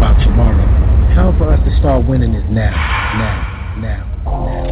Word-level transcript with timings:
About 0.00 0.16
tomorrow? 0.24 0.64
Time 1.12 1.36
for 1.36 1.52
us 1.52 1.60
to 1.68 1.76
start 1.78 2.08
winning 2.08 2.32
is 2.32 2.44
now, 2.48 2.72
now, 3.20 3.76
now, 3.76 4.00
now. 4.24 4.64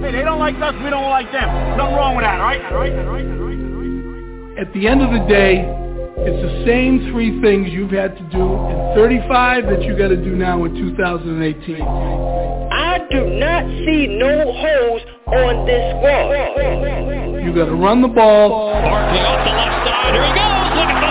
Hey, 0.00 0.12
they 0.12 0.24
don't 0.24 0.38
like 0.38 0.56
us, 0.56 0.72
we 0.82 0.88
don't 0.88 1.10
like 1.10 1.30
them. 1.32 1.76
Nothing 1.76 1.94
wrong 1.94 2.16
with 2.16 2.24
that, 2.24 2.40
all 2.40 2.46
right? 2.48 2.64
All 2.72 2.78
right, 2.80 2.92
all 2.96 3.12
right, 3.12 3.26
all 3.28 3.44
right, 3.44 3.60
all 3.60 3.76
right. 3.76 4.58
At 4.58 4.72
the 4.72 4.88
end 4.88 5.02
of 5.02 5.12
the 5.12 5.20
day, 5.28 5.68
it's 6.16 6.40
the 6.40 6.64
same 6.64 7.12
three 7.12 7.42
things 7.42 7.68
you've 7.68 7.92
had 7.92 8.16
to 8.16 8.24
do 8.32 8.40
in 8.40 8.96
35 8.96 9.64
that 9.66 9.82
you 9.82 9.98
got 9.98 10.08
to 10.08 10.16
do 10.16 10.34
now 10.34 10.64
in 10.64 10.72
2018. 10.72 11.82
I 11.84 13.04
do 13.10 13.20
not 13.36 13.68
see 13.84 14.16
no 14.16 14.48
holes 14.48 15.02
on 15.28 15.66
this 15.68 15.84
squad. 16.00 17.44
You 17.44 17.52
got 17.52 17.66
to 17.66 17.76
run 17.76 18.00
the 18.00 18.08
ball. 18.08 18.48
Barkley 18.48 19.20
off 19.20 19.44
the 19.44 19.52
left 19.52 19.84
side. 19.84 20.14
Here 20.16 20.24
he 20.24 20.32
goes. 20.32 20.72
Look 20.72 20.88
at 20.88 21.00
the 21.04 21.07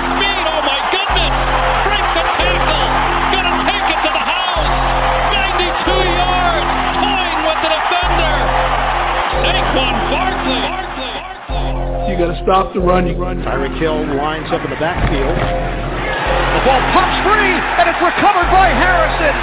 You 12.18 12.26
got 12.26 12.34
to 12.34 12.42
stop 12.42 12.74
the 12.74 12.82
run. 12.82 13.06
Tyreek 13.06 13.78
Hill 13.78 14.02
lines 14.18 14.50
up 14.50 14.66
in 14.66 14.74
the 14.74 14.82
backfield. 14.82 15.38
The 15.38 16.62
ball 16.66 16.82
pops 16.90 17.14
free, 17.22 17.54
and 17.54 17.86
it's 17.86 18.02
recovered 18.02 18.50
by 18.50 18.74
Harrison. 18.74 19.38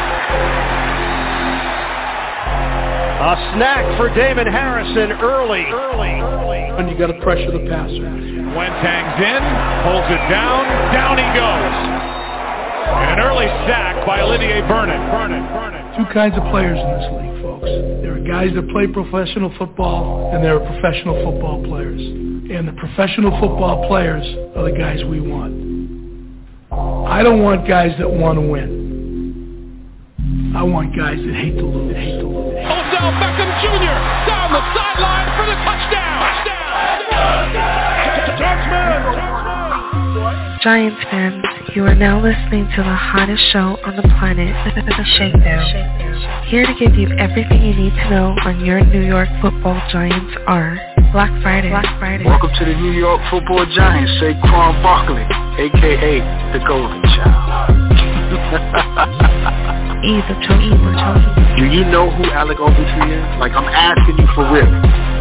A 3.14 3.34
snack 3.54 3.86
for 3.96 4.10
Damon 4.10 4.50
Harrison 4.50 5.14
early. 5.22 5.70
Early. 5.70 6.18
Early. 6.18 6.66
And 6.74 6.90
you 6.90 6.98
got 6.98 7.14
to 7.14 7.20
pressure 7.22 7.52
the 7.52 7.62
passer. 7.70 8.10
Wentang's 8.58 9.22
in, 9.22 9.42
pulls 9.86 10.10
it 10.10 10.26
down, 10.26 10.66
down 10.90 11.14
he 11.14 11.30
goes. 11.30 12.23
And 12.84 13.16
an 13.16 13.20
early 13.20 13.46
sack 13.66 14.04
by 14.06 14.20
Olivier 14.20 14.60
Vernon. 14.68 15.00
Vernon. 15.10 15.42
Vernon. 15.48 15.96
Two 15.96 16.04
kinds 16.12 16.36
of 16.36 16.42
players 16.50 16.78
in 16.78 16.90
this 16.98 17.08
league, 17.16 17.42
folks. 17.42 17.64
There 18.02 18.12
are 18.14 18.20
guys 18.20 18.54
that 18.54 18.68
play 18.70 18.86
professional 18.86 19.50
football, 19.58 20.30
and 20.34 20.44
there 20.44 20.54
are 20.60 20.64
professional 20.64 21.14
football 21.24 21.62
players. 21.64 22.00
And 22.00 22.68
the 22.68 22.72
professional 22.72 23.30
football 23.40 23.86
players 23.88 24.24
are 24.56 24.64
the 24.70 24.76
guys 24.76 25.02
we 25.04 25.20
want. 25.20 25.54
I 27.08 27.22
don't 27.22 27.42
want 27.42 27.66
guys 27.66 27.96
that 27.98 28.10
want 28.10 28.38
to 28.38 28.42
win. 28.46 28.84
I 30.56 30.62
want 30.62 30.94
guys 30.96 31.18
that 31.18 31.34
hate 31.34 31.56
to 31.56 31.66
lose. 31.66 31.94
Hate 31.94 32.20
to 32.20 32.26
lose. 32.26 32.54
Odell 32.58 33.12
Beckham 33.18 33.50
Jr. 33.62 33.98
down 34.28 34.52
the 34.52 34.62
sideline 34.74 35.28
for 35.38 35.46
the 35.46 35.54
touchdown. 35.64 36.14
Giants 40.64 40.96
fans, 41.12 41.44
you 41.76 41.84
are 41.84 41.94
now 41.94 42.24
listening 42.24 42.64
to 42.72 42.80
the 42.80 42.96
hottest 42.96 43.44
show 43.52 43.76
on 43.84 44.00
the 44.00 44.06
planet, 44.16 44.48
The 44.72 45.04
Shakedown. 45.20 45.60
Here 46.48 46.64
to 46.64 46.72
give 46.80 46.96
you 46.96 47.12
everything 47.20 47.60
you 47.60 47.76
need 47.76 47.92
to 47.92 48.08
know 48.08 48.32
on 48.48 48.64
your 48.64 48.80
New 48.80 49.04
York 49.04 49.28
football 49.44 49.76
Giants 49.92 50.32
are 50.48 50.80
Black 51.12 51.28
Friday. 51.44 51.68
Black 51.68 51.84
Friday. 52.00 52.24
Welcome 52.24 52.48
to 52.56 52.64
the 52.64 52.72
New 52.80 52.96
York 52.96 53.20
Football 53.28 53.68
Giants, 53.76 54.08
Saquon 54.16 54.80
Barkley, 54.80 55.28
aka 55.60 56.24
the 56.56 56.64
Golden 56.64 56.96
Child. 57.12 57.84
Either 60.00 60.36
Toby. 60.48 60.72
Do 61.60 61.68
you 61.68 61.84
know 61.92 62.08
who 62.08 62.24
Alec 62.32 62.56
Ogletree 62.56 63.12
is? 63.12 63.20
Like 63.36 63.52
I'm 63.52 63.68
asking 63.68 64.16
you 64.16 64.28
for 64.32 64.48
real. 64.48 64.64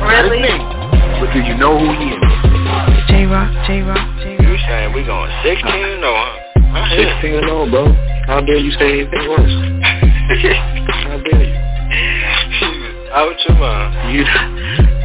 Really? 0.08 0.40
Not 0.40 0.56
his 0.56 1.20
but 1.20 1.34
do 1.36 1.40
you 1.44 1.56
know 1.60 1.76
who 1.76 1.92
he 2.00 2.16
is? 2.16 2.24
J-Rock, 3.12 3.52
J-Rock, 3.68 4.24
J-Rock. 4.24 4.33
You 4.54 4.60
saying 4.70 4.94
we 4.94 5.02
going 5.02 5.34
16 5.42 5.66
no, 5.98 6.14
huh? 6.14 6.86
16 6.94 7.42
and 7.42 7.50
0, 7.50 7.74
bro. 7.74 7.90
How 8.30 8.38
dare 8.38 8.62
you 8.62 8.70
say 8.78 9.02
anything 9.02 9.26
worse? 9.26 9.50
How 11.10 11.18
dare 11.26 11.42
you? 11.42 11.58
Out 13.18 13.34
your 13.50 13.58
mind. 13.58 14.14
You, 14.14 14.22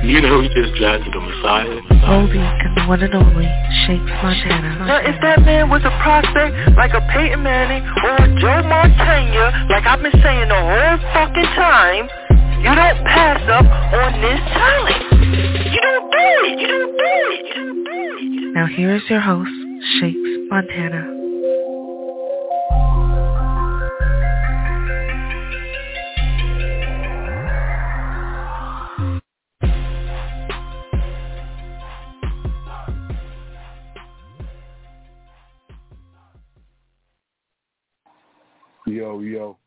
you 0.04 0.20
know 0.20 0.44
we 0.44 0.52
just 0.52 0.76
drafted 0.76 1.08
the 1.16 1.20
Messiah. 1.24 1.80
Oldie 2.12 2.44
and 2.44 2.76
the 2.76 2.84
one 2.92 3.00
and 3.00 3.14
only 3.14 3.48
Shakes 3.88 4.04
Montana. 4.20 4.84
Now, 4.84 5.00
if 5.00 5.16
that 5.22 5.40
man 5.40 5.70
was 5.70 5.80
a 5.80 5.96
prospect 6.04 6.76
like 6.76 6.92
a 6.92 7.00
Peyton 7.08 7.42
Manning 7.42 7.88
or 8.04 8.20
a 8.20 8.28
Joe 8.44 8.68
Montana, 8.68 9.64
like 9.72 9.86
I've 9.88 10.02
been 10.04 10.12
saying 10.20 10.52
the 10.52 10.60
whole 10.60 11.00
fucking 11.16 11.50
time, 11.56 12.04
you 12.60 12.68
don't 12.68 13.00
pass 13.08 13.40
up 13.48 13.64
on 13.64 14.20
this 14.20 14.40
talent. 14.52 15.17
Now 18.54 18.66
here 18.66 18.96
is 18.96 19.02
your 19.08 19.20
host, 19.20 19.50
Shakes 20.00 20.16
Montana. 20.50 21.14
Yo, 38.86 39.20
yo, 39.20 39.58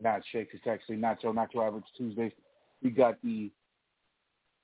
not 0.00 0.22
Shakes. 0.30 0.54
It's 0.54 0.66
actually 0.66 0.96
Nacho, 0.96 1.24
Nacho 1.26 1.66
Average 1.66 1.84
Tuesdays. 1.96 2.32
We 2.82 2.90
got 2.90 3.20
the 3.22 3.50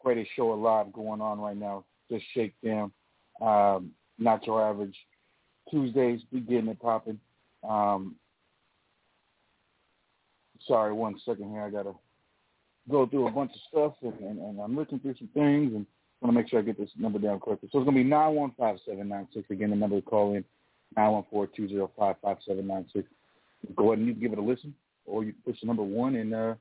greatest 0.06 0.30
show 0.36 0.52
alive 0.52 0.92
going 0.92 1.20
on 1.20 1.40
right 1.40 1.56
now. 1.56 1.84
Just 2.08 2.24
shake 2.32 2.54
down. 2.64 2.92
Um, 3.42 3.90
your 4.18 4.62
Average 4.62 4.96
Tuesdays. 5.68 6.20
We 6.32 6.38
getting 6.38 6.68
it 6.68 6.80
popping. 6.80 7.18
Um, 7.68 8.14
sorry, 10.64 10.92
one 10.92 11.16
second 11.26 11.50
here. 11.50 11.62
I 11.62 11.70
gotta 11.70 11.92
go 12.88 13.06
through 13.06 13.26
a 13.26 13.32
bunch 13.32 13.50
of 13.50 13.60
stuff, 13.68 13.94
and, 14.02 14.20
and, 14.20 14.38
and 14.38 14.60
I'm 14.60 14.76
looking 14.76 15.00
through 15.00 15.16
some 15.18 15.28
things, 15.34 15.74
and 15.74 15.84
want 16.20 16.32
to 16.32 16.40
make 16.40 16.48
sure 16.48 16.60
I 16.60 16.62
get 16.62 16.78
this 16.78 16.90
number 16.96 17.18
down 17.18 17.40
correctly. 17.40 17.68
So 17.72 17.80
it's 17.80 17.84
gonna 17.84 17.96
be 17.96 18.04
nine 18.04 18.36
one 18.36 18.52
five 18.56 18.76
seven 18.86 19.08
nine 19.08 19.26
six. 19.34 19.50
Again, 19.50 19.70
the 19.70 19.76
number 19.76 19.96
to 19.96 20.02
call 20.02 20.36
in 20.36 20.44
nine 20.96 21.10
one 21.10 21.24
four 21.32 21.48
two 21.48 21.68
zero 21.68 21.90
five 21.98 22.14
five 22.22 22.36
seven 22.46 22.68
nine 22.68 22.86
six 22.92 23.08
go 23.74 23.86
ahead 23.88 23.98
and 23.98 24.06
you 24.06 24.12
can 24.12 24.22
give 24.22 24.32
it 24.32 24.38
a 24.38 24.42
listen, 24.42 24.72
or 25.04 25.24
you 25.24 25.34
push 25.44 25.58
the 25.60 25.66
number 25.66 25.82
one, 25.82 26.14
and 26.14 26.32
uh, 26.32 26.54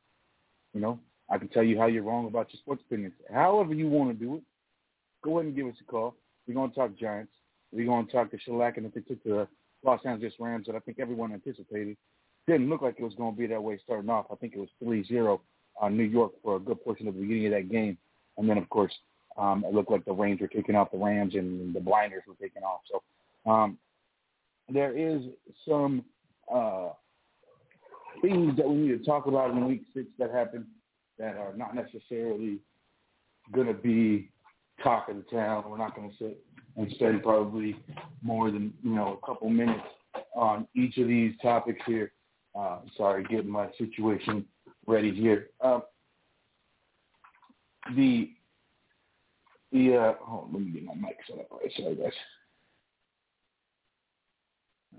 you 0.73 0.81
know 0.81 1.00
I 1.30 1.38
can 1.38 1.47
tell 1.47 1.63
you 1.63 1.78
how 1.78 1.88
you're 1.88 2.03
wrong 2.03 2.28
about 2.28 2.53
your 2.53 2.59
sports 2.59 2.84
opinions. 2.86 3.13
However 3.34 3.74
you 3.74 3.88
want 3.88 4.18
to 4.18 4.25
do 4.25 4.36
it, 4.36 4.44
go 5.24 5.40
ahead 5.40 5.47
and 5.47 5.56
give 5.56 5.68
us 5.68 5.75
a 5.81 5.84
call. 5.84 6.16
We're 6.47 6.53
gonna 6.53 6.72
talk 6.72 6.96
Giants. 6.97 7.31
We're 7.72 7.88
gonna 7.88 8.08
talk 8.08 8.31
the 8.31 8.40
shellac 8.40 8.78
and 8.78 8.91
the 8.91 9.47
Los 9.84 10.06
Angeles 10.06 10.34
Rams 10.40 10.68
that 10.68 10.75
I 10.75 10.80
think 10.80 11.00
everyone 11.00 11.34
anticipated. 11.34 11.97
Didn't 12.47 12.69
look 12.69 12.81
like 12.81 12.96
it 13.00 13.03
was 13.03 13.16
gonna 13.16 13.36
be 13.36 13.47
that 13.47 13.62
way 13.62 13.80
starting 13.84 14.09
off. 14.09 14.28
I 14.31 14.36
think 14.36 14.53
it 14.53 14.59
was 14.59 14.69
3-0 14.84 15.40
on 15.81 15.98
New 15.98 16.04
York 16.04 16.33
for 16.44 16.57
a 16.57 16.60
good 16.60 16.83
portion 16.83 17.07
of 17.07 17.16
the 17.16 17.22
beginning 17.22 17.48
of 17.48 17.54
that 17.54 17.71
game, 17.71 17.98
and 18.38 18.48
then 18.48 18.57
of 18.57 18.69
course 18.69 18.94
um, 19.38 19.66
it 19.66 19.74
looked 19.74 19.92
like 19.92 20.06
the 20.06 20.13
Rams 20.13 20.42
were 20.42 20.48
kicking 20.48 20.75
off 20.75 20.92
the 20.92 20.98
Rams 20.98 21.33
and 21.36 21.75
the 21.75 21.80
blinders 21.80 22.24
were 22.28 22.36
taking 22.36 22.63
off. 22.63 22.81
So 22.89 23.51
um, 23.51 23.78
there 24.69 24.95
is 24.95 25.21
some 25.68 26.04
uh, 26.54 26.89
things 28.21 28.56
that 28.57 28.68
we 28.68 28.75
need 28.75 28.98
to 28.98 29.04
talk 29.04 29.25
about 29.25 29.51
in 29.51 29.68
week 29.68 29.83
six 29.94 30.07
that 30.19 30.31
happened 30.31 30.66
that 31.17 31.35
are 31.38 31.53
not 31.56 31.75
necessarily 31.75 32.59
going 33.51 33.67
to 33.67 33.73
be 33.73 34.29
talk 34.83 35.09
of 35.09 35.17
the 35.17 35.23
town. 35.23 35.63
We're 35.67 35.77
not 35.77 35.95
going 35.95 36.09
to 36.09 36.17
sit 36.17 36.44
and 36.75 36.91
spend 36.91 37.23
probably 37.23 37.75
more 38.21 38.51
than 38.51 38.73
you 38.83 38.95
know 38.95 39.19
a 39.21 39.25
couple 39.25 39.50
minutes 39.50 39.83
on 40.35 40.67
each 40.75 40.97
of 40.97 41.07
these 41.07 41.33
topics 41.41 41.81
here. 41.85 42.12
Uh, 42.57 42.79
sorry, 42.97 43.23
getting 43.25 43.50
my 43.50 43.69
situation 43.77 44.45
ready 44.88 45.13
here. 45.13 45.50
Uh, 45.62 45.79
the 47.95 48.31
the 49.71 49.95
uh, 49.95 50.13
let 50.51 50.61
me 50.61 50.71
get 50.71 50.83
my 50.83 50.95
mic 50.95 51.18
set 51.27 51.39
up. 51.39 51.47
All 51.51 51.59
right, 51.59 51.71
sorry 51.77 51.95
guys. 51.95 52.11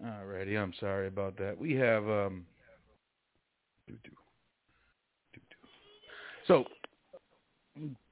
Alrighty, 0.05 0.61
I'm 0.61 0.75
sorry 0.79 1.09
about 1.09 1.39
that. 1.39 1.57
We 1.59 1.75
have 1.75 2.05
um, 2.05 2.45
doo-doo. 3.89 4.11
So 6.47 6.65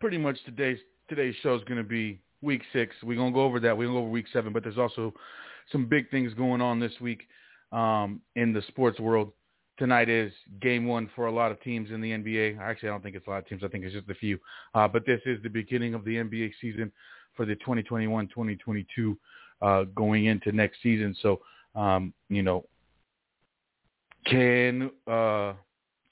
pretty 0.00 0.18
much 0.18 0.36
today's 0.44 0.78
today's 1.08 1.34
show 1.42 1.54
is 1.54 1.62
going 1.64 1.78
to 1.78 1.88
be 1.88 2.20
week 2.42 2.62
six. 2.72 2.94
We're 3.02 3.16
going 3.16 3.32
to 3.32 3.34
go 3.34 3.44
over 3.44 3.60
that. 3.60 3.76
We're 3.76 3.86
going 3.86 3.96
to 3.96 4.00
go 4.00 4.04
over 4.04 4.10
week 4.10 4.26
seven, 4.32 4.52
but 4.52 4.62
there's 4.62 4.78
also 4.78 5.12
some 5.72 5.86
big 5.86 6.10
things 6.10 6.34
going 6.34 6.60
on 6.60 6.80
this 6.80 6.92
week 7.00 7.22
um, 7.72 8.20
in 8.36 8.52
the 8.52 8.62
sports 8.68 8.98
world. 9.00 9.32
Tonight 9.78 10.08
is 10.08 10.32
game 10.60 10.86
one 10.86 11.10
for 11.16 11.26
a 11.26 11.32
lot 11.32 11.50
of 11.50 11.60
teams 11.60 11.90
in 11.90 12.00
the 12.00 12.10
NBA. 12.10 12.58
Actually, 12.58 12.90
I 12.90 12.92
don't 12.92 13.02
think 13.02 13.16
it's 13.16 13.26
a 13.26 13.30
lot 13.30 13.38
of 13.38 13.48
teams. 13.48 13.62
I 13.64 13.68
think 13.68 13.84
it's 13.84 13.94
just 13.94 14.08
a 14.08 14.14
few. 14.14 14.38
Uh, 14.74 14.86
but 14.86 15.04
this 15.04 15.20
is 15.26 15.42
the 15.42 15.48
beginning 15.48 15.94
of 15.94 16.04
the 16.04 16.16
NBA 16.16 16.52
season 16.60 16.92
for 17.36 17.44
the 17.44 17.56
2021-2022 17.56 19.16
uh, 19.62 19.84
going 19.94 20.26
into 20.26 20.52
next 20.52 20.78
season. 20.82 21.16
So, 21.20 21.40
um, 21.74 22.14
you 22.28 22.42
know, 22.42 22.64
can 24.26 24.90
uh, 25.06 25.54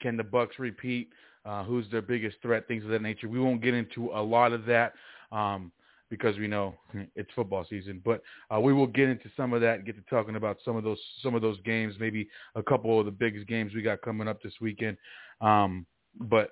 can 0.01 0.17
the 0.17 0.23
Bucks 0.23 0.59
repeat? 0.59 1.09
Uh, 1.45 1.63
who's 1.63 1.89
their 1.91 2.01
biggest 2.01 2.37
threat? 2.41 2.67
Things 2.67 2.83
of 2.83 2.89
that 2.89 3.01
nature. 3.01 3.27
We 3.27 3.39
won't 3.39 3.61
get 3.61 3.73
into 3.73 4.11
a 4.13 4.21
lot 4.21 4.53
of 4.53 4.65
that 4.65 4.93
um, 5.31 5.71
because 6.09 6.37
we 6.37 6.47
know 6.47 6.75
it's 7.15 7.29
football 7.35 7.65
season. 7.69 8.01
But 8.03 8.21
uh, 8.53 8.59
we 8.59 8.73
will 8.73 8.87
get 8.87 9.09
into 9.09 9.29
some 9.35 9.53
of 9.53 9.61
that. 9.61 9.75
And 9.75 9.85
get 9.85 9.95
to 9.95 10.03
talking 10.09 10.35
about 10.35 10.57
some 10.63 10.75
of 10.75 10.83
those 10.83 10.99
some 11.21 11.35
of 11.35 11.41
those 11.41 11.59
games. 11.61 11.95
Maybe 11.99 12.27
a 12.55 12.63
couple 12.63 12.99
of 12.99 13.05
the 13.05 13.11
biggest 13.11 13.47
games 13.47 13.73
we 13.73 13.81
got 13.81 14.01
coming 14.01 14.27
up 14.27 14.41
this 14.41 14.53
weekend. 14.61 14.97
Um, 15.41 15.85
but 16.19 16.51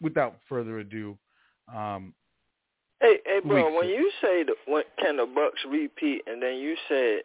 without 0.00 0.36
further 0.48 0.78
ado, 0.78 1.18
um, 1.74 2.14
Hey, 3.00 3.16
hey, 3.24 3.40
bro. 3.42 3.74
When 3.74 3.88
you 3.88 4.10
say 4.20 4.44
the, 4.44 4.54
when, 4.66 4.82
can 4.98 5.16
the 5.16 5.26
Bucks 5.26 5.60
repeat, 5.68 6.22
and 6.26 6.42
then 6.42 6.56
you 6.56 6.76
said, 6.86 7.22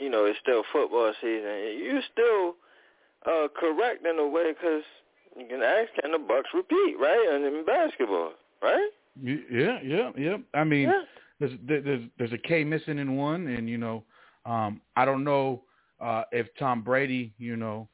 you 0.00 0.10
know, 0.10 0.24
it's 0.24 0.38
still 0.42 0.64
football 0.72 1.12
season. 1.20 1.78
You 1.78 2.00
still 2.12 2.54
uh, 3.26 3.46
correct 3.56 4.04
in 4.04 4.18
a 4.18 4.26
way 4.26 4.52
because 4.52 4.82
you 5.36 5.46
can 5.46 5.62
ask, 5.62 5.88
can 6.00 6.12
the 6.12 6.18
Bucks 6.18 6.48
repeat, 6.54 6.96
right? 7.00 7.28
And 7.32 7.44
in 7.44 7.64
basketball, 7.64 8.32
right? 8.62 8.90
Yeah, 9.22 9.78
yeah, 9.82 10.10
yeah. 10.16 10.36
I 10.54 10.64
mean, 10.64 10.88
yeah. 10.88 11.02
there's 11.40 11.52
there's 11.66 12.02
there's 12.18 12.32
a 12.32 12.38
K 12.38 12.64
missing 12.64 12.98
in 12.98 13.16
one, 13.16 13.46
and 13.48 13.68
you 13.68 13.78
know, 13.78 14.04
um, 14.44 14.80
I 14.96 15.04
don't 15.04 15.24
know 15.24 15.62
uh, 16.00 16.22
if 16.32 16.46
Tom 16.58 16.82
Brady, 16.82 17.32
you 17.38 17.56
know, 17.56 17.88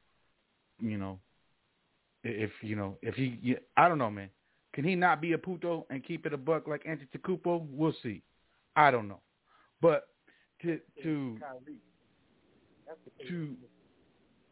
you 0.79 0.97
know, 0.97 1.19
if 2.23 2.51
you 2.61 2.75
know 2.75 2.97
if 3.01 3.15
he, 3.15 3.57
I 3.77 3.87
don't 3.87 3.97
know, 3.97 4.11
man. 4.11 4.29
Can 4.73 4.83
he 4.83 4.93
not 4.93 5.21
be 5.21 5.31
a 5.31 5.37
puto 5.37 5.85
and 5.89 6.03
keep 6.03 6.25
it 6.25 6.33
a 6.33 6.37
buck 6.37 6.67
like 6.67 6.83
Antetokounmpo? 6.83 7.65
We'll 7.71 7.95
see. 8.03 8.21
I 8.75 8.91
don't 8.91 9.07
know, 9.07 9.21
but 9.81 10.09
to 10.61 10.79
to 11.01 11.39
to 13.29 13.55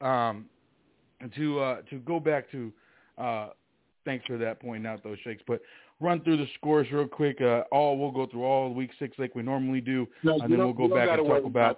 um 0.05 0.45
to 1.31 1.59
uh 1.59 1.81
to 1.89 1.99
go 1.99 2.19
back 2.19 2.49
to 2.51 2.71
uh 3.17 3.49
thanks 4.05 4.25
for 4.25 4.37
that 4.37 4.59
pointing 4.59 4.85
out 4.85 5.03
those 5.03 5.17
shakes, 5.23 5.41
but 5.47 5.61
run 5.99 6.21
through 6.21 6.37
the 6.37 6.47
scores 6.55 6.87
real 6.91 7.07
quick. 7.07 7.39
Uh, 7.41 7.61
all 7.71 7.97
we'll 7.97 8.11
go 8.11 8.25
through 8.25 8.43
all 8.43 8.73
week 8.73 8.91
six 8.99 9.17
like 9.17 9.35
we 9.35 9.43
normally 9.43 9.81
do, 9.81 10.07
no, 10.23 10.39
and 10.39 10.51
then 10.51 10.59
we'll 10.59 10.73
go 10.73 10.87
back 10.87 11.09
and 11.17 11.27
talk 11.27 11.45
about. 11.45 11.77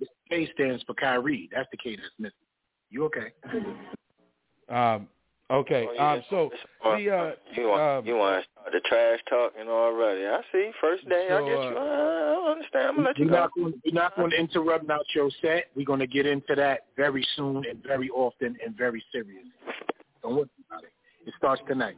The 0.00 0.06
K 0.30 0.48
stands 0.54 0.82
for 0.84 0.94
Kyrie. 0.94 1.48
That's 1.52 1.68
the 1.70 1.76
K 1.76 1.96
that's 1.96 2.08
missing. 2.18 2.34
You 2.90 3.04
okay? 3.06 3.32
um, 4.68 5.08
Okay. 5.50 5.86
Oh, 5.88 5.94
yeah. 5.94 6.12
Um, 6.12 6.22
so 6.28 6.50
the 6.84 7.10
uh, 7.10 7.32
you 7.54 7.68
want 7.68 7.80
um, 7.80 8.06
you 8.06 8.16
want 8.16 8.44
to 8.44 8.50
start 8.52 8.72
the 8.72 8.80
trash 8.86 9.18
talking 9.30 9.66
already? 9.68 10.26
I 10.26 10.40
see. 10.52 10.70
First 10.78 11.08
day, 11.08 11.26
so, 11.30 11.36
I 11.36 11.40
get 11.40 11.62
you. 11.62 11.78
I 12.48 12.52
understand. 12.52 12.88
I'm 12.88 12.96
gonna 12.96 13.08
let 13.08 13.18
you 13.18 13.26
we're 13.26 13.30
go. 13.30 13.36
not 13.36 13.50
going, 13.54 13.74
we're 13.84 13.94
not 13.94 14.16
going 14.16 14.30
to 14.30 14.36
interrupt 14.36 14.90
out 14.90 15.04
your 15.14 15.30
set. 15.42 15.64
We're 15.74 15.84
going 15.86 16.00
to 16.00 16.06
get 16.06 16.26
into 16.26 16.54
that 16.54 16.86
very 16.96 17.26
soon 17.36 17.64
and 17.68 17.82
very 17.82 18.08
often 18.10 18.56
and 18.64 18.76
very 18.76 19.04
serious. 19.12 19.44
Don't 20.22 20.36
worry 20.36 20.48
about 20.68 20.84
it. 20.84 20.92
It 21.26 21.34
starts 21.36 21.62
tonight. 21.68 21.96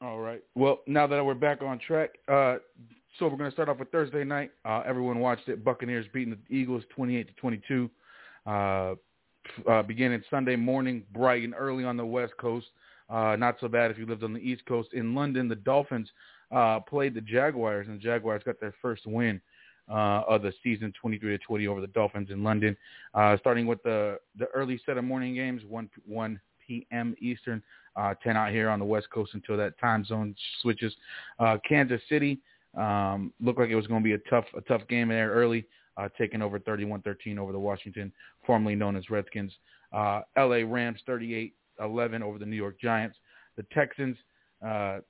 All 0.00 0.18
right. 0.18 0.42
Well, 0.54 0.80
now 0.86 1.06
that 1.06 1.24
we're 1.24 1.34
back 1.34 1.62
on 1.62 1.78
track, 1.78 2.10
uh, 2.28 2.56
so 3.18 3.28
we're 3.28 3.36
going 3.36 3.50
to 3.50 3.54
start 3.54 3.68
off 3.68 3.78
with 3.78 3.90
Thursday 3.90 4.24
night. 4.24 4.50
Uh, 4.64 4.82
everyone 4.84 5.20
watched 5.20 5.48
it. 5.48 5.64
Buccaneers 5.64 6.06
beating 6.12 6.36
the 6.48 6.54
Eagles 6.54 6.82
28 6.94 7.28
to 7.28 7.34
22. 7.34 7.90
Uh, 8.44 8.94
uh, 9.68 9.82
beginning 9.82 10.22
Sunday 10.28 10.56
morning, 10.56 11.04
bright 11.12 11.42
and 11.42 11.54
early 11.56 11.84
on 11.84 11.96
the 11.96 12.04
West 12.04 12.32
Coast. 12.38 12.66
Uh, 13.08 13.36
not 13.36 13.56
so 13.60 13.68
bad 13.68 13.90
if 13.90 13.98
you 13.98 14.06
lived 14.06 14.24
on 14.24 14.32
the 14.32 14.40
East 14.40 14.64
Coast. 14.66 14.88
In 14.92 15.14
London, 15.14 15.48
the 15.48 15.56
Dolphins 15.56 16.10
uh, 16.52 16.80
played 16.80 17.14
the 17.14 17.20
Jaguars, 17.20 17.86
and 17.88 17.98
the 17.98 18.02
Jaguars 18.02 18.42
got 18.44 18.60
their 18.60 18.74
first 18.82 19.06
win 19.06 19.40
uh, 19.90 20.22
of 20.28 20.42
the 20.42 20.52
season, 20.62 20.92
23 21.00 21.38
to 21.38 21.44
20 21.44 21.66
over 21.66 21.80
the 21.80 21.86
Dolphins 21.88 22.30
in 22.30 22.42
London. 22.44 22.76
Uh, 23.14 23.36
starting 23.38 23.66
with 23.66 23.82
the 23.82 24.18
the 24.38 24.46
early 24.54 24.80
set 24.84 24.98
of 24.98 25.04
morning 25.04 25.34
games, 25.34 25.62
1 25.68 25.90
1 26.06 26.40
p.m. 26.66 27.14
Eastern, 27.20 27.62
uh, 27.96 28.14
10 28.22 28.36
out 28.36 28.50
here 28.50 28.68
on 28.68 28.78
the 28.78 28.84
West 28.84 29.08
Coast 29.10 29.34
until 29.34 29.56
that 29.56 29.78
time 29.78 30.04
zone 30.04 30.34
switches. 30.60 30.94
Uh, 31.38 31.58
Kansas 31.68 32.00
City 32.08 32.40
um, 32.76 33.32
looked 33.40 33.58
like 33.58 33.70
it 33.70 33.76
was 33.76 33.86
going 33.86 34.02
to 34.02 34.04
be 34.04 34.14
a 34.14 34.30
tough 34.30 34.46
a 34.56 34.60
tough 34.62 34.86
game 34.88 35.08
there 35.08 35.30
early 35.30 35.66
uh, 35.96 36.08
taking 36.16 36.42
over 36.42 36.58
31-13 36.58 37.38
over 37.38 37.52
the 37.52 37.58
Washington, 37.58 38.12
formerly 38.46 38.74
known 38.74 38.96
as 38.96 39.10
Redskins. 39.10 39.52
Uh, 39.92 40.22
L.A. 40.36 40.64
Rams 40.64 41.00
38-11 41.06 41.52
over 42.22 42.38
the 42.38 42.46
New 42.46 42.56
York 42.56 42.80
Giants. 42.80 43.16
The 43.56 43.64
Texans 43.74 44.16
uh, 44.66 45.00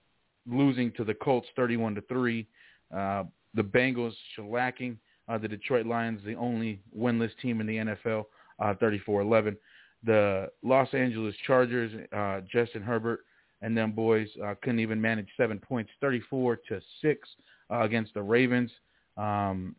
losing 0.46 0.92
to 0.92 1.04
the 1.04 1.14
Colts 1.14 1.48
31 1.56 1.94
to 1.94 2.00
three. 2.02 2.46
Uh, 2.94 3.24
the 3.54 3.62
Bengals 3.62 4.14
shellacking 4.36 4.96
uh, 5.28 5.38
the 5.38 5.48
Detroit 5.48 5.86
Lions, 5.86 6.20
the 6.24 6.34
only 6.34 6.80
winless 6.96 7.30
team 7.40 7.60
in 7.60 7.66
the 7.66 7.76
NFL, 7.76 8.24
uh, 8.58 8.74
34-11. 8.74 9.56
The 10.04 10.48
Los 10.62 10.92
Angeles 10.92 11.34
Chargers, 11.46 11.92
uh, 12.12 12.40
Justin 12.50 12.82
Herbert 12.82 13.20
and 13.62 13.76
them 13.76 13.92
boys 13.92 14.28
uh, 14.44 14.54
couldn't 14.60 14.80
even 14.80 15.00
manage 15.00 15.28
seven 15.36 15.58
points, 15.58 15.90
34 16.00 16.56
to 16.68 16.80
six 17.00 17.28
uh, 17.70 17.82
against 17.82 18.12
the 18.14 18.22
Ravens. 18.22 18.70
Um, 19.16 19.76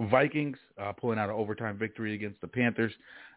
Vikings 0.00 0.56
uh, 0.80 0.92
pulling 0.92 1.18
out 1.18 1.28
an 1.28 1.36
overtime 1.36 1.78
victory 1.78 2.14
against 2.14 2.40
the 2.40 2.48
Panthers, 2.48 2.92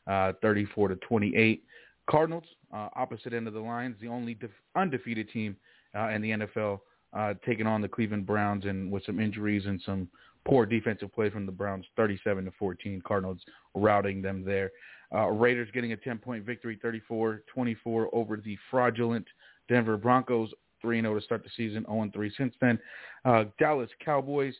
uh, 0.07 0.31
34 0.42 0.88
to 0.88 0.95
28. 0.95 1.63
Cardinals, 2.10 2.45
uh, 2.74 2.88
opposite 2.95 3.33
end 3.33 3.48
of 3.48 3.53
the 3.53 3.60
lines, 3.60 3.98
the 4.01 4.07
only 4.07 4.33
def- 4.33 4.50
undefeated 4.75 5.30
team 5.30 5.57
uh, 5.97 6.09
in 6.09 6.21
the 6.21 6.29
NFL, 6.31 6.79
uh, 7.13 7.33
taking 7.45 7.67
on 7.67 7.81
the 7.81 7.88
Cleveland 7.88 8.25
Browns 8.25 8.65
and 8.65 8.91
with 8.91 9.05
some 9.05 9.19
injuries 9.19 9.65
and 9.65 9.81
some 9.85 10.07
poor 10.45 10.65
defensive 10.65 11.13
play 11.13 11.29
from 11.29 11.45
the 11.45 11.51
Browns, 11.51 11.85
37 11.95 12.45
to 12.45 12.51
14. 12.57 13.01
Cardinals 13.05 13.39
routing 13.75 14.21
them 14.21 14.44
there. 14.45 14.71
Uh, 15.13 15.27
Raiders 15.27 15.69
getting 15.73 15.94
a 15.94 15.97
10-point 15.97 16.45
victory, 16.45 16.79
34-24 17.11 18.07
over 18.11 18.38
the 18.38 18.57
fraudulent 18.69 19.25
Denver 19.69 19.98
Broncos, 19.98 20.51
3-0 20.83 21.17
to 21.17 21.22
start 21.24 21.43
the 21.43 21.50
season, 21.55 21.86
0-3 21.89 22.31
since 22.38 22.53
then. 22.60 22.77
Uh, 23.25 23.45
Dallas 23.57 23.89
Cowboys 24.03 24.53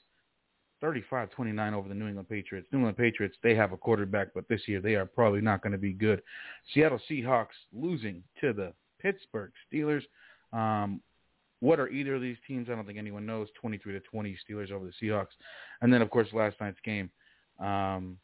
35-29 0.84 1.74
over 1.74 1.90
the 1.90 1.96
New 1.96 2.08
England 2.08 2.30
Patriots. 2.30 2.68
New 2.72 2.80
England 2.80 2.98
Patriots, 2.98 3.36
they 3.44 3.56
have 3.56 3.72
a 3.72 3.78
quarterback, 3.78 4.30
but 4.34 4.48
this 4.48 4.62
year 4.68 4.80
they 4.80 4.96
are 4.96 5.06
probably 5.06 5.42
not 5.42 5.62
going 5.62 5.72
to 5.72 5.78
be 5.78 5.94
good. 5.94 6.22
Seattle 6.74 7.02
Seahawks 7.10 7.48
losing 7.74 8.24
to 8.42 8.54
the 8.54 8.74
Pittsburgh 9.02 9.52
Steelers. 9.72 10.04
Um, 10.54 11.02
what 11.60 11.80
are 11.80 11.90
either 11.90 12.16
of 12.16 12.22
these 12.22 12.38
teams? 12.48 12.68
I 12.70 12.76
don't 12.76 12.86
think 12.86 12.98
anyone 12.98 13.26
knows. 13.26 13.48
23 13.60 13.94
to 13.94 14.00
20 14.00 14.38
Steelers 14.50 14.72
over 14.72 14.86
the 14.86 15.08
Seahawks. 15.08 15.36
And 15.82 15.92
then, 15.92 16.02
of 16.02 16.10
course, 16.10 16.28
last 16.34 16.56
night's 16.62 16.80
game, 16.84 17.10
um, 17.60 18.18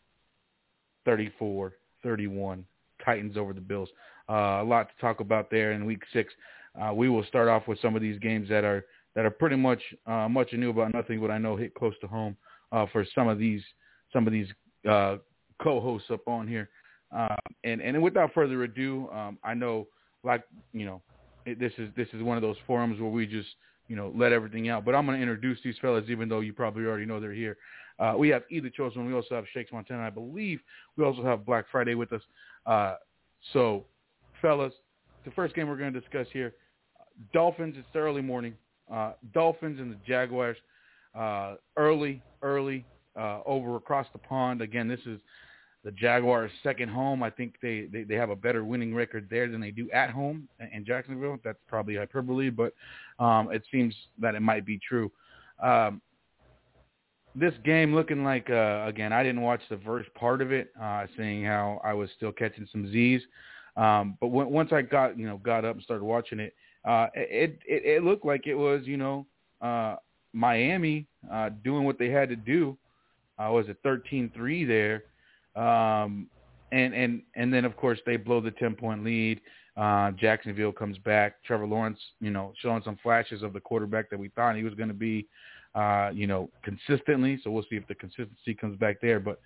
34-31 1.08 2.64
Titans 3.04 3.38
over 3.38 3.54
the 3.54 3.62
Bills. 3.62 3.90
Uh, 4.30 4.62
a 4.62 4.64
lot 4.64 4.88
to 4.90 5.02
talk 5.02 5.20
about 5.20 5.50
there 5.50 5.74
in 5.74 5.86
week 5.86 6.04
six. 6.14 6.34
Uh, 6.80 6.94
we 6.94 7.10
will 7.10 7.24
start 7.26 7.48
off 7.48 7.68
with 7.68 7.80
some 7.82 7.96
of 7.96 8.02
these 8.02 8.20
games 8.20 8.48
that 8.50 8.64
are 8.64 8.86
that 9.16 9.26
are 9.26 9.30
pretty 9.30 9.56
much 9.56 9.82
uh, 10.08 10.28
much 10.28 10.54
ado 10.54 10.70
about 10.70 10.94
nothing, 10.94 11.20
but 11.20 11.30
I 11.30 11.38
know 11.38 11.56
hit 11.56 11.76
close 11.76 11.94
to 12.02 12.08
home 12.08 12.36
uh, 12.72 12.86
for 12.92 13.06
some 13.14 13.28
of 13.28 13.38
these 13.38 13.62
some 14.12 14.26
of 14.26 14.34
these 14.34 14.48
uh, 14.90 15.18
co-hosts 15.62 16.10
up 16.12 16.28
on 16.28 16.48
here. 16.48 16.70
Uh, 17.16 17.36
and 17.64 17.82
and 17.82 18.02
without 18.02 18.34
further 18.34 18.64
ado, 18.64 19.08
um, 19.12 19.38
I 19.44 19.54
know 19.54 19.88
like 20.24 20.44
you 20.72 20.86
know 20.86 21.02
it, 21.46 21.60
this 21.60 21.74
is 21.78 21.90
this 21.96 22.08
is 22.14 22.22
one 22.22 22.38
of 22.38 22.42
those 22.42 22.58
forums 22.66 23.00
where 23.00 23.10
we 23.10 23.26
just 23.26 23.50
you 23.88 23.96
know 23.96 24.14
let 24.16 24.32
everything 24.32 24.70
out. 24.70 24.86
But 24.86 24.96
I'm 24.96 25.06
going 25.06 25.18
to 25.18 25.22
introduce 25.22 25.60
these 25.64 25.76
fellas, 25.82 26.06
even 26.10 26.30
though 26.30 26.40
you 26.40 26.54
probably 26.54 26.86
already 26.86 27.06
know 27.06 27.20
they're 27.20 27.34
here. 27.34 27.58
Uh, 28.00 28.16
we 28.18 28.30
have 28.30 28.44
either 28.50 28.70
chosen. 28.70 29.06
We 29.06 29.14
also 29.14 29.36
have 29.36 29.46
Shakes 29.54 29.72
Montana. 29.72 30.02
I 30.04 30.10
believe 30.10 30.60
we 30.98 31.04
also 31.04 31.24
have 31.24 31.46
Black 31.46 31.66
Friday 31.72 31.96
with 31.96 32.12
us. 32.12 32.22
Uh, 32.66 32.96
so, 33.52 33.86
fellas, 34.42 34.74
the 35.26 35.32
first 35.32 35.56
game 35.56 35.68
we're 35.68 35.78
going 35.78 35.94
to 35.94 36.00
discuss 36.00 36.28
here, 36.34 36.54
Dolphins. 37.34 37.76
It's 37.78 37.88
early 37.96 38.22
morning. 38.22 38.56
Uh, 38.92 39.14
Dolphins 39.34 39.80
and 39.80 39.92
the 39.92 39.98
Jaguars 40.08 40.58
uh, 41.16 41.56
early, 41.78 42.22
early 42.42 42.86
uh, 43.18 43.40
over 43.46 43.76
across 43.76 44.08
the 44.14 44.20
pond. 44.20 44.62
Again, 44.62 44.88
this 44.88 45.00
is 45.06 45.20
the 45.84 45.92
Jaguars' 45.92 46.52
second 46.62 46.90
home. 46.90 47.24
I 47.24 47.30
think 47.30 47.56
they, 47.62 47.88
they, 47.92 48.04
they 48.04 48.16
have 48.16 48.30
a 48.30 48.36
better 48.36 48.64
winning 48.64 48.96
record 48.96 49.28
there 49.30 49.50
than 49.50 49.60
they 49.60 49.72
do 49.72 49.90
at 49.92 50.10
home 50.10 50.48
in 50.74 50.86
Jacksonville. 50.86 51.38
That's 51.44 51.60
probably 51.68 51.96
hyperbole, 51.96 52.50
but 52.50 52.74
um, 53.20 53.52
it 53.52 53.64
seems 53.72 53.94
that 54.20 54.36
it 54.36 54.42
might 54.42 54.66
be 54.66 54.80
true. 54.80 55.12
Um, 55.62 56.02
this 57.36 57.54
game 57.66 57.96
looking 57.96 58.24
like, 58.24 58.50
uh, 58.50 58.86
again, 58.88 59.12
I 59.12 59.24
didn't 59.24 59.42
watch 59.42 59.62
the 59.70 59.80
first 59.86 60.14
part 60.14 60.42
of 60.42 60.52
it, 60.52 60.72
uh, 60.82 61.08
seeing 61.18 61.44
how 61.44 61.82
I 61.84 61.94
was 61.94 62.10
still 62.16 62.32
catching 62.32 62.68
some 62.72 62.92
Z's. 62.92 63.22
Um, 63.76 64.18
but 64.22 64.28
when, 64.28 64.50
once 64.50 64.72
I 64.72 64.84
got 64.84 65.18
you 65.18 65.26
know 65.26 65.38
got 65.38 65.66
up 65.66 65.76
and 65.76 65.84
started 65.84 66.04
watching 66.04 66.40
it, 66.40 66.54
uh, 66.86 67.08
it, 67.16 67.60
it 67.68 67.86
it 67.86 68.04
looked 68.04 68.26
like 68.26 68.46
it 68.46 68.54
was 68.54 68.82
you 68.86 68.98
know 68.98 69.26
uh, 69.62 69.96
Miami 70.32 71.08
uh, 71.32 71.50
doing 71.64 71.84
what 71.84 71.98
they 71.98 72.10
had 72.10 72.30
to 72.30 72.36
do. 72.36 72.78
Uh, 73.40 73.50
was 73.52 73.68
it 73.68 73.82
13-3 73.84 74.68
there? 74.68 75.06
Um, 75.56 76.28
and 76.72 76.94
and 76.94 77.22
and 77.36 77.54
then 77.54 77.66
of 77.66 77.76
course 77.76 78.00
they 78.06 78.18
blow 78.18 78.42
the 78.42 78.52
10 78.52 78.76
point 78.76 79.04
lead. 79.04 79.42
Uh, 79.76 80.12
Jacksonville 80.12 80.72
comes 80.72 80.98
back. 81.00 81.44
Trevor 81.44 81.66
Lawrence, 81.66 82.00
you 82.20 82.30
know, 82.30 82.54
showing 82.62 82.82
some 82.84 82.98
flashes 83.02 83.42
of 83.42 83.54
the 83.54 83.60
quarterback 83.60 84.10
that 84.10 84.20
we 84.20 84.30
thought 84.30 84.56
he 84.56 84.64
was 84.64 84.76
going 84.76 84.90
to 84.90 84.94
be, 84.94 85.28
uh, 85.74 86.12
you 86.14 86.28
know, 86.28 86.50
consistently. 86.64 87.40
So 87.44 87.50
we'll 87.50 87.64
see 87.64 87.76
if 87.76 87.88
the 87.88 87.96
consistency 87.96 88.54
comes 88.54 88.78
back 88.78 89.02
there. 89.02 89.20
But 89.20 89.40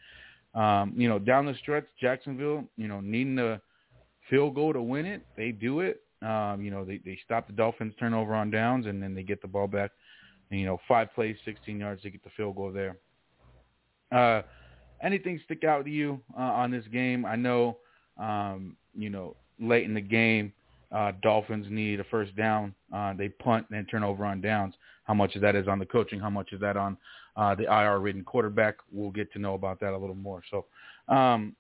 um, 0.60 0.94
you 0.96 1.08
know, 1.08 1.20
down 1.20 1.46
the 1.46 1.56
stretch, 1.62 1.86
Jacksonville, 2.00 2.64
you 2.78 2.88
know, 2.88 3.00
needing 3.00 3.40
a 3.40 3.62
field 4.30 4.56
goal 4.56 4.74
to 4.74 4.82
win 4.82 5.06
it, 5.06 5.26
they 5.36 5.52
do 5.52 5.82
it. 5.82 6.02
Um, 6.22 6.62
you 6.62 6.72
know, 6.72 6.84
they 6.84 6.98
they 6.98 7.18
stop 7.24 7.48
the 7.48 7.54
Dolphins 7.54 7.94
turnover 8.00 8.34
on 8.34 8.50
downs, 8.50 8.86
and 8.86 9.02
then 9.02 9.14
they 9.14 9.24
get 9.24 9.42
the 9.42 9.48
ball 9.48 9.68
back. 9.68 9.92
And, 10.50 10.60
you 10.60 10.66
know, 10.66 10.80
five 10.88 11.14
plays, 11.14 11.36
16 11.46 11.80
yards 11.80 12.02
to 12.04 12.10
get 12.10 12.24
the 12.24 12.30
field 12.36 12.56
goal 12.56 12.72
there. 12.72 12.98
Uh, 14.12 14.42
anything 15.02 15.40
stick 15.46 15.64
out 15.64 15.86
to 15.86 15.92
you 15.92 16.20
uh, 16.38 16.42
on 16.42 16.72
this 16.72 16.86
game? 16.92 17.26
I 17.26 17.36
know, 17.36 17.78
um, 18.18 18.76
you 18.96 19.10
know, 19.10 19.36
late 19.60 19.84
in 19.84 19.94
the 19.94 20.02
game, 20.02 20.54
uh, 20.92 21.12
Dolphins 21.22 21.68
need 21.70 22.00
a 22.00 22.04
first 22.06 22.36
down. 22.36 22.74
Uh, 22.94 23.14
they 23.14 23.30
punt 23.30 23.68
and 23.72 23.88
turn 23.90 24.04
over 24.04 24.26
on 24.26 24.42
downs. 24.42 24.76
How 25.04 25.14
much 25.14 25.36
of 25.36 25.42
that 25.42 25.56
is 25.56 25.68
on 25.68 25.80
the 25.80 25.86
coaching? 25.86 26.20
How 26.20 26.30
much 26.30 26.54
is 26.54 26.62
that 26.62 26.78
on 26.78 26.98
uh, 27.36 27.56
the 27.56 27.64
IR-ridden 27.64 28.24
quarterback? 28.24 28.76
We'll 28.92 29.12
get 29.12 29.32
to 29.34 29.40
know 29.40 29.54
about 29.54 29.80
that 29.82 29.94
a 29.94 29.98
little 29.98 30.16
more. 30.16 30.42
So 30.50 30.66
um, 31.14 31.56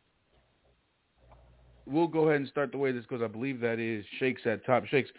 we'll 1.85 2.07
go 2.07 2.27
ahead 2.27 2.41
and 2.41 2.49
start 2.49 2.71
the 2.71 2.77
way 2.77 2.91
this 2.91 3.05
goes. 3.05 3.21
I 3.21 3.27
believe 3.27 3.59
that 3.61 3.79
is 3.79 4.05
Shakes 4.19 4.41
at 4.45 4.65
top. 4.65 4.85
Shakes, 4.85 5.09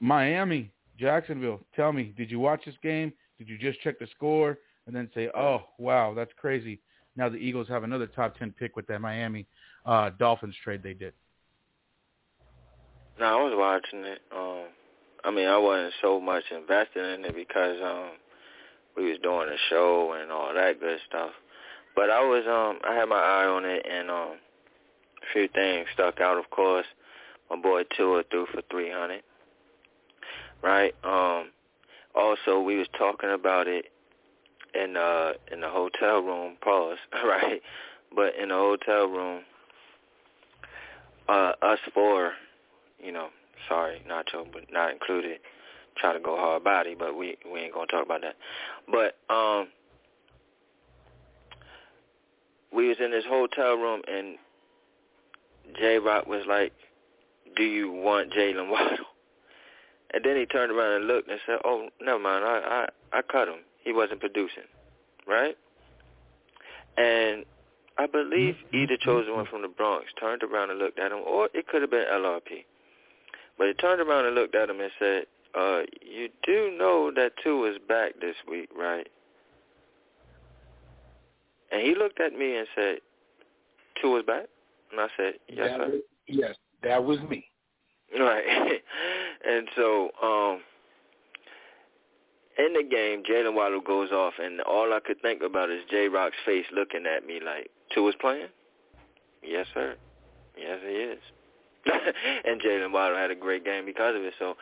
Miami, 0.00 0.72
Jacksonville. 0.98 1.60
Tell 1.76 1.92
me, 1.92 2.12
did 2.16 2.30
you 2.30 2.40
watch 2.40 2.64
this 2.64 2.74
game? 2.82 3.12
Did 3.38 3.48
you 3.48 3.56
just 3.56 3.80
check 3.80 3.98
the 3.98 4.08
score 4.16 4.58
and 4.86 4.96
then 4.96 5.08
say, 5.14 5.28
oh, 5.36 5.62
wow, 5.78 6.12
that's 6.14 6.32
crazy. 6.36 6.80
Now 7.18 7.28
the 7.28 7.36
Eagles 7.36 7.66
have 7.68 7.82
another 7.82 8.06
top 8.06 8.38
10 8.38 8.54
pick 8.56 8.76
with 8.76 8.86
that 8.86 9.00
Miami 9.00 9.44
uh, 9.84 10.10
Dolphins 10.18 10.54
trade 10.62 10.84
they 10.84 10.94
did. 10.94 11.12
No, 13.18 13.26
I 13.26 13.42
was 13.42 13.52
watching 13.56 14.04
it. 14.04 14.20
Um, 14.34 14.66
I 15.24 15.32
mean, 15.32 15.48
I 15.48 15.58
wasn't 15.58 15.94
so 16.00 16.20
much 16.20 16.44
invested 16.56 17.18
in 17.18 17.24
it 17.24 17.34
because 17.34 17.76
um, 17.84 18.10
we 18.96 19.10
was 19.10 19.18
doing 19.20 19.48
a 19.48 19.56
show 19.68 20.16
and 20.18 20.30
all 20.30 20.54
that 20.54 20.78
good 20.78 21.00
stuff. 21.08 21.30
But 21.96 22.08
I 22.10 22.20
was, 22.20 22.44
um, 22.46 22.78
I 22.88 22.94
had 22.94 23.08
my 23.08 23.16
eye 23.16 23.46
on 23.46 23.64
it, 23.64 23.84
and 23.90 24.08
um, 24.08 24.36
a 24.36 25.32
few 25.32 25.48
things 25.48 25.88
stuck 25.94 26.20
out. 26.20 26.38
Of 26.38 26.48
course, 26.50 26.86
my 27.50 27.56
boy 27.56 27.82
Tua 27.96 28.22
threw 28.30 28.46
for 28.54 28.62
300. 28.70 29.22
Right. 30.62 30.94
Um, 31.02 31.50
also, 32.14 32.60
we 32.60 32.76
was 32.76 32.86
talking 32.96 33.30
about 33.30 33.66
it 33.66 33.86
in 34.74 34.96
uh 34.96 35.32
in 35.52 35.60
the 35.60 35.68
hotel 35.68 36.20
room. 36.20 36.56
Pause. 36.62 36.98
Right. 37.24 37.62
But 38.14 38.34
in 38.36 38.48
the 38.48 38.54
hotel 38.54 39.06
room, 39.06 39.42
uh, 41.28 41.52
us 41.60 41.78
four 41.92 42.32
you 43.02 43.12
know, 43.12 43.28
sorry, 43.68 44.02
Nacho, 44.08 44.46
but 44.52 44.64
not 44.72 44.92
included. 44.92 45.38
Try 45.96 46.12
to 46.12 46.20
go 46.20 46.36
hard 46.36 46.64
body, 46.64 46.94
but 46.98 47.16
we 47.16 47.36
we 47.50 47.60
ain't 47.60 47.74
gonna 47.74 47.86
talk 47.86 48.04
about 48.04 48.22
that. 48.22 48.36
But 48.90 49.16
um, 49.34 49.68
we 52.72 52.88
was 52.88 52.98
in 53.00 53.10
this 53.10 53.24
hotel 53.28 53.74
room 53.74 54.02
and 54.06 54.36
J 55.78 55.98
Rock 55.98 56.26
was 56.26 56.44
like, 56.48 56.72
"Do 57.56 57.64
you 57.64 57.90
want 57.90 58.32
Jaylen 58.32 58.70
Waddle?" 58.70 58.98
And 60.10 60.24
then 60.24 60.38
he 60.38 60.46
turned 60.46 60.72
around 60.72 60.92
and 60.92 61.06
looked 61.06 61.28
and 61.28 61.38
said, 61.44 61.58
"Oh, 61.66 61.90
never 62.00 62.18
mind. 62.18 62.42
I 62.42 62.86
I 63.12 63.18
I 63.18 63.22
cut 63.22 63.46
him. 63.46 63.58
He 63.88 63.94
wasn't 63.94 64.20
producing, 64.20 64.68
right?" 65.26 65.56
And 66.98 67.46
I 67.96 68.06
believe 68.06 68.54
mm-hmm. 68.54 68.76
either 68.76 68.96
chosen 69.00 69.34
one 69.34 69.46
from 69.46 69.62
the 69.62 69.68
Bronx 69.68 70.06
turned 70.20 70.42
around 70.42 70.70
and 70.70 70.78
looked 70.78 70.98
at 70.98 71.10
him, 71.10 71.22
or 71.26 71.48
it 71.54 71.66
could 71.68 71.80
have 71.80 71.90
been 71.90 72.04
LRP. 72.12 72.64
But 73.56 73.68
he 73.68 73.74
turned 73.74 74.00
around 74.00 74.26
and 74.26 74.34
looked 74.34 74.54
at 74.54 74.68
him 74.68 74.80
and 74.80 74.90
said, 74.98 75.24
uh, 75.58 75.80
you 76.02 76.28
do 76.44 76.76
know 76.78 77.10
that 77.14 77.32
Tua 77.42 77.72
is 77.72 77.78
back 77.88 78.12
this 78.20 78.36
week, 78.48 78.68
right? 78.76 79.08
And 81.72 81.82
he 81.82 81.94
looked 81.94 82.20
at 82.20 82.32
me 82.32 82.56
and 82.56 82.66
said, 82.74 82.98
Tua's 84.00 84.24
back? 84.24 84.46
And 84.92 85.00
I 85.00 85.08
said, 85.16 85.34
yes, 85.48 85.68
that 85.68 85.76
sir. 85.78 85.86
Was, 85.86 86.00
yes, 86.28 86.54
that 86.82 87.04
was 87.04 87.18
me. 87.28 87.46
Right. 88.18 88.44
and 89.46 89.68
so, 89.76 90.10
um, 90.22 90.60
in 92.58 92.72
the 92.72 92.82
game, 92.82 93.22
Jaylen 93.22 93.54
Waddle 93.54 93.80
goes 93.80 94.10
off, 94.10 94.34
and 94.42 94.60
all 94.62 94.92
I 94.92 95.00
could 95.00 95.20
think 95.22 95.42
about 95.42 95.70
is 95.70 95.80
J-Rock's 95.90 96.36
face 96.44 96.66
looking 96.72 97.04
at 97.06 97.26
me 97.26 97.40
like, 97.44 97.70
Tua's 97.94 98.14
playing? 98.20 98.48
Yes, 99.42 99.66
sir. 99.72 99.94
Yes, 100.56 100.78
he 100.84 100.92
is. 100.92 101.18
and 102.44 102.60
Jaylen 102.60 102.92
Waddle 102.92 103.16
had 103.16 103.30
a 103.30 103.36
great 103.36 103.64
game 103.64 103.86
because 103.86 104.16
of 104.16 104.22
it. 104.22 104.34
So, 104.38 104.56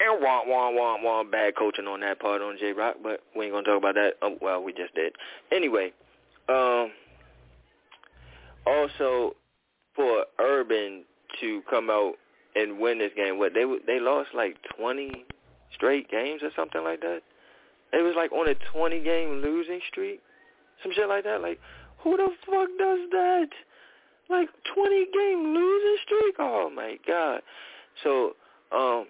and 0.00 0.22
wah 0.22 0.42
wah 0.46 0.70
wah 0.70 0.96
wah, 1.00 1.24
bad 1.24 1.56
coaching 1.56 1.86
on 1.86 2.00
that 2.00 2.20
part 2.20 2.42
on 2.42 2.56
J 2.58 2.72
Rock, 2.72 2.96
but 3.02 3.20
we 3.36 3.46
ain't 3.46 3.54
gonna 3.54 3.64
talk 3.64 3.78
about 3.78 3.94
that. 3.94 4.14
Oh, 4.22 4.36
well, 4.40 4.62
we 4.62 4.72
just 4.72 4.94
did. 4.94 5.12
Anyway, 5.50 5.92
um, 6.48 6.90
also 8.66 9.34
for 9.94 10.24
Urban 10.38 11.04
to 11.40 11.62
come 11.70 11.90
out 11.90 12.14
and 12.54 12.78
win 12.78 12.98
this 12.98 13.12
game, 13.16 13.38
what 13.38 13.54
they 13.54 13.64
they 13.86 14.00
lost 14.00 14.30
like 14.34 14.56
twenty 14.76 15.24
straight 15.74 16.10
games 16.10 16.42
or 16.42 16.50
something 16.56 16.82
like 16.82 17.00
that. 17.00 17.20
It 17.92 18.02
was 18.02 18.14
like 18.16 18.32
on 18.32 18.48
a 18.48 18.54
twenty 18.72 19.02
game 19.02 19.40
losing 19.42 19.80
streak, 19.88 20.20
some 20.82 20.92
shit 20.92 21.08
like 21.08 21.24
that. 21.24 21.40
Like, 21.40 21.58
who 21.98 22.16
the 22.16 22.28
fuck 22.46 22.68
does 22.78 23.00
that? 23.10 23.48
Like 24.30 24.48
20 24.74 25.06
game 25.12 25.54
losing 25.54 25.96
streak? 26.04 26.34
Oh 26.38 26.70
my 26.74 26.98
god. 27.06 27.42
So, 28.04 28.36
um 28.72 29.06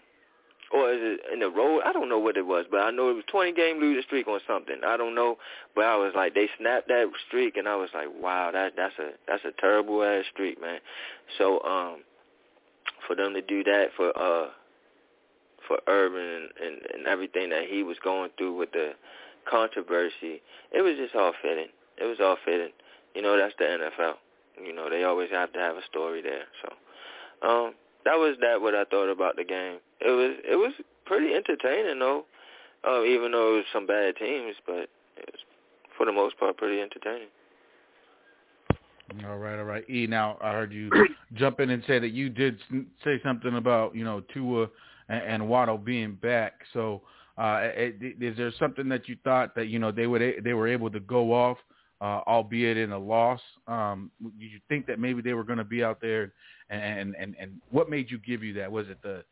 or 0.71 0.93
is 0.93 1.01
it 1.01 1.21
in 1.33 1.41
the 1.41 1.49
road? 1.49 1.81
I 1.85 1.93
don't 1.93 2.11
know 2.11 2.19
what 2.19 2.37
it 2.37 2.47
was, 2.47 2.67
but 2.71 2.79
I 2.79 2.91
know 2.91 3.09
it 3.11 3.15
was 3.15 3.25
20 3.33 3.53
game 3.53 3.81
losing 3.81 4.03
streak 4.03 4.29
on 4.29 4.39
something. 4.47 4.81
I 4.87 4.99
don't 4.99 5.15
know, 5.15 5.39
but 5.75 5.87
I 5.87 5.97
was 5.97 6.13
like, 6.15 6.35
they 6.35 6.47
snapped 6.59 6.89
that 6.89 7.11
streak, 7.27 7.57
and 7.57 7.67
I 7.67 7.75
was 7.75 7.89
like, 7.95 8.09
wow, 8.21 8.51
that 8.53 8.75
that's 8.77 8.95
a 8.99 9.13
that's 9.27 9.45
a 9.45 9.59
terrible 9.59 10.05
ass 10.05 10.27
streak, 10.31 10.61
man. 10.61 10.81
So, 11.39 11.63
um, 11.63 12.03
for 13.07 13.17
them 13.17 13.33
to 13.33 13.41
do 13.41 13.65
that 13.65 13.87
for 13.97 14.13
uh 14.17 14.49
for 15.69 15.79
Urban 15.87 16.21
and, 16.21 16.49
and, 16.65 16.83
and 16.95 17.07
everything 17.07 17.51
that 17.51 17.65
he 17.71 17.83
was 17.83 17.97
going 18.03 18.31
through 18.37 18.57
with 18.57 18.73
the 18.73 18.93
controversy, 19.49 20.43
it 20.73 20.83
was 20.83 20.97
just 20.97 21.15
all 21.15 21.33
fitting. 21.43 21.69
It 21.99 22.05
was 22.05 22.19
all 22.21 22.37
fitting. 22.45 22.71
You 23.15 23.23
know, 23.23 23.37
that's 23.37 23.55
the 23.59 23.65
NFL. 23.65 24.15
You 24.65 24.73
know, 24.75 24.91
they 24.91 25.05
always 25.05 25.31
have 25.31 25.53
to 25.53 25.59
have 25.59 25.77
a 25.77 25.85
story 25.89 26.23
there. 26.23 26.45
So, 26.63 27.49
um, 27.49 27.75
that 28.05 28.17
was 28.17 28.37
that 28.41 28.61
what 28.61 28.75
I 28.75 28.85
thought 28.85 29.11
about 29.11 29.37
the 29.37 29.45
game. 29.45 29.79
It 30.01 30.11
was 30.11 30.37
it 30.45 30.57
was 30.57 30.73
pretty 31.05 31.35
entertaining 31.35 31.99
though, 31.99 32.25
uh, 32.87 33.05
even 33.05 33.33
though 33.33 33.55
it 33.55 33.57
was 33.57 33.65
some 33.73 33.87
bad 33.87 34.17
teams, 34.17 34.57
but 34.67 34.89
it 35.17 35.29
was 35.33 35.41
for 35.97 36.07
the 36.07 36.13
most 36.13 36.39
part 36.39 36.57
pretty 36.57 36.81
entertaining. 36.81 37.29
All 39.27 39.39
right, 39.39 39.59
all 39.59 39.65
right. 39.65 39.89
E, 39.89 40.07
now 40.07 40.37
I 40.43 40.53
heard 40.53 40.73
you 40.73 40.91
jump 41.35 41.61
in 41.61 41.71
and 41.71 41.83
say 41.87 41.99
that 41.99 42.13
you 42.13 42.29
did 42.29 42.59
say 43.05 43.21
something 43.25 43.57
about 43.57 43.95
you 43.95 44.05
know 44.05 44.23
Tua 44.33 44.69
and, 45.09 45.23
and 45.23 45.49
Waddle 45.49 45.79
being 45.79 46.15
back. 46.15 46.61
So, 46.73 47.03
uh, 47.37 47.69
is 47.77 48.37
there 48.37 48.53
something 48.59 48.89
that 48.89 49.09
you 49.09 49.17
thought 49.25 49.55
that 49.55 49.69
you 49.69 49.79
know 49.79 49.93
they 49.93 50.07
would 50.07 50.23
they 50.43 50.55
were 50.55 50.69
able 50.69 50.91
to 50.91 51.01
go 51.01 51.33
off 51.33 51.59
uh, 52.01 52.21
albeit 52.27 52.77
in 52.77 52.93
a 52.93 52.99
loss. 52.99 53.41
Um, 53.67 54.11
did 54.23 54.51
you 54.53 54.61
think 54.69 54.87
that 54.87 54.99
maybe 54.99 55.21
they 55.21 55.35
were 55.35 55.45
going 55.45 55.59
to 55.59 55.65
be 55.65 55.83
out 55.83 56.01
there, 56.01 56.33
and, 56.71 57.15
and 57.17 57.35
and 57.39 57.61
what 57.71 57.91
made 57.91 58.11
you 58.11 58.19
give 58.19 58.43
you 58.43 58.53
that? 58.55 58.71
Was 58.71 58.89
it 58.89 59.03
the 59.03 59.25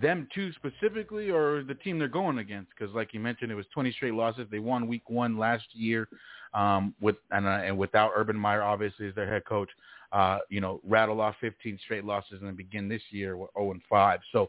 them 0.00 0.28
two 0.34 0.52
specifically, 0.52 1.30
or 1.30 1.64
the 1.64 1.74
team 1.74 1.98
they're 1.98 2.08
going 2.08 2.38
against? 2.38 2.70
Because 2.70 2.94
like 2.94 3.12
you 3.12 3.20
mentioned, 3.20 3.50
it 3.50 3.54
was 3.54 3.66
20 3.72 3.92
straight 3.92 4.14
losses. 4.14 4.46
They 4.50 4.58
won 4.58 4.86
Week 4.86 5.08
One 5.08 5.38
last 5.38 5.64
year 5.72 6.08
um, 6.54 6.94
with 7.00 7.16
and, 7.30 7.46
uh, 7.46 7.62
and 7.64 7.76
without 7.76 8.12
Urban 8.14 8.36
Meyer, 8.36 8.62
obviously 8.62 9.08
as 9.08 9.14
their 9.14 9.30
head 9.30 9.44
coach. 9.44 9.70
Uh, 10.12 10.38
you 10.48 10.60
know, 10.60 10.80
rattle 10.84 11.20
off 11.20 11.34
15 11.40 11.80
straight 11.82 12.04
losses 12.04 12.34
and 12.38 12.46
then 12.46 12.54
begin 12.54 12.88
this 12.88 13.02
year 13.10 13.36
with 13.36 13.50
0 13.58 13.72
and 13.72 13.82
5. 13.90 14.20
So 14.30 14.48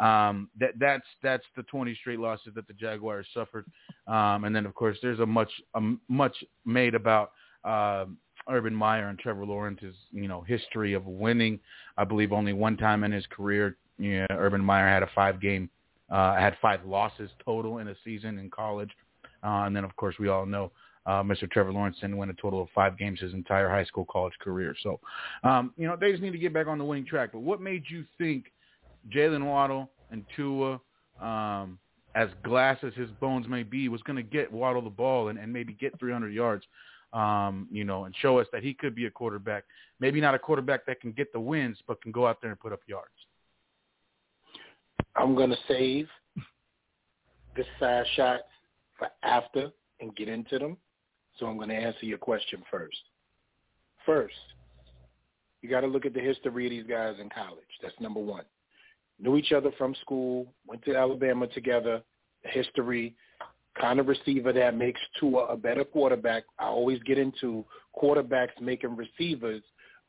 um, 0.00 0.50
that 0.58 0.70
that's 0.78 1.06
that's 1.22 1.44
the 1.56 1.62
20 1.64 1.94
straight 2.00 2.18
losses 2.18 2.52
that 2.54 2.66
the 2.66 2.74
Jaguars 2.74 3.26
suffered, 3.32 3.66
um, 4.06 4.44
and 4.44 4.54
then 4.54 4.66
of 4.66 4.74
course 4.74 4.98
there's 5.02 5.20
a 5.20 5.26
much 5.26 5.50
a 5.74 5.80
much 6.08 6.36
made 6.64 6.94
about 6.94 7.32
uh, 7.64 8.06
Urban 8.48 8.74
Meyer 8.74 9.08
and 9.08 9.18
Trevor 9.18 9.46
Lawrence's 9.46 9.94
you 10.12 10.28
know 10.28 10.42
history 10.42 10.92
of 10.92 11.06
winning. 11.06 11.58
I 11.96 12.04
believe 12.04 12.32
only 12.32 12.52
one 12.52 12.76
time 12.76 13.04
in 13.04 13.12
his 13.12 13.26
career, 13.26 13.76
you 13.98 14.20
know, 14.20 14.26
Urban 14.30 14.62
Meyer 14.62 14.88
had 14.88 15.02
a 15.02 15.10
five 15.14 15.40
game 15.40 15.70
uh, 16.10 16.36
had 16.36 16.56
five 16.60 16.84
losses 16.84 17.30
total 17.44 17.78
in 17.78 17.88
a 17.88 17.94
season 18.04 18.38
in 18.38 18.50
college, 18.50 18.90
uh, 19.42 19.64
and 19.64 19.74
then 19.74 19.84
of 19.84 19.94
course 19.96 20.16
we 20.18 20.28
all 20.28 20.46
know 20.46 20.70
uh, 21.06 21.22
Mr. 21.22 21.50
Trevor 21.50 21.72
Lawrence 21.72 21.96
didn't 22.00 22.16
win 22.16 22.30
a 22.30 22.34
total 22.34 22.60
of 22.62 22.68
five 22.74 22.98
games 22.98 23.20
his 23.20 23.32
entire 23.32 23.68
high 23.68 23.84
school 23.84 24.04
college 24.10 24.34
career. 24.40 24.74
So, 24.82 25.00
um, 25.44 25.72
you 25.76 25.86
know, 25.86 25.96
they 25.96 26.10
just 26.10 26.22
need 26.22 26.32
to 26.32 26.38
get 26.38 26.52
back 26.52 26.66
on 26.66 26.78
the 26.78 26.84
winning 26.84 27.06
track. 27.06 27.30
But 27.32 27.42
what 27.42 27.60
made 27.60 27.84
you 27.88 28.04
think 28.18 28.46
Jaylen 29.12 29.44
Waddle 29.44 29.90
and 30.10 30.24
Tua, 30.34 30.80
um, 31.20 31.78
as 32.14 32.28
glass 32.44 32.78
as 32.82 32.94
his 32.94 33.10
bones 33.20 33.46
may 33.48 33.62
be, 33.62 33.88
was 33.88 34.02
going 34.02 34.16
to 34.16 34.22
get 34.22 34.50
Waddle 34.50 34.82
the 34.82 34.90
ball 34.90 35.28
and, 35.28 35.38
and 35.38 35.52
maybe 35.52 35.74
get 35.74 35.98
300 35.98 36.32
yards, 36.32 36.64
um, 37.12 37.68
you 37.70 37.84
know, 37.84 38.04
and 38.04 38.14
show 38.20 38.38
us 38.38 38.46
that 38.52 38.62
he 38.62 38.74
could 38.74 38.94
be 38.94 39.06
a 39.06 39.10
quarterback. 39.10 39.64
Maybe 40.00 40.20
not 40.20 40.34
a 40.34 40.38
quarterback 40.38 40.86
that 40.86 41.00
can 41.00 41.12
get 41.12 41.32
the 41.32 41.40
wins, 41.40 41.78
but 41.86 42.00
can 42.02 42.12
go 42.12 42.26
out 42.26 42.38
there 42.40 42.50
and 42.50 42.60
put 42.60 42.72
up 42.72 42.80
yards. 42.86 43.10
I'm 45.14 45.34
going 45.34 45.50
to 45.50 45.56
save 45.68 46.08
this 47.56 47.66
side 47.80 48.04
shot 48.16 48.40
for 48.98 49.08
after 49.22 49.70
and 50.00 50.14
get 50.16 50.28
into 50.28 50.58
them. 50.58 50.76
So 51.38 51.46
I'm 51.46 51.56
going 51.56 51.68
to 51.68 51.74
answer 51.74 52.06
your 52.06 52.18
question 52.18 52.62
first. 52.70 52.96
First, 54.04 54.34
you 55.62 55.68
got 55.68 55.80
to 55.80 55.86
look 55.86 56.06
at 56.06 56.14
the 56.14 56.20
history 56.20 56.66
of 56.66 56.70
these 56.70 56.86
guys 56.86 57.16
in 57.20 57.28
college. 57.28 57.64
That's 57.82 57.94
number 58.00 58.20
one. 58.20 58.44
Knew 59.18 59.36
each 59.36 59.52
other 59.52 59.70
from 59.78 59.94
school, 60.02 60.46
went 60.66 60.84
to 60.84 60.94
Alabama 60.94 61.46
together, 61.46 62.02
history, 62.42 63.14
kind 63.80 64.00
of 64.00 64.08
receiver 64.08 64.52
that 64.52 64.76
makes 64.76 65.00
Tua 65.18 65.46
a 65.46 65.56
better 65.56 65.84
quarterback. 65.84 66.44
I 66.58 66.66
always 66.66 67.02
get 67.02 67.18
into 67.18 67.64
quarterbacks 68.00 68.60
making 68.60 68.96
receivers 68.96 69.62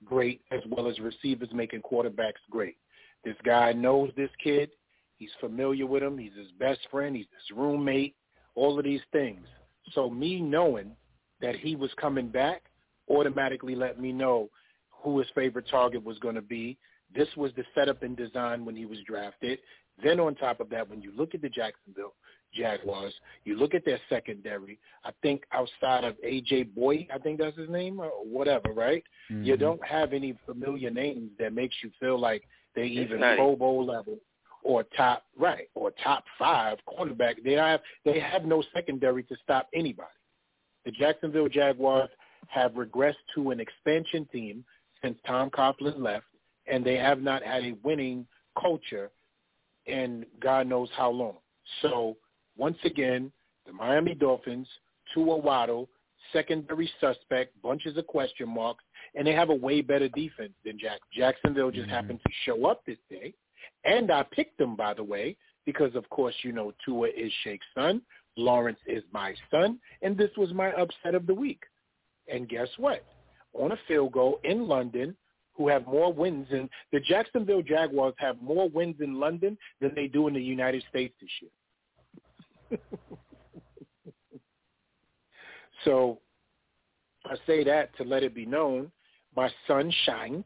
great 0.05 0.41
as 0.51 0.61
well 0.69 0.87
as 0.87 0.99
receivers 0.99 1.49
making 1.53 1.81
quarterbacks 1.81 2.41
great. 2.49 2.77
This 3.23 3.35
guy 3.43 3.73
knows 3.73 4.11
this 4.15 4.29
kid. 4.43 4.69
He's 5.17 5.31
familiar 5.39 5.85
with 5.85 6.03
him. 6.03 6.17
He's 6.17 6.35
his 6.37 6.51
best 6.59 6.79
friend. 6.91 7.15
He's 7.15 7.25
his 7.31 7.57
roommate. 7.57 8.15
All 8.55 8.77
of 8.77 8.85
these 8.85 9.01
things. 9.11 9.45
So 9.93 10.09
me 10.09 10.39
knowing 10.39 10.91
that 11.41 11.55
he 11.55 11.75
was 11.75 11.91
coming 11.99 12.27
back 12.27 12.63
automatically 13.09 13.75
let 13.75 13.99
me 13.99 14.11
know 14.11 14.49
who 14.89 15.19
his 15.19 15.27
favorite 15.33 15.67
target 15.69 16.03
was 16.03 16.19
going 16.19 16.35
to 16.35 16.41
be. 16.41 16.77
This 17.15 17.27
was 17.35 17.51
the 17.55 17.63
setup 17.73 18.03
and 18.03 18.15
design 18.15 18.65
when 18.65 18.75
he 18.75 18.85
was 18.85 18.99
drafted. 19.07 19.59
Then 20.03 20.19
on 20.19 20.35
top 20.35 20.59
of 20.59 20.69
that, 20.69 20.89
when 20.89 21.01
you 21.01 21.11
look 21.15 21.33
at 21.33 21.41
the 21.41 21.49
Jacksonville 21.49 22.13
Jaguars, 22.53 23.13
you 23.45 23.57
look 23.57 23.73
at 23.73 23.83
their 23.83 23.99
secondary, 24.09 24.79
I 25.03 25.11
think 25.21 25.43
outside 25.51 26.03
of 26.03 26.15
A.J. 26.23 26.63
Boy, 26.63 27.07
I 27.13 27.17
think 27.17 27.39
that's 27.39 27.57
his 27.57 27.69
name, 27.69 27.99
or 27.99 28.09
whatever, 28.23 28.71
right? 28.71 29.03
Mm-hmm. 29.31 29.43
You 29.43 29.57
don't 29.57 29.83
have 29.85 30.13
any 30.13 30.37
familiar 30.45 30.91
names 30.91 31.31
that 31.39 31.53
makes 31.53 31.75
you 31.83 31.91
feel 31.99 32.19
like 32.19 32.43
they 32.75 32.85
even 32.85 33.19
Pro 33.19 33.55
Bowl 33.55 33.85
level 33.85 34.19
or 34.63 34.83
top 34.95 35.23
right 35.37 35.69
or 35.75 35.91
top 36.03 36.23
five 36.37 36.77
cornerback. 36.87 37.43
They 37.43 37.53
have 37.53 37.79
they 38.05 38.19
have 38.19 38.45
no 38.45 38.63
secondary 38.73 39.23
to 39.23 39.35
stop 39.43 39.67
anybody. 39.73 40.09
The 40.85 40.91
Jacksonville 40.91 41.49
Jaguars 41.49 42.09
have 42.47 42.73
regressed 42.73 43.15
to 43.35 43.51
an 43.51 43.59
expansion 43.59 44.27
team 44.31 44.63
since 45.01 45.17
Tom 45.25 45.49
Coughlin 45.49 45.99
left, 45.99 46.25
and 46.67 46.85
they 46.85 46.95
have 46.95 47.21
not 47.21 47.43
had 47.43 47.63
a 47.63 47.75
winning 47.83 48.27
culture 48.59 49.09
in 49.85 50.25
God 50.41 50.67
knows 50.67 50.89
how 50.95 51.09
long. 51.09 51.37
So 51.81 52.17
once 52.57 52.77
again, 52.83 53.31
the 53.65 53.73
Miami 53.73 54.15
Dolphins, 54.15 54.67
Tua 55.13 55.37
Waddle, 55.37 55.89
secondary 56.33 56.89
suspect, 56.99 57.61
bunches 57.61 57.97
of 57.97 58.07
question 58.07 58.49
marks, 58.49 58.83
and 59.15 59.25
they 59.25 59.33
have 59.33 59.49
a 59.49 59.55
way 59.55 59.81
better 59.81 60.09
defense 60.09 60.53
than 60.65 60.77
Jack. 60.79 60.99
Jacksonville 61.13 61.71
just 61.71 61.83
mm-hmm. 61.83 61.91
happened 61.91 62.19
to 62.25 62.31
show 62.45 62.65
up 62.65 62.85
this 62.85 62.97
day 63.09 63.33
and 63.85 64.11
I 64.11 64.23
picked 64.23 64.57
them, 64.57 64.75
by 64.75 64.93
the 64.93 65.03
way, 65.03 65.37
because 65.65 65.95
of 65.95 66.09
course 66.09 66.35
you 66.43 66.51
know 66.51 66.73
Tua 66.85 67.07
is 67.07 67.31
Shake's 67.43 67.65
son, 67.75 68.01
Lawrence 68.35 68.79
is 68.85 69.03
my 69.11 69.33
son, 69.49 69.79
and 70.01 70.17
this 70.17 70.31
was 70.37 70.53
my 70.53 70.71
upset 70.73 71.15
of 71.15 71.25
the 71.25 71.33
week. 71.33 71.61
And 72.31 72.49
guess 72.49 72.67
what? 72.77 73.03
On 73.53 73.71
a 73.71 73.79
field 73.87 74.11
goal 74.11 74.39
in 74.43 74.67
London, 74.67 75.15
who 75.57 75.67
have 75.67 75.85
more 75.87 76.13
wins 76.13 76.47
than 76.51 76.69
the 76.91 76.99
Jacksonville 76.99 77.63
Jaguars 77.63 78.13
have 78.19 78.39
more 78.41 78.69
wins 78.69 78.95
in 79.01 79.19
London 79.19 79.57
than 79.81 79.91
they 79.95 80.07
do 80.07 80.27
in 80.27 80.33
the 80.35 80.41
United 80.41 80.83
States 80.89 81.15
this 81.19 81.29
year. 82.69 82.79
so 85.83 86.19
I 87.25 87.35
say 87.47 87.63
that 87.63 87.95
to 87.97 88.03
let 88.03 88.23
it 88.23 88.35
be 88.35 88.45
known, 88.45 88.91
my 89.35 89.49
son 89.67 89.91
shined. 90.05 90.45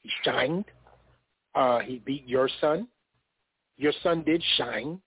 He 0.00 0.10
shined. 0.24 0.64
Uh, 1.54 1.80
he 1.80 1.98
beat 1.98 2.26
your 2.26 2.48
son. 2.60 2.88
Your 3.76 3.92
son 4.02 4.22
did 4.24 4.42
shine, 4.56 5.00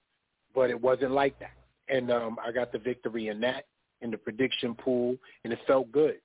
but 0.54 0.70
it 0.70 0.80
wasn't 0.80 1.12
like 1.12 1.40
that. 1.40 1.56
And 1.90 2.12
um, 2.12 2.38
I 2.46 2.52
got 2.52 2.72
the 2.72 2.80
victory 2.80 3.30
in 3.30 3.40
that, 3.42 3.66
in 4.02 4.12
the 4.12 4.18
prediction 4.18 4.76
pool, 4.76 5.16
and 5.44 5.54
it 5.54 5.60
felt 5.66 5.92
good 5.92 6.18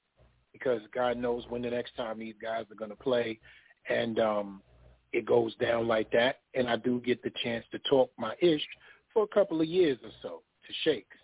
because 0.53 0.81
God 0.95 1.17
knows 1.17 1.45
when 1.49 1.63
the 1.63 1.71
next 1.71 1.97
time 1.97 2.19
these 2.19 2.35
guys 2.41 2.65
are 2.71 2.77
going 2.77 2.91
to 2.91 2.97
play, 2.97 3.39
and 3.89 4.19
um, 4.21 4.63
it 5.13 5.27
goes 5.27 5.55
down 5.57 5.89
like 5.89 6.11
that. 6.13 6.41
And 6.55 6.69
I 6.69 6.77
do 6.77 7.01
get 7.01 7.23
the 7.23 7.33
chance 7.43 7.65
to 7.73 7.79
talk 7.81 8.11
my 8.19 8.35
ish 8.41 8.63
for 9.13 9.25
a 9.25 9.29
couple 9.29 9.61
of 9.61 9.67
years 9.67 9.99
or 10.03 10.11
so 10.23 10.43
to 10.67 10.73
Shakes. 10.85 11.17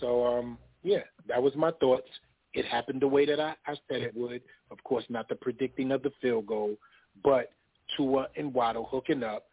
So 0.00 0.26
um, 0.26 0.58
yeah, 0.82 1.02
that 1.26 1.42
was 1.42 1.54
my 1.56 1.70
thoughts. 1.80 2.08
It 2.54 2.64
happened 2.64 3.02
the 3.02 3.08
way 3.08 3.26
that 3.26 3.40
I, 3.40 3.54
I 3.66 3.74
said 3.88 4.02
it 4.02 4.16
would. 4.16 4.42
Of 4.70 4.82
course, 4.84 5.04
not 5.08 5.28
the 5.28 5.34
predicting 5.34 5.92
of 5.92 6.02
the 6.02 6.12
field 6.20 6.46
goal, 6.46 6.76
but 7.22 7.52
Tua 7.96 8.28
and 8.36 8.52
Waddle 8.54 8.88
hooking 8.90 9.22
up, 9.22 9.44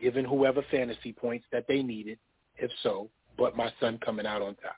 giving 0.00 0.24
whoever 0.24 0.62
fantasy 0.70 1.12
points 1.12 1.46
that 1.52 1.66
they 1.68 1.82
needed, 1.82 2.18
if 2.56 2.70
so, 2.82 3.08
but 3.36 3.56
my 3.56 3.72
son 3.80 3.98
coming 4.04 4.26
out 4.26 4.42
on 4.42 4.54
top. 4.56 4.76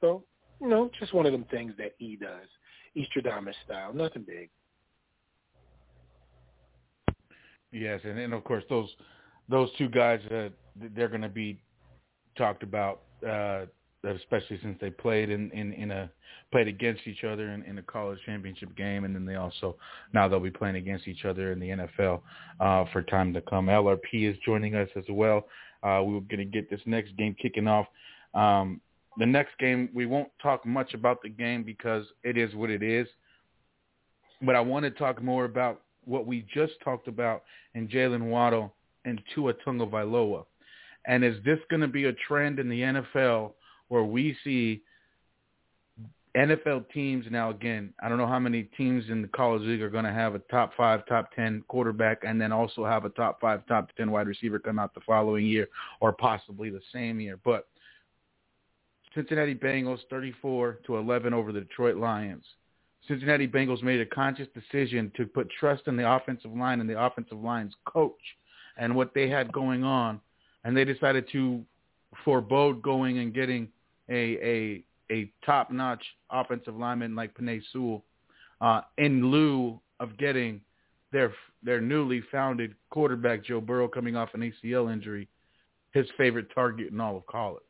So, 0.00 0.24
you 0.64 0.70
know, 0.70 0.90
just 0.98 1.12
one 1.12 1.26
of 1.26 1.32
them 1.32 1.44
things 1.50 1.74
that 1.76 1.92
he 1.98 2.16
does, 2.16 2.48
Eastradamus 2.96 3.54
style, 3.64 3.92
nothing 3.92 4.24
big. 4.26 4.48
Yes, 7.70 8.00
and 8.04 8.32
of 8.32 8.44
course 8.44 8.64
those 8.70 8.88
those 9.48 9.68
two 9.76 9.88
guys 9.88 10.20
uh, 10.30 10.48
they're 10.96 11.08
going 11.08 11.20
to 11.20 11.28
be 11.28 11.60
talked 12.38 12.62
about 12.62 13.02
uh, 13.26 13.66
especially 14.04 14.58
since 14.62 14.78
they 14.80 14.90
played 14.90 15.30
in, 15.30 15.50
in, 15.50 15.72
in 15.72 15.90
a 15.90 16.10
played 16.52 16.68
against 16.68 17.06
each 17.06 17.24
other 17.24 17.50
in, 17.50 17.62
in 17.64 17.78
a 17.78 17.82
college 17.82 18.18
championship 18.24 18.74
game, 18.76 19.04
and 19.04 19.14
then 19.14 19.26
they 19.26 19.34
also 19.34 19.76
now 20.12 20.28
they'll 20.28 20.40
be 20.40 20.50
playing 20.50 20.76
against 20.76 21.08
each 21.08 21.24
other 21.24 21.52
in 21.52 21.60
the 21.60 21.68
NFL 21.68 22.20
uh, 22.60 22.84
for 22.92 23.02
time 23.02 23.34
to 23.34 23.40
come. 23.42 23.66
LRP 23.66 24.30
is 24.30 24.36
joining 24.46 24.74
us 24.76 24.88
as 24.96 25.04
well. 25.10 25.46
Uh, 25.82 26.00
we're 26.04 26.20
going 26.20 26.38
to 26.38 26.44
get 26.44 26.70
this 26.70 26.80
next 26.86 27.14
game 27.16 27.36
kicking 27.40 27.66
off. 27.66 27.86
Um, 28.34 28.80
the 29.18 29.26
next 29.26 29.56
game 29.58 29.88
we 29.94 30.06
won't 30.06 30.28
talk 30.42 30.66
much 30.66 30.94
about 30.94 31.22
the 31.22 31.28
game 31.28 31.62
because 31.62 32.04
it 32.22 32.36
is 32.36 32.54
what 32.54 32.70
it 32.70 32.82
is, 32.82 33.06
but 34.42 34.56
I 34.56 34.60
want 34.60 34.84
to 34.84 34.90
talk 34.90 35.22
more 35.22 35.44
about 35.44 35.82
what 36.04 36.26
we 36.26 36.46
just 36.52 36.74
talked 36.82 37.08
about 37.08 37.42
in 37.74 37.88
Jaylen 37.88 38.28
Waddle 38.28 38.74
and 39.04 39.20
Tua 39.34 39.54
Tagovailoa. 39.54 40.44
And 41.06 41.24
is 41.24 41.36
this 41.44 41.58
going 41.70 41.82
to 41.82 41.88
be 41.88 42.04
a 42.04 42.12
trend 42.12 42.58
in 42.58 42.68
the 42.68 42.80
NFL 42.80 43.52
where 43.88 44.04
we 44.04 44.36
see 44.42 44.82
NFL 46.36 46.90
teams 46.90 47.26
now 47.30 47.50
again, 47.50 47.94
I 48.02 48.08
don't 48.08 48.18
know 48.18 48.26
how 48.26 48.40
many 48.40 48.64
teams 48.76 49.04
in 49.08 49.22
the 49.22 49.28
college 49.28 49.62
league 49.62 49.82
are 49.82 49.90
going 49.90 50.04
to 50.04 50.12
have 50.12 50.34
a 50.34 50.40
top 50.50 50.72
five, 50.76 51.06
top 51.06 51.32
10 51.34 51.62
quarterback 51.68 52.22
and 52.26 52.40
then 52.40 52.50
also 52.50 52.84
have 52.84 53.04
a 53.04 53.10
top 53.10 53.40
five, 53.40 53.64
top 53.66 53.90
10 53.96 54.10
wide 54.10 54.26
receiver 54.26 54.58
come 54.58 54.78
out 54.78 54.94
the 54.94 55.00
following 55.06 55.46
year 55.46 55.68
or 56.00 56.12
possibly 56.12 56.70
the 56.70 56.80
same 56.92 57.20
year. 57.20 57.38
But 57.44 57.68
Cincinnati 59.14 59.54
Bengals 59.54 60.00
34 60.10 60.80
to 60.86 60.96
11 60.96 61.32
over 61.32 61.52
the 61.52 61.60
Detroit 61.60 61.96
Lions. 61.96 62.44
Cincinnati 63.06 63.46
Bengals 63.46 63.82
made 63.82 64.00
a 64.00 64.06
conscious 64.06 64.48
decision 64.54 65.12
to 65.16 65.26
put 65.26 65.48
trust 65.60 65.82
in 65.86 65.96
the 65.96 66.10
offensive 66.10 66.52
line 66.52 66.80
and 66.80 66.88
the 66.88 67.00
offensive 67.00 67.38
line's 67.38 67.74
coach 67.84 68.12
and 68.76 68.94
what 68.94 69.12
they 69.14 69.28
had 69.28 69.52
going 69.52 69.84
on. 69.84 70.20
And 70.64 70.76
they 70.76 70.84
decided 70.84 71.28
to 71.32 71.62
forebode 72.24 72.82
going 72.82 73.18
and 73.18 73.34
getting 73.34 73.68
a 74.08 74.38
a 74.42 74.84
a 75.12 75.30
top 75.44 75.70
notch 75.70 76.02
offensive 76.30 76.74
lineman 76.74 77.14
like 77.14 77.36
Penei 77.36 77.60
Sewell 77.72 78.02
uh, 78.60 78.80
in 78.98 79.30
lieu 79.30 79.78
of 80.00 80.16
getting 80.16 80.60
their 81.12 81.32
their 81.62 81.80
newly 81.80 82.22
founded 82.32 82.74
quarterback 82.90 83.44
Joe 83.44 83.60
Burrow 83.60 83.88
coming 83.88 84.16
off 84.16 84.30
an 84.34 84.40
ACL 84.40 84.92
injury, 84.92 85.28
his 85.92 86.06
favorite 86.16 86.48
target 86.54 86.90
in 86.90 87.00
all 87.00 87.16
of 87.16 87.26
college, 87.26 87.62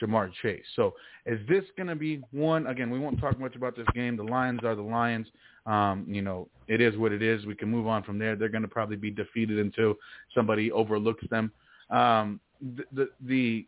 Ja'Marr 0.00 0.30
Chase. 0.42 0.64
So 0.76 0.94
is 1.26 1.38
this 1.48 1.64
going 1.76 1.88
to 1.88 1.94
be 1.96 2.22
one? 2.32 2.66
Again, 2.66 2.90
we 2.90 2.98
won't 2.98 3.20
talk 3.20 3.38
much 3.38 3.56
about 3.56 3.76
this 3.76 3.86
game. 3.94 4.16
The 4.16 4.22
Lions 4.22 4.60
are 4.64 4.74
the 4.74 4.82
Lions. 4.82 5.26
Um, 5.66 6.06
you 6.08 6.22
know, 6.22 6.48
it 6.68 6.80
is 6.80 6.96
what 6.96 7.12
it 7.12 7.22
is. 7.22 7.44
We 7.46 7.54
can 7.54 7.70
move 7.70 7.86
on 7.86 8.02
from 8.02 8.18
there. 8.18 8.36
They're 8.36 8.48
going 8.48 8.62
to 8.62 8.68
probably 8.68 8.96
be 8.96 9.10
defeated 9.10 9.58
until 9.58 9.94
somebody 10.34 10.72
overlooks 10.72 11.24
them. 11.30 11.52
Um, 11.90 12.40
the, 12.60 12.84
the 12.92 13.08
the 13.26 13.66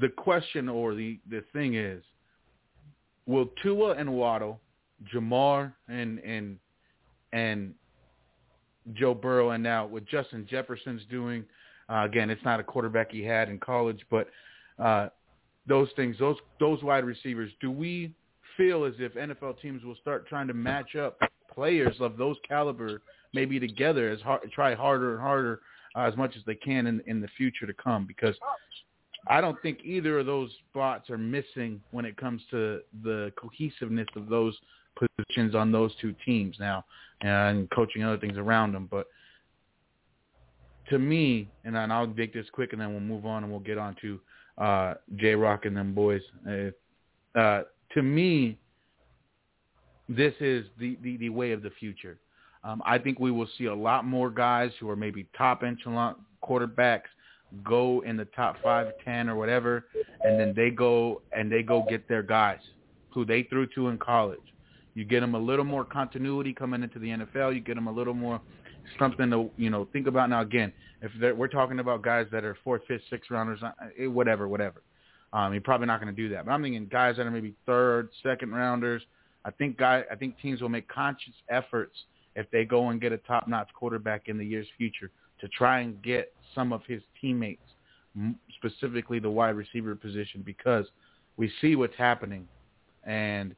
the 0.00 0.08
question 0.08 0.68
or 0.68 0.94
the 0.94 1.18
the 1.28 1.44
thing 1.52 1.74
is, 1.74 2.02
will 3.26 3.50
Tua 3.62 3.94
and 3.94 4.12
Waddle, 4.12 4.60
Ja'Marr 5.12 5.72
and 5.88 6.18
and 6.20 6.58
and 7.32 7.74
Joe 8.94 9.14
Burrow, 9.14 9.50
and 9.50 9.62
now 9.62 9.86
what 9.86 10.06
Justin 10.06 10.46
Jefferson's 10.48 11.02
doing, 11.10 11.44
uh, 11.88 12.04
again, 12.04 12.30
it's 12.30 12.44
not 12.44 12.60
a 12.60 12.62
quarterback 12.62 13.10
he 13.10 13.22
had 13.22 13.48
in 13.48 13.58
college, 13.58 14.00
but 14.10 14.28
uh, 14.78 15.08
those 15.66 15.88
things, 15.96 16.16
those 16.18 16.36
those 16.60 16.82
wide 16.82 17.04
receivers, 17.04 17.50
do 17.60 17.70
we 17.70 18.12
feel 18.56 18.84
as 18.84 18.94
if 18.98 19.14
NFL 19.14 19.60
teams 19.60 19.84
will 19.84 19.96
start 19.96 20.26
trying 20.28 20.46
to 20.48 20.54
match 20.54 20.96
up 20.96 21.18
players 21.52 21.96
of 22.00 22.16
those 22.16 22.36
caliber 22.46 23.02
maybe 23.32 23.58
together 23.58 24.10
as 24.10 24.20
hard, 24.20 24.50
try 24.52 24.74
harder 24.74 25.12
and 25.12 25.20
harder 25.20 25.60
uh, 25.94 26.00
as 26.00 26.16
much 26.16 26.36
as 26.36 26.42
they 26.46 26.54
can 26.54 26.86
in 26.86 27.02
in 27.06 27.20
the 27.20 27.28
future 27.36 27.66
to 27.66 27.74
come 27.74 28.06
because 28.06 28.34
I 29.28 29.40
don't 29.40 29.60
think 29.60 29.80
either 29.84 30.20
of 30.20 30.26
those 30.26 30.50
spots 30.70 31.10
are 31.10 31.18
missing 31.18 31.80
when 31.90 32.04
it 32.04 32.16
comes 32.16 32.42
to 32.50 32.80
the 33.02 33.32
cohesiveness 33.36 34.06
of 34.14 34.28
those 34.28 34.56
positions 34.96 35.54
on 35.54 35.72
those 35.72 35.92
two 36.00 36.14
teams 36.24 36.56
now 36.60 36.84
and 37.22 37.68
coaching 37.70 38.04
other 38.04 38.18
things 38.18 38.38
around 38.38 38.72
them. 38.72 38.88
But 38.90 39.06
to 40.90 40.98
me, 40.98 41.50
and 41.64 41.76
I'll 41.76 42.06
make 42.06 42.32
this 42.32 42.46
quick 42.52 42.72
and 42.72 42.80
then 42.80 42.90
we'll 42.92 43.00
move 43.00 43.26
on 43.26 43.42
and 43.42 43.50
we'll 43.50 43.60
get 43.60 43.78
on 43.78 43.96
to 44.02 44.20
uh, 44.58 44.94
J 45.16 45.34
Rock 45.34 45.64
and 45.64 45.76
them 45.76 45.94
boys. 45.94 46.22
Uh, 46.48 47.38
uh, 47.38 47.62
to 47.94 48.02
me, 48.02 48.58
this 50.08 50.34
is 50.40 50.66
the, 50.78 50.96
the, 51.02 51.16
the 51.18 51.28
way 51.28 51.52
of 51.52 51.62
the 51.62 51.70
future. 51.78 52.18
Um, 52.64 52.82
I 52.84 52.98
think 52.98 53.18
we 53.18 53.30
will 53.30 53.48
see 53.58 53.66
a 53.66 53.74
lot 53.74 54.04
more 54.04 54.30
guys 54.30 54.70
who 54.80 54.88
are 54.88 54.96
maybe 54.96 55.26
top 55.36 55.62
echelon 55.62 56.16
quarterbacks 56.42 57.02
go 57.62 58.02
in 58.04 58.16
the 58.16 58.24
top 58.26 58.56
five, 58.62 58.88
ten, 59.04 59.28
or 59.28 59.36
whatever, 59.36 59.86
and 60.24 60.38
then 60.38 60.52
they 60.54 60.70
go 60.70 61.22
and 61.32 61.50
they 61.50 61.62
go 61.62 61.84
get 61.88 62.08
their 62.08 62.22
guys 62.22 62.58
who 63.10 63.24
they 63.24 63.44
threw 63.44 63.66
to 63.68 63.88
in 63.88 63.98
college. 63.98 64.40
You 64.94 65.04
get 65.04 65.20
them 65.20 65.34
a 65.34 65.38
little 65.38 65.64
more 65.64 65.84
continuity 65.84 66.52
coming 66.52 66.82
into 66.82 66.98
the 66.98 67.08
NFL. 67.08 67.54
You 67.54 67.60
get 67.60 67.74
them 67.74 67.86
a 67.86 67.92
little 67.92 68.14
more 68.14 68.40
something 68.98 69.30
to 69.30 69.50
you 69.56 69.70
know 69.70 69.88
think 69.92 70.06
about. 70.06 70.30
Now 70.30 70.40
again, 70.40 70.72
if 71.02 71.36
we're 71.36 71.48
talking 71.48 71.78
about 71.78 72.02
guys 72.02 72.26
that 72.32 72.44
are 72.44 72.56
fourth, 72.64 72.82
fifth, 72.88 73.02
sixth 73.10 73.30
rounders, 73.30 73.60
uh, 73.62 73.72
eh, 73.98 74.06
whatever, 74.06 74.48
whatever. 74.48 74.82
Um, 75.32 75.52
you're 75.52 75.62
probably 75.62 75.86
not 75.86 76.00
going 76.00 76.14
to 76.14 76.22
do 76.22 76.28
that. 76.34 76.46
But 76.46 76.52
I'm 76.52 76.62
thinking 76.62 76.86
guys 76.90 77.16
that 77.16 77.26
are 77.26 77.30
maybe 77.30 77.54
third, 77.66 78.08
second 78.22 78.52
rounders. 78.52 79.02
I 79.44 79.50
think 79.50 79.76
guy, 79.76 80.02
I 80.10 80.14
think 80.14 80.38
teams 80.40 80.60
will 80.60 80.68
make 80.68 80.88
conscious 80.88 81.34
efforts 81.48 81.96
if 82.36 82.50
they 82.50 82.64
go 82.64 82.90
and 82.90 83.00
get 83.00 83.12
a 83.12 83.18
top-notch 83.18 83.68
quarterback 83.74 84.28
in 84.28 84.38
the 84.38 84.44
year's 84.44 84.66
future 84.76 85.10
to 85.40 85.48
try 85.48 85.80
and 85.80 86.00
get 86.02 86.32
some 86.54 86.72
of 86.72 86.82
his 86.86 87.02
teammates, 87.20 87.62
specifically 88.56 89.18
the 89.18 89.30
wide 89.30 89.56
receiver 89.56 89.94
position, 89.94 90.42
because 90.44 90.86
we 91.36 91.50
see 91.60 91.76
what's 91.76 91.96
happening, 91.96 92.46
and 93.04 93.54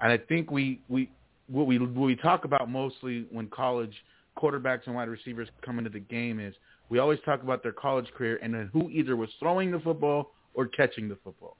and 0.00 0.12
I 0.12 0.18
think 0.18 0.50
we 0.50 0.80
we 0.88 1.10
what 1.48 1.66
we 1.66 1.78
what 1.78 2.06
we 2.06 2.16
talk 2.16 2.44
about 2.44 2.70
mostly 2.70 3.26
when 3.30 3.48
college 3.48 3.94
quarterbacks 4.40 4.86
and 4.86 4.94
wide 4.94 5.08
receivers 5.08 5.48
come 5.62 5.78
into 5.78 5.90
the 5.90 6.00
game 6.00 6.40
is 6.40 6.54
we 6.88 6.98
always 6.98 7.18
talk 7.24 7.42
about 7.42 7.62
their 7.62 7.72
college 7.72 8.06
career 8.16 8.38
and 8.42 8.54
then 8.54 8.70
who 8.72 8.90
either 8.90 9.16
was 9.16 9.30
throwing 9.38 9.70
the 9.70 9.80
football 9.80 10.32
or 10.54 10.66
catching 10.66 11.08
the 11.08 11.16
football. 11.22 11.56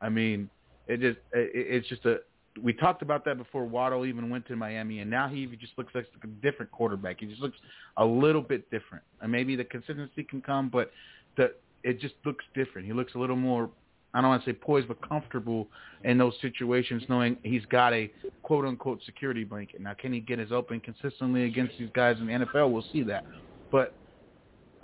I 0.00 0.08
mean, 0.08 0.50
it 0.86 1.00
just 1.00 1.18
it, 1.32 1.50
it's 1.54 1.88
just 1.88 2.04
a 2.04 2.18
we 2.62 2.72
talked 2.72 3.02
about 3.02 3.24
that 3.24 3.36
before 3.36 3.64
Waddle 3.64 4.06
even 4.06 4.30
went 4.30 4.46
to 4.46 4.56
Miami, 4.56 5.00
and 5.00 5.10
now 5.10 5.28
he 5.28 5.46
just 5.60 5.72
looks 5.76 5.92
like 5.94 6.06
a 6.22 6.26
different 6.26 6.70
quarterback. 6.70 7.20
He 7.20 7.26
just 7.26 7.40
looks 7.40 7.58
a 7.96 8.04
little 8.04 8.42
bit 8.42 8.70
different, 8.70 9.02
and 9.20 9.30
maybe 9.30 9.56
the 9.56 9.64
consistency 9.64 10.22
can 10.22 10.40
come, 10.40 10.68
but 10.68 10.92
the 11.36 11.54
it 11.82 12.00
just 12.00 12.14
looks 12.24 12.44
different. 12.54 12.86
He 12.86 12.92
looks 12.92 13.14
a 13.14 13.18
little 13.18 13.36
more 13.36 13.70
I 14.14 14.20
don't 14.20 14.30
want 14.30 14.44
to 14.44 14.50
say 14.50 14.54
poised, 14.54 14.88
but 14.88 15.06
comfortable 15.06 15.68
in 16.04 16.16
those 16.18 16.34
situations, 16.40 17.02
knowing 17.08 17.36
he's 17.42 17.64
got 17.66 17.92
a 17.92 18.10
quote 18.42 18.64
unquote 18.64 19.00
security 19.04 19.42
blanket. 19.42 19.80
Now, 19.80 19.94
can 19.94 20.12
he 20.12 20.20
get 20.20 20.38
his 20.38 20.52
open 20.52 20.80
consistently 20.80 21.44
against 21.44 21.74
these 21.78 21.90
guys 21.94 22.16
in 22.20 22.26
the 22.26 22.32
NFL? 22.32 22.70
We'll 22.70 22.84
see 22.92 23.02
that. 23.02 23.24
But 23.72 23.92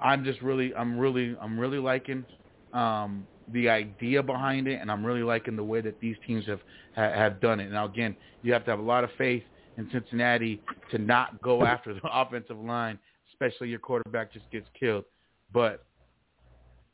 I'm 0.01 0.25
just 0.25 0.43
really, 0.43 0.75
I'm 0.75 0.99
really, 0.99 1.37
I'm 1.41 1.59
really 1.59 1.79
liking 1.79 2.25
um, 2.73 3.27
the 3.53 3.69
idea 3.69 4.23
behind 4.23 4.67
it, 4.67 4.81
and 4.81 4.91
I'm 4.91 5.07
really 5.07 5.23
liking 5.23 5.55
the 5.55 5.65
way 5.65 5.81
that 5.81 6.01
these 6.01 6.17
teams 6.27 6.45
have 6.47 6.61
have 6.95 7.41
done 7.41 7.61
it. 7.61 7.71
Now, 7.71 7.85
again, 7.85 8.17
you 8.43 8.53
have 8.53 8.65
to 8.65 8.71
have 8.73 8.81
a 8.81 8.83
lot 8.83 9.05
of 9.05 9.11
faith 9.17 9.45
in 9.77 9.89
Cincinnati 9.93 10.61
to 10.91 10.99
not 10.99 11.41
go 11.41 11.65
after 11.65 11.95
the 11.95 12.01
offensive 12.13 12.59
line, 12.59 12.99
especially 13.33 13.69
your 13.69 13.79
quarterback 13.79 14.33
just 14.33 14.51
gets 14.51 14.67
killed. 14.79 15.05
But 15.53 15.85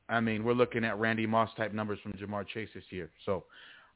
I 0.08 0.20
mean, 0.20 0.44
we're 0.44 0.52
looking 0.52 0.84
at 0.84 0.98
Randy 0.98 1.26
Moss 1.26 1.50
type 1.56 1.72
numbers 1.72 1.98
from 2.02 2.12
Ja'Marr 2.12 2.46
Chase 2.46 2.68
this 2.74 2.84
year. 2.90 3.10
So 3.24 3.44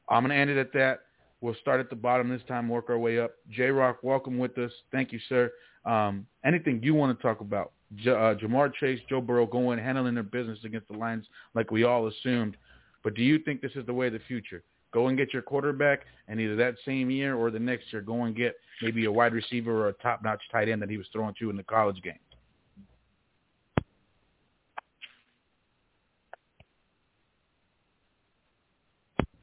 I'm 0.09 0.23
going 0.23 0.31
to 0.31 0.35
end 0.35 0.49
it 0.49 0.57
at 0.57 0.73
that. 0.73 1.01
We'll 1.39 1.55
start 1.55 1.79
at 1.79 1.89
the 1.89 1.95
bottom 1.95 2.29
this 2.29 2.41
time, 2.47 2.69
work 2.69 2.89
our 2.89 2.99
way 2.99 3.19
up. 3.19 3.31
J 3.49 3.69
Rock, 3.69 3.99
welcome 4.03 4.37
with 4.37 4.57
us. 4.57 4.71
Thank 4.91 5.11
you, 5.11 5.19
sir. 5.27 5.51
Um, 5.85 6.27
anything 6.45 6.81
you 6.83 6.93
want 6.93 7.17
to 7.17 7.21
talk 7.21 7.41
about? 7.41 7.71
J- 7.95 8.11
uh, 8.11 8.35
Ja'Marr 8.35 8.73
Chase, 8.75 8.99
Joe 9.09 9.21
Burrow 9.21 9.47
going 9.47 9.79
handling 9.79 10.13
their 10.13 10.23
business 10.23 10.59
against 10.63 10.87
the 10.87 10.97
Lions 10.97 11.25
like 11.55 11.71
we 11.71 11.83
all 11.83 12.07
assumed. 12.07 12.57
But 13.03 13.15
do 13.15 13.23
you 13.23 13.39
think 13.39 13.61
this 13.61 13.71
is 13.75 13.85
the 13.85 13.93
way 13.93 14.07
of 14.07 14.13
the 14.13 14.19
future? 14.27 14.63
Go 14.93 15.07
and 15.07 15.17
get 15.17 15.33
your 15.33 15.41
quarterback, 15.41 16.01
and 16.27 16.39
either 16.39 16.55
that 16.57 16.75
same 16.85 17.09
year 17.09 17.35
or 17.35 17.49
the 17.49 17.59
next 17.59 17.91
year, 17.91 18.01
go 18.01 18.25
and 18.25 18.35
get 18.35 18.55
maybe 18.81 19.05
a 19.05 19.11
wide 19.11 19.33
receiver 19.33 19.85
or 19.85 19.87
a 19.87 19.93
top-notch 19.93 20.41
tight 20.51 20.69
end 20.69 20.81
that 20.81 20.89
he 20.89 20.97
was 20.97 21.07
throwing 21.11 21.33
to 21.39 21.49
in 21.49 21.55
the 21.55 21.63
college 21.63 22.01
game. 22.03 22.19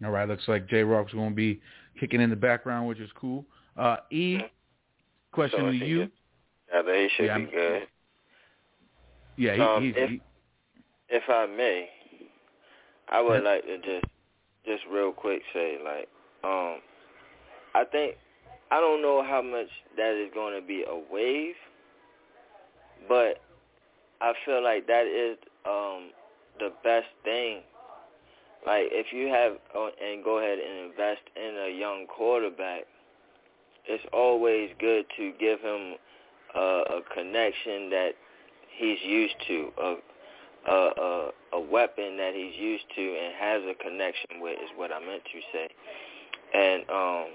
All 0.04 0.10
right, 0.10 0.28
looks 0.28 0.46
like 0.46 0.68
J 0.68 0.82
Rock's 0.82 1.12
going 1.12 1.30
to 1.30 1.34
be 1.34 1.60
kicking 1.98 2.20
in 2.20 2.30
the 2.30 2.36
background, 2.36 2.88
which 2.88 2.98
is 2.98 3.10
cool. 3.14 3.44
Uh, 3.76 3.96
e, 4.10 4.38
question 5.32 5.60
so 5.60 5.66
to 5.66 5.72
you. 5.72 6.08
Yeah, 6.72 6.82
he 6.84 7.08
should 7.16 7.26
yeah, 7.26 7.38
be 7.38 7.44
good. 7.46 7.88
Yeah, 9.36 9.54
he, 9.54 9.60
um, 9.60 9.82
he's, 9.82 9.94
if, 9.96 10.10
he, 10.10 10.20
if 11.08 11.22
I 11.28 11.46
may, 11.46 11.88
I 13.08 13.20
would 13.20 13.42
like 13.42 13.64
to 13.64 13.78
just 13.78 14.04
just 14.66 14.82
real 14.92 15.12
quick 15.12 15.40
say 15.54 15.78
like 15.82 16.08
um 16.44 16.80
I 17.74 17.84
think 17.90 18.16
I 18.70 18.80
don't 18.80 19.00
know 19.00 19.22
how 19.22 19.40
much 19.40 19.68
that 19.96 20.14
is 20.14 20.30
going 20.34 20.60
to 20.60 20.66
be 20.66 20.84
a 20.86 21.00
wave, 21.10 21.54
but 23.08 23.40
I 24.20 24.34
feel 24.44 24.62
like 24.62 24.86
that 24.88 25.06
is 25.06 25.38
um 25.64 26.10
the 26.58 26.72
best 26.84 27.06
thing. 27.24 27.60
Like 28.66 28.88
if 28.90 29.12
you 29.12 29.28
have 29.28 29.52
uh, 29.74 29.88
and 30.04 30.22
go 30.22 30.38
ahead 30.38 30.58
and 30.58 30.90
invest 30.90 31.22
in 31.36 31.56
a 31.66 31.78
young 31.78 32.06
quarterback, 32.06 32.82
it's 33.86 34.04
always 34.12 34.70
good 34.78 35.06
to 35.16 35.32
give 35.38 35.60
him 35.60 35.94
a, 36.54 36.60
a 36.60 37.00
connection 37.14 37.90
that 37.90 38.10
he's 38.76 38.98
used 39.02 39.34
to, 39.48 39.68
a 39.80 39.94
a, 40.66 40.72
a 40.72 41.30
a 41.54 41.60
weapon 41.60 42.16
that 42.18 42.32
he's 42.34 42.54
used 42.56 42.84
to 42.94 43.02
and 43.02 43.34
has 43.38 43.62
a 43.62 43.74
connection 43.82 44.40
with 44.40 44.58
is 44.58 44.70
what 44.76 44.92
I 44.92 44.98
meant 45.00 45.22
to 45.24 45.40
say, 45.52 45.68
and 46.54 46.82
um, 46.90 47.26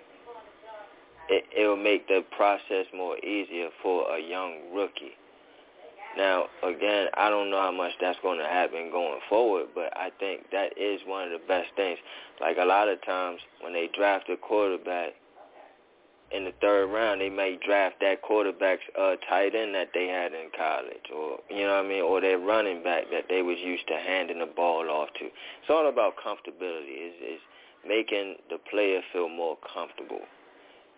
it 1.29 1.45
it 1.55 1.67
will 1.67 1.77
make 1.77 2.07
the 2.07 2.23
process 2.35 2.85
more 2.95 3.17
easier 3.19 3.69
for 3.81 4.15
a 4.15 4.21
young 4.21 4.73
rookie. 4.73 5.15
Now, 6.15 6.45
again, 6.63 7.07
I 7.15 7.29
don't 7.29 7.49
know 7.49 7.61
how 7.61 7.71
much 7.71 7.93
that's 7.99 8.19
going 8.21 8.39
to 8.39 8.45
happen 8.45 8.91
going 8.91 9.19
forward, 9.29 9.67
but 9.73 9.95
I 9.97 10.11
think 10.19 10.51
that 10.51 10.77
is 10.77 11.01
one 11.07 11.23
of 11.23 11.31
the 11.31 11.45
best 11.47 11.69
things. 11.75 11.97
Like 12.39 12.57
a 12.59 12.65
lot 12.65 12.87
of 12.87 13.03
times 13.03 13.39
when 13.61 13.73
they 13.73 13.89
draft 13.95 14.29
a 14.29 14.37
quarterback, 14.37 15.13
in 16.33 16.45
the 16.45 16.53
third 16.61 16.87
round, 16.87 17.21
they 17.21 17.29
may 17.29 17.59
draft 17.63 17.97
that 18.01 18.21
quarterback's 18.23 18.81
uh, 18.99 19.15
tight 19.29 19.53
end 19.53 19.75
that 19.75 19.89
they 19.93 20.07
had 20.07 20.33
in 20.33 20.49
college, 20.57 21.05
or 21.15 21.37
you 21.49 21.63
know 21.63 21.77
what 21.77 21.85
I 21.85 21.87
mean, 21.87 22.01
or 22.01 22.21
their 22.21 22.39
running 22.39 22.83
back 22.83 23.03
that 23.11 23.25
they 23.29 23.43
was 23.43 23.57
used 23.63 23.87
to 23.87 23.97
handing 23.97 24.39
the 24.39 24.47
ball 24.47 24.89
off 24.89 25.09
to. 25.19 25.25
It's 25.25 25.69
all 25.69 25.87
about 25.87 26.13
comfortability. 26.17 27.07
Is 27.07 27.13
is 27.35 27.39
making 27.87 28.37
the 28.49 28.57
player 28.69 29.01
feel 29.13 29.29
more 29.29 29.57
comfortable, 29.73 30.21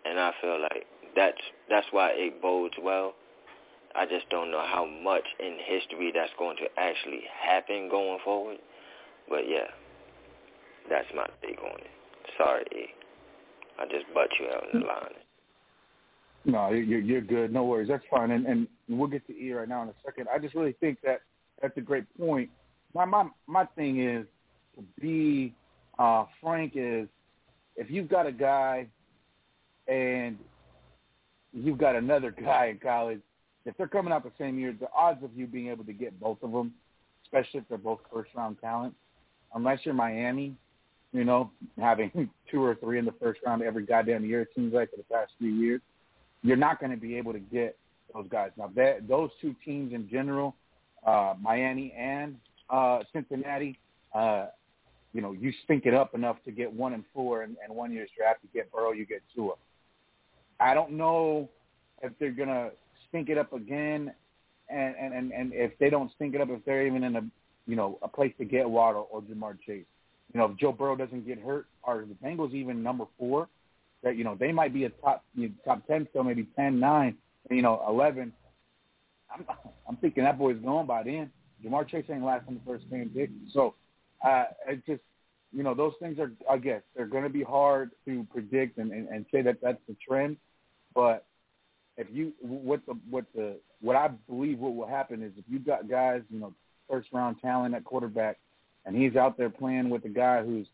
and 0.06 0.18
I 0.18 0.32
feel 0.40 0.58
like 0.58 0.86
that's 1.14 1.42
that's 1.68 1.86
why 1.90 2.12
it 2.14 2.40
bodes 2.40 2.74
well. 2.82 3.14
I 3.96 4.04
just 4.04 4.28
don't 4.30 4.50
know 4.50 4.64
how 4.66 4.84
much 4.84 5.24
in 5.40 5.56
history 5.64 6.12
that's 6.14 6.32
going 6.38 6.56
to 6.58 6.64
actually 6.76 7.22
happen 7.42 7.88
going 7.88 8.18
forward, 8.24 8.58
but 9.28 9.48
yeah, 9.48 9.68
that's 10.90 11.06
my 11.14 11.26
take 11.42 11.58
on 11.62 11.80
it. 11.80 11.86
Sorry, 12.36 12.64
E. 12.72 12.86
I 13.78 13.84
just 13.84 14.04
butt 14.14 14.28
you 14.38 14.46
out 14.48 14.64
in 14.72 14.80
the 14.80 14.86
line. 14.86 15.14
No, 16.44 16.70
you're 16.70 17.00
you're 17.00 17.20
good. 17.20 17.52
No 17.52 17.64
worries. 17.64 17.88
That's 17.88 18.04
fine. 18.10 18.30
And 18.30 18.46
and 18.46 18.68
we'll 18.88 19.08
get 19.08 19.26
to 19.26 19.32
E 19.36 19.52
right 19.52 19.68
now 19.68 19.82
in 19.82 19.88
a 19.88 19.94
second. 20.04 20.28
I 20.32 20.38
just 20.38 20.54
really 20.54 20.76
think 20.80 20.98
that 21.02 21.22
that's 21.60 21.76
a 21.76 21.80
great 21.80 22.04
point. 22.18 22.50
My 22.94 23.04
my 23.04 23.28
my 23.46 23.64
thing 23.76 24.00
is 24.00 24.26
to 24.76 24.84
be 25.00 25.54
uh, 25.98 26.26
frank 26.40 26.72
is 26.76 27.08
if 27.76 27.90
you've 27.90 28.08
got 28.08 28.26
a 28.26 28.32
guy 28.32 28.86
and 29.88 30.38
you've 31.52 31.78
got 31.78 31.96
another 31.96 32.30
guy 32.30 32.66
in 32.66 32.78
college, 32.78 33.20
if 33.66 33.76
they're 33.76 33.88
coming 33.88 34.12
out 34.12 34.24
the 34.24 34.32
same 34.38 34.58
year, 34.58 34.74
the 34.78 34.88
odds 34.96 35.22
of 35.22 35.30
you 35.34 35.46
being 35.46 35.68
able 35.68 35.84
to 35.84 35.92
get 35.92 36.18
both 36.18 36.38
of 36.42 36.52
them, 36.52 36.72
especially 37.24 37.60
if 37.60 37.68
they're 37.68 37.78
both 37.78 38.00
first 38.12 38.30
round 38.34 38.56
talent, 38.60 38.94
unless 39.54 39.80
you're 39.84 39.94
Miami, 39.94 40.54
you 41.12 41.24
know, 41.24 41.50
having 41.78 42.30
two 42.50 42.62
or 42.62 42.74
three 42.76 42.98
in 42.98 43.04
the 43.04 43.14
first 43.20 43.40
round 43.44 43.62
every 43.62 43.84
goddamn 43.84 44.24
year, 44.24 44.42
it 44.42 44.48
seems 44.54 44.72
like 44.72 44.90
for 44.90 44.96
the 44.96 45.02
past 45.04 45.32
few 45.38 45.50
years 45.50 45.80
you're 46.42 46.56
not 46.56 46.78
going 46.78 46.92
to 46.92 46.96
be 46.96 47.16
able 47.16 47.32
to 47.32 47.40
get 47.40 47.76
those 48.14 48.26
guys. 48.30 48.50
Now, 48.56 48.70
that, 48.76 49.08
those 49.08 49.30
two 49.40 49.54
teams 49.64 49.92
in 49.92 50.08
general, 50.08 50.54
uh, 51.04 51.34
Miami 51.40 51.92
and 51.98 52.36
uh, 52.70 53.00
Cincinnati, 53.12 53.78
uh, 54.14 54.46
you 55.12 55.20
know, 55.22 55.32
you 55.32 55.52
stink 55.64 55.86
it 55.86 55.94
up 55.94 56.14
enough 56.14 56.36
to 56.44 56.52
get 56.52 56.72
one 56.72 56.92
and 56.92 57.04
four, 57.12 57.42
and, 57.42 57.56
and 57.64 57.74
one 57.74 57.92
year's 57.92 58.10
draft 58.16 58.40
you 58.42 58.48
get 58.54 58.70
Burrow, 58.70 58.92
you 58.92 59.06
get 59.06 59.22
Tua. 59.34 59.54
I 60.60 60.74
don't 60.74 60.92
know 60.92 61.48
if 62.02 62.12
they're 62.18 62.30
gonna 62.30 62.70
stink 63.08 63.28
it 63.28 63.38
up 63.38 63.52
again, 63.52 64.12
and 64.68 64.94
and 64.96 65.14
and, 65.14 65.32
and 65.32 65.52
if 65.52 65.78
they 65.78 65.90
don't 65.90 66.10
stink 66.14 66.34
it 66.34 66.40
up, 66.40 66.48
if 66.50 66.64
they're 66.64 66.86
even 66.86 67.04
in 67.04 67.16
a 67.16 67.22
you 67.66 67.76
know 67.76 67.98
a 68.02 68.08
place 68.08 68.32
to 68.38 68.44
get 68.44 68.68
Waddle 68.68 69.08
or 69.10 69.22
Ja'Marr 69.22 69.58
Chase. 69.66 69.84
You 70.32 70.40
know, 70.40 70.46
if 70.46 70.58
Joe 70.58 70.72
Burrow 70.72 70.96
doesn't 70.96 71.26
get 71.26 71.38
hurt, 71.38 71.66
are 71.84 72.04
the 72.04 72.14
Bengals 72.14 72.52
even 72.52 72.82
number 72.82 73.04
four? 73.18 73.48
That 74.02 74.16
you 74.16 74.24
know 74.24 74.36
they 74.38 74.52
might 74.52 74.74
be 74.74 74.84
a 74.84 74.90
top 74.90 75.24
you 75.34 75.48
know, 75.48 75.54
top 75.64 75.86
ten, 75.86 76.06
still 76.10 76.24
maybe 76.24 76.46
ten, 76.56 76.78
nine, 76.80 77.16
you 77.50 77.62
know, 77.62 77.82
eleven. 77.88 78.32
I'm 79.32 79.44
I'm 79.88 79.96
thinking 79.96 80.24
that 80.24 80.38
boy's 80.38 80.58
gone 80.58 80.86
by 80.86 81.02
then. 81.02 81.30
Ja'Marr 81.64 81.88
Chase 81.88 82.04
ain't 82.10 82.24
last 82.24 82.46
on 82.48 82.54
the 82.54 82.60
first 82.66 82.88
game 82.90 83.10
pick, 83.14 83.30
so 83.52 83.74
uh, 84.24 84.44
it 84.68 84.84
just 84.86 85.00
you 85.52 85.62
know 85.62 85.74
those 85.74 85.92
things 86.00 86.18
are 86.18 86.32
I 86.50 86.58
guess 86.58 86.82
they're 86.94 87.06
going 87.06 87.24
to 87.24 87.30
be 87.30 87.42
hard 87.42 87.92
to 88.04 88.26
predict 88.32 88.78
and, 88.78 88.92
and, 88.92 89.08
and 89.08 89.26
say 89.32 89.42
that 89.42 89.58
that's 89.62 89.80
the 89.88 89.96
trend, 90.06 90.36
but 90.94 91.24
if 91.96 92.06
you 92.12 92.32
what 92.40 92.84
the 92.86 92.94
what 93.10 93.24
the 93.34 93.56
what 93.80 93.96
I 93.96 94.08
believe 94.28 94.58
what 94.58 94.74
will 94.74 94.86
happen 94.86 95.22
is 95.22 95.32
if 95.36 95.44
you 95.48 95.58
got 95.58 95.88
guys 95.88 96.22
you 96.30 96.38
know 96.38 96.52
first 96.88 97.08
round 97.12 97.36
talent 97.40 97.74
at 97.74 97.84
quarterback 97.84 98.38
and 98.84 98.96
he's 98.96 99.16
out 99.16 99.36
there 99.36 99.50
playing 99.50 99.90
with 99.90 100.04
a 100.04 100.08
guy 100.08 100.42
who's 100.42 100.66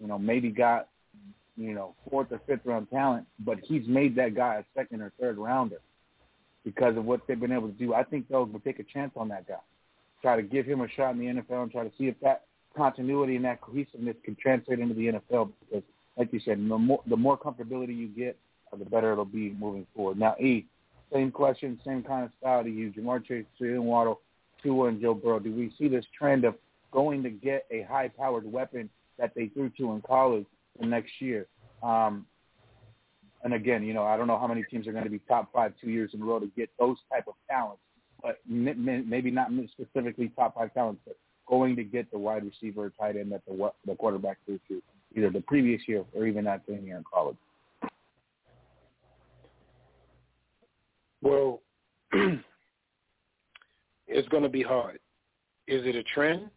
you 0.00 0.06
know 0.06 0.18
maybe 0.18 0.50
got 0.50 0.88
you 1.56 1.74
know 1.74 1.94
fourth 2.08 2.32
or 2.32 2.40
fifth 2.46 2.64
round 2.64 2.90
talent, 2.90 3.26
but 3.40 3.58
he's 3.62 3.86
made 3.86 4.16
that 4.16 4.34
guy 4.34 4.56
a 4.56 4.64
second 4.78 5.02
or 5.02 5.12
third 5.20 5.38
rounder 5.38 5.80
because 6.64 6.96
of 6.96 7.04
what 7.04 7.20
they've 7.26 7.40
been 7.40 7.52
able 7.52 7.68
to 7.68 7.74
do. 7.74 7.94
I 7.94 8.02
think 8.02 8.28
they'll 8.28 8.48
take 8.64 8.78
a 8.78 8.84
chance 8.84 9.12
on 9.16 9.28
that 9.28 9.46
guy, 9.46 9.60
try 10.22 10.36
to 10.36 10.42
give 10.42 10.66
him 10.66 10.80
a 10.80 10.88
shot 10.88 11.14
in 11.14 11.18
the 11.18 11.26
NFL 11.26 11.62
and 11.62 11.72
try 11.72 11.84
to 11.84 11.92
see 11.98 12.06
if 12.08 12.18
that 12.20 12.44
continuity 12.76 13.36
and 13.36 13.44
that 13.44 13.60
cohesiveness 13.60 14.16
can 14.24 14.36
translate 14.36 14.78
into 14.78 14.94
the 14.94 15.06
NFL 15.06 15.52
because, 15.60 15.82
like 16.16 16.32
you 16.32 16.40
said, 16.40 16.58
the 16.58 16.78
more, 16.78 17.02
the 17.06 17.16
more 17.16 17.38
comfortability 17.38 17.96
you 17.96 18.08
get, 18.08 18.38
the 18.78 18.84
better 18.84 19.12
it'll 19.12 19.24
be 19.24 19.50
moving 19.58 19.86
forward. 19.94 20.18
Now, 20.18 20.36
E, 20.40 20.66
same 21.12 21.30
question, 21.30 21.78
same 21.84 22.02
kind 22.02 22.24
of 22.24 22.30
style 22.38 22.62
to 22.62 22.70
you. 22.70 22.92
Ja'Marr 22.92 23.24
Chase, 23.24 23.44
Jaylen 23.60 23.82
Waddle, 23.82 24.20
Tua, 24.62 24.88
and 24.88 25.00
Joe 25.00 25.14
Burrow. 25.14 25.40
Do 25.40 25.52
we 25.52 25.72
see 25.78 25.88
this 25.88 26.04
trend 26.16 26.44
of 26.44 26.54
going 26.92 27.22
to 27.22 27.30
get 27.30 27.66
a 27.70 27.82
high-powered 27.82 28.50
weapon 28.50 28.88
that 29.18 29.32
they 29.34 29.46
threw 29.48 29.70
to 29.70 29.92
in 29.92 30.02
college 30.02 30.46
the 30.78 30.86
next 30.86 31.12
year? 31.20 31.46
Um, 31.82 32.26
and 33.42 33.54
again, 33.54 33.82
you 33.82 33.94
know, 33.94 34.04
I 34.04 34.16
don't 34.16 34.26
know 34.26 34.38
how 34.38 34.46
many 34.46 34.62
teams 34.64 34.86
are 34.86 34.92
going 34.92 35.04
to 35.04 35.10
be 35.10 35.20
top 35.20 35.52
five 35.52 35.72
two 35.80 35.90
years 35.90 36.10
in 36.12 36.22
a 36.22 36.24
row 36.24 36.38
to 36.38 36.46
get 36.56 36.68
those 36.78 36.98
type 37.10 37.26
of 37.26 37.34
talents, 37.48 37.80
but 38.22 38.38
maybe 38.46 39.30
not 39.30 39.48
specifically 39.72 40.30
top 40.36 40.54
five 40.54 40.74
talents, 40.74 41.00
but 41.06 41.16
going 41.46 41.74
to 41.76 41.82
get 41.82 42.10
the 42.12 42.18
wide 42.18 42.44
receiver, 42.44 42.92
tight 42.98 43.16
end 43.16 43.32
that 43.32 43.42
the 43.46 43.72
the 43.86 43.94
quarterback 43.96 44.38
threw 44.44 44.60
to 44.68 44.82
either 45.16 45.30
the 45.30 45.40
previous 45.40 45.80
year 45.88 46.04
or 46.14 46.26
even 46.26 46.44
that 46.44 46.62
same 46.68 46.86
year 46.86 46.96
in 46.96 47.04
college. 47.12 47.36
Well, 51.22 51.62
it's 52.12 52.42
going 54.28 54.42
to 54.42 54.48
be 54.48 54.62
hard. 54.62 54.98
Is 55.66 55.86
it 55.86 55.96
a 55.96 56.02
trend? 56.02 56.50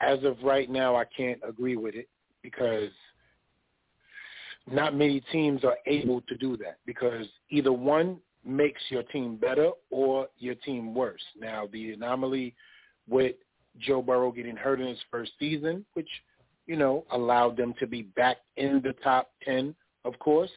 As 0.00 0.22
of 0.24 0.36
right 0.42 0.70
now, 0.70 0.96
I 0.96 1.04
can't 1.04 1.40
agree 1.46 1.76
with 1.76 1.94
it 1.94 2.08
because 2.42 2.90
not 4.70 4.94
many 4.94 5.20
teams 5.32 5.64
are 5.64 5.76
able 5.86 6.20
to 6.22 6.36
do 6.36 6.56
that 6.58 6.78
because 6.86 7.26
either 7.50 7.72
one 7.72 8.18
makes 8.44 8.80
your 8.88 9.02
team 9.04 9.36
better 9.36 9.70
or 9.90 10.28
your 10.38 10.54
team 10.56 10.94
worse. 10.94 11.22
Now, 11.38 11.68
the 11.72 11.92
anomaly 11.92 12.54
with 13.08 13.36
Joe 13.78 14.02
Burrow 14.02 14.30
getting 14.30 14.56
hurt 14.56 14.80
in 14.80 14.86
his 14.86 14.98
first 15.10 15.32
season, 15.38 15.84
which, 15.94 16.08
you 16.66 16.76
know, 16.76 17.04
allowed 17.12 17.56
them 17.56 17.74
to 17.78 17.86
be 17.86 18.02
back 18.02 18.38
in 18.56 18.80
the 18.82 18.94
top 19.02 19.30
10, 19.44 19.74
of 20.04 20.18
course, 20.18 20.50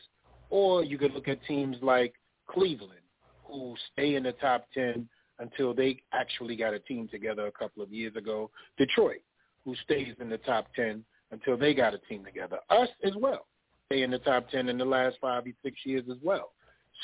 or 0.49 0.83
you 0.83 0.97
could 0.97 1.13
look 1.13 1.27
at 1.27 1.43
teams 1.45 1.77
like 1.81 2.13
Cleveland, 2.47 3.01
who 3.43 3.75
stay 3.93 4.15
in 4.15 4.23
the 4.23 4.33
top 4.33 4.65
10 4.73 5.07
until 5.39 5.73
they 5.73 6.01
actually 6.13 6.55
got 6.55 6.73
a 6.73 6.79
team 6.79 7.07
together 7.07 7.47
a 7.47 7.51
couple 7.51 7.83
of 7.83 7.91
years 7.91 8.15
ago. 8.15 8.49
Detroit, 8.77 9.21
who 9.65 9.75
stays 9.83 10.15
in 10.19 10.29
the 10.29 10.37
top 10.39 10.67
10 10.75 11.03
until 11.31 11.57
they 11.57 11.73
got 11.73 11.93
a 11.93 11.99
team 12.09 12.23
together. 12.23 12.59
Us 12.69 12.89
as 13.03 13.13
well, 13.15 13.45
stay 13.87 14.03
in 14.03 14.11
the 14.11 14.19
top 14.19 14.49
10 14.49 14.69
in 14.69 14.77
the 14.77 14.85
last 14.85 15.17
five 15.21 15.45
or 15.45 15.51
six 15.63 15.77
years 15.83 16.03
as 16.09 16.17
well. 16.23 16.51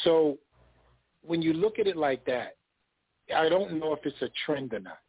So 0.03 0.37
when 1.21 1.41
you 1.41 1.53
look 1.53 1.79
at 1.79 1.87
it 1.87 1.97
like 1.97 2.25
that, 2.25 2.55
I 3.35 3.49
don't 3.49 3.79
know 3.79 3.93
if 3.93 3.99
it's 4.05 4.21
a 4.21 4.29
trend 4.45 4.73
or 4.73 4.79
not, 4.79 4.99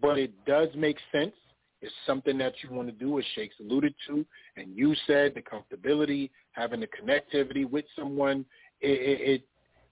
but 0.00 0.18
it 0.18 0.32
does 0.44 0.68
make 0.74 0.96
sense. 1.12 1.34
It's 1.80 1.92
something 2.06 2.38
that 2.38 2.54
you 2.62 2.74
want 2.74 2.88
to 2.88 2.92
do, 2.92 3.18
as 3.18 3.24
Shakes 3.34 3.56
alluded 3.60 3.94
to, 4.08 4.24
and 4.56 4.74
you 4.74 4.94
said 5.06 5.34
the 5.34 5.42
comfortability, 5.42 6.30
having 6.52 6.80
the 6.80 6.86
connectivity 6.86 7.68
with 7.68 7.84
someone, 7.94 8.46
it, 8.80 9.20
it, 9.20 9.42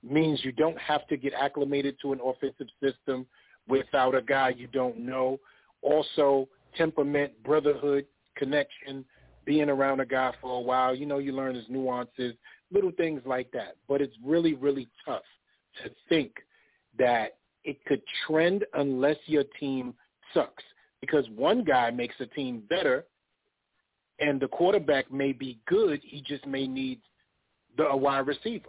means 0.02 0.44
you 0.44 0.52
don't 0.52 0.78
have 0.78 1.06
to 1.08 1.16
get 1.16 1.32
acclimated 1.34 1.96
to 2.02 2.12
an 2.12 2.20
offensive 2.24 2.68
system 2.82 3.26
without 3.68 4.14
a 4.14 4.22
guy 4.22 4.50
you 4.56 4.66
don't 4.68 4.98
know. 4.98 5.38
Also, 5.82 6.48
temperament, 6.76 7.32
brotherhood, 7.44 8.06
connection, 8.36 9.04
being 9.44 9.68
around 9.68 10.00
a 10.00 10.06
guy 10.06 10.32
for 10.40 10.58
a 10.58 10.60
while, 10.60 10.94
you 10.94 11.06
know, 11.06 11.18
you 11.18 11.32
learn 11.32 11.54
his 11.54 11.64
nuances, 11.68 12.34
little 12.70 12.92
things 12.92 13.20
like 13.24 13.50
that. 13.52 13.76
But 13.88 14.00
it's 14.00 14.16
really, 14.24 14.54
really 14.54 14.88
tough 15.04 15.22
to 15.82 15.90
think 16.08 16.32
that 16.98 17.38
it 17.64 17.84
could 17.86 18.02
trend 18.26 18.64
unless 18.74 19.16
your 19.26 19.44
team 19.58 19.94
sucks. 20.34 20.64
Because 21.00 21.24
one 21.34 21.64
guy 21.64 21.90
makes 21.90 22.14
a 22.20 22.26
team 22.26 22.62
better 22.68 23.04
and 24.20 24.40
the 24.40 24.48
quarterback 24.48 25.10
may 25.12 25.32
be 25.32 25.58
good, 25.66 26.00
he 26.04 26.20
just 26.20 26.46
may 26.46 26.66
need 26.66 27.00
the 27.76 27.84
a 27.84 27.96
wide 27.96 28.26
receiver 28.26 28.68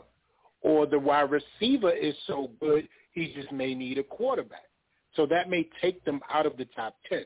or 0.63 0.86
the 0.86 0.97
wide 0.97 1.30
receiver 1.30 1.91
is 1.91 2.15
so 2.26 2.49
good 2.60 2.88
he 3.12 3.32
just 3.34 3.52
may 3.52 3.76
need 3.76 3.97
a 3.97 4.04
quarterback. 4.04 4.65
So 5.15 5.26
that 5.28 5.49
may 5.49 5.67
take 5.82 6.04
them 6.06 6.19
out 6.34 6.45
of 6.45 6.58
the 6.58 6.65
top 6.76 6.95
ten. 7.08 7.26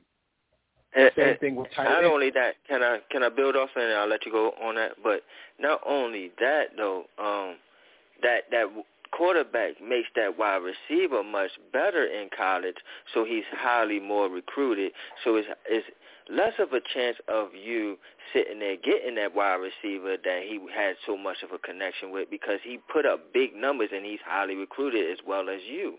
And, 0.96 1.12
Same 1.16 1.30
and 1.30 1.40
thing 1.40 1.56
with 1.56 1.68
tight 1.76 1.86
Not 1.86 2.04
end. 2.04 2.08
only 2.08 2.32
that, 2.32 2.56
can 2.68 2.84
I 2.84 3.00
can 3.12 3.24
I 3.24 3.30
build 3.30 3.56
off 3.56 3.70
and 3.76 3.94
I'll 3.94 4.08
let 4.08 4.26
you 4.26 4.32
go 4.32 4.52
on 4.62 4.76
that. 4.76 4.94
But 5.04 5.22
not 5.60 5.82
only 5.88 6.32
that 6.40 6.70
though, 6.76 7.06
um, 7.20 7.56
that 8.22 8.44
that 8.52 8.68
quarterback 9.12 9.82
makes 9.82 10.10
that 10.16 10.38
wide 10.38 10.62
receiver 10.62 11.24
much 11.24 11.52
better 11.72 12.06
in 12.06 12.30
college, 12.36 12.76
so 13.14 13.26
he's 13.26 13.44
highly 13.52 14.00
more 14.00 14.30
recruited. 14.30 14.92
So 15.24 15.36
it's 15.36 15.48
it's 15.70 15.88
less 16.30 16.54
of 16.60 16.74
a 16.74 16.82
chance 16.94 17.18
of 17.28 17.50
you 17.54 17.98
sitting 18.34 18.60
there 18.60 18.76
getting 18.76 19.16
that 19.16 19.36
wide 19.36 19.56
receiver 19.56 20.18
that 20.24 20.42
he 20.44 20.60
had 20.74 20.96
so 21.06 21.18
much 21.18 21.38
of 21.44 21.52
a 21.52 21.58
connection 21.58 22.12
with 22.12 22.30
because 22.30 22.60
he 22.64 22.80
put 22.92 23.06
up 23.06 23.34
big 23.34 23.56
numbers 23.56 23.90
and 23.94 24.06
he's 24.06 24.20
highly 24.26 24.56
recruited 24.56 25.10
as 25.12 25.20
well 25.26 25.50
as 25.50 25.62
you. 25.68 25.96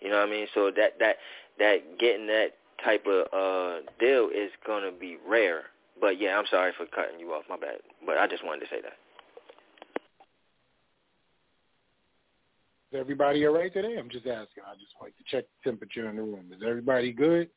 You 0.00 0.10
know 0.10 0.18
what 0.20 0.28
I 0.28 0.30
mean? 0.30 0.46
So 0.54 0.70
that 0.76 0.98
that 1.00 1.16
that 1.58 1.98
getting 1.98 2.26
that 2.28 2.54
type 2.84 3.06
of 3.06 3.26
uh 3.32 3.80
deal 3.98 4.28
is 4.34 4.50
going 4.66 4.84
to 4.84 4.98
be 4.98 5.16
rare. 5.28 5.62
But 6.00 6.20
yeah, 6.20 6.36
I'm 6.38 6.46
sorry 6.50 6.72
for 6.76 6.86
cutting 6.86 7.20
you 7.20 7.32
off. 7.32 7.44
My 7.48 7.56
bad. 7.56 7.78
But 8.04 8.18
I 8.18 8.26
just 8.26 8.44
wanted 8.44 8.60
to 8.60 8.66
say 8.66 8.80
that. 8.82 8.94
Is 12.92 13.00
everybody 13.00 13.46
all 13.46 13.54
right 13.54 13.72
today? 13.72 13.96
I'm 13.98 14.10
just 14.10 14.26
asking. 14.26 14.64
I 14.66 14.74
just 14.74 14.92
like 15.00 15.16
to 15.16 15.24
check 15.26 15.44
the 15.44 15.70
temperature 15.70 16.10
in 16.10 16.16
the 16.16 16.22
room. 16.22 16.52
Is 16.52 16.62
everybody 16.66 17.12
good? 17.12 17.48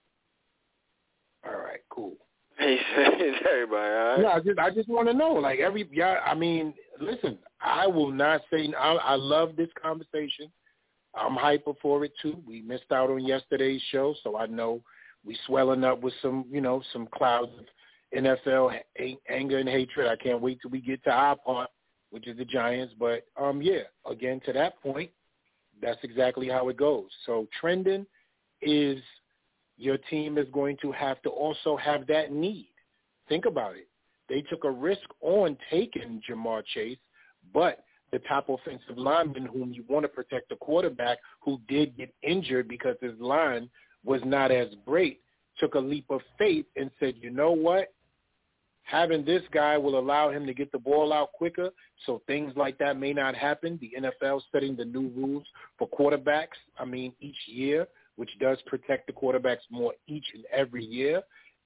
All 1.45 1.61
right, 1.61 1.81
cool. 1.89 2.13
Is 2.59 2.79
everybody 3.51 3.73
all 3.73 4.05
right? 4.05 4.21
No, 4.21 4.27
I 4.29 4.39
just 4.39 4.59
I 4.59 4.69
just 4.71 4.87
want 4.87 5.07
to 5.09 5.13
know. 5.13 5.33
Like 5.33 5.59
every 5.59 5.87
yeah, 5.91 6.19
I 6.25 6.33
mean, 6.33 6.73
listen, 7.01 7.37
I 7.61 7.85
will 7.85 8.11
not 8.11 8.41
say. 8.51 8.71
I, 8.79 8.93
I 8.93 9.15
love 9.15 9.55
this 9.57 9.69
conversation. 9.81 10.49
I'm 11.13 11.35
hyper 11.35 11.73
for 11.81 12.05
it 12.05 12.13
too. 12.21 12.37
We 12.45 12.61
missed 12.61 12.91
out 12.91 13.09
on 13.09 13.25
yesterday's 13.25 13.81
show, 13.91 14.15
so 14.23 14.37
I 14.37 14.45
know 14.45 14.81
we 15.25 15.37
swelling 15.47 15.83
up 15.83 16.01
with 16.01 16.13
some, 16.21 16.45
you 16.49 16.61
know, 16.61 16.81
some 16.93 17.07
clouds 17.13 17.51
of 17.57 17.65
NFL 18.17 18.77
anger 19.29 19.57
and 19.57 19.69
hatred. 19.69 20.07
I 20.07 20.15
can't 20.15 20.41
wait 20.41 20.59
till 20.61 20.71
we 20.71 20.81
get 20.81 21.03
to 21.05 21.11
our 21.11 21.35
part, 21.35 21.69
which 22.11 22.27
is 22.27 22.37
the 22.37 22.45
Giants. 22.45 22.93
But 22.97 23.25
um, 23.39 23.61
yeah, 23.61 23.83
again 24.09 24.39
to 24.45 24.53
that 24.53 24.81
point, 24.81 25.09
that's 25.81 25.99
exactly 26.03 26.47
how 26.47 26.69
it 26.69 26.77
goes. 26.77 27.09
So 27.25 27.47
trending 27.59 28.05
is 28.61 28.99
your 29.77 29.97
team 29.97 30.37
is 30.37 30.47
going 30.53 30.77
to 30.81 30.91
have 30.91 31.21
to 31.23 31.29
also 31.29 31.75
have 31.77 32.07
that 32.07 32.31
need. 32.31 32.69
Think 33.27 33.45
about 33.45 33.75
it. 33.75 33.87
They 34.29 34.41
took 34.41 34.63
a 34.63 34.71
risk 34.71 35.07
on 35.21 35.57
taking 35.69 36.21
Ja'Marr 36.27 36.63
Chase, 36.73 36.97
but 37.53 37.83
the 38.11 38.19
top 38.19 38.49
offensive 38.49 38.97
lineman 38.97 39.45
whom 39.45 39.73
you 39.73 39.83
want 39.87 40.03
to 40.03 40.07
protect 40.07 40.49
the 40.49 40.55
quarterback 40.55 41.17
who 41.41 41.59
did 41.67 41.97
get 41.97 42.13
injured 42.23 42.67
because 42.67 42.95
his 43.01 43.19
line 43.19 43.69
was 44.03 44.21
not 44.23 44.51
as 44.51 44.67
great 44.85 45.21
took 45.57 45.75
a 45.75 45.79
leap 45.79 46.05
of 46.09 46.21
faith 46.37 46.65
and 46.75 46.91
said, 46.99 47.15
you 47.21 47.29
know 47.29 47.51
what? 47.51 47.93
Having 48.83 49.25
this 49.25 49.41
guy 49.51 49.77
will 49.77 49.97
allow 49.97 50.29
him 50.29 50.45
to 50.45 50.53
get 50.53 50.71
the 50.71 50.77
ball 50.77 51.11
out 51.11 51.31
quicker, 51.33 51.71
so 52.05 52.21
things 52.27 52.53
like 52.55 52.77
that 52.77 52.99
may 52.99 53.13
not 53.13 53.35
happen. 53.35 53.79
The 53.81 53.91
NFL 53.99 54.41
setting 54.51 54.75
the 54.75 54.85
new 54.85 55.09
rules 55.15 55.43
for 55.79 55.89
quarterbacks, 55.89 56.57
I 56.77 56.85
mean, 56.85 57.13
each 57.19 57.37
year, 57.47 57.87
which 58.15 58.31
does 58.39 58.57
protect 58.65 59.07
the 59.07 59.13
quarterbacks 59.13 59.57
more 59.69 59.93
each 60.07 60.25
and 60.33 60.43
every 60.51 60.83
year. 60.83 61.21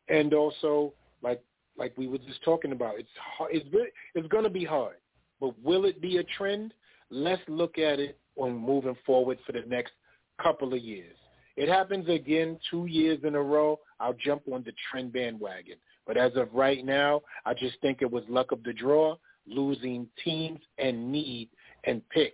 And 0.07 0.33
also, 0.33 0.93
like 1.21 1.41
like 1.77 1.97
we 1.97 2.07
were 2.07 2.17
just 2.17 2.43
talking 2.43 2.71
about. 2.71 2.99
It's 2.99 3.09
hard, 3.37 3.51
it's 3.53 3.67
it's 4.15 4.27
going 4.27 4.43
to 4.43 4.49
be 4.49 4.65
hard, 4.65 4.95
but 5.39 5.57
will 5.63 5.85
it 5.85 6.01
be 6.01 6.17
a 6.17 6.23
trend? 6.23 6.73
Let's 7.09 7.41
look 7.47 7.77
at 7.77 7.99
it 7.99 8.19
on 8.35 8.55
moving 8.55 8.97
forward 9.05 9.39
for 9.45 9.53
the 9.53 9.63
next 9.67 9.93
couple 10.41 10.73
of 10.73 10.79
years. 10.79 11.15
It 11.55 11.67
happens 11.67 12.07
again 12.07 12.57
two 12.69 12.85
years 12.85 13.19
in 13.23 13.35
a 13.35 13.41
row. 13.41 13.79
I'll 13.99 14.13
jump 14.13 14.43
on 14.51 14.63
the 14.63 14.71
trend 14.89 15.11
bandwagon. 15.11 15.75
But 16.05 16.17
as 16.17 16.31
of 16.35 16.53
right 16.53 16.85
now, 16.85 17.21
I 17.45 17.53
just 17.53 17.79
think 17.81 18.01
it 18.01 18.09
was 18.09 18.23
luck 18.29 18.51
of 18.51 18.63
the 18.63 18.73
draw, 18.73 19.17
losing 19.45 20.07
teams 20.23 20.59
and 20.77 21.11
need 21.11 21.49
and 21.83 22.07
pick, 22.09 22.33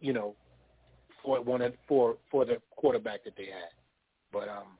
you 0.00 0.12
know, 0.12 0.36
for 1.26 1.42
one 1.42 1.60
for 1.88 2.16
for 2.30 2.44
the 2.44 2.58
quarterback 2.76 3.24
that 3.24 3.36
they 3.36 3.46
had. 3.46 3.70
But 4.32 4.48
um, 4.48 4.78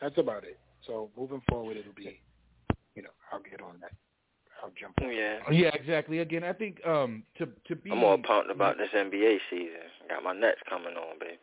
that's 0.00 0.16
about 0.16 0.44
it. 0.44 0.58
So 0.86 1.10
moving 1.18 1.42
forward, 1.50 1.76
it'll 1.76 1.92
be, 1.92 2.20
you 2.94 3.02
know, 3.02 3.10
I'll 3.32 3.40
get 3.40 3.60
on 3.60 3.74
that. 3.80 3.92
I'll 4.62 4.70
jump. 4.80 4.94
On 5.02 5.12
Yeah. 5.12 5.38
Yeah, 5.50 5.70
exactly. 5.74 6.20
Again, 6.20 6.44
I 6.44 6.52
think 6.52 6.78
um, 6.86 7.24
to 7.36 7.48
to 7.66 7.76
be 7.76 7.90
I'm 7.90 7.98
more 7.98 8.16
pumped 8.18 8.50
about 8.50 8.78
this 8.78 8.88
NBA 8.94 9.38
season. 9.50 9.90
Got 10.08 10.22
my 10.22 10.32
Nets 10.32 10.60
coming 10.68 10.94
on, 10.94 11.18
baby. 11.18 11.38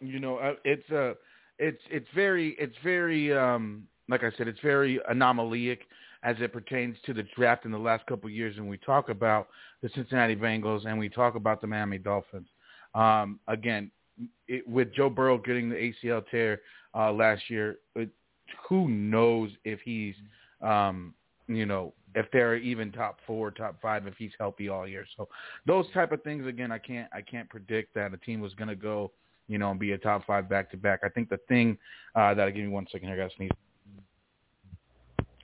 you 0.00 0.18
know 0.18 0.38
uh, 0.38 0.54
it's 0.64 0.90
uh 0.90 1.14
it's 1.58 1.80
it's 1.90 2.08
very 2.14 2.56
it's 2.58 2.74
very 2.82 3.36
um 3.36 3.84
like 4.08 4.24
I 4.24 4.30
said 4.36 4.48
it's 4.48 4.60
very 4.60 5.00
anomalic 5.08 5.82
as 6.24 6.36
it 6.40 6.52
pertains 6.52 6.96
to 7.04 7.12
the 7.12 7.22
draft 7.36 7.66
in 7.66 7.70
the 7.70 7.78
last 7.78 8.04
couple 8.06 8.26
of 8.28 8.34
years 8.34 8.56
when 8.56 8.66
we 8.66 8.78
talk 8.78 9.10
about 9.10 9.48
the 9.82 9.90
Cincinnati 9.94 10.34
Bengals 10.34 10.86
and 10.86 10.98
we 10.98 11.08
talk 11.08 11.34
about 11.34 11.60
the 11.60 11.66
Miami 11.66 11.98
Dolphins. 11.98 12.48
Um 12.94 13.40
again, 13.48 13.90
it, 14.48 14.66
with 14.68 14.94
Joe 14.94 15.10
Burrow 15.10 15.38
getting 15.38 15.68
the 15.68 15.92
ACL 16.04 16.24
tear 16.30 16.60
uh 16.94 17.12
last 17.12 17.48
year, 17.48 17.78
it, 17.96 18.08
who 18.68 18.88
knows 18.88 19.50
if 19.64 19.80
he's 19.84 20.14
um 20.60 21.14
you 21.48 21.66
know 21.66 21.92
if 22.14 22.30
they're 22.32 22.56
even 22.56 22.92
top 22.92 23.18
four, 23.26 23.50
top 23.50 23.76
five, 23.82 24.06
if 24.06 24.14
he's 24.16 24.30
healthy 24.38 24.68
all 24.68 24.86
year. 24.86 25.04
So 25.16 25.28
those 25.66 25.86
type 25.92 26.12
of 26.12 26.22
things, 26.22 26.46
again, 26.46 26.70
I 26.70 26.78
can't 26.78 27.08
I 27.12 27.20
can't 27.20 27.48
predict 27.48 27.94
that 27.94 28.14
a 28.14 28.16
team 28.18 28.40
was 28.40 28.54
going 28.54 28.68
to 28.68 28.76
go, 28.76 29.10
you 29.48 29.58
know, 29.58 29.70
and 29.70 29.80
be 29.80 29.92
a 29.92 29.98
top 29.98 30.26
five 30.26 30.48
back 30.48 30.70
to 30.70 30.76
back. 30.76 31.00
I 31.04 31.08
think 31.08 31.28
the 31.28 31.40
thing 31.48 31.76
uh, 32.14 32.34
that 32.34 32.46
give 32.54 32.64
me 32.64 32.68
one 32.68 32.86
second 32.90 33.08
here, 33.08 33.20
I 33.20 33.24
got 33.24 33.36
sneeze. 33.36 33.50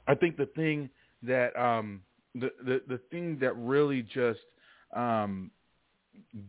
I 0.06 0.14
think 0.14 0.36
the 0.36 0.46
thing 0.46 0.90
that 1.22 1.56
um, 1.60 2.00
the, 2.34 2.50
the 2.64 2.82
the 2.88 2.98
thing 3.10 3.38
that 3.40 3.56
really 3.56 4.02
just 4.02 4.40
um, 4.94 5.50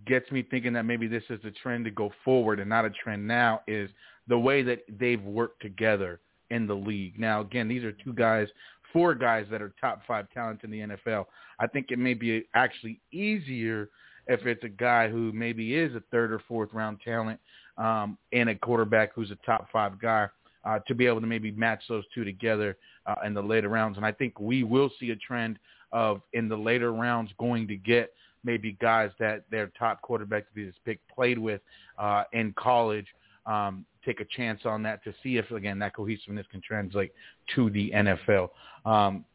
gets 0.05 0.29
me 0.31 0.43
thinking 0.43 0.73
that 0.73 0.83
maybe 0.83 1.07
this 1.07 1.23
is 1.29 1.39
the 1.43 1.51
trend 1.51 1.85
to 1.85 1.91
go 1.91 2.11
forward 2.23 2.59
and 2.59 2.69
not 2.69 2.85
a 2.85 2.89
trend 2.89 3.27
now 3.27 3.61
is 3.67 3.89
the 4.27 4.37
way 4.37 4.61
that 4.63 4.83
they've 4.99 5.23
worked 5.23 5.61
together 5.61 6.19
in 6.49 6.67
the 6.67 6.73
league. 6.73 7.19
Now, 7.19 7.41
again, 7.41 7.67
these 7.67 7.83
are 7.83 7.91
two 7.91 8.13
guys, 8.13 8.47
four 8.93 9.15
guys 9.15 9.45
that 9.49 9.61
are 9.61 9.73
top 9.81 10.01
five 10.07 10.27
talents 10.33 10.63
in 10.63 10.71
the 10.71 10.79
NFL. 10.79 11.25
I 11.59 11.67
think 11.67 11.87
it 11.89 11.99
may 11.99 12.13
be 12.13 12.45
actually 12.53 12.99
easier 13.11 13.89
if 14.27 14.45
it's 14.45 14.63
a 14.63 14.69
guy 14.69 15.09
who 15.09 15.31
maybe 15.31 15.75
is 15.75 15.95
a 15.95 16.03
third 16.11 16.31
or 16.31 16.41
fourth 16.47 16.69
round 16.73 16.99
talent 17.03 17.39
um, 17.77 18.17
and 18.33 18.49
a 18.49 18.55
quarterback 18.55 19.11
who's 19.13 19.31
a 19.31 19.37
top 19.45 19.67
five 19.71 19.99
guy 19.99 20.27
uh, 20.63 20.79
to 20.87 20.93
be 20.93 21.07
able 21.07 21.21
to 21.21 21.27
maybe 21.27 21.51
match 21.51 21.81
those 21.89 22.03
two 22.13 22.23
together 22.23 22.77
uh, 23.05 23.15
in 23.25 23.33
the 23.33 23.41
later 23.41 23.69
rounds. 23.69 23.97
And 23.97 24.05
I 24.05 24.11
think 24.11 24.39
we 24.39 24.63
will 24.63 24.91
see 24.99 25.11
a 25.11 25.15
trend 25.15 25.57
of 25.91 26.21
in 26.33 26.47
the 26.47 26.55
later 26.55 26.93
rounds 26.93 27.31
going 27.39 27.67
to 27.67 27.75
get 27.75 28.13
maybe 28.43 28.77
guys 28.81 29.11
that 29.19 29.43
their 29.51 29.71
top 29.77 30.01
quarterback 30.01 30.47
to 30.47 30.53
be 30.53 30.65
this 30.65 30.75
pick 30.85 30.99
played 31.13 31.37
with 31.37 31.61
uh, 31.97 32.23
in 32.33 32.53
college 32.57 33.07
um, 33.45 33.85
take 34.05 34.19
a 34.19 34.25
chance 34.25 34.61
on 34.65 34.83
that 34.83 35.03
to 35.03 35.13
see 35.23 35.37
if 35.37 35.49
again 35.51 35.79
that 35.79 35.95
cohesiveness 35.95 36.45
can 36.51 36.61
translate 36.61 37.11
to 37.55 37.69
the 37.71 37.91
NFL. 37.91 38.49
Um, 38.85 39.25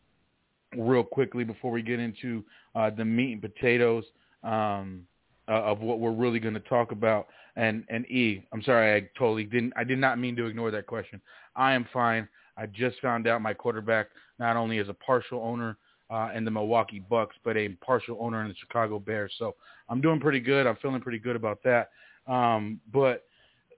real 0.76 1.02
quickly 1.02 1.44
before 1.44 1.70
we 1.70 1.82
get 1.82 2.00
into 2.00 2.44
uh, 2.74 2.90
the 2.90 3.04
meat 3.04 3.32
and 3.32 3.42
potatoes 3.42 4.04
um, 4.42 5.02
uh, 5.48 5.62
of 5.62 5.80
what 5.80 6.00
we're 6.00 6.12
really 6.12 6.40
going 6.40 6.54
to 6.54 6.60
talk 6.60 6.92
about. 6.92 7.28
And 7.56 7.84
and 7.88 8.04
E, 8.06 8.44
I'm 8.52 8.62
sorry, 8.62 8.96
I 8.96 9.08
totally 9.18 9.44
didn't. 9.44 9.72
I 9.76 9.84
did 9.84 9.98
not 9.98 10.18
mean 10.18 10.36
to 10.36 10.46
ignore 10.46 10.70
that 10.70 10.86
question. 10.86 11.20
I 11.54 11.72
am 11.72 11.86
fine. 11.92 12.28
I 12.58 12.66
just 12.66 13.00
found 13.00 13.26
out 13.26 13.40
my 13.40 13.54
quarterback 13.54 14.08
not 14.38 14.56
only 14.56 14.78
is 14.78 14.88
a 14.88 14.94
partial 14.94 15.40
owner 15.42 15.78
uh, 16.10 16.30
in 16.34 16.44
the 16.44 16.50
Milwaukee 16.50 17.00
Bucks, 17.00 17.36
but 17.44 17.56
a 17.56 17.68
partial 17.84 18.16
owner 18.20 18.42
in 18.42 18.48
the 18.48 18.54
Chicago 18.54 18.98
Bears. 18.98 19.32
So 19.38 19.54
I'm 19.88 20.00
doing 20.00 20.20
pretty 20.20 20.40
good. 20.40 20.66
I'm 20.66 20.76
feeling 20.76 21.00
pretty 21.00 21.18
good 21.18 21.36
about 21.36 21.58
that. 21.64 21.90
Um, 22.26 22.80
but 22.92 23.24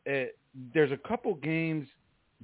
it, 0.04 0.38
there's 0.74 0.92
a 0.92 1.08
couple 1.08 1.34
games 1.34 1.88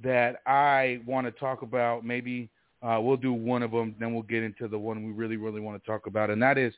that 0.03 0.41
I 0.45 1.01
want 1.05 1.27
to 1.27 1.31
talk 1.31 1.61
about. 1.61 2.05
Maybe 2.05 2.49
uh, 2.81 2.99
we'll 3.01 3.17
do 3.17 3.33
one 3.33 3.63
of 3.63 3.71
them, 3.71 3.95
then 3.99 4.13
we'll 4.13 4.23
get 4.23 4.43
into 4.43 4.67
the 4.67 4.77
one 4.77 5.05
we 5.05 5.11
really, 5.11 5.37
really 5.37 5.61
want 5.61 5.81
to 5.81 5.87
talk 5.89 6.07
about, 6.07 6.29
and 6.29 6.41
that 6.41 6.57
is. 6.57 6.73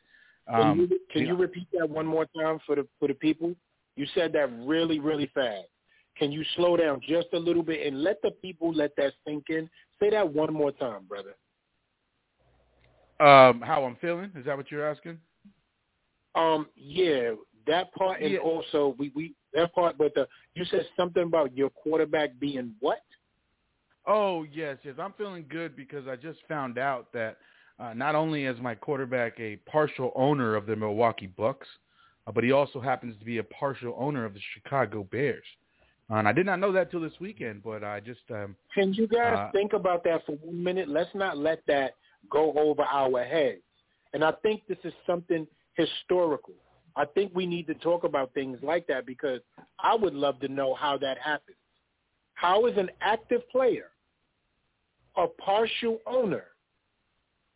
Um, 0.50 0.62
can 0.62 0.78
you, 0.78 1.00
can 1.12 1.26
you 1.26 1.36
repeat 1.36 1.68
that 1.78 1.88
one 1.88 2.06
more 2.06 2.26
time 2.34 2.58
for 2.64 2.76
the 2.76 2.86
for 2.98 3.08
the 3.08 3.14
people? 3.14 3.54
You 3.96 4.06
said 4.14 4.32
that 4.32 4.50
really, 4.60 5.00
really 5.00 5.30
fast. 5.34 5.66
Can 6.16 6.32
you 6.32 6.42
slow 6.56 6.76
down 6.76 7.00
just 7.06 7.26
a 7.34 7.38
little 7.38 7.62
bit 7.62 7.86
and 7.86 8.02
let 8.02 8.22
the 8.22 8.30
people 8.30 8.72
let 8.72 8.96
that 8.96 9.12
sink 9.26 9.44
in? 9.50 9.68
Say 10.00 10.10
that 10.10 10.32
one 10.32 10.52
more 10.52 10.72
time, 10.72 11.04
brother. 11.06 11.34
Um, 13.20 13.60
how 13.60 13.84
I'm 13.84 13.96
feeling? 13.96 14.30
Is 14.36 14.44
that 14.46 14.56
what 14.56 14.70
you're 14.70 14.88
asking? 14.88 15.18
Um, 16.34 16.68
yeah, 16.76 17.32
that 17.66 17.92
part, 17.94 18.20
and 18.20 18.32
Yeah. 18.32 18.38
also 18.38 18.94
we 18.98 19.10
we 19.14 19.34
that 19.54 19.74
part. 19.74 19.98
But 19.98 20.14
the 20.14 20.28
you 20.54 20.64
said 20.66 20.86
something 20.96 21.22
about 21.24 21.56
your 21.56 21.70
quarterback 21.70 22.38
being 22.38 22.74
what? 22.80 23.02
Oh 24.06 24.44
yes, 24.44 24.78
yes. 24.84 24.94
I'm 24.98 25.12
feeling 25.14 25.46
good 25.48 25.74
because 25.76 26.06
I 26.06 26.16
just 26.16 26.38
found 26.48 26.78
out 26.78 27.12
that 27.12 27.38
uh, 27.78 27.92
not 27.94 28.14
only 28.14 28.44
is 28.44 28.58
my 28.60 28.74
quarterback 28.74 29.38
a 29.40 29.56
partial 29.66 30.12
owner 30.14 30.54
of 30.54 30.66
the 30.66 30.76
Milwaukee 30.76 31.26
Bucks, 31.26 31.66
uh, 32.26 32.32
but 32.32 32.44
he 32.44 32.52
also 32.52 32.80
happens 32.80 33.18
to 33.18 33.24
be 33.24 33.38
a 33.38 33.44
partial 33.44 33.94
owner 33.98 34.24
of 34.24 34.34
the 34.34 34.40
Chicago 34.54 35.04
Bears. 35.10 35.44
Uh, 36.10 36.14
and 36.14 36.28
I 36.28 36.32
did 36.32 36.46
not 36.46 36.58
know 36.58 36.72
that 36.72 36.90
till 36.90 37.00
this 37.00 37.12
weekend, 37.20 37.62
but 37.62 37.84
I 37.84 38.00
just 38.00 38.20
um, 38.30 38.56
Can 38.74 38.94
you 38.94 39.06
guys 39.08 39.36
Uh, 39.38 39.50
think 39.52 39.72
about 39.74 40.04
that 40.04 40.24
for 40.24 40.32
one 40.36 40.62
minute? 40.62 40.88
Let's 40.88 41.14
not 41.14 41.36
let 41.36 41.60
that 41.66 41.96
go 42.30 42.52
over 42.56 42.82
our 42.82 43.24
heads. 43.24 43.62
And 44.12 44.24
I 44.24 44.32
think 44.42 44.62
this 44.68 44.78
is 44.84 44.92
something 45.06 45.46
historical. 45.74 46.54
I 46.96 47.04
think 47.04 47.32
we 47.34 47.46
need 47.46 47.66
to 47.68 47.74
talk 47.74 48.04
about 48.04 48.34
things 48.34 48.58
like 48.62 48.86
that 48.88 49.06
because 49.06 49.40
I 49.78 49.94
would 49.94 50.14
love 50.14 50.40
to 50.40 50.48
know 50.48 50.74
how 50.74 50.98
that 50.98 51.18
happens. 51.18 51.56
How 52.34 52.66
is 52.66 52.76
an 52.76 52.90
active 53.00 53.48
player 53.50 53.90
a 55.16 55.26
partial 55.26 55.98
owner 56.06 56.44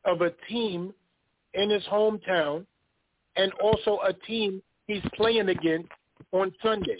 of 0.04 0.20
a 0.20 0.30
team 0.48 0.92
in 1.54 1.70
his 1.70 1.84
hometown 1.84 2.66
and 3.36 3.52
also 3.62 4.00
a 4.04 4.12
team 4.12 4.60
he's 4.86 5.02
playing 5.14 5.48
against 5.48 5.88
on 6.32 6.52
Sunday? 6.62 6.96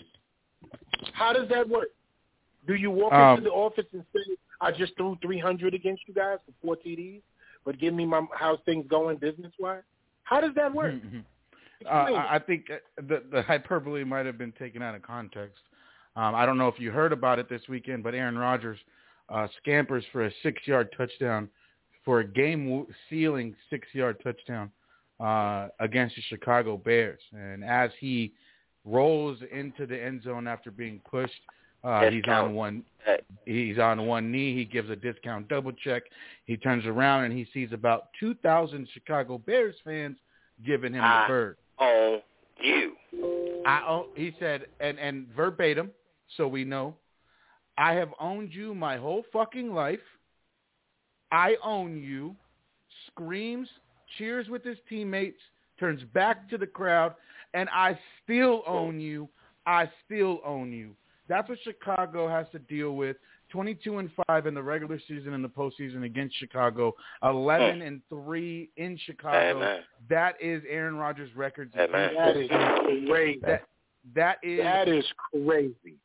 How 1.13 1.33
does 1.33 1.49
that 1.49 1.69
work? 1.69 1.89
Do 2.67 2.75
you 2.75 2.91
walk 2.91 3.13
Um, 3.13 3.39
into 3.39 3.51
the 3.51 3.55
office 3.55 3.87
and 3.93 4.05
say, 4.13 4.37
"I 4.61 4.71
just 4.71 4.97
threw 4.97 5.17
300 5.17 5.75
against 5.75 6.07
you 6.07 6.15
guys 6.15 6.39
for 6.47 6.53
four 6.63 6.77
TDs, 6.77 7.23
but 7.65 7.79
give 7.79 7.95
me 7.95 8.05
my 8.05 8.23
how's 8.39 8.59
things 8.65 8.87
going 8.89 9.17
business 9.17 9.53
wise"? 9.59 9.83
How 10.25 10.41
does 10.41 10.55
that 10.57 10.73
work? 10.75 10.95
Uh, 11.85 11.89
I 11.89 12.37
I 12.37 12.39
think 12.39 12.67
uh, 12.71 12.77
the, 13.09 13.23
the 13.31 13.43
hyperbole 13.43 14.05
might 14.05 14.27
have 14.27 14.39
been 14.39 14.53
taken 14.53 14.83
out 14.83 14.95
of 14.95 15.03
context. 15.03 15.61
Um, 16.15 16.35
I 16.35 16.45
don't 16.47 16.59
know 16.59 16.69
if 16.69 16.79
you 16.79 16.91
heard 16.91 17.13
about 17.13 17.39
it 17.39 17.49
this 17.49 17.63
weekend, 17.69 18.03
but 18.03 18.15
Aaron 18.15 18.37
Rodgers 18.37 18.79
uh, 19.29 19.49
scampers 19.61 20.05
for 20.13 20.27
a 20.27 20.31
six-yard 20.43 20.95
touchdown 20.97 21.49
for 22.05 22.21
a 22.21 22.25
game-sealing 22.25 23.55
six-yard 23.71 24.17
touchdown 24.23 24.71
uh, 25.21 25.69
against 25.81 26.17
the 26.17 26.23
Chicago 26.23 26.77
Bears. 26.77 27.21
And 27.33 27.65
as 27.65 27.91
he 27.99 28.33
rolls 28.85 29.39
into 29.53 29.87
the 29.87 30.03
end 30.03 30.23
zone 30.23 30.47
after 30.47 30.71
being 30.71 31.01
pushed, 31.09 31.41
uh, 31.85 32.11
he's 32.11 32.23
on 32.29 32.55
one. 32.55 32.85
He's 33.45 33.79
on 33.79 34.07
one 34.07 34.31
knee. 34.31 34.55
He 34.55 34.65
gives 34.65 34.89
a 34.91 34.97
discount 34.97 35.49
double 35.49 35.73
check. 35.73 36.05
He 36.45 36.57
turns 36.57 36.87
around 36.87 37.25
and 37.25 37.33
he 37.33 37.47
sees 37.53 37.71
about 37.73 38.09
two 38.21 38.35
thousand 38.35 38.87
Chicago 38.95 39.39
Bears 39.39 39.75
fans 39.85 40.17
giving 40.65 40.93
him 40.93 41.03
Ah. 41.03 41.25
the 41.27 41.33
bird. 41.33 41.57
On 41.79 42.21
you. 42.63 42.93
I 43.67 43.83
own, 43.89 44.07
he 44.15 44.33
said, 44.39 44.67
and 44.81 44.99
and 44.99 45.27
verbatim, 45.35 45.91
so 46.37 46.47
we 46.47 46.65
know, 46.65 46.95
I 47.79 47.93
have 47.95 48.11
owned 48.21 48.53
you 48.53 48.75
my 48.75 48.97
whole 48.97 49.25
fucking 49.33 49.73
life. 49.75 50.01
I 51.33 51.57
own 51.65 52.03
you. 52.03 52.37
Screams, 53.09 53.69
cheers 54.19 54.49
with 54.49 54.63
his 54.63 54.79
teammates, 54.89 55.41
turns 55.81 56.03
back 56.15 56.49
to 56.51 56.59
the 56.59 56.67
crowd, 56.67 57.15
and 57.55 57.69
I 57.71 57.99
still 58.23 58.63
own 58.67 59.01
you. 59.01 59.29
I 59.67 59.91
still 60.05 60.41
own 60.45 60.73
you. 60.73 60.95
That's 61.33 61.49
what 61.49 61.57
Chicago 61.65 62.29
has 62.29 62.47
to 62.53 62.59
deal 62.59 62.95
with. 62.95 63.17
22 63.53 63.99
and 63.99 64.11
5 64.27 64.47
in 64.47 64.53
the 64.53 64.63
regular 64.63 65.01
season 65.09 65.33
and 65.33 65.43
the 65.43 65.49
postseason 65.49 66.05
against 66.05 66.37
Chicago. 66.37 66.93
11 67.23 67.81
and 67.81 68.03
3 68.11 68.69
in 68.77 68.99
Chicago. 69.07 69.57
Amen. 69.57 69.81
That 70.11 70.35
is 70.43 70.63
Aaron 70.69 70.97
Rodgers' 70.97 71.31
records. 71.35 71.73
Amen. 71.75 72.11
That 72.19 72.37
is 72.37 72.51
crazy. 73.09 73.41
That, 73.47 73.63
that 74.15 74.37
is 74.43 74.59
That 74.59 74.89
is 74.89 75.05
crazy. 75.33 75.97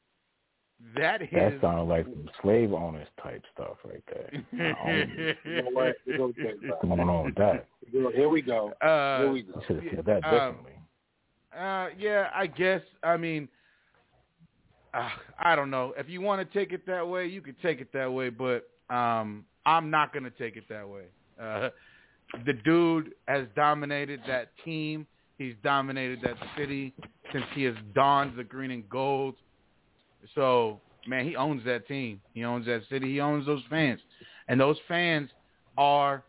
that 0.96 1.22
is 1.22 1.28
that 1.34 1.60
sounds 1.60 1.90
like 1.90 2.06
some 2.06 2.30
slave 2.42 2.72
owners 2.72 3.08
type 3.22 3.44
stuff 3.54 3.76
right 3.84 4.04
there. 4.08 4.30
you 5.44 5.62
know 5.62 5.70
what? 5.74 5.96
Okay, 6.08 6.54
What's 6.70 6.82
going 6.86 7.02
on 7.02 7.26
with 7.26 7.36
that? 7.36 7.68
Here 7.92 8.30
we 8.30 8.42
go. 8.42 8.72
Uh, 8.82 9.24
Here 9.24 9.32
we 9.34 9.42
go. 9.42 9.56
You 9.56 9.62
should 9.68 9.84
have 9.84 9.94
said 9.94 10.06
that 10.06 10.24
um, 10.26 10.32
differently. 10.32 10.72
Uh, 11.58 11.88
yeah, 12.00 12.30
I 12.34 12.48
guess. 12.48 12.82
I 13.04 13.18
mean, 13.18 13.50
uh, 14.98 15.10
I 15.40 15.56
don't 15.56 15.70
know. 15.70 15.94
If 15.98 16.10
you 16.10 16.22
want 16.22 16.48
to 16.48 16.58
take 16.58 16.74
it 16.74 16.86
that 16.88 17.08
way, 17.08 17.28
you 17.28 17.42
could 17.42 17.60
take 17.62 17.82
it 17.82 17.94
that 17.94 18.12
way, 18.12 18.30
but 18.30 18.70
um, 18.90 19.46
I'm 19.66 19.90
not 19.90 20.12
going 20.12 20.24
to 20.24 20.32
take 20.32 20.58
it 20.58 20.64
that 20.70 20.88
way. 20.88 21.04
Uh, 21.42 21.70
the 22.46 22.54
dude 22.54 23.12
has 23.28 23.46
dominated 23.56 24.22
that 24.28 24.52
team. 24.66 25.06
He's 25.38 25.54
dominated 25.64 26.20
that 26.24 26.36
city 26.58 26.94
since 27.32 27.46
he 27.54 27.64
has 27.64 27.76
donned 27.94 28.38
the 28.38 28.44
green 28.44 28.72
and 28.72 28.90
gold. 28.90 29.36
So, 30.34 30.82
man, 31.08 31.26
he 31.26 31.36
owns 31.36 31.64
that 31.66 31.88
team. 31.88 32.20
He 32.34 32.44
owns 32.44 32.66
that 32.66 32.82
city. 32.90 33.14
He 33.14 33.20
owns 33.22 33.46
those 33.46 33.62
fans. 33.70 34.00
And 34.48 34.60
those 34.60 34.78
fans 34.88 35.30
are 35.78 36.24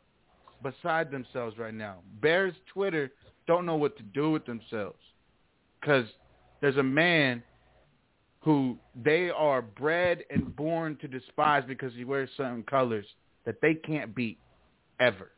beside 0.62 1.10
themselves 1.10 1.56
right 1.56 1.74
now. 1.74 1.96
Bears 2.20 2.54
Twitter 2.72 3.10
don't 3.46 3.64
know 3.64 3.76
what 3.76 3.96
to 3.96 4.02
do 4.02 4.30
with 4.30 4.44
themselves 4.44 4.98
because 5.80 6.06
there's 6.60 6.76
a 6.76 6.82
man 6.82 7.42
who 8.48 8.78
they 9.04 9.28
are 9.28 9.60
bred 9.60 10.24
and 10.30 10.56
born 10.56 10.96
to 11.02 11.06
despise 11.06 11.62
because 11.68 11.92
he 11.92 12.06
wears 12.06 12.30
certain 12.34 12.62
colors 12.62 13.04
that 13.44 13.60
they 13.60 13.74
can't 13.74 14.14
beat 14.14 14.38
ever. 15.00 15.32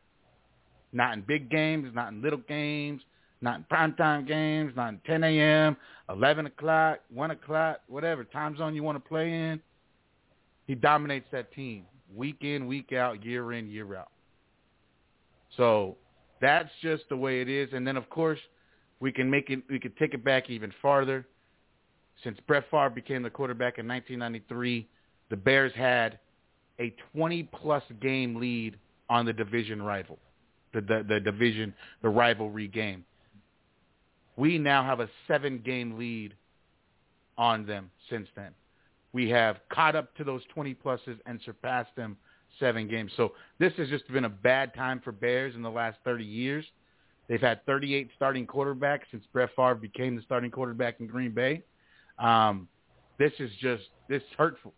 Not 0.93 1.15
in 1.15 1.21
big 1.27 1.49
games, 1.51 1.89
not 1.93 2.13
in 2.13 2.21
little 2.21 2.39
games, 2.47 3.01
not 3.41 3.57
in 3.57 3.65
primetime 3.69 4.25
games, 4.25 4.71
not 4.77 4.93
in 4.93 5.01
10 5.05 5.25
a.m., 5.25 5.75
11 6.09 6.45
o'clock, 6.45 6.99
1 7.13 7.31
o'clock, 7.31 7.81
whatever 7.89 8.23
time 8.23 8.55
zone 8.55 8.73
you 8.73 8.81
want 8.81 8.95
to 8.95 9.05
play 9.05 9.33
in. 9.33 9.59
He 10.65 10.73
dominates 10.73 11.27
that 11.33 11.51
team 11.51 11.83
week 12.15 12.37
in, 12.39 12.65
week 12.65 12.93
out, 12.93 13.25
year 13.25 13.51
in, 13.51 13.69
year 13.69 13.93
out. 13.93 14.11
So 15.57 15.97
that's 16.39 16.69
just 16.81 17.03
the 17.09 17.17
way 17.17 17.41
it 17.41 17.49
is. 17.49 17.67
And 17.73 17.85
then, 17.85 17.97
of 17.97 18.09
course, 18.09 18.39
we 19.01 19.11
can 19.11 19.29
make 19.29 19.49
it. 19.49 19.63
We 19.69 19.81
can 19.81 19.91
take 19.99 20.13
it 20.13 20.23
back 20.23 20.49
even 20.49 20.71
farther. 20.81 21.27
Since 22.23 22.39
Brett 22.47 22.65
Favre 22.69 22.89
became 22.89 23.23
the 23.23 23.29
quarterback 23.29 23.79
in 23.79 23.87
1993, 23.87 24.87
the 25.29 25.37
Bears 25.37 25.73
had 25.75 26.19
a 26.79 26.93
20-plus 27.15 27.83
game 28.01 28.35
lead 28.35 28.77
on 29.09 29.25
the 29.25 29.33
division 29.33 29.81
rival, 29.81 30.19
the, 30.73 30.81
the 30.81 31.05
the 31.07 31.19
division, 31.19 31.73
the 32.01 32.09
rivalry 32.09 32.67
game. 32.67 33.03
We 34.37 34.57
now 34.57 34.83
have 34.83 34.99
a 34.99 35.09
seven-game 35.27 35.97
lead 35.97 36.33
on 37.37 37.65
them 37.65 37.91
since 38.09 38.27
then. 38.35 38.51
We 39.13 39.29
have 39.29 39.57
caught 39.69 39.95
up 39.95 40.15
to 40.15 40.23
those 40.23 40.41
20 40.53 40.75
pluses 40.75 41.17
and 41.25 41.39
surpassed 41.43 41.95
them 41.95 42.17
seven 42.59 42.87
games. 42.87 43.11
So 43.17 43.33
this 43.59 43.73
has 43.77 43.89
just 43.89 44.09
been 44.11 44.25
a 44.25 44.29
bad 44.29 44.73
time 44.73 45.01
for 45.03 45.11
Bears 45.11 45.55
in 45.55 45.61
the 45.61 45.69
last 45.69 45.97
30 46.05 46.23
years. 46.23 46.65
They've 47.27 47.41
had 47.41 47.65
38 47.65 48.09
starting 48.15 48.47
quarterbacks 48.47 49.03
since 49.11 49.23
Brett 49.31 49.49
Favre 49.55 49.75
became 49.75 50.15
the 50.15 50.21
starting 50.21 50.51
quarterback 50.51 50.99
in 50.99 51.07
Green 51.07 51.31
Bay. 51.31 51.63
Um, 52.21 52.67
this 53.17 53.33
is 53.39 53.51
just 53.59 53.83
this 54.07 54.21
hurtful 54.37 54.73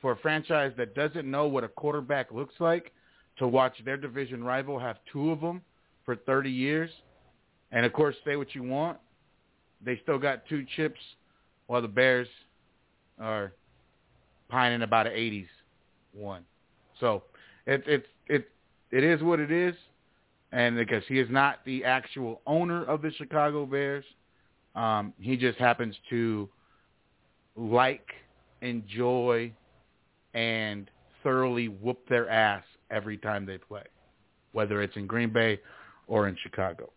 for 0.00 0.12
a 0.12 0.16
franchise 0.16 0.72
that 0.76 0.94
doesn't 0.94 1.28
know 1.28 1.46
what 1.46 1.64
a 1.64 1.68
quarterback 1.68 2.30
looks 2.30 2.54
like 2.60 2.92
to 3.38 3.48
watch 3.48 3.74
their 3.84 3.96
division 3.96 4.44
rival 4.44 4.78
have 4.78 4.98
two 5.10 5.30
of 5.30 5.40
them 5.40 5.62
for 6.04 6.14
30 6.14 6.50
years. 6.50 6.90
And 7.72 7.84
of 7.84 7.92
course, 7.92 8.14
say 8.24 8.36
what 8.36 8.54
you 8.54 8.62
want, 8.62 8.98
they 9.82 9.98
still 10.02 10.18
got 10.18 10.46
two 10.46 10.64
chips, 10.76 11.00
while 11.66 11.82
the 11.82 11.88
Bears 11.88 12.28
are 13.18 13.52
pining 14.48 14.82
about 14.82 15.06
an 15.06 15.14
80s 15.14 15.48
one. 16.12 16.44
So 17.00 17.22
it 17.66 17.82
it 17.86 18.06
it 18.28 18.48
it 18.90 19.02
is 19.02 19.22
what 19.22 19.40
it 19.40 19.50
is, 19.50 19.74
and 20.52 20.76
because 20.76 21.02
he 21.08 21.18
is 21.18 21.28
not 21.30 21.58
the 21.64 21.84
actual 21.84 22.42
owner 22.46 22.84
of 22.84 23.02
the 23.02 23.10
Chicago 23.12 23.66
Bears, 23.66 24.04
um, 24.74 25.12
he 25.18 25.36
just 25.36 25.58
happens 25.58 25.96
to 26.10 26.48
like, 27.56 28.08
enjoy, 28.62 29.52
and 30.34 30.90
thoroughly 31.22 31.68
whoop 31.68 32.08
their 32.08 32.28
ass 32.28 32.64
every 32.90 33.16
time 33.16 33.46
they 33.46 33.58
play, 33.58 33.84
whether 34.52 34.82
it's 34.82 34.96
in 34.96 35.06
Green 35.06 35.32
Bay 35.32 35.60
or 36.06 36.28
in 36.28 36.36
Chicago. 36.42 36.90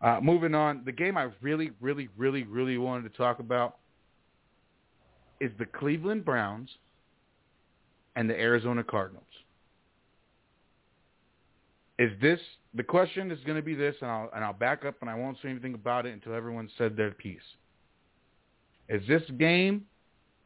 Uh, 0.00 0.18
moving 0.20 0.54
on, 0.54 0.82
the 0.84 0.92
game 0.92 1.16
I 1.16 1.28
really, 1.40 1.70
really, 1.80 2.08
really, 2.16 2.42
really 2.42 2.76
wanted 2.76 3.10
to 3.10 3.16
talk 3.16 3.38
about 3.38 3.76
is 5.40 5.50
the 5.58 5.66
Cleveland 5.66 6.24
Browns 6.24 6.68
and 8.16 8.28
the 8.28 8.38
Arizona 8.38 8.82
Cardinals. 8.84 9.24
Is 11.98 12.10
this 12.20 12.40
the 12.74 12.82
question 12.82 13.30
is 13.30 13.38
going 13.44 13.56
to 13.56 13.62
be 13.62 13.74
this, 13.74 13.94
and 14.00 14.10
I'll 14.10 14.30
and 14.34 14.44
I'll 14.44 14.52
back 14.52 14.84
up, 14.84 14.96
and 15.02 15.10
I 15.10 15.14
won't 15.14 15.36
say 15.42 15.50
anything 15.50 15.74
about 15.74 16.06
it 16.06 16.12
until 16.12 16.34
everyone 16.34 16.68
said 16.78 16.96
their 16.96 17.12
piece. 17.12 17.40
Is 18.88 19.02
this 19.06 19.22
game 19.38 19.84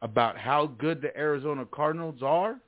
about 0.01 0.37
how 0.37 0.67
good 0.67 1.01
the 1.01 1.15
Arizona 1.17 1.65
Cardinals 1.65 2.21
are? 2.21 2.59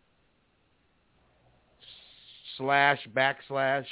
Slash 2.57 2.99
backslash, 3.15 3.85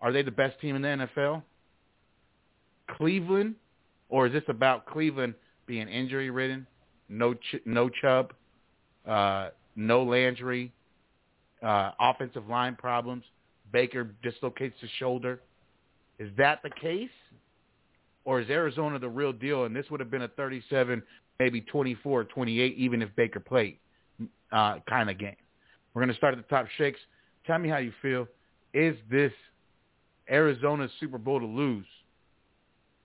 are 0.00 0.12
they 0.12 0.22
the 0.22 0.30
best 0.30 0.60
team 0.60 0.76
in 0.76 0.82
the 0.82 0.88
NFL? 0.88 1.42
Cleveland, 2.96 3.54
or 4.08 4.26
is 4.26 4.32
this 4.32 4.42
about 4.48 4.86
Cleveland 4.86 5.34
being 5.66 5.88
injury 5.88 6.30
ridden, 6.30 6.66
no 7.08 7.34
ch- 7.34 7.62
no 7.64 7.88
Chubb, 7.88 8.32
uh, 9.06 9.50
no 9.76 10.02
Landry, 10.02 10.72
uh, 11.62 11.92
offensive 11.98 12.48
line 12.48 12.76
problems? 12.76 13.24
Baker 13.72 14.10
dislocates 14.22 14.74
his 14.80 14.90
shoulder. 14.98 15.40
Is 16.18 16.30
that 16.36 16.62
the 16.62 16.70
case? 16.70 17.08
Or 18.24 18.40
is 18.40 18.50
Arizona 18.50 18.98
the 18.98 19.08
real 19.08 19.32
deal? 19.32 19.64
And 19.64 19.74
this 19.74 19.86
would 19.90 20.00
have 20.00 20.10
been 20.10 20.22
a 20.22 20.28
37, 20.28 21.02
maybe 21.40 21.62
24, 21.62 22.24
28, 22.24 22.76
even 22.76 23.00
if 23.00 23.08
Baker 23.16 23.40
played 23.40 23.78
uh, 24.52 24.76
kind 24.86 25.08
of 25.08 25.18
game. 25.18 25.34
We're 25.94 26.02
going 26.02 26.12
to 26.12 26.16
start 26.16 26.36
at 26.36 26.46
the 26.46 26.54
top. 26.54 26.66
Shakes, 26.76 27.00
tell 27.46 27.58
me 27.58 27.68
how 27.68 27.78
you 27.78 27.92
feel. 28.02 28.28
Is 28.74 28.94
this 29.10 29.32
Arizona's 30.30 30.90
Super 31.00 31.16
Bowl 31.16 31.40
to 31.40 31.46
lose? 31.46 31.86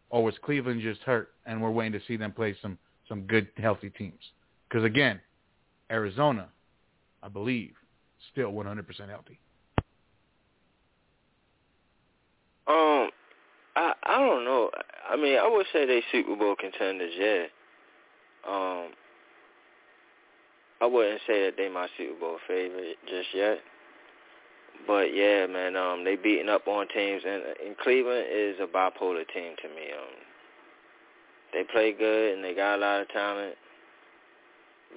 Or 0.09 0.23
was 0.23 0.35
Cleveland 0.43 0.81
just 0.81 1.01
hurt 1.01 1.29
and 1.45 1.61
we're 1.61 1.71
waiting 1.71 1.93
to 1.93 2.05
see 2.07 2.17
them 2.17 2.33
play 2.33 2.55
some, 2.61 2.77
some 3.07 3.21
good, 3.21 3.47
healthy 3.57 3.89
teams? 3.89 4.19
Because, 4.67 4.83
again, 4.83 5.19
Arizona, 5.89 6.49
I 7.23 7.29
believe, 7.29 7.71
still 8.33 8.51
100% 8.51 8.85
healthy. 9.09 9.39
Um, 12.67 13.09
I 13.75 13.93
I 14.03 14.17
don't 14.19 14.43
know. 14.43 14.71
I 15.09 15.15
mean, 15.15 15.37
I 15.37 15.47
would 15.47 15.67
say 15.71 15.85
they 15.85 16.01
Super 16.11 16.35
Bowl 16.35 16.55
contenders. 16.59 17.13
Yeah. 17.17 17.45
Um, 18.47 18.89
I 20.81 20.85
wouldn't 20.85 21.21
say 21.25 21.45
that 21.45 21.53
they 21.57 21.69
my 21.69 21.87
Super 21.97 22.19
Bowl 22.19 22.37
favorite 22.47 22.97
just 23.07 23.29
yet. 23.33 23.59
But 24.87 25.15
yeah, 25.15 25.47
man, 25.47 25.75
um, 25.75 26.03
they 26.03 26.15
beating 26.15 26.49
up 26.49 26.67
on 26.67 26.87
teams, 26.89 27.23
and, 27.25 27.41
and 27.65 27.77
Cleveland 27.77 28.27
is 28.31 28.57
a 28.59 28.67
bipolar 28.67 29.25
team 29.33 29.55
to 29.61 29.69
me. 29.69 29.91
Um, 29.91 30.15
they 31.53 31.63
play 31.63 31.93
good 31.93 32.35
and 32.35 32.43
they 32.43 32.53
got 32.53 32.75
a 32.75 32.81
lot 32.81 33.01
of 33.01 33.09
talent, 33.09 33.55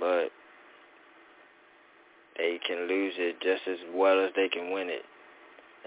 but 0.00 0.30
they 2.36 2.58
can 2.66 2.88
lose 2.88 3.14
it 3.16 3.40
just 3.40 3.62
as 3.68 3.78
well 3.94 4.24
as 4.24 4.32
they 4.34 4.48
can 4.48 4.72
win 4.72 4.88
it. 4.88 5.02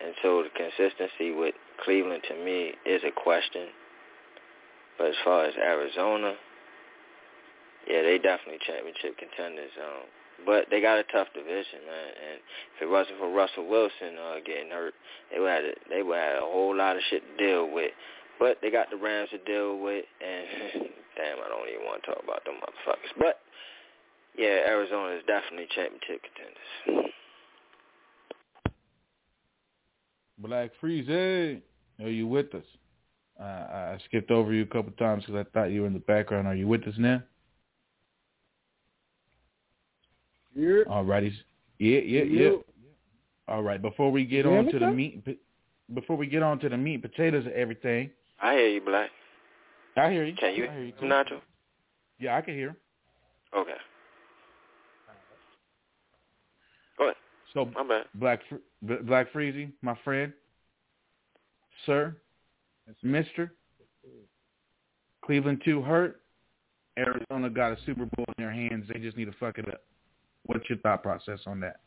And 0.04 0.16
so 0.22 0.44
the 0.44 0.50
consistency 0.50 1.32
with 1.32 1.56
Cleveland 1.84 2.24
to 2.30 2.36
me 2.36 2.74
is 2.86 3.02
a 3.04 3.12
question. 3.12 3.68
But 4.98 5.08
as 5.08 5.16
far 5.24 5.46
as 5.46 5.54
Arizona, 5.56 6.36
yeah, 7.88 8.02
they 8.02 8.18
definitely 8.18 8.60
championship 8.66 9.18
contenders. 9.18 9.72
Um, 9.78 10.06
but 10.46 10.66
they 10.70 10.82
got 10.82 10.98
a 10.98 11.04
tough 11.12 11.28
division, 11.34 11.86
man. 11.86 12.10
And 12.18 12.38
if 12.76 12.82
it 12.82 12.90
wasn't 12.90 13.18
for 13.20 13.30
Russell 13.30 13.68
Wilson 13.68 14.18
uh, 14.18 14.38
getting 14.46 14.72
hurt, 14.72 14.94
they 15.32 15.40
would 15.40 15.50
have 15.50 15.64
they 15.90 16.04
would 16.04 16.18
have 16.18 16.44
a 16.44 16.46
whole 16.46 16.76
lot 16.76 16.96
of 16.96 17.02
shit 17.10 17.22
to 17.22 17.36
deal 17.38 17.70
with. 17.70 17.92
But 18.40 18.58
they 18.62 18.72
got 18.72 18.90
the 18.90 18.98
Rams 18.98 19.30
to 19.32 19.38
deal 19.46 19.78
with, 19.78 20.06
and 20.18 20.90
damn, 21.18 21.38
I 21.38 21.50
don't 21.50 21.70
even 21.70 21.86
want 21.86 22.02
to 22.04 22.10
talk 22.10 22.24
about 22.24 22.44
them 22.46 22.56
motherfuckers. 22.58 23.14
But 23.20 23.40
yeah, 24.38 24.66
Arizona 24.66 25.16
is 25.16 25.24
definitely 25.28 25.68
championship 25.76 26.22
contenders. 26.26 27.14
Black 30.40 30.72
Freeze, 30.80 31.08
are 31.08 32.10
you 32.10 32.26
with 32.26 32.54
us? 32.56 32.66
Uh, 33.40 33.44
I 33.44 33.98
skipped 34.06 34.32
over 34.32 34.54
you 34.54 34.64
a 34.64 34.68
couple 34.68 34.92
times 34.94 35.24
because 35.26 35.46
I 35.46 35.50
thought 35.52 35.72
you 35.72 35.82
were 35.82 35.88
in 35.88 35.94
the 35.94 36.00
background. 36.00 36.48
Are 36.48 36.56
you 36.56 36.68
with 36.68 36.88
us 36.88 36.96
now? 36.98 37.22
Yeah. 40.56 40.84
All 40.90 41.04
righty. 41.04 41.34
Yeah, 41.80 42.00
yeah, 42.00 42.24
yeah. 42.24 42.52
All 43.48 43.64
right. 43.64 43.82
Before 43.82 44.12
we 44.12 44.26
get 44.26 44.46
on 44.46 44.66
to 44.72 44.80
the 44.80 44.92
meat, 44.92 45.26
before 45.94 46.16
we 46.16 46.28
get 46.28 46.44
on 46.44 46.60
to 46.60 46.70
the 46.70 46.78
meat, 46.78 47.02
potatoes, 47.02 47.46
and 47.46 47.54
everything. 47.54 48.12
I 48.42 48.54
hear 48.54 48.68
you, 48.70 48.82
Black. 48.82 49.10
I 49.98 50.10
hear 50.12 50.26
you. 50.26 50.36
Can 50.36 50.56
you, 50.56 50.68
I 50.70 50.74
hear 50.74 50.84
you. 50.86 50.94
Nacho? 51.04 51.42
Yeah, 52.20 52.38
I 52.38 52.42
can 52.42 52.54
hear. 52.54 52.76
Okay. 53.56 53.72
Go 56.98 57.04
ahead. 57.06 57.16
So, 57.54 57.66
my 57.66 57.84
bad. 57.88 58.06
Black 58.16 58.42
Black 58.82 59.34
Freezy, 59.34 59.72
my 59.82 59.98
friend, 60.04 60.32
sir, 61.86 62.16
Mister, 63.04 63.54
Cleveland 65.26 65.62
two 65.66 65.82
hurt. 65.82 66.22
Arizona 66.98 67.50
got 67.50 67.72
a 67.72 67.78
Super 67.86 68.06
Bowl 68.16 68.26
in 68.38 68.44
their 68.44 68.52
hands. 68.52 68.86
They 68.92 69.00
just 69.00 69.18
need 69.18 69.26
to 69.26 69.36
fuck 69.40 69.58
it 69.58 69.68
up. 69.68 69.82
What's 70.46 70.70
your 70.70 70.80
thought 70.80 71.04
process 71.04 71.40
on 71.46 71.60
that? 71.62 71.78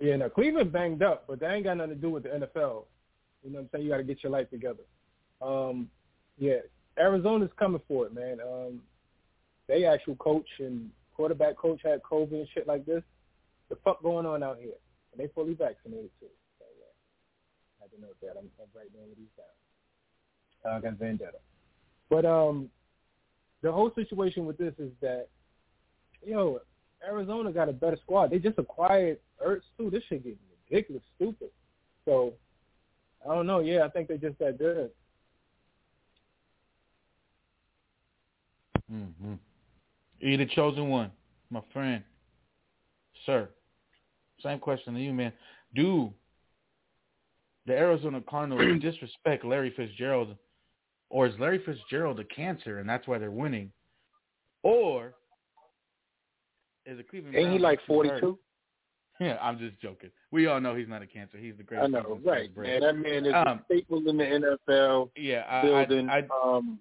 Yeah, 0.00 0.16
now 0.16 0.28
Cleveland 0.28 0.72
banged 0.72 1.02
up, 1.02 1.24
but 1.26 1.40
that 1.40 1.52
ain't 1.52 1.64
got 1.64 1.76
nothing 1.76 1.94
to 1.94 2.00
do 2.00 2.10
with 2.10 2.22
the 2.22 2.28
NFL. 2.28 2.84
You 3.42 3.50
know 3.50 3.58
what 3.58 3.60
I'm 3.60 3.68
saying? 3.72 3.84
You 3.84 3.90
got 3.90 3.96
to 3.98 4.04
get 4.04 4.22
your 4.22 4.32
life 4.32 4.50
together. 4.50 4.82
Um, 5.42 5.90
yeah, 6.38 6.58
Arizona's 6.98 7.50
coming 7.58 7.80
for 7.88 8.06
it, 8.06 8.14
man. 8.14 8.38
Um, 8.40 8.80
they 9.66 9.84
actual 9.84 10.16
coach 10.16 10.48
and 10.58 10.90
quarterback 11.14 11.56
coach 11.56 11.80
had 11.84 12.02
COVID 12.02 12.32
and 12.32 12.48
shit 12.54 12.66
like 12.66 12.86
this. 12.86 13.02
The 13.68 13.76
fuck 13.84 14.02
going 14.02 14.24
on 14.24 14.42
out 14.42 14.58
here? 14.58 14.72
And 15.12 15.20
they 15.20 15.30
fully 15.34 15.54
vaccinated 15.54 16.10
too. 16.20 16.26
So 16.58 16.64
yeah, 16.78 17.80
I 17.80 17.84
had 17.84 17.90
to 17.92 18.00
note 18.00 18.16
that. 18.22 18.38
I'm, 18.38 18.48
I'm 18.60 19.10
of 19.10 19.16
these 19.16 19.26
down. 19.36 20.72
Uh, 20.72 20.76
I 20.76 20.80
got 20.80 20.98
Vendetta. 20.98 21.38
But 22.08 22.24
um, 22.24 22.70
the 23.62 23.70
whole 23.70 23.90
situation 23.94 24.46
with 24.46 24.58
this 24.58 24.74
is 24.78 24.90
that, 25.00 25.28
yo, 26.24 26.60
Arizona 27.06 27.52
got 27.52 27.68
a 27.68 27.72
better 27.72 27.96
squad. 28.02 28.30
They 28.30 28.38
just 28.38 28.58
acquired 28.58 29.18
Ertz 29.44 29.62
too. 29.76 29.90
This 29.90 30.02
shit 30.08 30.24
getting 30.24 30.38
ridiculous, 30.70 31.02
stupid. 31.16 31.50
So 32.04 32.34
I 33.28 33.34
don't 33.34 33.46
know. 33.46 33.60
Yeah, 33.60 33.84
I 33.84 33.88
think 33.88 34.08
they're 34.08 34.16
just 34.16 34.38
that 34.38 34.58
good. 34.58 34.90
Mm-hmm. 38.92 39.34
You 40.20 40.36
the 40.36 40.46
chosen 40.46 40.88
one, 40.88 41.10
my 41.50 41.60
friend, 41.72 42.02
sir. 43.26 43.48
Same 44.42 44.58
question 44.58 44.94
to 44.94 45.00
you, 45.00 45.12
man. 45.12 45.32
Do 45.74 46.12
the 47.66 47.74
Arizona 47.74 48.22
Cardinals 48.28 48.62
disrespect 48.80 49.44
Larry 49.44 49.72
Fitzgerald, 49.76 50.34
or 51.10 51.26
is 51.26 51.34
Larry 51.38 51.62
Fitzgerald 51.64 52.18
a 52.18 52.24
cancer 52.24 52.78
and 52.78 52.88
that's 52.88 53.06
why 53.06 53.18
they're 53.18 53.30
winning, 53.30 53.70
or 54.62 55.14
is 56.88 56.96
the 56.96 57.02
Cleveland? 57.04 57.36
Ain't 57.36 57.52
he 57.52 57.58
like 57.58 57.80
forty 57.86 58.10
two? 58.20 58.38
Yeah, 59.20 59.36
I'm 59.42 59.58
just 59.58 59.80
joking. 59.80 60.10
We 60.30 60.46
all 60.46 60.60
know 60.60 60.76
he's 60.76 60.86
not 60.86 61.02
a 61.02 61.06
cancer. 61.08 61.38
He's 61.38 61.56
the 61.56 61.64
greatest. 61.64 61.92
I 61.92 61.98
know, 61.98 62.20
right, 62.24 62.56
man. 62.56 62.80
That 62.82 62.92
man 62.92 63.26
is 63.26 63.34
Um, 63.34 63.48
a 63.48 63.60
staple 63.64 64.08
in 64.08 64.16
the 64.16 64.22
NFL 64.70 65.10
Yeah, 65.16 65.44
I, 65.50 65.62
building. 65.62 66.08
I, 66.08 66.18
I, 66.18 66.56
um, 66.56 66.78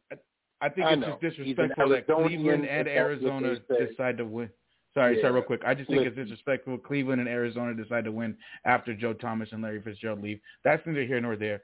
I 0.61 0.69
think 0.69 0.85
I 0.85 0.91
it's 0.93 1.01
know. 1.01 1.17
just 1.19 1.35
disrespectful 1.35 1.89
that 1.89 2.05
Cleveland 2.05 2.65
and 2.65 2.87
Arizona 2.87 3.55
decide 3.89 4.17
to 4.17 4.25
win. 4.25 4.51
Sorry, 4.93 5.19
sorry, 5.19 5.33
real 5.33 5.41
quick. 5.41 5.61
I 5.65 5.73
just 5.73 5.89
think 5.89 6.01
Listen. 6.03 6.13
it's 6.19 6.29
disrespectful. 6.29 6.77
Cleveland 6.77 7.21
and 7.21 7.27
Arizona 7.29 7.73
decide 7.73 8.03
to 8.03 8.11
win 8.11 8.37
after 8.65 8.93
Joe 8.93 9.13
Thomas 9.13 9.49
and 9.51 9.63
Larry 9.63 9.81
Fitzgerald 9.81 10.21
leave. 10.21 10.39
That's 10.63 10.85
neither 10.85 11.05
here 11.05 11.19
nor 11.19 11.37
there. 11.37 11.63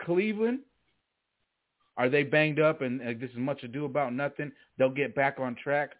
Cleveland, 0.00 0.60
are 1.96 2.08
they 2.08 2.24
banged 2.24 2.58
up 2.58 2.80
and 2.82 3.00
uh, 3.00 3.12
this 3.20 3.30
is 3.30 3.36
much 3.36 3.62
ado 3.62 3.84
about 3.84 4.12
nothing? 4.14 4.50
They'll 4.78 4.90
get 4.90 5.14
back 5.14 5.38
on 5.38 5.54
track, 5.62 5.92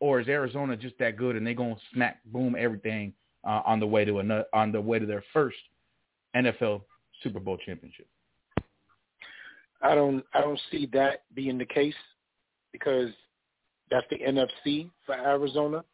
or 0.00 0.20
is 0.20 0.28
Arizona 0.28 0.76
just 0.76 0.98
that 0.98 1.16
good 1.16 1.36
and 1.36 1.46
they're 1.46 1.54
gonna 1.54 1.76
smack 1.92 2.20
boom 2.26 2.56
everything 2.58 3.12
uh, 3.44 3.62
on 3.64 3.80
the 3.80 3.86
way 3.86 4.04
to 4.04 4.18
another, 4.18 4.44
on 4.52 4.72
the 4.72 4.80
way 4.80 4.98
to 4.98 5.06
their 5.06 5.24
first 5.32 5.56
NFL 6.34 6.82
Super 7.22 7.40
Bowl 7.40 7.56
championship? 7.64 8.06
I 9.82 9.94
don't 9.94 10.24
I 10.32 10.40
don't 10.40 10.60
see 10.70 10.88
that 10.92 11.24
being 11.34 11.58
the 11.58 11.66
case 11.66 11.94
because 12.72 13.10
that's 13.90 14.06
the 14.10 14.18
NFC 14.18 14.90
for 15.06 15.14
Arizona, 15.14 15.84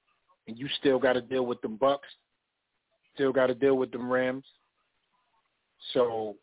and 0.47 0.57
you 0.57 0.69
still 0.79 0.99
got 0.99 1.15
to 1.15 1.21
deal 1.21 1.45
with 1.45 1.61
them 1.61 1.77
Bucks, 1.77 2.09
still 3.15 3.33
got 3.33 3.49
to 3.49 3.55
deal 3.55 3.77
with 3.77 3.91
them 3.91 4.11
Rams. 4.11 4.45
So 5.93 6.37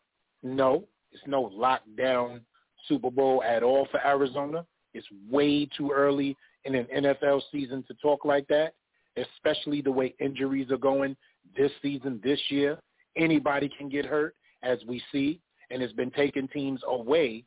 no, 0.43 0.83
it's 1.11 1.23
no 1.25 1.49
lockdown 1.49 2.41
Super 2.87 3.09
Bowl 3.09 3.41
at 3.43 3.63
all 3.63 3.87
for 3.91 4.05
Arizona. 4.05 4.65
It's 4.93 5.07
way 5.29 5.67
too 5.77 5.91
early 5.91 6.35
in 6.67 6.75
an 6.75 6.87
NFL 6.93 7.41
season 7.51 7.83
to 7.87 7.93
talk 7.95 8.25
like 8.25 8.47
that, 8.49 8.73
especially 9.15 9.81
the 9.81 9.91
way 9.91 10.13
injuries 10.19 10.69
are 10.69 10.77
going 10.77 11.15
this 11.55 11.71
season, 11.81 12.19
this 12.23 12.39
year. 12.49 12.77
Anybody 13.15 13.69
can 13.75 13.89
get 13.89 14.05
hurt, 14.05 14.35
as 14.63 14.77
we 14.87 15.01
see, 15.11 15.39
and 15.71 15.81
it's 15.81 15.93
been 15.93 16.11
taking 16.11 16.47
teams 16.49 16.81
away 16.87 17.45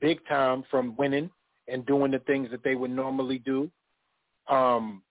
big 0.00 0.24
time 0.26 0.64
from 0.70 0.96
winning 0.96 1.30
and 1.68 1.84
doing 1.84 2.12
the 2.12 2.20
things 2.20 2.50
that 2.50 2.62
they 2.62 2.74
would 2.74 2.90
normally 2.90 3.38
do. 3.38 3.70
Um, 4.48 5.02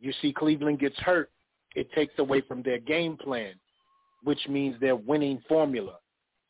you 0.00 0.12
see 0.22 0.32
Cleveland 0.32 0.78
gets 0.78 0.96
hurt, 0.98 1.30
it 1.74 1.92
takes 1.92 2.14
away 2.18 2.40
from 2.40 2.62
their 2.62 2.78
game 2.78 3.16
plan, 3.16 3.54
which 4.22 4.40
means 4.48 4.80
their 4.80 4.96
winning 4.96 5.42
formula. 5.48 5.96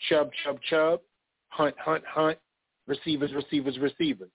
Chubb, 0.08 0.30
Chubb, 0.44 0.60
Chubb, 0.70 1.00
Hunt, 1.48 1.74
Hunt, 1.78 2.04
Hunt, 2.06 2.38
receivers, 2.86 3.32
receivers, 3.34 3.78
receivers. 3.78 4.30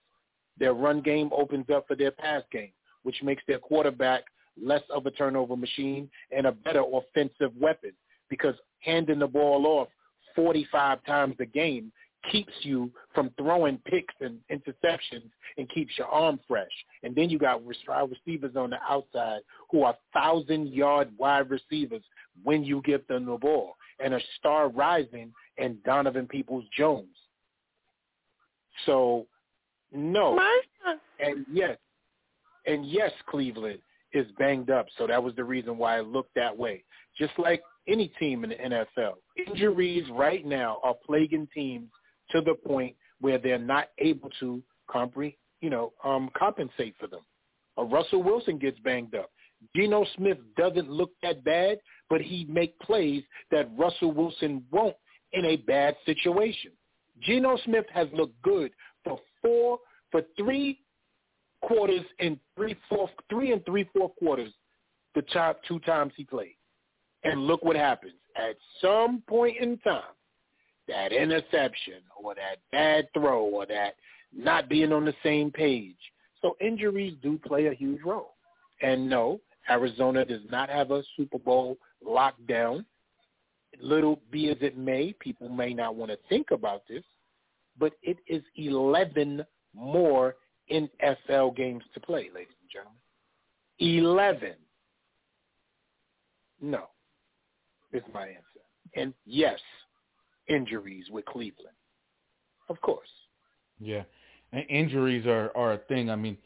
Their 0.57 0.73
run 0.73 1.01
game 1.01 1.29
opens 1.35 1.65
up 1.73 1.87
for 1.87 1.95
their 1.95 2.11
pass 2.11 2.43
game, 2.51 2.71
which 3.03 3.21
makes 3.23 3.43
their 3.47 3.59
quarterback 3.59 4.23
less 4.61 4.83
of 4.89 5.05
a 5.05 5.11
turnover 5.11 5.55
machine 5.55 6.09
and 6.35 6.45
a 6.45 6.51
better 6.51 6.83
offensive 6.93 7.51
weapon 7.59 7.91
because 8.29 8.55
handing 8.79 9.19
the 9.19 9.27
ball 9.27 9.65
off 9.65 9.87
45 10.35 11.03
times 11.05 11.35
a 11.39 11.45
game 11.45 11.91
keeps 12.31 12.53
you 12.61 12.91
from 13.13 13.31
throwing 13.37 13.77
picks 13.85 14.13
and 14.21 14.39
interceptions 14.51 15.29
and 15.57 15.69
keeps 15.69 15.91
your 15.97 16.07
arm 16.07 16.39
fresh. 16.47 16.71
And 17.03 17.15
then 17.15 17.29
you 17.29 17.37
got 17.37 17.61
receivers 17.65 18.55
on 18.55 18.69
the 18.69 18.77
outside 18.87 19.41
who 19.69 19.83
are 19.83 19.95
thousand-yard 20.13 21.09
wide 21.17 21.49
receivers 21.49 22.03
when 22.43 22.63
you 22.63 22.81
give 22.83 23.05
them 23.07 23.25
the 23.25 23.37
ball, 23.37 23.75
and 24.03 24.13
a 24.13 24.19
star 24.39 24.69
rising 24.69 25.33
and 25.57 25.83
Donovan 25.83 26.27
Peoples-Jones. 26.27 27.15
So, 28.85 29.27
no. 29.93 30.35
And 31.19 31.45
yes, 31.51 31.77
and 32.65 32.87
yes, 32.89 33.11
Cleveland 33.29 33.79
is 34.13 34.27
banged 34.37 34.69
up. 34.69 34.85
So 34.97 35.07
that 35.07 35.21
was 35.21 35.35
the 35.35 35.43
reason 35.43 35.77
why 35.77 35.99
it 35.99 36.07
looked 36.07 36.35
that 36.35 36.55
way. 36.55 36.83
Just 37.17 37.33
like 37.37 37.61
any 37.87 38.09
team 38.19 38.43
in 38.43 38.51
the 38.51 38.55
NFL, 38.55 39.13
injuries 39.47 40.05
right 40.11 40.45
now 40.45 40.79
are 40.83 40.95
plaguing 41.05 41.47
teams 41.53 41.89
to 42.31 42.41
the 42.41 42.53
point 42.53 42.95
where 43.19 43.37
they're 43.37 43.59
not 43.59 43.89
able 43.99 44.29
to 44.39 44.61
compre- 44.89 45.35
you 45.61 45.69
know, 45.69 45.93
um, 46.03 46.29
compensate 46.37 46.95
for 46.99 47.07
them. 47.07 47.21
Uh, 47.77 47.83
Russell 47.83 48.21
Wilson 48.21 48.57
gets 48.57 48.79
banged 48.79 49.15
up. 49.15 49.29
Geno 49.75 50.05
Smith 50.17 50.37
doesn't 50.57 50.89
look 50.89 51.11
that 51.21 51.43
bad, 51.43 51.79
but 52.09 52.21
he 52.21 52.45
make 52.49 52.77
plays 52.79 53.23
that 53.49 53.69
Russell 53.77 54.11
Wilson 54.11 54.63
won't 54.71 54.95
in 55.31 55.45
a 55.45 55.55
bad 55.57 55.95
situation. 56.05 56.71
Geno 57.21 57.57
Smith 57.63 57.85
has 57.93 58.07
looked 58.13 58.39
good 58.41 58.71
for 59.03 59.19
four, 59.41 59.79
for 60.11 60.21
three 60.37 60.79
quarters 61.61 62.03
and 62.19 62.37
three 62.55 62.75
fourth, 62.89 63.11
three 63.29 63.51
and 63.51 63.65
three 63.65 63.89
fourth 63.95 64.15
quarters, 64.17 64.53
the 65.15 65.21
top 65.21 65.61
two 65.67 65.79
times 65.79 66.13
he 66.15 66.23
played. 66.23 66.55
And 67.23 67.41
look 67.41 67.63
what 67.63 67.75
happens. 67.75 68.13
At 68.35 68.55
some 68.81 69.23
point 69.27 69.57
in 69.59 69.77
time, 69.79 70.01
that 70.87 71.13
interception 71.13 72.01
or 72.21 72.35
that 72.35 72.57
bad 72.71 73.07
throw 73.13 73.43
or 73.43 73.65
that 73.67 73.95
not 74.35 74.67
being 74.67 74.91
on 74.91 75.05
the 75.05 75.13
same 75.23 75.51
page. 75.51 75.95
So 76.41 76.57
injuries 76.59 77.13
do 77.21 77.39
play 77.45 77.67
a 77.67 77.73
huge 77.73 78.01
role. 78.03 78.33
And 78.81 79.09
no, 79.09 79.39
Arizona 79.69 80.25
does 80.25 80.41
not 80.51 80.69
have 80.69 80.91
a 80.91 81.03
Super 81.15 81.39
Bowl 81.39 81.77
lockdown. 82.05 82.83
Little 83.79 84.19
be 84.29 84.49
as 84.49 84.57
it 84.61 84.77
may, 84.77 85.13
people 85.19 85.49
may 85.49 85.73
not 85.73 85.95
want 85.95 86.11
to 86.11 86.17
think 86.29 86.51
about 86.51 86.83
this, 86.87 87.03
but 87.77 87.93
it 88.01 88.17
is 88.27 88.43
11 88.55 89.45
more 89.73 90.35
NFL 90.71 91.55
games 91.55 91.83
to 91.93 91.99
play, 91.99 92.29
ladies 92.33 92.55
and 92.61 92.69
gentlemen. 92.71 92.99
11. 93.79 94.53
No, 96.61 96.85
is 97.91 98.03
my 98.13 98.27
answer. 98.27 98.61
And 98.95 99.13
yes, 99.25 99.59
injuries 100.47 101.05
with 101.11 101.25
Cleveland. 101.25 101.75
Of 102.69 102.79
course. 102.81 103.09
Yeah, 103.79 104.03
and 104.53 104.63
injuries 104.69 105.25
are 105.25 105.51
are 105.55 105.73
a 105.73 105.77
thing. 105.89 106.09
I 106.09 106.15
mean, 106.15 106.37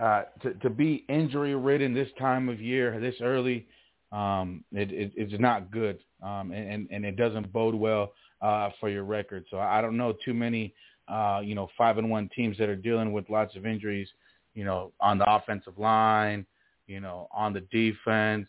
uh, 0.00 0.22
to 0.42 0.54
to 0.54 0.70
be 0.70 1.04
injury 1.08 1.54
ridden 1.54 1.94
this 1.94 2.08
time 2.18 2.48
of 2.48 2.60
year, 2.60 2.98
this 2.98 3.14
early, 3.20 3.68
um, 4.10 4.64
it, 4.72 4.90
it 4.90 5.12
it's 5.14 5.40
not 5.40 5.70
good, 5.70 6.00
um, 6.22 6.50
and 6.50 6.72
and- 6.72 6.88
and 6.90 7.04
it 7.04 7.16
doesn't 7.16 7.52
bode 7.52 7.74
well 7.74 8.12
uh, 8.42 8.70
for 8.78 8.88
your 8.88 9.04
record. 9.04 9.44
So 9.50 9.58
I 9.58 9.80
don't 9.80 9.96
know 9.96 10.14
too 10.24 10.34
many, 10.34 10.74
uh, 11.08 11.40
you 11.42 11.54
know, 11.54 11.68
five 11.76 11.98
and 11.98 12.10
one 12.10 12.30
teams 12.34 12.56
that 12.58 12.68
are 12.68 12.76
dealing 12.76 13.12
with 13.12 13.28
lots 13.28 13.56
of 13.56 13.66
injuries, 13.66 14.08
you 14.54 14.64
know, 14.64 14.92
on 15.00 15.18
the 15.18 15.30
offensive 15.30 15.78
line, 15.78 16.46
you 16.86 17.00
know, 17.00 17.28
on 17.32 17.52
the 17.52 17.60
defense, 17.72 18.48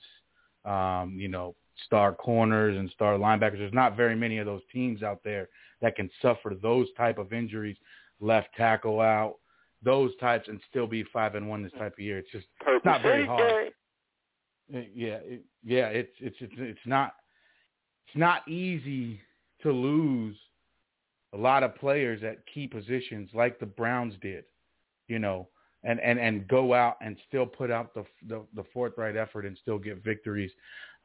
um, 0.66 1.16
you 1.18 1.28
know, 1.28 1.56
star 1.86 2.14
corners 2.14 2.78
and 2.78 2.89
star 2.92 3.18
linebackers. 3.18 3.58
There's 3.58 3.74
not 3.74 3.98
very 3.98 4.16
many 4.16 4.38
of 4.38 4.46
those 4.46 4.62
teams 4.72 5.04
out 5.04 5.22
there 5.24 5.50
that 5.82 5.96
can 5.96 6.10
suffer 6.22 6.56
those 6.62 6.88
type 6.96 7.18
of 7.18 7.34
injuries, 7.34 7.78
left 8.20 8.50
tackle 8.56 9.02
out, 9.02 9.36
those 9.84 10.16
types, 10.18 10.48
and 10.48 10.60
still 10.70 10.88
be 10.88 11.04
five 11.12 11.36
and 11.36 11.50
one 11.50 11.64
this 11.64 11.72
type 11.74 11.94
of 11.94 12.00
year. 12.00 12.20
It's 12.20 12.32
just 12.32 12.46
it's 12.68 12.86
not 12.86 13.02
very 13.02 13.26
hard. 13.26 13.72
Yeah, 14.70 15.18
it, 15.24 15.44
yeah, 15.66 15.88
it's 15.88 16.14
it's 16.20 16.38
it's 16.39 16.54
it's 16.58 16.80
not 16.86 17.16
it's 18.08 18.18
not 18.18 18.48
easy 18.48 19.20
to 19.64 19.72
lose 19.72 20.38
a 21.34 21.38
lot 21.38 21.64
of 21.64 21.76
players 21.76 22.24
at 22.24 22.45
key 22.53 22.68
positions 22.68 23.30
like 23.34 23.59
the 23.59 23.66
Browns 23.66 24.14
did, 24.22 24.43
you 25.07 25.20
know, 25.20 25.47
and 25.84 25.99
and 25.99 26.20
and 26.20 26.47
go 26.47 26.74
out 26.74 26.97
and 27.01 27.18
still 27.28 27.45
put 27.45 27.72
out 27.72 27.93
the 27.93 28.05
the, 28.28 28.41
the 28.55 28.64
forthright 28.74 29.16
effort 29.16 29.45
and 29.45 29.57
still 29.62 29.80
get 29.80 30.03
victories, 30.03 30.51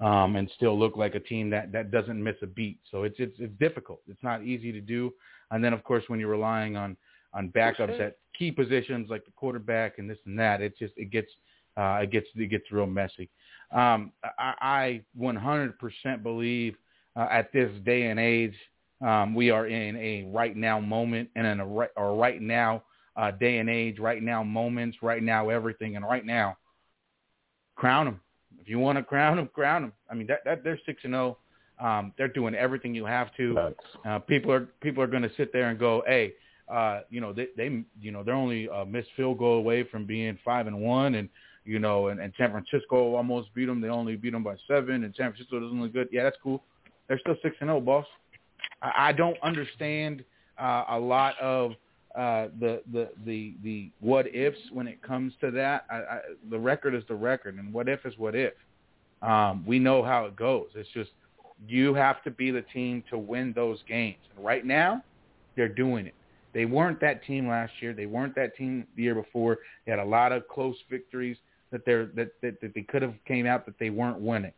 um, 0.01 0.37
and 0.37 0.51
still 0.57 0.79
look 0.79 0.97
like 0.97 1.15
a 1.15 1.21
team 1.21 1.49
that 1.51 1.73
that 1.73 1.91
doesn't 1.91 2.23
miss 2.23 2.37
a 2.43 2.47
beat. 2.47 2.79
So 2.91 3.05
it's 3.05 3.17
it's 3.19 3.37
it's 3.39 3.55
difficult. 3.59 4.01
It's 4.09 4.23
not 4.23 4.43
easy 4.43 4.73
to 4.73 4.81
do. 4.81 5.13
And 5.51 5.63
then 5.63 5.73
of 5.73 5.85
course 5.85 6.05
when 6.09 6.21
you're 6.21 6.29
relying 6.29 6.77
on 6.77 6.97
on 7.33 7.51
backups 7.51 8.01
at 8.01 8.19
key 8.37 8.51
positions 8.51 9.09
like 9.09 9.25
the 9.25 9.33
quarterback 9.33 9.99
and 9.99 10.11
this 10.11 10.19
and 10.27 10.39
that, 10.39 10.61
it 10.61 10.77
just 10.77 10.95
it 10.97 11.11
gets 11.11 11.31
uh, 11.77 12.01
it 12.03 12.11
gets 12.11 12.27
it 12.35 12.51
gets 12.51 12.71
real 12.71 12.87
messy. 12.87 13.31
Um, 13.73 14.13
I, 14.39 14.55
I 14.61 15.03
100% 15.21 16.23
believe 16.23 16.77
uh, 17.17 17.29
at 17.31 17.53
this 17.53 17.71
day 17.85 18.07
and 18.07 18.21
age 18.21 18.55
um, 19.01 19.35
we 19.35 19.51
are 19.51 19.67
in 19.67 19.97
a 19.97 20.29
right 20.33 20.57
now 20.57 20.81
moment 20.81 21.29
and 21.37 21.47
in 21.47 21.61
a 21.61 21.67
right 21.67 21.91
or 21.97 22.17
right 22.17 22.41
now 22.41 22.83
uh, 23.17 23.31
day 23.31 23.59
and 23.59 23.69
age, 23.69 23.99
right 23.99 24.23
now 24.23 24.43
moments, 24.43 24.99
right 25.03 25.23
now 25.23 25.49
everything, 25.49 25.97
and 25.97 26.05
right 26.05 26.25
now 26.25 26.57
crown 27.75 28.07
them. 28.07 28.21
If 28.61 28.69
you 28.69 28.79
want 28.79 28.99
to 28.99 29.05
crown 29.05 29.37
them, 29.37 29.49
crown 29.53 29.83
them. 29.83 29.93
I 30.11 30.15
mean 30.15 30.27
that, 30.29 30.45
that 30.45 30.65
they're 30.65 30.81
six 30.87 31.03
and 31.05 31.13
zero. 31.13 31.39
Oh. 31.39 31.43
Um, 31.79 32.15
they're 32.17 32.29
doing 32.29 32.55
everything 32.55 32.95
you 32.95 33.05
have 33.05 33.35
to. 33.37 33.75
Uh, 34.07 34.19
people 34.21 34.51
are 34.51 34.67
people 34.81 35.03
are 35.03 35.07
going 35.07 35.23
to 35.23 35.31
sit 35.37 35.53
there 35.53 35.69
and 35.69 35.79
go, 35.79 36.03
hey, 36.07 36.33
uh, 36.73 37.01
you 37.11 37.21
know 37.21 37.35
they 37.35 37.49
they 37.55 37.85
you 38.01 38.13
know 38.13 38.23
they're 38.23 38.35
only 38.35 38.67
a 38.69 38.87
missed 38.87 39.11
field 39.15 39.39
goal 39.39 39.59
away 39.59 39.85
from 39.85 40.07
being 40.07 40.39
five 40.43 40.67
and 40.67 40.81
one, 40.81 41.17
and 41.17 41.29
you 41.67 41.79
know, 41.79 42.09
and, 42.09 42.19
and 42.19 42.33
San 42.39 42.51
Francisco 42.51 43.15
almost 43.15 43.53
beat 43.55 43.67
them. 43.67 43.83
They 43.83 43.89
only 43.89 44.17
beat 44.17 44.33
them 44.33 44.43
by 44.43 44.57
seven, 44.67 45.05
and 45.05 45.15
San 45.15 45.33
Francisco 45.33 45.61
doesn't 45.61 45.83
look 45.83 45.93
good. 45.93 46.09
Yeah, 46.11 46.23
that's 46.23 46.39
cool. 46.43 46.63
They're 47.09 47.19
still 47.19 47.37
six 47.43 47.57
and 47.61 47.69
zero, 47.69 47.79
oh, 47.79 47.81
boss. 47.81 48.07
I, 48.83 49.13
don't 49.13 49.37
understand 49.43 50.25
uh, 50.59 50.85
a 50.91 50.99
lot 50.99 51.35
of 51.41 51.73
uh, 52.17 52.49
the 52.61 52.83
the 52.93 53.11
the 53.25 53.55
the 53.63 53.91
what 54.01 54.27
ifs 54.35 54.59
when 54.73 54.87
it 54.87 55.03
comes 55.03 55.33
to 55.41 55.51
that. 55.53 55.85
I, 55.91 55.97
I, 55.97 56.21
the 56.51 56.59
record 56.59 56.95
is 56.95 57.03
the 57.09 57.15
record, 57.15 57.57
and 57.57 57.73
what 57.73 57.89
if 57.89 58.05
is 58.07 58.15
what 58.19 58.35
if. 58.35 58.55
Um, 59.23 59.65
we 59.67 59.79
know 59.79 60.03
how 60.03 60.27
it 60.27 60.37
goes. 60.37 60.69
It's 60.75 60.89
just 60.95 61.11
you 61.67 61.95
have 61.95 62.23
to 62.25 62.31
be 62.31 62.51
the 62.51 62.63
team 62.63 63.03
to 63.11 63.19
win 63.19 63.53
those 63.55 63.79
games. 63.89 64.19
And 64.35 64.45
right 64.45 64.65
now, 64.65 65.03
they're 65.57 65.69
doing 65.69 66.07
it. 66.07 66.15
They 66.53 66.65
weren't 66.65 67.01
that 67.01 67.25
team 67.25 67.49
last 67.49 67.73
year. 67.81 67.93
They 67.93 68.07
weren't 68.07 68.35
that 68.37 68.57
team 68.57 68.87
the 68.97 69.03
year 69.03 69.15
before. 69.15 69.59
They 69.85 69.93
had 69.93 69.99
a 69.99 70.05
lot 70.05 70.33
of 70.33 70.49
close 70.49 70.77
victories 70.91 71.37
that 71.71 71.85
they're 71.85 72.07
that 72.15 72.33
that, 72.43 72.61
that 72.61 72.75
they 72.75 72.83
could 72.83 73.03
have 73.03 73.15
came 73.27 73.47
out 73.47 73.67
that 73.67 73.79
they 73.79 73.91
weren't 73.91 74.21
winning. 74.21 74.53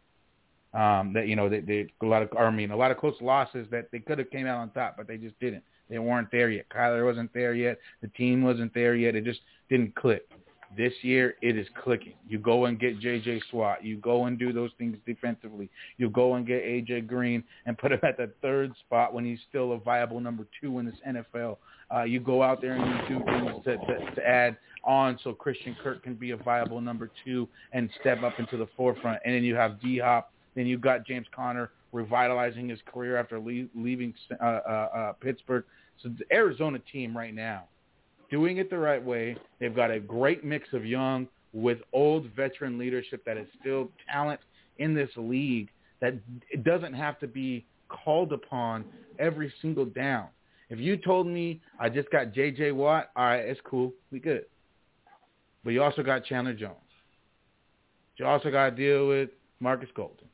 Um, 0.75 1.12
that 1.14 1.29
you 1.29 1.37
know 1.37 1.49
they, 1.49 1.61
they 1.61 1.87
a 2.03 2.07
lot 2.07 2.23
of 2.23 2.29
I 2.37 2.51
mean 2.51 2.71
a 2.71 2.77
lot 2.77 2.91
of 2.91 2.99
close 2.99 3.14
losses 3.23 3.66
that 3.71 3.91
they 3.91 4.01
could 4.01 4.19
have 4.19 4.31
came 4.31 4.47
out 4.47 4.59
on 4.59 4.71
top, 4.71 4.97
but 4.97 5.09
they 5.09 5.16
just 5.16 5.39
didn't. 5.41 5.64
They 5.89 5.99
weren't 5.99 6.31
there 6.31 6.51
yet. 6.51 6.69
Kyler 6.69 7.05
wasn't 7.05 7.33
there 7.33 7.55
yet. 7.55 7.79
The 8.03 8.09
team 8.09 8.43
wasn't 8.43 8.75
there 8.75 8.95
yet. 8.95 9.14
It 9.14 9.25
just 9.25 9.41
didn't 9.71 9.95
click. 9.95 10.29
This 10.77 10.93
year, 11.01 11.37
it 11.41 11.57
is 11.57 11.66
clicking. 11.83 12.12
You 12.29 12.39
go 12.39 12.66
and 12.66 12.79
get 12.79 13.01
J.J. 13.01 13.41
Watt. 13.55 13.83
You 13.83 13.97
go 13.97 14.27
and 14.27 14.39
do 14.39 14.53
those 14.53 14.71
things 14.77 14.99
defensively. 15.07 15.71
You 15.97 16.11
go 16.11 16.35
and 16.35 16.47
get 16.47 16.62
A.J. 16.62 17.03
Green 17.03 17.43
and 17.64 17.79
put 17.79 17.91
him 17.91 18.01
at 18.03 18.19
the 18.19 18.31
third 18.43 18.75
spot 18.81 19.14
when 19.14 19.25
he's 19.25 19.39
still 19.49 19.73
a 19.73 19.79
viable 19.79 20.21
number 20.21 20.47
two 20.61 20.79
in 20.79 20.85
this 20.85 20.95
NFL. 21.09 21.57
Uh, 21.95 22.03
you 22.03 22.21
go 22.21 22.43
out 22.43 22.61
there 22.61 22.73
and 22.73 22.85
you 22.85 23.19
do 23.19 23.25
things 23.25 23.64
to, 23.64 23.77
to, 23.79 24.14
to 24.14 24.29
add 24.29 24.59
on 24.85 25.19
so 25.25 25.33
Christian 25.33 25.75
Kirk 25.83 26.03
can 26.03 26.14
be 26.14 26.33
a 26.33 26.37
viable 26.37 26.83
number 26.83 27.11
two 27.25 27.49
and 27.73 27.89
step 28.01 28.23
up 28.23 28.39
into 28.39 28.59
the 28.59 28.69
forefront. 28.77 29.21
And 29.25 29.35
then 29.35 29.45
you 29.45 29.55
have 29.55 29.81
D 29.81 29.99
Hop. 29.99 30.33
Then 30.59 30.66
you've 30.66 30.80
got 30.80 31.06
James 31.06 31.28
Conner 31.32 31.70
revitalizing 31.92 32.68
his 32.68 32.80
career 32.84 33.16
after 33.16 33.38
leaving 33.38 34.12
uh, 34.40 34.44
uh, 34.44 34.88
uh, 34.92 35.12
Pittsburgh. 35.12 35.62
So 36.02 36.09
the 36.09 36.24
Arizona 36.34 36.80
team 36.92 37.16
right 37.16 37.32
now, 37.32 37.66
doing 38.28 38.56
it 38.56 38.68
the 38.68 38.76
right 38.76 39.02
way. 39.02 39.36
They've 39.61 39.74
got 39.74 39.92
a 39.92 40.00
great 40.00 40.44
mix 40.44 40.72
of 40.72 40.84
young 40.84 41.28
with 41.52 41.78
old 41.92 42.26
veteran 42.34 42.76
leadership 42.76 43.24
that 43.24 43.36
is 43.36 43.46
still 43.61 43.88
talent 44.11 44.40
in 44.78 44.94
this 44.94 45.11
league 45.16 45.68
that 46.00 46.14
it 46.50 46.64
doesn't 46.64 46.92
have 46.92 47.20
to 47.20 47.28
be 47.28 47.64
called 47.88 48.32
upon 48.32 48.84
every 49.20 49.52
single 49.62 49.84
down. 49.84 50.26
If 50.70 50.80
you 50.80 50.96
told 50.96 51.28
me 51.28 51.61
I 51.78 51.88
just 51.88 52.11
got 52.11 52.34
J.J. 52.34 52.72
Watt, 52.72 53.11
all 53.14 53.26
right, 53.26 53.44
it's 53.44 53.61
cool. 53.62 53.92
We 54.11 54.18
good. 54.18 54.46
But 55.62 55.70
you 55.70 55.84
also 55.84 56.02
got 56.02 56.24
Chandler 56.24 56.52
Jones. 56.52 56.74
You 58.16 58.26
also 58.26 58.50
got 58.50 58.70
to 58.70 58.76
deal 58.76 59.06
with 59.06 59.30
Marcus 59.61 59.88
Golden. 59.94 60.28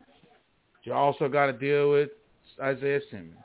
You 0.84 0.92
also 0.92 1.28
got 1.28 1.46
to 1.46 1.52
deal 1.52 1.90
with 1.90 2.10
Isaiah 2.62 3.00
Simmons. 3.10 3.36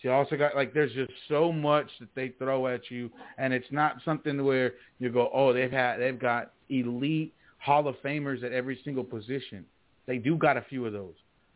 You 0.00 0.12
also 0.12 0.36
got 0.36 0.56
like 0.56 0.72
there's 0.72 0.92
just 0.92 1.12
so 1.28 1.52
much 1.52 1.86
that 2.00 2.08
they 2.14 2.30
throw 2.38 2.68
at 2.68 2.90
you, 2.90 3.10
and 3.36 3.52
it's 3.52 3.70
not 3.70 3.96
something 4.04 4.42
where 4.42 4.74
you 4.98 5.10
go, 5.10 5.30
oh, 5.34 5.52
they've 5.52 5.70
had 5.70 5.98
they've 5.98 6.18
got 6.18 6.52
elite 6.70 7.34
Hall 7.58 7.86
of 7.86 7.96
Famers 8.02 8.42
at 8.42 8.52
every 8.52 8.80
single 8.82 9.04
position. 9.04 9.66
They 10.06 10.16
do 10.16 10.36
got 10.36 10.56
a 10.56 10.62
few 10.62 10.86
of 10.86 10.94
those, 10.94 11.14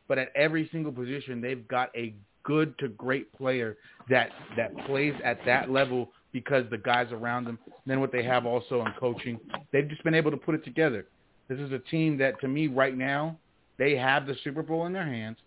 but 0.08 0.18
at 0.18 0.30
every 0.36 0.68
single 0.70 0.92
position 0.92 1.40
they've 1.40 1.66
got 1.68 1.90
a 1.96 2.14
good 2.42 2.78
to 2.78 2.88
great 2.88 3.32
player 3.32 3.78
that 4.10 4.28
that 4.58 4.76
plays 4.86 5.14
at 5.24 5.38
that 5.46 5.70
level 5.70 6.10
because 6.34 6.64
the 6.70 6.76
guys 6.76 7.10
around 7.12 7.44
them. 7.44 7.58
Then 7.86 8.00
what 8.00 8.12
they 8.12 8.24
have 8.24 8.44
also 8.44 8.84
in 8.84 8.92
coaching, 9.00 9.40
they've 9.72 9.88
just 9.88 10.04
been 10.04 10.14
able 10.14 10.30
to 10.30 10.36
put 10.36 10.54
it 10.54 10.64
together. 10.64 11.06
This 11.48 11.58
is 11.58 11.72
a 11.72 11.78
team 11.78 12.18
that, 12.18 12.40
to 12.40 12.48
me, 12.48 12.68
right 12.68 12.96
now, 12.96 13.38
they 13.78 13.96
have 13.96 14.26
the 14.26 14.36
Super 14.44 14.62
Bowl 14.62 14.86
in 14.86 14.92
their 14.92 15.06
hands. 15.06 15.38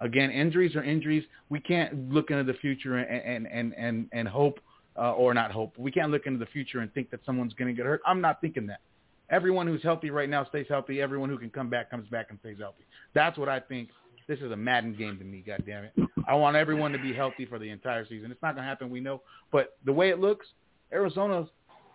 Again, 0.00 0.30
injuries 0.30 0.74
are 0.76 0.82
injuries. 0.82 1.24
We 1.48 1.60
can't 1.60 2.10
look 2.10 2.30
into 2.30 2.44
the 2.44 2.58
future 2.58 2.98
and 2.98 3.46
and 3.46 3.74
and 3.74 4.08
and 4.12 4.28
hope, 4.28 4.60
uh, 4.98 5.12
or 5.12 5.34
not 5.34 5.50
hope. 5.52 5.74
We 5.78 5.90
can't 5.90 6.10
look 6.10 6.26
into 6.26 6.38
the 6.38 6.46
future 6.46 6.80
and 6.80 6.92
think 6.92 7.10
that 7.10 7.20
someone's 7.24 7.54
going 7.54 7.68
to 7.68 7.76
get 7.76 7.86
hurt. 7.86 8.00
I'm 8.06 8.20
not 8.20 8.40
thinking 8.40 8.66
that. 8.66 8.80
Everyone 9.30 9.66
who's 9.66 9.82
healthy 9.82 10.10
right 10.10 10.28
now 10.28 10.44
stays 10.44 10.66
healthy. 10.68 11.00
Everyone 11.00 11.30
who 11.30 11.38
can 11.38 11.50
come 11.50 11.70
back 11.70 11.90
comes 11.90 12.08
back 12.08 12.26
and 12.30 12.38
stays 12.40 12.58
healthy. 12.58 12.84
That's 13.14 13.38
what 13.38 13.48
I 13.48 13.60
think. 13.60 13.88
This 14.26 14.38
is 14.40 14.52
a 14.52 14.56
Madden 14.56 14.94
game 14.94 15.18
to 15.18 15.24
me. 15.24 15.44
God 15.46 15.62
damn 15.66 15.84
it! 15.84 15.92
I 16.26 16.34
want 16.34 16.56
everyone 16.56 16.92
to 16.92 16.98
be 16.98 17.12
healthy 17.12 17.44
for 17.44 17.58
the 17.58 17.68
entire 17.68 18.06
season. 18.06 18.30
It's 18.30 18.42
not 18.42 18.54
going 18.54 18.64
to 18.64 18.68
happen, 18.68 18.90
we 18.90 19.00
know. 19.00 19.20
But 19.52 19.76
the 19.84 19.92
way 19.92 20.08
it 20.08 20.18
looks, 20.18 20.46
Arizona's 20.92 21.48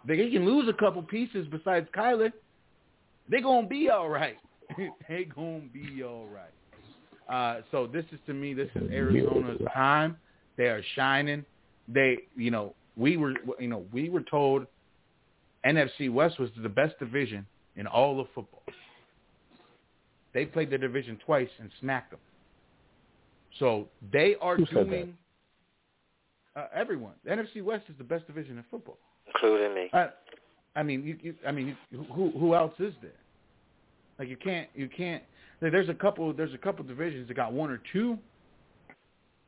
they 0.05 0.15
can 0.29 0.45
lose 0.45 0.67
a 0.69 0.73
couple 0.73 1.01
pieces 1.03 1.47
besides 1.51 1.87
Kyler. 1.95 2.31
They're 3.27 3.41
gonna 3.41 3.67
be 3.67 3.89
all 3.89 4.09
right. 4.09 4.37
they 5.09 5.25
gonna 5.25 5.61
be 5.73 6.03
all 6.03 6.27
right. 6.27 6.49
Uh, 7.29 7.61
so 7.71 7.87
this 7.87 8.05
is 8.11 8.19
to 8.25 8.33
me, 8.33 8.53
this 8.53 8.69
is 8.75 8.89
Arizona's 8.91 9.61
time. 9.73 10.17
They 10.57 10.65
are 10.65 10.83
shining. 10.95 11.45
They, 11.87 12.17
you 12.35 12.51
know, 12.51 12.73
we 12.97 13.17
were, 13.17 13.33
you 13.59 13.67
know, 13.67 13.85
we 13.93 14.09
were 14.09 14.23
told 14.23 14.65
NFC 15.65 16.11
West 16.11 16.39
was 16.39 16.49
the 16.61 16.69
best 16.69 16.97
division 16.99 17.45
in 17.75 17.87
all 17.87 18.19
of 18.19 18.27
football. 18.33 18.63
They 20.33 20.45
played 20.45 20.69
the 20.69 20.77
division 20.77 21.19
twice 21.25 21.49
and 21.59 21.69
smacked 21.79 22.11
them. 22.11 22.19
So 23.57 23.87
they 24.11 24.35
are 24.41 24.57
Who 24.57 24.65
doing. 24.65 25.17
Uh, 26.55 26.67
everyone, 26.73 27.13
the 27.23 27.31
NFC 27.31 27.63
West 27.63 27.85
is 27.89 27.95
the 27.97 28.03
best 28.03 28.27
division 28.27 28.57
in 28.57 28.65
football, 28.69 28.97
including 29.27 29.73
me. 29.73 29.89
Uh, 29.93 30.07
I 30.75 30.83
mean, 30.83 31.03
you, 31.03 31.17
you, 31.21 31.35
I 31.47 31.51
mean, 31.51 31.77
who 32.13 32.31
who 32.31 32.55
else 32.55 32.73
is 32.79 32.93
there? 33.01 33.11
Like 34.19 34.27
you 34.27 34.37
can't 34.37 34.67
you 34.75 34.89
can't. 34.89 35.23
There's 35.61 35.89
a 35.89 35.93
couple 35.93 36.31
there's 36.33 36.53
a 36.53 36.57
couple 36.57 36.83
divisions 36.83 37.29
that 37.29 37.33
got 37.35 37.53
one 37.53 37.71
or 37.71 37.81
two, 37.93 38.19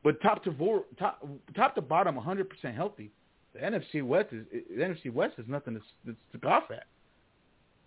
but 0.02 0.20
top 0.22 0.42
to 0.44 0.84
top 0.98 1.24
top 1.54 1.74
to 1.74 1.82
bottom 1.82 2.16
100% 2.16 2.74
healthy. 2.74 3.12
The 3.52 3.60
NFC 3.60 4.02
West 4.02 4.32
is 4.32 4.46
the 4.50 4.82
NFC 4.82 5.12
West 5.12 5.34
is 5.38 5.44
nothing 5.46 5.74
to, 5.74 6.12
to 6.12 6.16
scoff 6.38 6.64
at. 6.70 6.86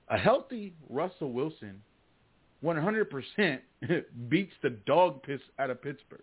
A 0.09 0.17
healthy 0.17 0.75
Russell 0.87 1.31
Wilson 1.33 1.81
100% 2.63 3.59
beats 4.29 4.53
the 4.61 4.69
dog 4.85 5.23
piss 5.23 5.41
out 5.57 5.71
of 5.71 5.81
Pittsburgh. 5.81 6.21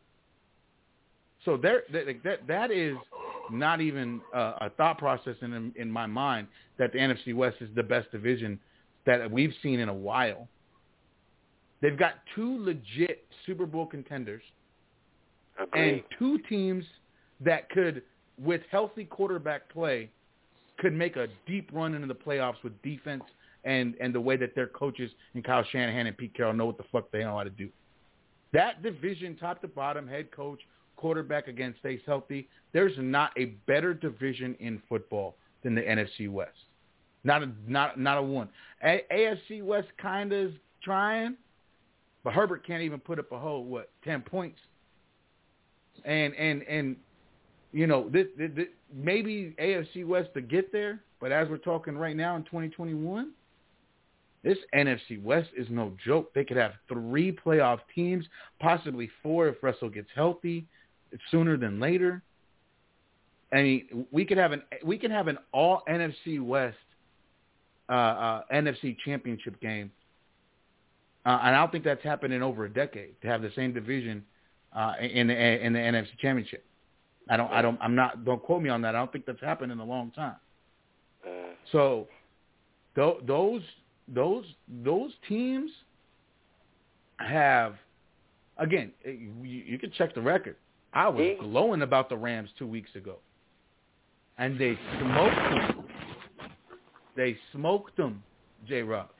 So 1.44 1.56
there, 1.56 1.82
that 1.92 2.04
that 2.22 2.46
that 2.46 2.70
is 2.70 2.96
not 3.50 3.80
even 3.80 4.20
uh, 4.32 4.52
a 4.60 4.70
thought 4.70 4.98
process 4.98 5.34
in 5.42 5.72
in 5.74 5.90
my 5.90 6.06
mind 6.06 6.46
that 6.78 6.92
the 6.92 6.98
NFC 7.00 7.34
West 7.34 7.56
is 7.60 7.68
the 7.74 7.82
best 7.82 8.12
division 8.12 8.60
that 9.06 9.30
we've 9.30 9.54
seen 9.62 9.80
in 9.80 9.88
a 9.88 9.94
while. 9.94 10.48
They've 11.80 11.98
got 11.98 12.14
two 12.34 12.64
legit 12.64 13.26
Super 13.44 13.66
Bowl 13.66 13.86
contenders 13.86 14.42
Agreed. 15.60 15.94
and 15.94 16.02
two 16.18 16.38
teams 16.48 16.84
that 17.40 17.68
could, 17.70 18.02
with 18.38 18.62
healthy 18.70 19.04
quarterback 19.04 19.68
play, 19.68 20.10
could 20.78 20.92
make 20.92 21.16
a 21.16 21.26
deep 21.46 21.70
run 21.72 21.94
into 21.94 22.06
the 22.06 22.14
playoffs 22.14 22.62
with 22.62 22.80
defense 22.82 23.24
and 23.64 23.94
and 24.00 24.14
the 24.14 24.20
way 24.20 24.36
that 24.36 24.54
their 24.54 24.66
coaches 24.66 25.10
and 25.34 25.44
Kyle 25.44 25.64
Shanahan 25.70 26.06
and 26.06 26.16
Pete 26.16 26.34
Carroll 26.34 26.52
know 26.52 26.66
what 26.66 26.78
the 26.78 26.84
fuck 26.90 27.10
they 27.12 27.20
know 27.20 27.36
how 27.36 27.44
to 27.44 27.50
do. 27.50 27.68
That 28.52 28.82
division, 28.82 29.36
top 29.36 29.60
to 29.62 29.68
bottom, 29.68 30.06
head 30.06 30.30
coach, 30.30 30.60
quarterback 30.96 31.48
again 31.48 31.74
stays 31.80 32.00
healthy. 32.06 32.48
There's 32.72 32.92
not 32.98 33.30
a 33.38 33.46
better 33.66 33.94
division 33.94 34.56
in 34.60 34.82
football 34.88 35.36
than 35.62 35.74
the 35.74 35.82
NFC 35.82 36.30
West. 36.30 36.52
Not 37.24 37.42
a 37.42 37.50
not 37.66 37.98
not 37.98 38.18
a 38.18 38.22
one. 38.22 38.48
A- 38.82 39.04
AFC 39.12 39.62
West 39.62 39.88
kind 39.98 40.32
of 40.32 40.50
is 40.50 40.54
trying, 40.82 41.36
but 42.24 42.32
Herbert 42.32 42.66
can't 42.66 42.82
even 42.82 42.98
put 42.98 43.18
up 43.18 43.30
a 43.32 43.38
whole 43.38 43.64
what 43.64 43.90
ten 44.04 44.22
points. 44.22 44.58
And 46.04 46.34
and 46.34 46.62
and 46.62 46.96
you 47.72 47.86
know 47.86 48.08
this, 48.08 48.26
this, 48.36 48.50
this 48.56 48.66
maybe 48.92 49.54
AFC 49.60 50.06
West 50.06 50.30
to 50.34 50.40
get 50.40 50.72
there, 50.72 51.00
but 51.20 51.30
as 51.30 51.48
we're 51.48 51.58
talking 51.58 51.96
right 51.96 52.16
now 52.16 52.34
in 52.36 52.42
2021, 52.42 53.30
this 54.42 54.58
NFC 54.74 55.22
West 55.22 55.50
is 55.56 55.68
no 55.70 55.92
joke. 56.04 56.34
They 56.34 56.44
could 56.44 56.56
have 56.56 56.72
three 56.88 57.30
playoff 57.32 57.78
teams, 57.94 58.24
possibly 58.60 59.08
four 59.22 59.48
if 59.48 59.62
Russell 59.62 59.88
gets 59.88 60.08
healthy 60.14 60.66
sooner 61.30 61.56
than 61.56 61.78
later. 61.78 62.22
I 63.52 63.62
mean, 63.62 64.06
we 64.10 64.24
could 64.24 64.38
have 64.38 64.52
an 64.52 64.62
we 64.84 64.98
can 64.98 65.10
have 65.10 65.28
an 65.28 65.38
all 65.52 65.82
NFC 65.88 66.42
West 66.42 66.76
uh, 67.92 67.94
uh, 67.94 68.42
NFC 68.54 68.96
Championship 69.04 69.60
game, 69.60 69.90
uh, 71.26 71.38
and 71.42 71.54
I 71.54 71.60
don't 71.60 71.70
think 71.70 71.84
that's 71.84 72.02
happened 72.02 72.32
in 72.32 72.42
over 72.42 72.64
a 72.64 72.72
decade 72.72 73.20
to 73.20 73.28
have 73.28 73.42
the 73.42 73.50
same 73.54 73.74
division 73.74 74.24
uh, 74.74 74.94
in 75.00 75.26
the 75.26 75.34
in 75.34 75.72
the 75.74 75.78
NFC 75.78 76.08
Championship. 76.18 76.64
I 77.28 77.36
don't 77.36 77.52
I 77.52 77.60
don't 77.60 77.78
I'm 77.82 77.94
not 77.94 78.24
don't 78.24 78.42
quote 78.42 78.62
me 78.62 78.70
on 78.70 78.80
that. 78.82 78.94
I 78.94 78.98
don't 78.98 79.12
think 79.12 79.26
that's 79.26 79.40
happened 79.40 79.72
in 79.72 79.78
a 79.78 79.84
long 79.84 80.10
time. 80.12 80.36
So 81.70 82.08
th- 82.94 83.18
those 83.26 83.62
those 84.08 84.44
those 84.82 85.10
teams 85.28 85.70
have 87.18 87.74
again 88.58 88.90
you, 89.04 89.42
you 89.42 89.78
can 89.78 89.92
check 89.92 90.14
the 90.14 90.22
record. 90.22 90.56
I 90.94 91.08
was 91.08 91.36
glowing 91.40 91.82
about 91.82 92.08
the 92.08 92.16
Rams 92.16 92.50
two 92.58 92.66
weeks 92.66 92.90
ago 92.96 93.18
and 94.38 94.58
they 94.58 94.78
smoked 94.98 95.36
them. 95.36 95.81
They 97.16 97.36
smoked 97.52 97.96
them, 97.96 98.22
J 98.66 98.82
Rock. 98.82 99.10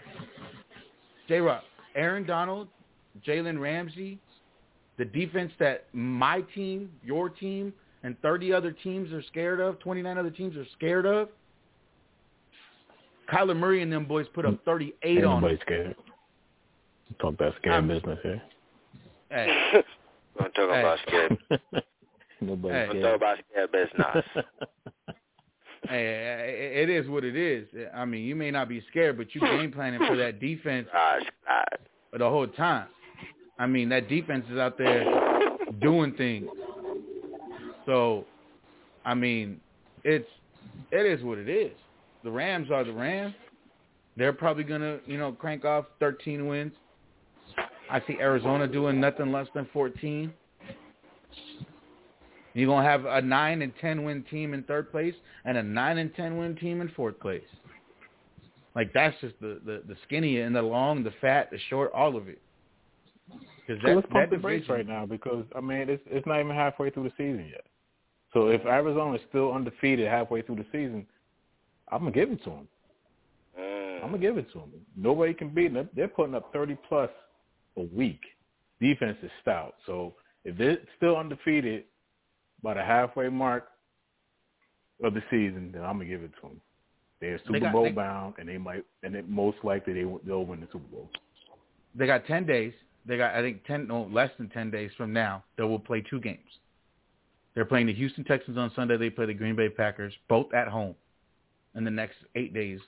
J 1.28 1.40
Rock, 1.40 1.62
Aaron 1.94 2.24
Donald, 2.26 2.68
Jalen 3.26 3.60
Ramsey, 3.60 4.18
the 4.98 5.04
defense 5.04 5.52
that 5.58 5.86
my 5.92 6.40
team, 6.54 6.90
your 7.04 7.28
team, 7.28 7.72
and 8.02 8.20
30 8.22 8.52
other 8.52 8.72
teams 8.72 9.12
are 9.12 9.22
scared 9.22 9.60
of, 9.60 9.78
29 9.80 10.18
other 10.18 10.30
teams 10.30 10.56
are 10.56 10.66
scared 10.76 11.06
of. 11.06 11.28
Kyler 13.32 13.56
Murray 13.56 13.82
and 13.82 13.92
them 13.92 14.04
boys 14.04 14.26
put 14.34 14.44
up 14.44 14.58
38 14.64 14.94
Ain't 15.08 15.24
on 15.24 15.40
nobody 15.40 15.54
them. 15.56 15.62
scared. 15.66 15.96
Talk 17.20 17.36
that 17.38 17.52
scared 17.60 17.74
I'm- 17.74 17.88
business 17.88 18.18
here. 18.22 18.42
Hey, 19.30 19.72
Don't 20.38 20.52
talk 20.54 20.68
about 20.68 20.98
scared. 21.06 21.38
Nobody 22.40 22.74
Hey. 22.74 22.86
Don't 22.86 22.90
scared. 22.90 23.02
talk 23.04 23.16
about 23.16 23.38
scared 23.50 23.72
business. 23.72 24.46
hey, 25.88 26.80
it 26.82 26.90
is 26.90 27.08
what 27.08 27.24
it 27.24 27.36
is. 27.36 27.66
I 27.94 28.04
mean, 28.04 28.24
you 28.24 28.34
may 28.36 28.50
not 28.50 28.68
be 28.68 28.82
scared, 28.90 29.16
but 29.16 29.34
you 29.34 29.40
hmm. 29.40 29.58
game 29.58 29.72
planning 29.72 30.00
for 30.06 30.16
that 30.16 30.40
defense 30.40 30.88
the 32.18 32.28
whole 32.28 32.46
time. 32.46 32.86
I 33.58 33.66
mean, 33.66 33.88
that 33.90 34.08
defense 34.08 34.44
is 34.50 34.58
out 34.58 34.78
there 34.78 35.04
doing 35.80 36.14
things. 36.14 36.48
So, 37.86 38.24
I 39.04 39.14
mean, 39.14 39.60
it's 40.04 40.28
it 40.90 41.06
is 41.06 41.24
what 41.24 41.38
it 41.38 41.48
is. 41.48 41.72
The 42.24 42.30
Rams 42.30 42.70
are 42.70 42.84
the 42.84 42.92
Rams. 42.92 43.34
They're 44.16 44.32
probably 44.32 44.64
gonna, 44.64 44.98
you 45.06 45.18
know, 45.18 45.32
crank 45.32 45.64
off 45.64 45.86
13 46.00 46.46
wins. 46.46 46.72
I 47.90 48.00
see 48.06 48.16
Arizona 48.20 48.66
doing 48.66 49.00
nothing 49.00 49.32
less 49.32 49.48
than 49.54 49.66
14. 49.72 50.32
You're 52.54 52.66
gonna 52.66 52.88
have 52.88 53.04
a 53.04 53.22
nine 53.22 53.62
and 53.62 53.72
10 53.80 54.04
win 54.04 54.24
team 54.30 54.54
in 54.54 54.62
third 54.64 54.90
place 54.90 55.14
and 55.44 55.56
a 55.56 55.62
nine 55.62 55.98
and 55.98 56.14
10 56.14 56.36
win 56.36 56.56
team 56.56 56.80
in 56.80 56.88
fourth 56.90 57.18
place. 57.18 57.42
Like 58.74 58.92
that's 58.92 59.18
just 59.20 59.34
the 59.40 59.60
the, 59.64 59.82
the 59.86 59.96
skinny 60.06 60.40
and 60.40 60.54
the 60.54 60.62
long, 60.62 61.02
the 61.02 61.12
fat, 61.20 61.50
the 61.50 61.58
short, 61.70 61.92
all 61.92 62.16
of 62.16 62.28
it. 62.28 62.40
Because 63.28 63.82
So 63.82 63.88
that, 63.88 63.96
let's 63.96 64.08
pump 64.10 64.30
the 64.30 64.36
brakes 64.36 64.68
right 64.68 64.86
now 64.86 65.06
because 65.06 65.44
I 65.56 65.60
mean 65.60 65.88
it's 65.88 66.02
it's 66.06 66.26
not 66.26 66.40
even 66.40 66.54
halfway 66.54 66.90
through 66.90 67.04
the 67.04 67.12
season 67.16 67.48
yet. 67.50 67.64
So 68.32 68.48
if 68.48 68.64
Arizona 68.64 69.14
is 69.14 69.20
still 69.28 69.52
undefeated 69.52 70.08
halfway 70.08 70.42
through 70.42 70.56
the 70.56 70.66
season, 70.72 71.06
I'm 71.90 72.00
gonna 72.00 72.12
give 72.12 72.30
it 72.30 72.42
to 72.44 72.50
them. 72.50 72.68
Mm. 73.58 73.96
I'm 73.96 74.10
gonna 74.10 74.18
give 74.18 74.38
it 74.38 74.50
to 74.52 74.60
them. 74.60 74.72
Nobody 74.96 75.34
can 75.34 75.50
beat 75.50 75.74
them. 75.74 75.88
They're 75.94 76.08
putting 76.08 76.34
up 76.34 76.52
30 76.52 76.76
plus 76.88 77.10
a 77.76 77.82
week. 77.82 78.20
Defense 78.80 79.18
is 79.22 79.30
stout. 79.42 79.74
So 79.86 80.14
if 80.44 80.56
they're 80.56 80.78
still 80.96 81.16
undefeated 81.16 81.84
by 82.62 82.74
the 82.74 82.82
halfway 82.82 83.28
mark 83.28 83.68
of 85.02 85.14
the 85.14 85.22
season, 85.30 85.70
then 85.72 85.82
I'm 85.82 85.94
gonna 85.98 86.06
give 86.06 86.22
it 86.22 86.32
to 86.36 86.42
them. 86.42 86.60
They're 87.20 87.38
Super 87.46 87.60
got- 87.60 87.72
Bowl 87.72 87.84
they- 87.84 87.92
bound, 87.92 88.34
and 88.38 88.48
they 88.48 88.58
might, 88.58 88.84
and 89.02 89.14
it 89.14 89.28
most 89.28 89.58
likely 89.64 89.92
they 89.92 90.04
they'll 90.24 90.44
win 90.44 90.60
the 90.60 90.66
Super 90.72 90.86
Bowl. 90.90 91.10
they 91.94 92.06
got 92.06 92.24
10 92.26 92.46
days. 92.46 92.72
They 93.04 93.16
got, 93.16 93.34
I 93.34 93.42
think, 93.42 93.64
10, 93.64 93.88
no, 93.88 94.04
less 94.04 94.30
than 94.38 94.48
10 94.48 94.70
days 94.70 94.90
from 94.96 95.12
now, 95.12 95.44
they 95.56 95.64
will 95.64 95.78
play 95.78 96.00
two 96.00 96.20
games. 96.20 96.58
They're 97.54 97.64
playing 97.66 97.86
the 97.86 97.92
Houston 97.92 98.24
Texans 98.24 98.56
on 98.56 98.72
Sunday. 98.74 98.96
They 98.96 99.10
play 99.10 99.26
the 99.26 99.34
Green 99.34 99.56
Bay 99.56 99.68
Packers, 99.68 100.14
both 100.28 100.54
at 100.54 100.68
home, 100.68 100.94
in 101.74 101.84
the 101.84 101.90
next 101.90 102.16
eight 102.34 102.54
days. 102.54 102.80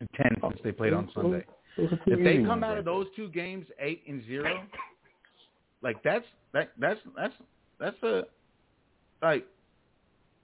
And 0.00 0.08
10 0.16 0.36
since 0.40 0.60
they 0.64 0.72
played 0.72 0.92
on 0.92 1.08
Sunday. 1.14 1.44
Those 1.76 1.92
are 1.92 1.96
two 1.98 2.12
If 2.14 2.24
they 2.24 2.42
come 2.44 2.64
out 2.64 2.78
of 2.78 2.84
those 2.84 3.06
two 3.14 3.28
games 3.28 3.66
eight 3.78 4.02
and 4.08 4.24
zero, 4.26 4.64
like 5.82 6.02
that's 6.02 6.24
that 6.52 6.72
that's 6.78 6.98
that's 7.16 7.34
that's 7.78 8.02
a 8.02 8.24
like 9.22 9.46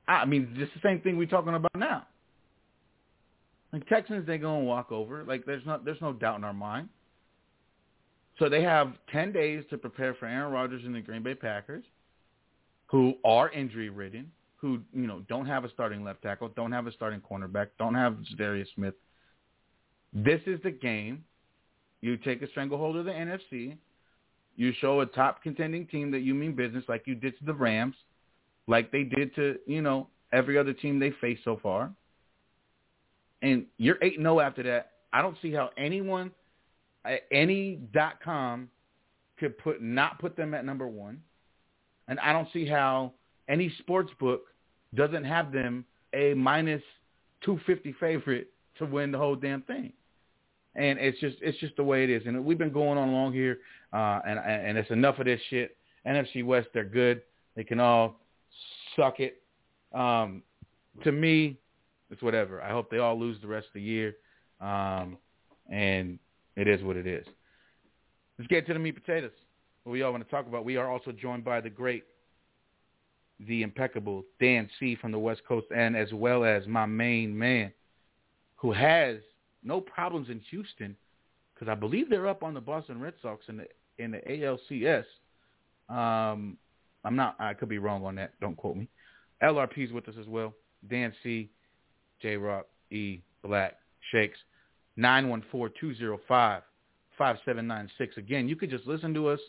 I 0.07 0.25
mean 0.25 0.55
just 0.59 0.72
the 0.75 0.81
same 0.83 1.01
thing 1.01 1.16
we're 1.16 1.27
talking 1.27 1.55
about 1.55 1.70
now. 1.77 2.07
Like 3.72 3.89
Texans, 3.89 4.27
they're 4.27 4.39
gonna 4.39 4.64
walk 4.64 4.93
over. 4.93 5.25
Like 5.25 5.45
there's 5.45 5.66
not 5.66 5.85
there's 5.85 6.01
no 6.01 6.12
doubt 6.12 6.39
in 6.39 6.45
our 6.45 6.53
mind. 6.53 6.89
So 8.39 8.49
they 8.49 8.62
have 8.62 8.93
ten 9.11 9.33
days 9.33 9.64
to 9.70 9.79
prepare 9.79 10.14
for 10.14 10.27
Aaron 10.27 10.53
Rodgers 10.53 10.85
and 10.85 10.95
the 10.95 11.01
Green 11.01 11.22
Bay 11.22 11.35
Packers, 11.35 11.85
who 12.87 13.14
are 13.25 13.51
injury 13.51 13.89
ridden, 13.89 14.31
who 14.57 14.81
you 14.93 15.07
know 15.07 15.22
don't 15.29 15.47
have 15.47 15.64
a 15.64 15.70
starting 15.70 16.05
left 16.05 16.22
tackle, 16.22 16.49
don't 16.51 16.72
have 16.72 16.87
a 16.87 16.93
starting 16.93 17.20
cornerback, 17.20 17.68
don't 17.79 17.95
have 17.95 18.16
Darius 18.37 18.68
Smith. 18.75 18.95
This 20.12 20.41
is 20.47 20.61
the 20.62 20.70
game. 20.70 21.25
You 22.01 22.16
take 22.16 22.43
a 22.43 22.49
stranglehold 22.49 22.97
of 22.97 23.07
the 23.07 23.11
NFC. 23.11 23.77
You 24.57 24.72
show 24.81 25.01
a 25.01 25.07
top 25.07 25.43
contending 25.43 25.87
team 25.87 26.12
that 26.12 26.20
you 26.20 26.33
mean 26.33 26.55
business, 26.55 26.85
like 26.87 27.03
you 27.07 27.16
did 27.16 27.37
to 27.39 27.45
the 27.45 27.55
Rams, 27.55 27.97
like 28.67 28.91
they 28.91 29.05
did 29.05 29.35
to 29.37 29.59
you 29.67 29.83
know 29.83 30.09
every 30.33 30.59
other 30.59 30.73
team 30.73 30.99
they 30.99 31.12
faced 31.21 31.45
so 31.45 31.59
far. 31.62 31.91
And 33.43 33.67
you're 33.77 33.97
8-0 33.97 34.43
after 34.43 34.62
that. 34.62 34.93
I 35.12 35.21
don't 35.21 35.37
see 35.43 35.53
how 35.53 35.71
anyone, 35.77 36.31
any 37.31 37.77
dot 37.93 38.15
com, 38.25 38.69
could 39.39 39.59
put 39.59 39.83
not 39.83 40.19
put 40.19 40.37
them 40.37 40.55
at 40.55 40.65
number 40.65 40.89
one, 40.89 41.21
and 42.09 42.19
I 42.21 42.33
don't 42.33 42.49
see 42.53 42.67
how 42.67 43.12
any 43.49 43.73
sports 43.79 44.11
book 44.19 44.43
doesn't 44.95 45.25
have 45.25 45.53
them 45.53 45.85
a 46.15 46.35
minus 46.35 46.83
two 47.45 47.61
fifty 47.67 47.95
favorite 48.01 48.49
to 48.79 48.87
win 48.87 49.12
the 49.12 49.19
whole 49.19 49.37
damn 49.37 49.62
thing 49.62 49.93
and 50.77 50.99
it's 50.99 51.19
just 51.21 51.37
it's 51.41 51.59
just 51.59 51.77
the 51.77 51.85
way 51.85 52.05
it 52.05 52.11
is. 52.11 52.23
And 52.27 52.45
we've 52.45 52.59
been 52.59 52.73
going 52.73 52.99
on 52.99 53.12
long 53.12 53.33
here, 53.33 53.59
uh, 53.93 54.21
and 54.27 54.39
and 54.39 54.79
it's 54.79 54.91
enough 54.91 55.19
of 55.19 55.27
this 55.27 55.41
shit. 55.51 55.77
NFC 56.07 56.45
West, 56.45 56.69
they're 56.75 56.85
good. 56.85 57.23
They 57.57 57.65
can 57.65 57.81
all 57.81 58.21
suck 58.97 59.21
it. 59.21 59.43
Um, 59.93 60.43
to 61.03 61.13
me, 61.13 61.59
it's 62.11 62.23
whatever. 62.23 62.63
I 62.63 62.71
hope 62.71 62.91
they 62.91 62.99
all 62.99 63.19
lose 63.19 63.41
the 63.41 63.49
rest 63.49 63.67
of 63.69 63.75
the 63.75 63.83
year, 63.83 64.17
um, 64.61 65.19
and 65.71 66.19
it 66.57 66.69
is 66.69 66.83
what 66.83 66.97
it 66.97 67.07
is. 67.07 67.27
Let's 68.39 68.49
get 68.49 68.67
to 68.67 68.73
the 68.73 68.79
meat 68.79 68.93
potatoes. 68.93 69.33
What 69.85 69.93
we 69.93 70.03
all 70.03 70.13
want 70.13 70.25
to 70.25 70.31
talk 70.31 70.47
about. 70.47 70.65
We 70.65 70.77
are 70.77 70.89
also 70.89 71.13
joined 71.13 71.45
by 71.45 71.61
the 71.61 71.71
great, 71.71 72.05
the 73.41 73.63
impeccable 73.63 74.25
Dan 74.41 74.69
C 74.79 74.97
from 74.97 75.13
the 75.13 75.19
West 75.19 75.43
Coast, 75.47 75.67
and 75.75 75.97
as 75.97 76.13
well 76.13 76.45
as 76.45 76.67
my 76.67 76.87
main 76.87 77.37
man, 77.37 77.73
who 78.57 78.73
has 78.73 79.19
no 79.63 79.81
problems 79.81 80.29
in 80.31 80.41
Houston 80.51 80.97
because 81.55 81.69
I 81.71 81.75
believe 81.75 82.11
they're 82.11 82.29
up 82.29 82.43
on 82.43 82.55
the 82.55 82.61
Boston 82.61 83.01
Red 83.01 83.15
Sox 83.23 83.45
in 83.49 83.59
the 83.59 83.67
in 83.99 84.11
the 84.11 84.19
ALCS. 84.19 85.05
Um, 85.89 86.57
I'm 87.05 87.17
not. 87.17 87.37
I 87.39 87.55
could 87.55 87.69
be 87.69 87.79
wrong 87.79 88.05
on 88.05 88.15
that. 88.17 88.33
Don't 88.41 88.57
quote 88.57 88.77
me. 88.77 88.89
LRP's 89.43 89.93
with 89.93 90.09
us 90.09 90.15
as 90.19 90.27
well. 90.27 90.55
Dan 90.89 91.13
C, 91.23 91.51
J 92.21 92.37
Rock, 92.37 92.67
E 92.91 93.21
Black 93.43 93.77
Shakes, 94.11 94.39
nine 94.97 95.29
one 95.29 95.43
four 95.51 95.69
two 95.69 95.95
zero 95.95 96.19
five 96.27 96.63
five 97.19 97.37
seven 97.45 97.67
nine 97.67 97.91
six. 97.99 98.17
Again, 98.17 98.49
you 98.49 98.57
could 98.57 98.71
just 98.71 98.87
listen 98.87 99.13
to 99.15 99.29
us, 99.29 99.41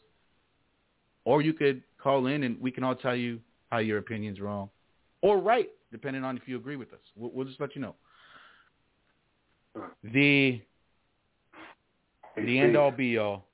or 1.24 1.42
you 1.42 1.54
could 1.54 1.82
call 2.02 2.28
in 2.28 2.44
and 2.44 2.60
we 2.60 2.72
can 2.72 2.84
all 2.84 2.96
tell 2.96 3.16
you 3.16 3.40
how 3.70 3.78
your 3.80 3.98
opinion's 3.98 4.40
wrong, 4.40 4.70
or 5.22 5.40
right, 5.40 5.70
depending 5.92 6.24
on 6.24 6.38
if 6.38 6.48
you 6.48 6.56
agree 6.58 6.76
with 6.76 6.94
us. 6.94 7.00
We'll, 7.16 7.32
we'll 7.32 7.48
just 7.48 7.60
let 7.60 7.76
you 7.76 7.82
know. 7.82 7.96
The 10.04 10.62
the 12.38 12.60
end 12.60 12.76
all 12.76 12.92
be 12.92 13.18
all. 13.18 13.46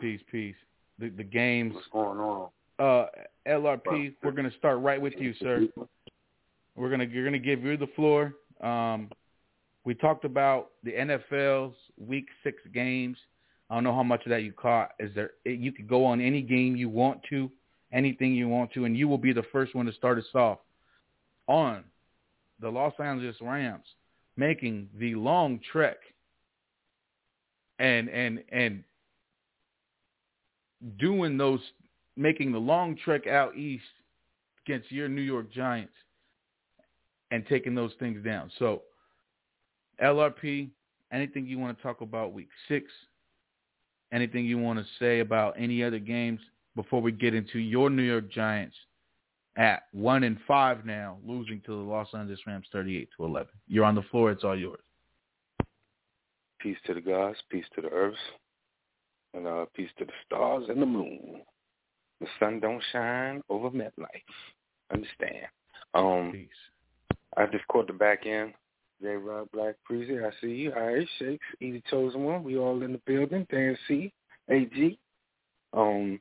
Peace, 0.00 0.20
peace. 0.30 0.56
The 0.98 1.08
the 1.10 1.24
games. 1.24 1.74
What's 1.74 1.86
going 1.88 2.18
on? 2.18 2.48
Uh, 2.78 3.06
LRP, 3.46 4.14
we're 4.22 4.32
gonna 4.32 4.50
start 4.58 4.80
right 4.80 5.00
with 5.00 5.14
you, 5.18 5.34
sir. 5.40 5.66
We're 6.76 6.90
gonna 6.90 7.04
you're 7.04 7.24
gonna 7.24 7.38
give 7.38 7.62
you 7.62 7.76
the 7.76 7.86
floor. 7.94 8.34
Um, 8.60 9.10
we 9.84 9.94
talked 9.94 10.24
about 10.24 10.70
the 10.82 10.92
NFL's 10.92 11.76
Week 11.98 12.26
Six 12.42 12.62
games. 12.72 13.16
I 13.70 13.74
don't 13.74 13.84
know 13.84 13.94
how 13.94 14.02
much 14.02 14.24
of 14.26 14.30
that 14.30 14.42
you 14.42 14.52
caught. 14.52 14.92
Is 14.98 15.14
there? 15.14 15.32
You 15.44 15.72
could 15.72 15.88
go 15.88 16.04
on 16.04 16.20
any 16.20 16.42
game 16.42 16.74
you 16.74 16.88
want 16.88 17.20
to, 17.30 17.50
anything 17.92 18.34
you 18.34 18.48
want 18.48 18.72
to, 18.72 18.86
and 18.86 18.96
you 18.96 19.08
will 19.08 19.18
be 19.18 19.32
the 19.32 19.44
first 19.52 19.74
one 19.74 19.86
to 19.86 19.92
start 19.92 20.18
us 20.18 20.24
off 20.34 20.58
on 21.46 21.84
the 22.60 22.68
Los 22.68 22.94
Angeles 22.98 23.36
Rams 23.40 23.86
making 24.36 24.88
the 24.98 25.14
long 25.14 25.60
trek 25.70 25.96
and 27.78 28.08
and 28.08 28.42
and 28.50 28.82
doing 30.98 31.36
those 31.36 31.60
making 32.16 32.52
the 32.52 32.58
long 32.58 32.96
trek 32.96 33.26
out 33.26 33.56
east 33.56 33.84
against 34.66 34.90
your 34.90 35.08
New 35.08 35.22
York 35.22 35.52
Giants 35.52 35.92
and 37.30 37.46
taking 37.46 37.74
those 37.74 37.92
things 37.98 38.24
down. 38.24 38.50
So 38.58 38.82
LRP, 40.02 40.68
anything 41.12 41.46
you 41.46 41.58
want 41.58 41.76
to 41.76 41.82
talk 41.82 42.00
about 42.00 42.32
week 42.32 42.48
six, 42.68 42.86
anything 44.12 44.44
you 44.44 44.58
want 44.58 44.78
to 44.78 44.84
say 44.98 45.20
about 45.20 45.54
any 45.58 45.82
other 45.82 45.98
games 45.98 46.40
before 46.76 47.00
we 47.00 47.12
get 47.12 47.34
into 47.34 47.58
your 47.58 47.90
New 47.90 48.02
York 48.02 48.30
Giants 48.30 48.76
at 49.56 49.84
one 49.92 50.24
and 50.24 50.38
five 50.46 50.84
now, 50.84 51.18
losing 51.24 51.60
to 51.62 51.70
the 51.70 51.82
Los 51.82 52.08
Angeles 52.12 52.40
Rams 52.46 52.66
thirty-eight 52.72 53.08
to 53.16 53.24
eleven. 53.24 53.52
You're 53.68 53.84
on 53.84 53.94
the 53.94 54.02
floor. 54.02 54.32
It's 54.32 54.42
all 54.42 54.58
yours. 54.58 54.80
Peace 56.58 56.76
to 56.86 56.94
the 56.94 57.00
gods, 57.00 57.36
peace 57.50 57.66
to 57.74 57.82
the 57.82 57.90
earth, 57.90 58.14
and 59.34 59.46
uh, 59.46 59.66
peace 59.74 59.90
to 59.98 60.04
the 60.04 60.12
stars 60.26 60.64
and 60.68 60.80
the 60.80 60.86
moon. 60.86 61.42
The 62.20 62.26
sun 62.38 62.60
don't 62.60 62.82
shine 62.92 63.42
over 63.48 63.70
MetLife. 63.70 63.90
Understand? 64.92 65.46
Um, 65.94 66.30
peace. 66.32 67.18
I 67.36 67.46
just 67.46 67.66
caught 67.68 67.86
the 67.86 67.92
back 67.92 68.26
end. 68.26 68.54
J. 69.02 69.08
Rod 69.16 69.48
Black 69.52 69.74
Freezy, 69.90 70.24
I 70.24 70.30
see 70.40 70.52
you. 70.52 70.72
All 70.72 70.86
right, 70.86 71.06
Shakes, 71.18 71.44
Easy 71.60 71.82
Chosen 71.90 72.24
One. 72.24 72.44
We 72.44 72.56
all 72.56 72.82
in 72.82 72.92
the 72.92 73.00
building. 73.06 73.46
Dan 73.50 73.76
C, 73.88 74.12
AG. 74.48 74.98
Um, 75.72 76.20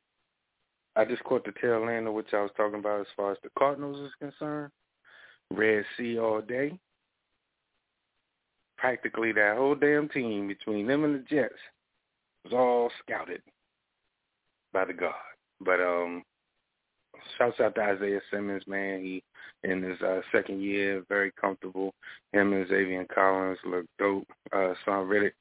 I 0.95 1.05
just 1.05 1.23
caught 1.23 1.45
the 1.45 1.53
tail 1.61 1.87
end 1.87 2.07
of 2.07 2.13
what 2.13 2.25
I 2.33 2.41
was 2.41 2.51
talking 2.57 2.79
about 2.79 3.01
as 3.01 3.07
far 3.15 3.31
as 3.31 3.37
the 3.43 3.49
Cardinals 3.57 3.99
is 3.99 4.11
concerned. 4.19 4.71
Red 5.51 5.85
Sea 5.97 6.19
all 6.19 6.41
day. 6.41 6.77
Practically 8.77 9.31
that 9.31 9.55
whole 9.57 9.75
damn 9.75 10.09
team 10.09 10.47
between 10.47 10.87
them 10.87 11.03
and 11.03 11.15
the 11.15 11.25
Jets 11.29 11.53
was 12.43 12.53
all 12.53 12.91
scouted 13.01 13.41
by 14.73 14.85
the 14.85 14.93
God. 14.93 15.13
But 15.61 15.79
um 15.81 16.23
shouts 17.37 17.59
out 17.59 17.75
to 17.75 17.81
Isaiah 17.81 18.21
Simmons, 18.31 18.63
man. 18.67 19.01
He 19.01 19.23
in 19.63 19.81
his 19.81 20.01
uh, 20.01 20.21
second 20.31 20.61
year, 20.61 21.03
very 21.09 21.31
comfortable. 21.39 21.93
Him 22.31 22.53
and 22.53 22.67
Zaven 22.67 23.07
Collins 23.13 23.59
look 23.65 23.85
dope. 23.99 24.27
Uh 24.51 24.73
Son 24.85 25.07
Riddick 25.07 25.33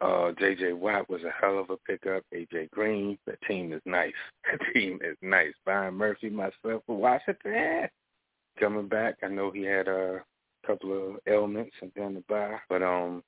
uh, 0.00 0.32
J.J. 0.38 0.74
Watt 0.74 1.08
was 1.08 1.22
a 1.22 1.30
hell 1.40 1.58
of 1.58 1.70
a 1.70 1.76
pickup. 1.78 2.22
A.J. 2.32 2.68
Green, 2.72 3.16
the 3.26 3.36
team 3.48 3.72
is 3.72 3.82
nice. 3.84 4.12
The 4.52 4.78
team 4.78 4.98
is 5.02 5.16
nice. 5.22 5.54
Byron 5.64 5.94
Murphy, 5.94 6.30
myself 6.30 6.82
for 6.86 6.96
Washington, 6.96 7.88
coming 8.60 8.88
back. 8.88 9.16
I 9.22 9.28
know 9.28 9.50
he 9.50 9.62
had 9.62 9.88
a 9.88 10.22
couple 10.66 10.92
of 10.92 11.16
ailments 11.26 11.74
and 11.80 11.90
then 11.96 12.14
the 12.14 12.22
bye, 12.28 12.58
but 12.68 12.82
um, 12.82 13.22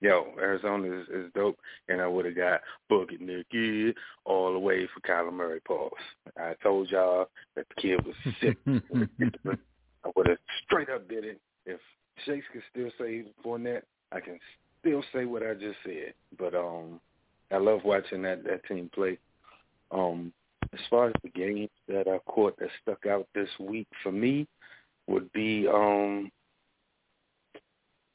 yo, 0.00 0.26
Arizona 0.38 1.00
is, 1.00 1.08
is 1.08 1.32
dope, 1.34 1.58
and 1.88 2.00
I 2.00 2.06
would 2.06 2.24
have 2.24 2.36
got 2.36 2.60
Boogie 2.90 3.20
Nicky 3.20 3.94
all 4.24 4.52
the 4.52 4.58
way 4.58 4.86
for 4.86 5.00
Kyler 5.00 5.32
Murray. 5.32 5.60
Pause. 5.60 5.92
I 6.36 6.54
told 6.62 6.90
y'all 6.90 7.28
that 7.56 7.66
the 7.68 7.80
kid 7.80 8.04
was 8.04 8.14
sick. 8.40 8.58
I 10.04 10.10
would 10.14 10.28
have 10.28 10.38
straight 10.64 10.88
up 10.88 11.08
did 11.08 11.24
it. 11.24 11.40
If 11.66 11.80
Shakes 12.24 12.46
could 12.52 12.62
still 12.70 12.90
say 12.98 13.24
Fournette, 13.44 13.82
I 14.12 14.20
can 14.20 14.38
still 14.80 15.02
say 15.12 15.24
what 15.24 15.42
I 15.42 15.54
just 15.54 15.78
said, 15.84 16.14
but 16.38 16.54
um, 16.54 17.00
I 17.50 17.58
love 17.58 17.80
watching 17.84 18.22
that 18.22 18.44
that 18.44 18.64
team 18.66 18.90
play. 18.94 19.18
Um, 19.90 20.32
as 20.72 20.80
far 20.90 21.08
as 21.08 21.14
the 21.22 21.30
games 21.30 21.70
that 21.88 22.06
I 22.08 22.18
caught 22.30 22.58
that 22.58 22.68
stuck 22.82 23.06
out 23.06 23.26
this 23.34 23.48
week 23.58 23.88
for 24.02 24.12
me 24.12 24.46
would 25.06 25.32
be 25.32 25.66
um 25.66 26.30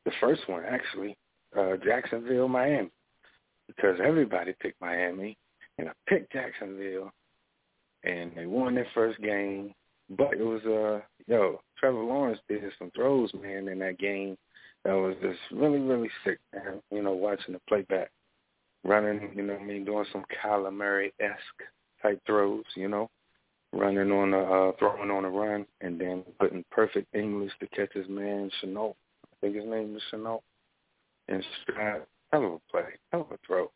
the 0.06 0.12
first 0.20 0.48
one 0.48 0.64
actually, 0.66 1.18
uh, 1.58 1.78
Jacksonville, 1.84 2.48
Miami, 2.48 2.90
because 3.68 3.98
everybody 4.04 4.54
picked 4.60 4.82
Miami, 4.82 5.38
and 5.78 5.90
I 5.90 5.92
picked 6.08 6.34
Jacksonville, 6.34 7.12
and 8.04 8.32
they 8.36 8.46
won 8.46 8.76
their 8.76 8.88
first 8.94 9.20
game. 9.22 9.74
But 10.10 10.34
it 10.34 10.44
was 10.44 10.62
uh 10.66 11.02
yo 11.28 11.62
Trevor 11.80 12.04
Lawrence 12.04 12.40
did 12.50 12.62
some 12.78 12.92
throws, 12.92 13.34
man, 13.34 13.68
in 13.70 13.80
that 13.80 13.98
game 13.98 14.38
that 14.84 14.94
was 14.94 15.16
just 15.22 15.40
really, 15.52 15.80
really 15.80 16.10
sick, 16.26 16.40
man. 16.54 16.82
You 16.92 17.04
know, 17.04 17.14
watching 17.14 17.54
the 17.54 17.62
playback, 17.68 18.12
running, 18.84 19.32
you 19.36 19.44
know, 19.44 19.56
I 19.56 19.64
mean, 19.64 19.86
doing 19.86 20.06
some 20.12 20.26
Kyler 20.44 20.74
Murray 20.74 21.14
esque 21.20 21.70
type 22.02 22.22
throws, 22.26 22.64
you 22.76 22.90
know, 22.90 23.10
running 23.72 24.12
on 24.12 24.34
a 24.34 24.42
uh, 24.42 24.72
throwing 24.80 25.10
on 25.10 25.26
a 25.26 25.30
run, 25.30 25.66
and 25.82 26.00
then 26.00 26.24
putting 26.40 26.66
perfect 26.72 27.14
English 27.16 27.52
to 27.60 27.68
catch 27.68 27.94
his 27.94 28.08
man 28.10 28.52
Shenault. 28.62 28.96
I 29.26 29.36
think 29.42 29.56
his 29.56 29.66
name 29.66 29.96
is 29.96 30.02
Shenault. 30.12 30.42
And 31.28 31.44
stride, 31.62 32.02
hell 32.32 32.46
of 32.46 32.52
a 32.54 32.60
play, 32.72 32.94
hell 33.12 33.22
of 33.22 33.32
a 33.32 33.38
throw. 33.46 33.72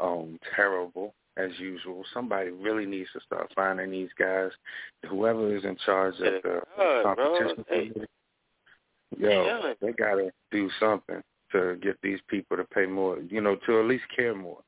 Um, 0.00 0.38
terrible 0.54 1.14
as 1.36 1.50
usual. 1.58 2.04
Somebody 2.14 2.50
really 2.50 2.86
needs 2.86 3.10
to 3.12 3.20
start 3.20 3.50
finding 3.54 3.90
these 3.90 4.10
guys. 4.18 4.50
Whoever 5.08 5.56
is 5.56 5.64
in 5.64 5.76
charge 5.84 6.14
of 6.14 6.42
the 6.42 6.60
competition. 7.02 7.64
Hey 7.68 7.92
yo, 9.16 9.74
they 9.80 9.92
gotta 9.92 10.30
do 10.50 10.70
something 10.78 11.22
to 11.52 11.76
get 11.82 11.96
these 12.02 12.18
people 12.28 12.56
to 12.56 12.64
pay 12.64 12.86
more, 12.86 13.18
you 13.28 13.40
know, 13.40 13.56
to 13.66 13.80
at 13.80 13.86
least 13.86 14.04
care 14.14 14.34
more. 14.34 14.60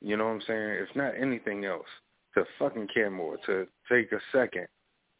You 0.00 0.16
know 0.16 0.26
what 0.26 0.34
I'm 0.34 0.42
saying? 0.46 0.86
If 0.88 0.96
not 0.96 1.14
anything 1.20 1.64
else, 1.64 1.86
to 2.34 2.44
fucking 2.58 2.88
care 2.94 3.10
more, 3.10 3.36
to 3.46 3.66
take 3.90 4.12
a 4.12 4.20
second 4.32 4.66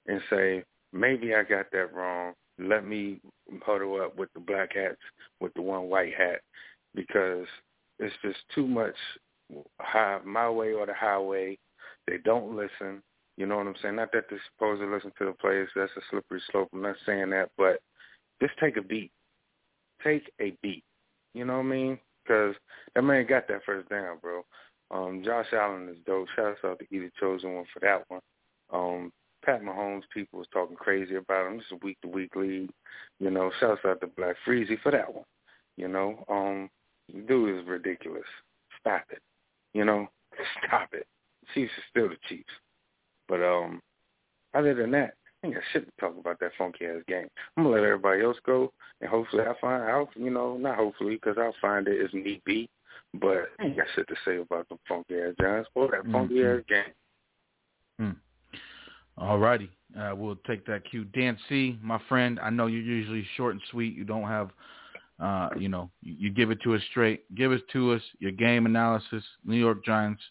and 0.07 0.21
say, 0.31 0.65
maybe 0.93 1.35
I 1.35 1.43
got 1.43 1.67
that 1.73 1.93
wrong. 1.93 2.35
Let 2.61 2.87
me 2.87 3.21
huddle 3.65 4.01
up 4.01 4.17
with 4.17 4.33
the 4.35 4.41
black 4.41 4.75
hats, 4.75 4.99
with 5.41 5.55
the 5.55 5.63
one 5.63 5.89
white 5.89 6.15
hat, 6.15 6.41
because 6.95 7.47
it's 7.99 8.15
just 8.23 8.39
too 8.55 8.67
much 8.67 8.95
high, 9.81 10.21
my 10.25 10.49
way 10.51 10.73
or 10.73 10.87
the 10.87 10.95
highway. 10.95 11.59
They 12.07 12.19
don't 12.19 12.57
listen. 12.57 13.03
You 13.37 13.47
know 13.47 13.57
what 13.57 13.67
I'm 13.67 13.75
saying? 13.81 13.97
Not 13.97 14.13
that 14.13 14.25
they're 14.29 14.41
supposed 14.53 14.83
to 14.83 14.93
listen 14.93 15.13
to 15.19 15.25
the 15.27 15.33
players. 15.33 15.71
That's 15.75 15.91
a 15.97 16.01
slippery 16.11 16.43
slope. 16.51 16.69
I'm 16.73 16.83
not 16.83 16.97
saying 17.07 17.31
that, 17.31 17.51
but 17.57 17.81
just 18.43 18.59
take 18.61 18.77
a 18.77 18.83
beat. 18.83 19.11
Take 20.05 20.31
a 20.41 20.57
beat. 20.63 20.85
You 21.35 21.45
know 21.45 21.55
what 21.55 21.67
I 21.67 21.69
mean? 21.69 21.99
Because 22.23 22.55
that 22.95 23.03
man 23.03 23.27
got 23.27 23.49
that 23.49 23.65
first 23.65 23.89
down, 23.89 24.19
bro. 24.21 24.45
Um, 24.91 25.23
Josh 25.25 25.47
Allen 25.53 25.89
is 25.89 25.97
dope. 26.07 26.27
Shout 26.35 26.57
out 26.65 26.79
to 26.81 26.87
either 26.95 27.11
chosen 27.21 27.55
one 27.55 27.65
for 27.73 27.81
that 27.81 28.05
one. 28.09 28.21
Um, 28.73 29.13
Pat 29.45 29.63
Mahomes, 29.63 30.03
people 30.13 30.39
was 30.39 30.49
talking 30.53 30.77
crazy 30.77 31.17
about 31.17 31.47
him. 31.47 31.57
This 31.57 31.67
is 31.67 31.73
a 31.73 31.85
week 31.85 31.99
to 32.03 32.09
week 32.09 32.35
league. 32.37 32.71
You 33.19 33.31
know, 33.31 33.51
shouts 33.61 33.81
out 33.87 34.01
to 34.01 34.07
Black 34.07 34.37
Freezy 34.47 34.81
for 34.83 34.93
that 34.93 35.13
one. 35.13 35.25
You 35.77 35.89
know, 35.89 36.25
um, 36.29 36.69
dude 37.27 37.61
is 37.61 37.67
ridiculous. 37.67 38.25
Stop 38.81 39.05
it. 39.11 39.23
You 39.73 39.85
know, 39.85 40.09
stop 40.67 40.91
it. 40.93 41.07
Chiefs 41.55 41.73
is 41.77 41.85
still 41.91 42.09
the 42.09 42.17
Chiefs. 42.29 42.51
But 43.29 43.43
um, 43.43 43.81
other 44.55 44.75
than 44.75 44.91
that, 44.93 45.15
I 45.43 45.47
ain't 45.47 45.55
got 45.55 45.65
shit 45.73 45.87
to 45.87 45.93
talk 46.01 46.19
about 46.19 46.39
that 46.41 46.53
funky 46.59 46.87
ass 46.87 47.03
game. 47.09 47.29
I'm 47.57 47.65
gonna 47.65 47.77
let 47.77 47.85
everybody 47.85 48.23
else 48.23 48.37
go, 48.45 48.73
and 49.01 49.09
hopefully 49.09 49.45
I 49.45 49.55
find 49.61 49.85
out. 49.85 50.09
You 50.17 50.31
know, 50.31 50.57
not 50.57 50.77
hopefully 50.77 51.15
because 51.15 51.37
I'll 51.39 51.55
find 51.63 51.89
it 51.89 52.05
as 52.05 52.13
need 52.13 52.43
be. 52.45 52.69
But 53.15 53.49
I 53.59 53.65
ain't 53.65 53.77
got 53.77 53.87
shit 53.95 54.07
to 54.09 54.15
say 54.25 54.37
about 54.37 54.69
the 54.69 54.77
funky 54.89 55.21
ass 55.21 55.35
Giants 55.41 55.71
or 55.75 55.89
that 55.89 56.11
funky 56.13 56.35
mm-hmm. 56.35 56.59
ass 56.59 56.65
game. 56.69 56.95
Hmm. 57.99 58.30
All 59.19 59.39
righty. 59.39 59.71
Uh, 59.99 60.13
we'll 60.15 60.39
take 60.47 60.65
that 60.67 60.89
cue. 60.89 61.05
Dan 61.05 61.37
C, 61.49 61.79
my 61.83 62.01
friend, 62.09 62.39
I 62.43 62.51
know 62.51 62.67
you're 62.67 62.81
usually 62.81 63.27
short 63.37 63.53
and 63.53 63.63
sweet. 63.71 63.95
You 63.95 64.05
don't 64.05 64.29
have, 64.29 64.51
uh, 65.21 65.49
you 65.59 65.69
know, 65.69 65.91
you, 66.01 66.31
give 66.31 66.51
it 66.51 66.63
to 66.63 66.75
us 66.75 66.83
straight. 66.91 67.25
Give 67.35 67.53
it 67.53 67.63
to 67.73 67.93
us, 67.93 68.03
your 68.19 68.31
game 68.31 68.67
analysis, 68.67 69.25
New 69.45 69.57
York 69.57 69.85
Giants, 69.85 70.23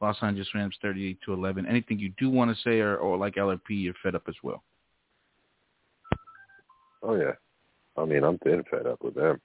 Los 0.00 0.16
Angeles 0.20 0.48
Rams 0.54 0.76
38 0.82 1.18
to 1.24 1.32
11. 1.32 1.66
Anything 1.66 1.98
you 1.98 2.12
do 2.18 2.28
want 2.28 2.54
to 2.54 2.62
say, 2.62 2.80
or, 2.80 2.96
or 2.96 3.16
like 3.16 3.36
LRP, 3.36 3.60
you're 3.70 3.94
fed 4.02 4.14
up 4.14 4.24
as 4.28 4.34
well. 4.42 4.62
Oh 7.02 7.14
yeah, 7.14 7.32
I 7.96 8.04
mean 8.04 8.24
I'm 8.24 8.38
thin 8.38 8.64
fed 8.70 8.86
up 8.86 9.02
with 9.02 9.14
them. 9.14 9.40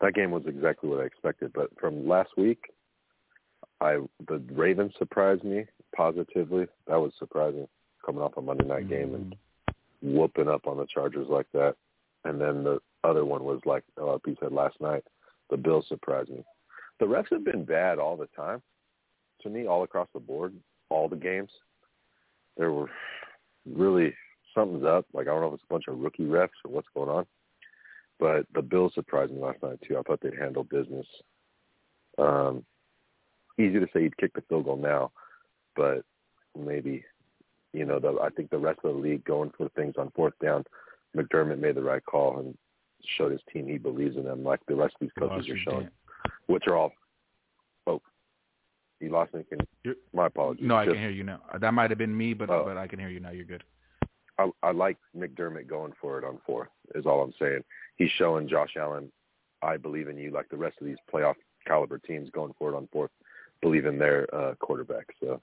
That 0.00 0.14
game 0.14 0.30
was 0.30 0.44
exactly 0.46 0.88
what 0.88 1.00
I 1.00 1.04
expected, 1.04 1.52
but 1.52 1.68
from 1.78 2.08
last 2.08 2.30
week, 2.36 2.72
I 3.80 3.98
the 4.26 4.42
Ravens 4.52 4.92
surprised 4.98 5.44
me 5.44 5.64
positively. 5.94 6.66
That 6.86 7.00
was 7.00 7.12
surprising, 7.18 7.68
coming 8.04 8.22
off 8.22 8.36
a 8.36 8.42
Monday 8.42 8.66
night 8.66 8.88
mm-hmm. 8.88 8.90
game 8.90 9.14
and 9.14 9.36
whooping 10.02 10.48
up 10.48 10.66
on 10.66 10.76
the 10.76 10.86
Chargers 10.86 11.28
like 11.28 11.46
that. 11.52 11.74
And 12.24 12.40
then 12.40 12.64
the 12.64 12.78
other 13.04 13.24
one 13.24 13.44
was 13.44 13.60
like 13.64 13.84
LRP 13.98 14.38
said 14.40 14.52
last 14.52 14.80
night, 14.80 15.04
the 15.50 15.56
Bills 15.56 15.86
surprised 15.88 16.30
me. 16.30 16.44
The 17.00 17.06
refs 17.06 17.30
have 17.30 17.44
been 17.44 17.64
bad 17.64 17.98
all 17.98 18.16
the 18.16 18.28
time 18.36 18.60
to 19.42 19.48
me 19.48 19.66
all 19.66 19.84
across 19.84 20.08
the 20.12 20.20
board, 20.20 20.52
all 20.90 21.08
the 21.08 21.16
games. 21.16 21.50
There 22.56 22.72
were 22.72 22.90
really 23.66 24.14
something's 24.54 24.84
up. 24.84 25.06
Like 25.12 25.28
I 25.28 25.30
don't 25.30 25.42
know 25.42 25.48
if 25.48 25.54
it's 25.54 25.64
a 25.68 25.72
bunch 25.72 25.84
of 25.88 25.98
rookie 25.98 26.24
refs 26.24 26.48
or 26.64 26.70
what's 26.70 26.88
going 26.94 27.08
on. 27.08 27.26
But 28.18 28.46
the 28.52 28.62
Bills 28.62 28.92
surprised 28.94 29.32
me 29.32 29.40
last 29.40 29.62
night 29.62 29.78
too. 29.86 29.96
I 29.96 30.02
thought 30.02 30.20
they'd 30.20 30.38
handle 30.38 30.64
business. 30.64 31.06
Um, 32.18 32.64
easy 33.58 33.78
to 33.80 33.86
say 33.92 34.02
he'd 34.02 34.16
kick 34.16 34.32
the 34.34 34.42
field 34.42 34.64
goal 34.64 34.76
now, 34.76 35.10
but 35.76 36.04
maybe 36.58 37.04
you 37.72 37.84
know 37.84 37.98
the 37.98 38.18
I 38.22 38.28
think 38.30 38.50
the 38.50 38.58
rest 38.58 38.80
of 38.84 38.94
the 38.94 39.00
league 39.00 39.24
going 39.24 39.50
for 39.56 39.68
things 39.70 39.94
on 39.98 40.10
fourth 40.14 40.34
down. 40.42 40.64
McDermott 41.16 41.58
made 41.58 41.74
the 41.74 41.82
right 41.82 42.04
call 42.04 42.38
and 42.38 42.56
showed 43.16 43.32
his 43.32 43.40
team 43.52 43.66
he 43.66 43.78
believes 43.78 44.16
in 44.16 44.24
them, 44.24 44.44
like 44.44 44.60
the 44.66 44.74
rest 44.74 44.94
of 44.94 45.00
these 45.00 45.10
coaches 45.18 45.48
are 45.48 45.58
showing, 45.58 45.88
which 46.46 46.66
are 46.66 46.76
all. 46.76 46.92
Oh, 47.86 48.02
you 49.00 49.08
lost 49.10 49.32
me. 49.32 49.44
Can, 49.48 49.94
my 50.12 50.26
apologies. 50.26 50.66
No, 50.66 50.76
I 50.76 50.84
Just- 50.84 50.94
can 50.94 51.02
hear 51.02 51.10
you 51.10 51.24
now. 51.24 51.40
That 51.60 51.72
might 51.72 51.90
have 51.90 51.98
been 51.98 52.16
me, 52.16 52.34
but 52.34 52.50
Oh. 52.50 52.64
but 52.64 52.76
I 52.76 52.86
can 52.86 52.98
hear 52.98 53.08
you 53.08 53.20
now. 53.20 53.30
You're 53.30 53.44
good. 53.46 53.64
I, 54.38 54.50
I 54.62 54.70
like 54.70 54.96
McDermott 55.16 55.66
going 55.66 55.92
for 56.00 56.18
it 56.18 56.24
on 56.24 56.38
fourth. 56.46 56.68
Is 56.94 57.06
all 57.06 57.22
I'm 57.22 57.32
saying. 57.40 57.64
He's 57.96 58.10
showing 58.12 58.48
Josh 58.48 58.76
Allen, 58.76 59.10
I 59.62 59.76
believe 59.78 60.08
in 60.08 60.16
you, 60.16 60.30
like 60.30 60.48
the 60.48 60.56
rest 60.56 60.76
of 60.80 60.86
these 60.86 60.96
playoff 61.12 61.34
caliber 61.66 61.98
teams 61.98 62.30
going 62.30 62.52
for 62.58 62.72
it 62.72 62.76
on 62.76 62.88
fourth, 62.92 63.10
believe 63.62 63.86
in 63.86 63.98
their 63.98 64.32
uh, 64.34 64.54
quarterback. 64.56 65.06
So 65.20 65.40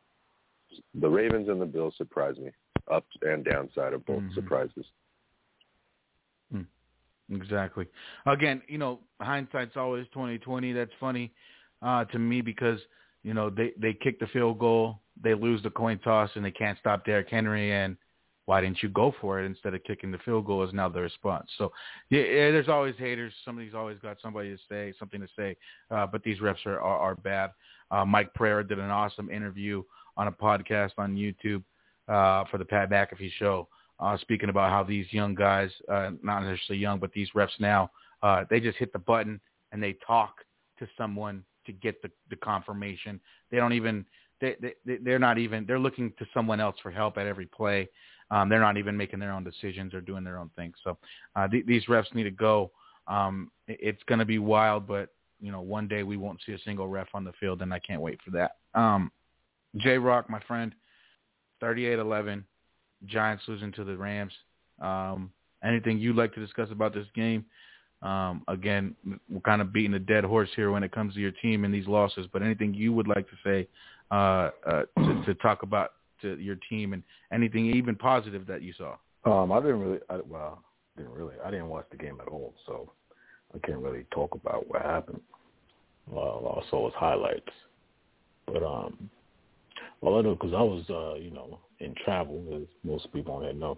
the 0.93 1.09
Ravens 1.09 1.49
and 1.49 1.61
the 1.61 1.65
Bills 1.65 1.95
surprise 1.97 2.37
me, 2.37 2.51
up 2.91 3.05
and 3.21 3.43
downside 3.43 3.93
of 3.93 4.05
both 4.05 4.23
Mhm. 4.23 4.33
surprises. 4.33 4.85
Exactly. 7.31 7.87
Again, 8.25 8.61
you 8.67 8.77
know, 8.77 8.99
hindsight's 9.19 9.75
always 9.75 10.07
twenty 10.09 10.37
twenty. 10.37 10.73
That's 10.73 10.91
funny 10.99 11.33
uh, 11.81 12.05
to 12.05 12.19
me 12.19 12.41
because 12.41 12.79
you 13.23 13.33
know 13.33 13.49
they 13.49 13.73
they 13.77 13.93
kick 13.93 14.19
the 14.19 14.27
field 14.27 14.59
goal, 14.59 15.01
they 15.21 15.33
lose 15.33 15.63
the 15.63 15.71
coin 15.71 15.97
toss, 15.99 16.29
and 16.35 16.45
they 16.45 16.51
can't 16.51 16.77
stop 16.77 17.05
Derrick 17.05 17.29
Henry. 17.29 17.73
And 17.73 17.97
why 18.45 18.61
didn't 18.61 18.83
you 18.83 18.89
go 18.89 19.13
for 19.19 19.41
it 19.41 19.45
instead 19.45 19.73
of 19.73 19.83
kicking 19.83 20.11
the 20.11 20.17
field 20.19 20.45
goal? 20.45 20.63
Is 20.63 20.73
now 20.73 20.89
the 20.89 21.01
response. 21.01 21.49
So 21.57 21.71
yeah, 22.09 22.21
there's 22.21 22.69
always 22.69 22.95
haters. 22.97 23.33
Somebody's 23.43 23.73
always 23.73 23.97
got 23.99 24.17
somebody 24.21 24.55
to 24.55 24.61
say 24.69 24.93
something 24.99 25.21
to 25.21 25.27
say. 25.35 25.55
Uh, 25.89 26.05
but 26.05 26.23
these 26.23 26.39
refs 26.39 26.65
are 26.65 26.79
are, 26.79 26.99
are 26.99 27.15
bad. 27.15 27.51
Uh, 27.91 28.05
Mike 28.05 28.33
Pereira 28.33 28.67
did 28.67 28.79
an 28.79 28.89
awesome 28.89 29.29
interview 29.29 29.83
on 30.17 30.27
a 30.27 30.31
podcast 30.31 30.91
on 30.97 31.15
YouTube 31.15 31.63
uh, 32.07 32.45
for 32.49 32.57
the 32.57 32.65
Pat 32.65 32.89
McAfee 32.89 33.31
show 33.37 33.67
uh, 33.99 34.17
speaking 34.17 34.49
about 34.49 34.69
how 34.69 34.83
these 34.83 35.05
young 35.11 35.35
guys, 35.35 35.69
uh, 35.89 36.11
not 36.21 36.43
necessarily 36.43 36.81
young, 36.81 36.99
but 36.99 37.11
these 37.13 37.29
refs 37.35 37.59
now, 37.59 37.91
uh, 38.23 38.43
they 38.49 38.59
just 38.59 38.77
hit 38.77 38.91
the 38.93 38.99
button 38.99 39.39
and 39.71 39.81
they 39.81 39.97
talk 40.05 40.35
to 40.79 40.87
someone 40.97 41.43
to 41.65 41.71
get 41.71 42.01
the, 42.01 42.11
the 42.29 42.35
confirmation. 42.35 43.19
They 43.51 43.57
don't 43.57 43.73
even, 43.73 44.05
they, 44.41 44.55
they, 44.85 44.97
they're 44.97 45.19
not 45.19 45.37
even, 45.37 45.65
they're 45.65 45.79
looking 45.79 46.11
to 46.19 46.25
someone 46.33 46.59
else 46.59 46.75
for 46.81 46.91
help 46.91 47.17
at 47.17 47.25
every 47.25 47.45
play. 47.45 47.87
Um, 48.31 48.49
they're 48.49 48.59
not 48.59 48.77
even 48.77 48.97
making 48.97 49.19
their 49.19 49.31
own 49.31 49.43
decisions 49.43 49.93
or 49.93 50.01
doing 50.01 50.23
their 50.23 50.37
own 50.37 50.49
thing. 50.55 50.73
So 50.83 50.97
uh, 51.35 51.47
th- 51.47 51.65
these 51.65 51.85
refs 51.85 52.13
need 52.13 52.23
to 52.23 52.31
go. 52.31 52.71
Um, 53.07 53.51
it- 53.67 53.79
it's 53.81 54.03
going 54.03 54.19
to 54.19 54.25
be 54.25 54.39
wild, 54.39 54.87
but 54.87 55.09
you 55.41 55.51
know, 55.51 55.61
one 55.61 55.87
day 55.87 56.03
we 56.03 56.17
won't 56.17 56.39
see 56.45 56.53
a 56.53 56.59
single 56.59 56.87
ref 56.87 57.07
on 57.13 57.23
the 57.23 57.33
field, 57.39 57.61
and 57.61 57.73
I 57.73 57.79
can't 57.79 58.01
wait 58.01 58.19
for 58.23 58.31
that. 58.31 58.55
Um, 58.73 59.11
J 59.77 59.97
Rock, 59.97 60.29
my 60.29 60.39
friend, 60.41 60.73
38-11. 61.61 62.43
Giants 63.05 63.43
losing 63.47 63.71
to 63.73 63.83
the 63.83 63.95
Rams. 63.95 64.33
Um, 64.81 65.31
anything 65.63 65.99
you'd 65.99 66.15
like 66.15 66.33
to 66.33 66.39
discuss 66.39 66.69
about 66.71 66.93
this 66.93 67.05
game? 67.13 67.45
Um, 68.01 68.43
again, 68.47 68.95
we're 69.29 69.41
kind 69.41 69.61
of 69.61 69.73
beating 69.73 69.93
a 69.95 69.99
dead 69.99 70.23
horse 70.23 70.49
here 70.55 70.71
when 70.71 70.83
it 70.83 70.91
comes 70.91 71.13
to 71.13 71.19
your 71.19 71.31
team 71.31 71.65
and 71.65 71.73
these 71.73 71.87
losses. 71.87 72.27
But 72.31 72.41
anything 72.41 72.73
you 72.73 72.93
would 72.93 73.07
like 73.07 73.27
to 73.29 73.35
say 73.43 73.67
uh, 74.11 74.49
uh, 74.65 74.83
to, 74.97 75.23
to 75.25 75.33
talk 75.35 75.63
about 75.63 75.93
to 76.21 76.37
your 76.37 76.57
team 76.69 76.93
and 76.93 77.03
anything 77.31 77.65
even 77.67 77.95
positive 77.95 78.45
that 78.47 78.61
you 78.61 78.73
saw? 78.73 78.95
Um, 79.25 79.51
I 79.51 79.59
didn't 79.59 79.79
really. 79.79 79.99
I, 80.09 80.17
well, 80.27 80.63
didn't 80.97 81.13
really. 81.13 81.35
I 81.43 81.51
didn't 81.51 81.69
watch 81.69 81.85
the 81.91 81.97
game 81.97 82.17
at 82.21 82.27
all, 82.27 82.53
so 82.65 82.91
I 83.53 83.65
can't 83.65 83.79
really 83.79 84.05
talk 84.11 84.35
about 84.35 84.67
what 84.69 84.81
happened. 84.81 85.21
Well, 86.09 86.61
I 86.63 86.69
saw 86.69 86.85
his 86.85 86.95
highlights, 86.95 87.51
but 88.45 88.63
um, 88.63 89.09
all 90.01 90.19
I 90.19 90.21
know 90.21 90.35
because 90.35 90.53
I 90.53 90.61
was, 90.61 90.83
uh, 90.89 91.15
you 91.19 91.31
know, 91.31 91.59
in 91.79 91.95
travel, 92.03 92.43
as 92.55 92.67
most 92.83 93.11
people 93.11 93.35
on 93.35 93.43
there 93.43 93.53
know. 93.53 93.77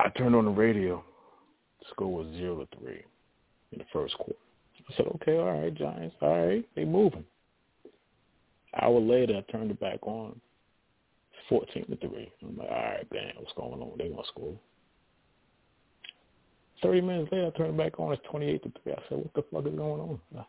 I 0.00 0.08
turned 0.10 0.34
on 0.34 0.44
the 0.44 0.50
radio. 0.50 1.02
The 1.80 1.86
score 1.90 2.12
was 2.12 2.26
zero 2.34 2.64
to 2.64 2.78
three 2.78 3.04
in 3.72 3.78
the 3.78 3.84
first 3.92 4.16
quarter. 4.16 4.34
I 4.90 4.96
said, 4.96 5.06
"Okay, 5.14 5.38
all 5.38 5.60
right, 5.60 5.72
Giants, 5.72 6.16
all 6.20 6.46
right, 6.46 6.68
they 6.74 6.84
moving." 6.84 7.24
Hour 8.80 9.00
later, 9.00 9.36
I 9.36 9.52
turned 9.52 9.70
it 9.70 9.80
back 9.80 9.98
on. 10.02 10.40
It's 11.32 11.48
fourteen 11.48 11.86
to 11.86 11.96
three. 11.96 12.30
I'm 12.42 12.56
like, 12.56 12.68
"All 12.68 12.76
right, 12.76 13.12
man, 13.12 13.32
what's 13.38 13.52
going 13.56 13.80
on? 13.80 13.92
They 13.98 14.08
gonna 14.08 14.22
score." 14.28 14.58
Thirty 16.82 17.00
minutes 17.00 17.30
later, 17.32 17.46
I 17.46 17.56
turned 17.56 17.70
it 17.70 17.76
back 17.76 18.00
on. 18.00 18.12
It's 18.12 18.22
twenty-eight 18.28 18.62
to 18.64 18.72
three. 18.82 18.92
I 18.92 19.02
said, 19.08 19.18
"What 19.18 19.34
the 19.34 19.42
fuck 19.42 19.66
is 19.66 19.78
going 19.78 20.00
on?" 20.00 20.20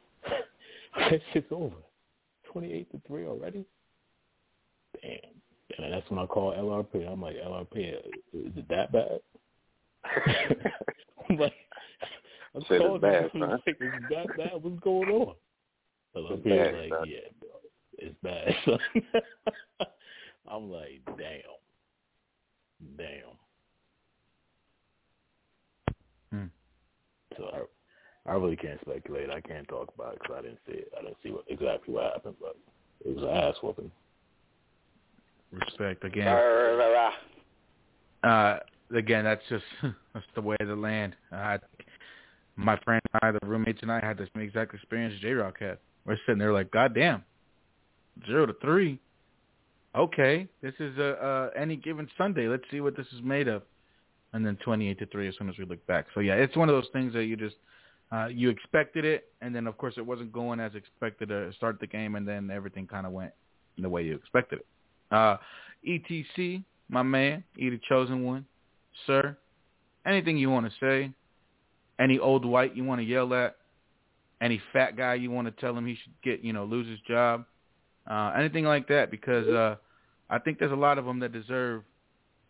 that 0.97 1.21
shit's 1.33 1.51
over. 1.51 1.75
Twenty-eight 2.51 2.91
to 2.91 3.01
three 3.07 3.25
already. 3.25 3.65
Damn. 5.01 5.19
And 5.77 5.93
that's 5.93 6.09
when 6.09 6.19
I 6.19 6.25
called 6.25 6.55
LRP. 6.55 7.11
I'm 7.11 7.21
like, 7.21 7.35
LRP, 7.35 7.93
is 8.33 8.53
it 8.55 8.69
that 8.69 8.91
bad? 8.91 9.19
I'm 11.29 11.37
like, 11.37 11.53
I 12.55 12.59
Said 12.59 12.65
it's 12.69 12.81
called 12.81 13.01
bad, 13.01 13.29
son. 13.31 13.41
like, 13.41 13.59
is 13.67 13.75
it 13.79 14.03
that 14.09 14.37
bad? 14.37 14.51
What's 14.63 14.79
going 14.81 15.09
on? 15.09 15.35
LRP 16.15 16.43
bad, 16.43 16.73
was 16.73 16.81
like, 16.81 16.99
son. 16.99 17.07
yeah, 17.09 17.19
bro, 17.39 17.49
it's 17.97 18.15
bad. 18.23 18.53
son." 18.65 18.79
I'm 20.47 20.71
like, 20.71 21.01
damn, 21.17 21.57
damn. 22.97 23.35
Hmm. 26.31 26.45
So 27.35 27.49
I, 27.51 28.31
I 28.31 28.35
really 28.35 28.55
can't 28.55 28.79
speculate. 28.81 29.29
I 29.29 29.41
can't 29.41 29.67
talk 29.67 29.91
about 29.95 30.13
it 30.13 30.19
because 30.21 30.35
I 30.37 30.41
didn't 30.43 30.59
see 30.67 30.73
it. 30.73 30.91
I 30.97 31.01
didn't 31.01 31.17
see 31.23 31.31
what 31.31 31.45
exactly 31.49 31.93
what 31.93 32.13
happened, 32.13 32.35
but 32.39 32.55
it 33.03 33.15
was 33.15 33.23
an 33.23 33.29
ass 33.29 33.55
whooping. 33.63 33.91
Respect 35.51 36.03
again. 36.03 36.27
Uh, 38.23 38.57
again, 38.95 39.23
that's 39.23 39.41
just 39.49 39.63
that's 40.13 40.25
the 40.35 40.41
way 40.41 40.57
of 40.59 40.67
the 40.67 40.75
land. 40.75 41.15
Uh, 41.31 41.57
my 42.55 42.77
friend 42.79 43.01
and 43.13 43.19
I, 43.21 43.31
the 43.31 43.45
roommates 43.45 43.79
and 43.81 43.91
I, 43.91 43.99
had 43.99 44.17
the 44.17 44.27
same 44.33 44.43
exact 44.43 44.73
experience 44.73 45.19
J 45.21 45.31
Rock 45.31 45.59
had. 45.59 45.77
We're 46.05 46.17
sitting 46.25 46.39
there 46.39 46.53
like, 46.53 46.71
God 46.71 46.93
damn, 46.93 47.23
zero 48.25 48.45
to 48.45 48.53
three. 48.61 48.99
Okay, 49.95 50.47
this 50.61 50.73
is 50.79 50.97
a 50.97 51.11
uh, 51.13 51.49
any 51.57 51.75
given 51.75 52.07
Sunday. 52.17 52.47
Let's 52.47 52.63
see 52.69 52.81
what 52.81 52.97
this 52.97 53.07
is 53.13 53.21
made 53.23 53.47
of. 53.47 53.63
And 54.33 54.45
then 54.45 54.57
twenty-eight 54.63 54.99
to 54.99 55.05
three 55.05 55.27
as 55.29 55.35
soon 55.37 55.49
as 55.49 55.57
we 55.57 55.65
look 55.65 55.85
back. 55.87 56.07
So 56.13 56.19
yeah, 56.19 56.33
it's 56.33 56.57
one 56.57 56.67
of 56.67 56.75
those 56.75 56.89
things 56.91 57.13
that 57.13 57.25
you 57.25 57.37
just 57.37 57.55
uh, 58.11 58.27
you 58.27 58.49
expected 58.49 59.05
it, 59.05 59.29
and 59.41 59.55
then 59.55 59.67
of 59.67 59.77
course 59.77 59.95
it 59.97 60.05
wasn't 60.05 60.33
going 60.33 60.59
as 60.59 60.75
expected 60.75 61.29
to 61.29 61.51
start 61.53 61.79
the 61.79 61.87
game, 61.87 62.15
and 62.15 62.27
then 62.27 62.51
everything 62.51 62.87
kind 62.87 63.05
of 63.05 63.13
went 63.13 63.31
the 63.77 63.89
way 63.89 64.03
you 64.03 64.15
expected 64.15 64.59
it. 64.59 64.65
Uh, 65.11 65.37
ETC, 65.87 66.63
my 66.89 67.03
man, 67.03 67.43
E 67.57 67.69
the 67.69 67.79
chosen 67.87 68.23
one, 68.23 68.45
sir. 69.07 69.37
Anything 70.05 70.37
you 70.37 70.49
want 70.49 70.65
to 70.65 70.71
say? 70.79 71.11
Any 71.99 72.19
old 72.19 72.45
white 72.45 72.75
you 72.75 72.83
want 72.83 72.99
to 72.99 73.05
yell 73.05 73.33
at? 73.33 73.55
Any 74.41 74.61
fat 74.73 74.97
guy 74.97 75.15
you 75.15 75.31
want 75.31 75.47
to 75.47 75.61
tell 75.61 75.75
him 75.75 75.85
he 75.85 75.95
should 75.95 76.13
get, 76.23 76.43
you 76.43 76.53
know, 76.53 76.65
lose 76.65 76.87
his 76.87 76.99
job? 77.07 77.45
Uh, 78.09 78.33
anything 78.37 78.65
like 78.65 78.87
that? 78.87 79.11
Because 79.11 79.47
uh, 79.47 79.75
I 80.29 80.39
think 80.39 80.59
there's 80.59 80.71
a 80.71 80.75
lot 80.75 80.97
of 80.97 81.05
them 81.05 81.19
that 81.19 81.31
deserve 81.31 81.83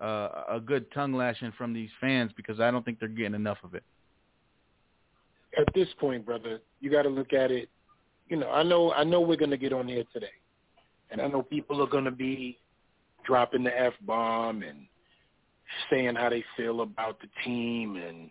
uh, 0.02 0.44
a 0.50 0.60
good 0.64 0.92
tongue 0.92 1.14
lashing 1.14 1.54
from 1.58 1.74
these 1.74 1.90
fans 2.02 2.32
because 2.36 2.60
I 2.60 2.72
don't 2.72 2.84
think 2.84 3.00
they're 3.00 3.08
getting 3.10 3.36
enough 3.36 3.58
of 3.64 3.74
it. 3.74 3.84
At 5.58 5.74
this 5.74 5.88
point, 6.00 6.26
brother, 6.26 6.60
you 6.82 6.92
got 6.92 7.04
to 7.04 7.10
look 7.10 7.32
at 7.32 7.52
it. 7.52 7.70
You 8.28 8.38
know, 8.38 8.50
I 8.50 8.64
know, 8.64 8.92
I 8.92 9.04
know 9.04 9.22
we're 9.22 9.38
going 9.38 9.52
to 9.52 9.58
get 9.58 9.72
on 9.72 9.88
here 9.88 10.04
today, 10.12 10.28
and 11.12 11.22
I 11.22 11.28
know 11.28 11.44
people 11.44 11.82
are 11.82 11.88
going 11.88 12.06
to 12.06 12.12
be 12.12 12.60
dropping 13.26 13.64
the 13.64 13.80
f 13.80 13.94
bomb 14.02 14.64
and 14.64 14.88
saying 15.90 16.16
how 16.16 16.30
they 16.30 16.44
feel 16.58 16.82
about 16.82 17.20
the 17.22 17.28
team, 17.44 17.96
and 17.96 18.30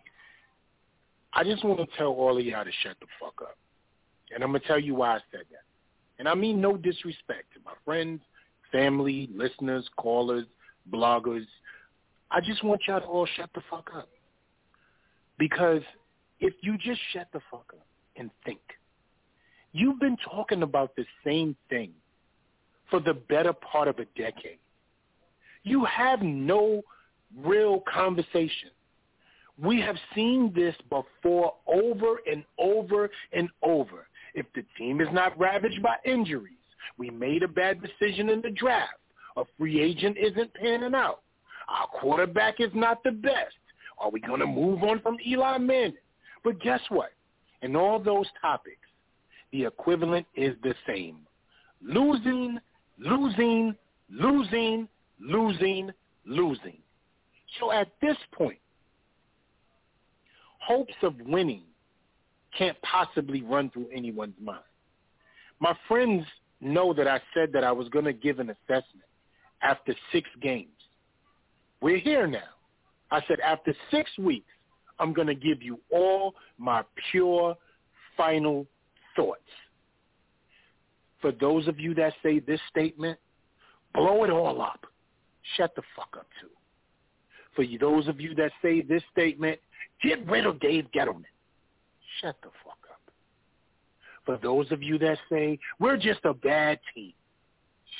I 1.33 1.43
just 1.43 1.63
want 1.65 1.79
to 1.79 1.97
tell 1.97 2.07
all 2.07 2.37
of 2.37 2.45
y'all 2.45 2.63
to 2.63 2.71
shut 2.83 2.95
the 2.99 3.07
fuck 3.19 3.41
up. 3.41 3.57
And 4.33 4.43
I'm 4.43 4.49
gonna 4.49 4.61
tell 4.65 4.79
you 4.79 4.95
why 4.95 5.15
I 5.15 5.19
said 5.31 5.43
that. 5.51 5.64
And 6.19 6.27
I 6.27 6.33
mean 6.33 6.61
no 6.61 6.77
disrespect 6.77 7.53
to 7.53 7.59
my 7.65 7.73
friends, 7.83 8.21
family, 8.71 9.29
listeners, 9.35 9.87
callers, 9.97 10.45
bloggers. 10.91 11.45
I 12.31 12.41
just 12.41 12.63
want 12.63 12.81
y'all 12.87 12.99
to 12.99 13.05
all 13.05 13.27
shut 13.35 13.49
the 13.53 13.61
fuck 13.69 13.89
up. 13.95 14.09
Because 15.37 15.81
if 16.39 16.53
you 16.61 16.77
just 16.77 16.99
shut 17.11 17.27
the 17.33 17.41
fuck 17.51 17.71
up 17.73 17.85
and 18.15 18.29
think, 18.45 18.61
you've 19.73 19.99
been 19.99 20.17
talking 20.17 20.63
about 20.63 20.95
the 20.95 21.05
same 21.25 21.55
thing 21.69 21.91
for 22.89 22.99
the 22.99 23.13
better 23.13 23.53
part 23.53 23.87
of 23.87 23.99
a 23.99 24.05
decade. 24.17 24.59
You 25.63 25.83
have 25.85 26.21
no 26.21 26.81
real 27.37 27.81
conversation. 27.91 28.69
We 29.61 29.81
have 29.81 29.95
seen 30.13 30.51
this 30.53 30.75
before 30.89 31.53
over 31.67 32.19
and 32.29 32.43
over 32.59 33.09
and 33.33 33.49
over. 33.63 34.07
If 34.35 34.45
the 34.53 34.63
team 34.77 35.01
is 35.01 35.07
not 35.11 35.37
ravaged 35.39 35.81
by 35.81 35.95
injuries, 36.05 36.51
we 36.97 37.09
made 37.09 37.41
a 37.41 37.47
bad 37.47 37.81
decision 37.81 38.29
in 38.29 38.41
the 38.41 38.51
draft, 38.51 38.99
a 39.37 39.43
free 39.57 39.81
agent 39.81 40.17
isn't 40.17 40.53
panning 40.53 40.93
out, 40.93 41.21
our 41.67 41.87
quarterback 41.87 42.59
is 42.59 42.69
not 42.73 43.03
the 43.03 43.11
best, 43.11 43.55
are 43.97 44.11
we 44.11 44.19
going 44.19 44.41
to 44.41 44.45
move 44.45 44.83
on 44.83 44.99
from 44.99 45.17
Eli 45.25 45.57
Manning? 45.57 45.93
But 46.43 46.61
guess 46.61 46.81
what? 46.89 47.11
In 47.61 47.75
all 47.75 47.97
those 47.97 48.27
topics, 48.41 48.75
the 49.51 49.65
equivalent 49.65 50.27
is 50.35 50.55
the 50.61 50.75
same. 50.85 51.19
Losing, 51.81 52.59
losing, 52.99 53.75
losing, 54.11 54.87
losing, 55.19 55.91
losing. 56.25 56.77
So 57.59 57.71
at 57.71 57.87
this 58.01 58.17
point, 58.33 58.59
hopes 60.59 60.93
of 61.03 61.15
winning 61.21 61.63
can't 62.57 62.77
possibly 62.81 63.41
run 63.41 63.69
through 63.69 63.87
anyone's 63.93 64.35
mind. 64.41 64.59
My 65.59 65.75
friends 65.87 66.25
know 66.61 66.93
that 66.93 67.07
I 67.07 67.19
said 67.33 67.51
that 67.53 67.63
I 67.63 67.71
was 67.71 67.89
going 67.89 68.05
to 68.05 68.13
give 68.13 68.39
an 68.39 68.49
assessment 68.49 69.05
after 69.61 69.95
six 70.11 70.29
games. 70.41 70.69
We're 71.81 71.97
here 71.97 72.27
now. 72.27 72.39
I 73.11 73.21
said 73.27 73.39
after 73.39 73.73
six 73.91 74.09
weeks, 74.17 74.51
I'm 74.99 75.13
going 75.13 75.27
to 75.27 75.35
give 75.35 75.61
you 75.61 75.79
all 75.91 76.35
my 76.57 76.83
pure 77.11 77.55
final 78.17 78.65
thoughts. 79.15 79.41
For 81.21 81.31
those 81.31 81.67
of 81.67 81.79
you 81.79 81.93
that 81.95 82.13
say 82.23 82.39
this 82.39 82.59
statement, 82.69 83.19
blow 83.93 84.23
it 84.23 84.29
all 84.29 84.61
up. 84.61 84.85
Shut 85.57 85.75
the 85.75 85.81
fuck 85.95 86.15
up 86.17 86.27
too. 86.41 86.49
For 87.55 87.65
those 87.79 88.07
of 88.07 88.19
you 88.19 88.35
that 88.35 88.51
say 88.61 88.81
this 88.81 89.01
statement, 89.11 89.59
get 90.03 90.25
rid 90.27 90.45
of 90.45 90.59
Dave 90.59 90.85
Gettleman. 90.95 91.23
Shut 92.21 92.35
the 92.41 92.49
fuck 92.63 92.79
up. 92.89 93.01
For 94.25 94.37
those 94.41 94.71
of 94.71 94.81
you 94.81 94.97
that 94.99 95.17
say 95.29 95.59
we're 95.79 95.97
just 95.97 96.21
a 96.23 96.33
bad 96.33 96.79
team, 96.93 97.13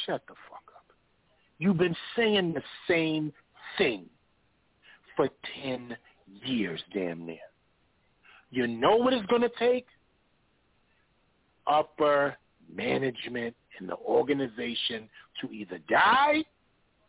shut 0.06 0.22
the 0.28 0.34
fuck 0.50 0.64
up. 0.76 0.86
You've 1.60 1.78
been 1.78 1.96
saying 2.16 2.54
the 2.54 2.64
same 2.88 3.32
thing 3.78 4.06
for 5.16 5.30
10 5.64 5.96
years, 6.44 6.82
damn 6.94 7.26
near. 7.26 7.38
You 8.52 8.68
know 8.68 8.96
what 8.96 9.14
it's 9.14 9.26
going 9.28 9.42
to 9.42 9.52
take? 9.60 9.86
Upper 11.68 12.38
management 12.74 13.56
in 13.80 13.88
the 13.88 13.96
organization 13.98 15.10
to 15.42 15.52
either 15.52 15.80
die 15.90 16.44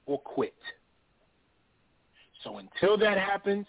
or 0.06 0.20
quit. 0.20 0.54
So 2.42 2.58
until 2.58 2.96
that 2.98 3.18
happens, 3.18 3.66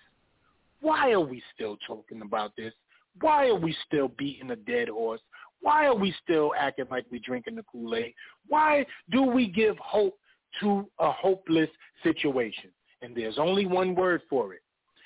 why 0.81 1.11
are 1.11 1.19
we 1.19 1.41
still 1.55 1.77
talking 1.87 2.21
about 2.21 2.55
this? 2.55 2.73
Why 3.21 3.47
are 3.47 3.55
we 3.55 3.75
still 3.85 4.09
beating 4.17 4.51
a 4.51 4.55
dead 4.55 4.89
horse? 4.89 5.21
Why 5.61 5.87
are 5.87 5.95
we 5.95 6.13
still 6.23 6.53
acting 6.57 6.85
like 6.91 7.05
we're 7.11 7.19
drinking 7.23 7.55
the 7.55 7.63
Kool-Aid? 7.63 8.13
Why 8.47 8.85
do 9.11 9.23
we 9.23 9.47
give 9.47 9.77
hope 9.77 10.17
to 10.61 10.87
a 10.99 11.11
hopeless 11.11 11.69
situation? 12.03 12.69
And 13.01 13.15
there's 13.15 13.37
only 13.37 13.65
one 13.65 13.95
word 13.95 14.21
for 14.29 14.53
it. 14.53 14.61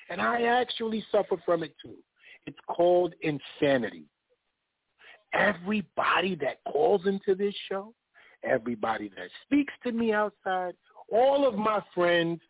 And 0.10 0.22
I 0.22 0.44
actually 0.44 1.06
suffer 1.12 1.38
from 1.46 1.64
it 1.64 1.74
too. 1.82 1.96
It's 2.46 2.60
called 2.68 3.14
insanity. 3.22 4.06
Everybody 5.34 6.36
that 6.36 6.58
calls 6.68 7.06
into 7.06 7.36
this 7.36 7.56
show, 7.70 7.94
everybody 8.44 9.10
that 9.16 9.30
speaks 9.44 9.74
to 9.84 9.92
me 9.94 10.12
outside, 10.12 10.74
all 11.12 11.48
of 11.48 11.56
my 11.56 11.82
friends, 11.96 12.42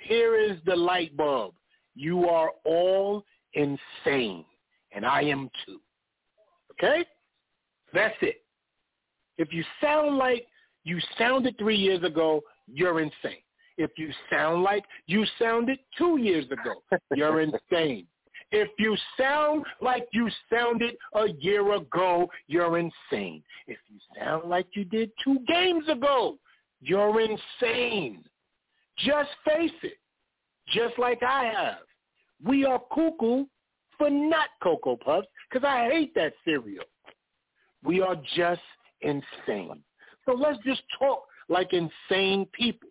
here 0.00 0.34
is 0.34 0.58
the 0.64 0.76
light 0.76 1.14
bulb. 1.16 1.54
You 1.94 2.28
are 2.28 2.52
all 2.64 3.24
insane, 3.52 4.44
and 4.92 5.04
I 5.04 5.22
am 5.22 5.50
too. 5.66 5.80
Okay? 6.72 7.04
That's 7.92 8.16
it. 8.22 8.42
If 9.38 9.52
you 9.52 9.64
sound 9.80 10.16
like 10.16 10.46
you 10.84 10.98
sounded 11.18 11.56
three 11.58 11.76
years 11.76 12.02
ago, 12.02 12.42
you're 12.66 13.00
insane. 13.00 13.42
If 13.76 13.92
you 13.96 14.10
sound 14.30 14.62
like 14.62 14.84
you 15.06 15.24
sounded 15.38 15.78
two 15.96 16.18
years 16.18 16.46
ago, 16.46 16.82
you're 17.14 17.40
insane. 17.40 18.06
If 18.52 18.68
you 18.78 18.96
sound 19.16 19.64
like 19.80 20.08
you 20.12 20.28
sounded 20.52 20.96
a 21.14 21.28
year 21.38 21.72
ago, 21.74 22.28
you're 22.48 22.78
insane. 22.78 23.42
If 23.66 23.78
you 23.88 23.98
sound 24.18 24.48
like 24.48 24.66
you 24.74 24.84
did 24.84 25.12
two 25.22 25.38
games 25.46 25.88
ago, 25.88 26.36
you're 26.80 27.20
insane. 27.20 28.24
Just 28.98 29.30
face 29.46 29.70
it, 29.82 29.98
just 30.68 30.98
like 30.98 31.22
I 31.22 31.44
have. 31.44 31.78
We 32.44 32.64
are 32.64 32.80
cuckoo 32.92 33.44
for 34.00 34.08
not 34.08 34.48
Cocoa 34.62 34.96
Puffs 34.96 35.28
because 35.52 35.66
I 35.68 35.90
hate 35.90 36.14
that 36.14 36.32
cereal. 36.42 36.84
We 37.84 38.00
are 38.00 38.16
just 38.34 38.62
insane. 39.02 39.82
So 40.24 40.32
let's 40.34 40.58
just 40.64 40.80
talk 40.98 41.24
like 41.50 41.74
insane 41.74 42.46
people, 42.52 42.88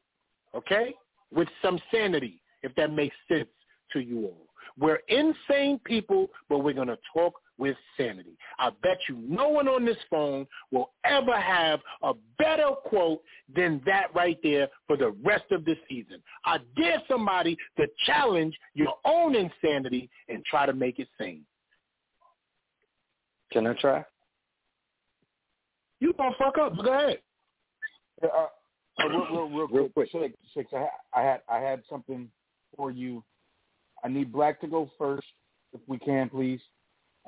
okay? 0.56 0.94
With 1.34 1.48
some 1.64 1.80
sanity, 1.92 2.44
if 2.62 2.76
that 2.76 2.94
makes 2.94 3.16
sense 3.28 3.50
to 3.94 4.00
you 4.02 4.26
all. 4.26 4.46
We're 4.78 5.00
insane 5.08 5.80
people, 5.84 6.28
but 6.48 6.60
we're 6.60 6.74
going 6.74 6.90
to 6.90 7.00
talk 7.12 7.34
with 7.60 7.78
sanity. 7.98 8.38
I 8.58 8.70
bet 8.82 8.98
you 9.08 9.18
no 9.28 9.50
one 9.50 9.68
on 9.68 9.86
this 9.86 9.98
phone 10.10 10.48
will 10.72 10.92
ever 11.04 11.40
have 11.40 11.82
a 12.02 12.14
better 12.38 12.70
quote 12.86 13.22
than 13.54 13.82
that 13.86 14.08
right 14.16 14.40
there 14.42 14.70
for 14.88 14.98
the 14.98 15.12
rest 15.24 15.52
of 15.52 15.66
the 15.66 15.76
season. 15.88 16.24
I 16.46 16.58
dare 16.76 17.04
somebody 17.08 17.58
to 17.78 17.86
challenge 18.06 18.58
your 18.74 18.96
own 19.06 19.36
insanity 19.36 20.10
and 20.30 20.44
try 20.46 20.66
to 20.66 20.74
make 20.74 21.00
it 21.00 21.10
sane. 21.20 21.46
Can 23.52 23.68
I 23.68 23.74
try? 23.74 24.06
You 26.00 26.14
gonna 26.14 26.36
fuck 26.40 26.58
up? 26.58 26.76
Go 26.78 26.94
ahead. 26.94 27.20
Uh, 28.24 28.28
uh, 28.28 29.08
real, 29.08 29.28
real, 29.32 29.50
real, 29.50 29.68
real 29.68 29.90
quick, 29.90 30.10
Six, 30.12 30.34
six. 30.54 30.72
I, 30.74 30.88
I 31.14 31.22
had 31.24 31.42
I 31.50 31.58
had 31.58 31.82
something 31.90 32.30
for 32.78 32.92
you. 32.92 33.24
I 34.04 34.08
need 34.08 34.32
Black 34.32 34.62
to 34.62 34.68
go 34.68 34.90
first, 34.98 35.28
if 35.74 35.82
we 35.88 36.00
can, 36.00 36.30
please. 36.30 36.62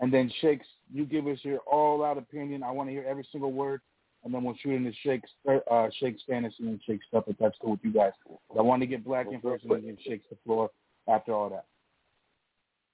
And 0.02 0.12
then 0.12 0.32
Shakes, 0.42 0.66
you 0.92 1.06
give 1.06 1.28
us 1.28 1.38
your 1.44 1.60
all-out 1.60 2.18
opinion. 2.18 2.64
I 2.64 2.72
want 2.72 2.90
to 2.90 2.94
hear 2.94 3.06
every 3.08 3.26
single 3.32 3.52
word, 3.52 3.82
and 4.24 4.34
then 4.34 4.44
we'll 4.44 4.56
shoot 4.62 4.74
into 4.74 4.92
Shakes, 5.04 5.30
uh, 5.48 5.88
Shakes 6.00 6.24
fantasy 6.28 6.56
and 6.68 6.82
Shakes 6.84 7.06
stuff 7.08 7.26
if 7.28 7.38
that's 7.38 7.58
cool 7.62 7.72
with 7.72 7.80
you 7.84 7.94
guys. 7.94 8.12
But 8.50 8.60
I 8.60 8.64
want 8.64 8.82
to 8.82 8.88
get 8.88 9.06
Black 9.06 9.28
in 9.32 9.40
first, 9.40 9.64
and 9.64 9.74
then 9.74 9.86
give 9.86 9.98
Shakes 10.04 10.26
the 10.30 10.38
floor 10.44 10.72
after 11.08 11.34
all 11.34 11.50
that. 11.52 11.66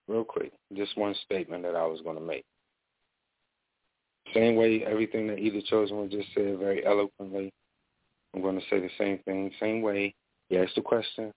Real 0.09 0.25
quick, 0.25 0.51
just 0.75 0.97
one 0.97 1.15
statement 1.25 1.63
that 1.63 1.75
I 1.75 1.85
was 1.85 2.01
going 2.01 2.17
to 2.17 2.21
make. 2.21 2.45
Same 4.33 4.57
way 4.57 4.83
everything 4.85 5.27
that 5.27 5.39
Either 5.39 5.61
Chosen 5.69 5.97
was 5.97 6.11
just 6.11 6.27
said 6.35 6.59
very 6.59 6.85
eloquently. 6.85 7.51
I'm 8.35 8.41
going 8.41 8.59
to 8.59 8.65
say 8.69 8.79
the 8.79 8.89
same 8.97 9.19
thing. 9.19 9.51
Same 9.61 9.81
way 9.81 10.13
you 10.49 10.61
asked 10.61 10.75
the 10.75 10.81
question, 10.81 11.31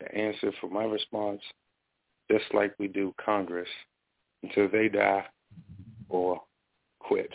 the 0.00 0.14
answer 0.14 0.52
for 0.60 0.68
my 0.68 0.84
response, 0.84 1.40
just 2.30 2.44
like 2.52 2.74
we 2.78 2.88
do 2.88 3.14
Congress 3.24 3.68
until 4.44 4.68
they 4.68 4.88
die 4.88 5.24
or 6.08 6.40
quit. 7.00 7.30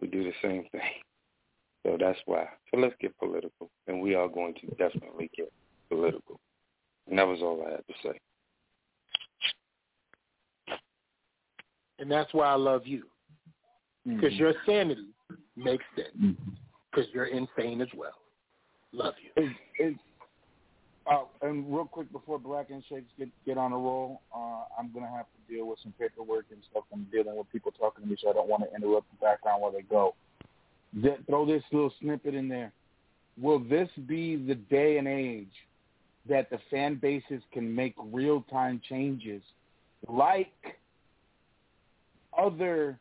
We 0.00 0.08
do 0.08 0.24
the 0.24 0.32
same 0.42 0.64
thing. 0.72 0.80
So 1.84 1.96
that's 1.98 2.18
why. 2.26 2.46
So 2.70 2.80
let's 2.80 2.94
get 3.00 3.16
political. 3.18 3.70
And 3.86 4.00
we 4.00 4.14
are 4.14 4.28
going 4.28 4.54
to 4.54 4.66
definitely 4.76 5.30
get 5.36 5.52
political. 5.90 6.40
And 7.08 7.18
that 7.18 7.26
was 7.26 7.40
all 7.42 7.64
I 7.66 7.72
had 7.72 7.86
to 7.86 7.94
say. 8.02 8.18
And 11.98 12.10
that's 12.10 12.32
why 12.32 12.46
I 12.46 12.54
love 12.54 12.82
you. 12.86 13.04
Because 14.04 14.32
Mm-hmm. 14.32 14.42
your 14.42 14.54
sanity 14.66 15.08
makes 15.56 15.84
sense. 15.94 16.36
Because 16.90 17.08
you're 17.12 17.26
insane 17.26 17.80
as 17.80 17.88
well. 17.96 18.14
Love 18.92 19.14
you. 19.22 19.44
Is, 19.44 19.50
is, 19.78 19.94
uh, 21.06 21.24
and 21.42 21.66
real 21.72 21.84
quick 21.84 22.10
before 22.12 22.38
Black 22.38 22.70
and 22.70 22.82
Shakes 22.88 23.10
get 23.18 23.28
get 23.44 23.58
on 23.58 23.72
a 23.72 23.76
roll, 23.76 24.22
uh, 24.34 24.64
I'm 24.78 24.92
gonna 24.92 25.10
have 25.10 25.26
to 25.26 25.52
deal 25.52 25.66
with 25.66 25.78
some 25.82 25.92
paperwork 25.98 26.46
and 26.50 26.60
stuff. 26.70 26.84
I'm 26.92 27.06
dealing 27.10 27.36
with 27.36 27.50
people 27.50 27.72
talking 27.72 28.04
to 28.04 28.10
me, 28.10 28.16
so 28.20 28.30
I 28.30 28.32
don't 28.32 28.48
want 28.48 28.64
to 28.64 28.74
interrupt 28.74 29.10
the 29.10 29.16
background 29.24 29.62
while 29.62 29.72
they 29.72 29.82
go. 29.82 30.14
Th- 31.00 31.18
throw 31.26 31.46
this 31.46 31.62
little 31.72 31.92
snippet 32.00 32.34
in 32.34 32.48
there. 32.48 32.72
Will 33.40 33.58
this 33.58 33.88
be 34.06 34.36
the 34.36 34.54
day 34.54 34.98
and 34.98 35.08
age 35.08 35.52
that 36.28 36.50
the 36.50 36.58
fan 36.70 36.96
bases 36.96 37.42
can 37.52 37.74
make 37.74 37.94
real 37.98 38.42
time 38.50 38.80
changes, 38.88 39.42
like 40.08 40.52
other 42.38 42.98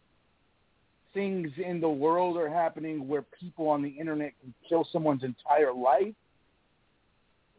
things 1.14 1.52
in 1.64 1.80
the 1.80 1.90
world 1.90 2.38
are 2.38 2.50
happening 2.50 3.08
where 3.08 3.24
people 3.40 3.68
on 3.68 3.82
the 3.82 3.90
internet 3.90 4.34
can 4.42 4.54
kill 4.68 4.88
someone's 4.92 5.24
entire 5.24 5.74
life? 5.74 6.14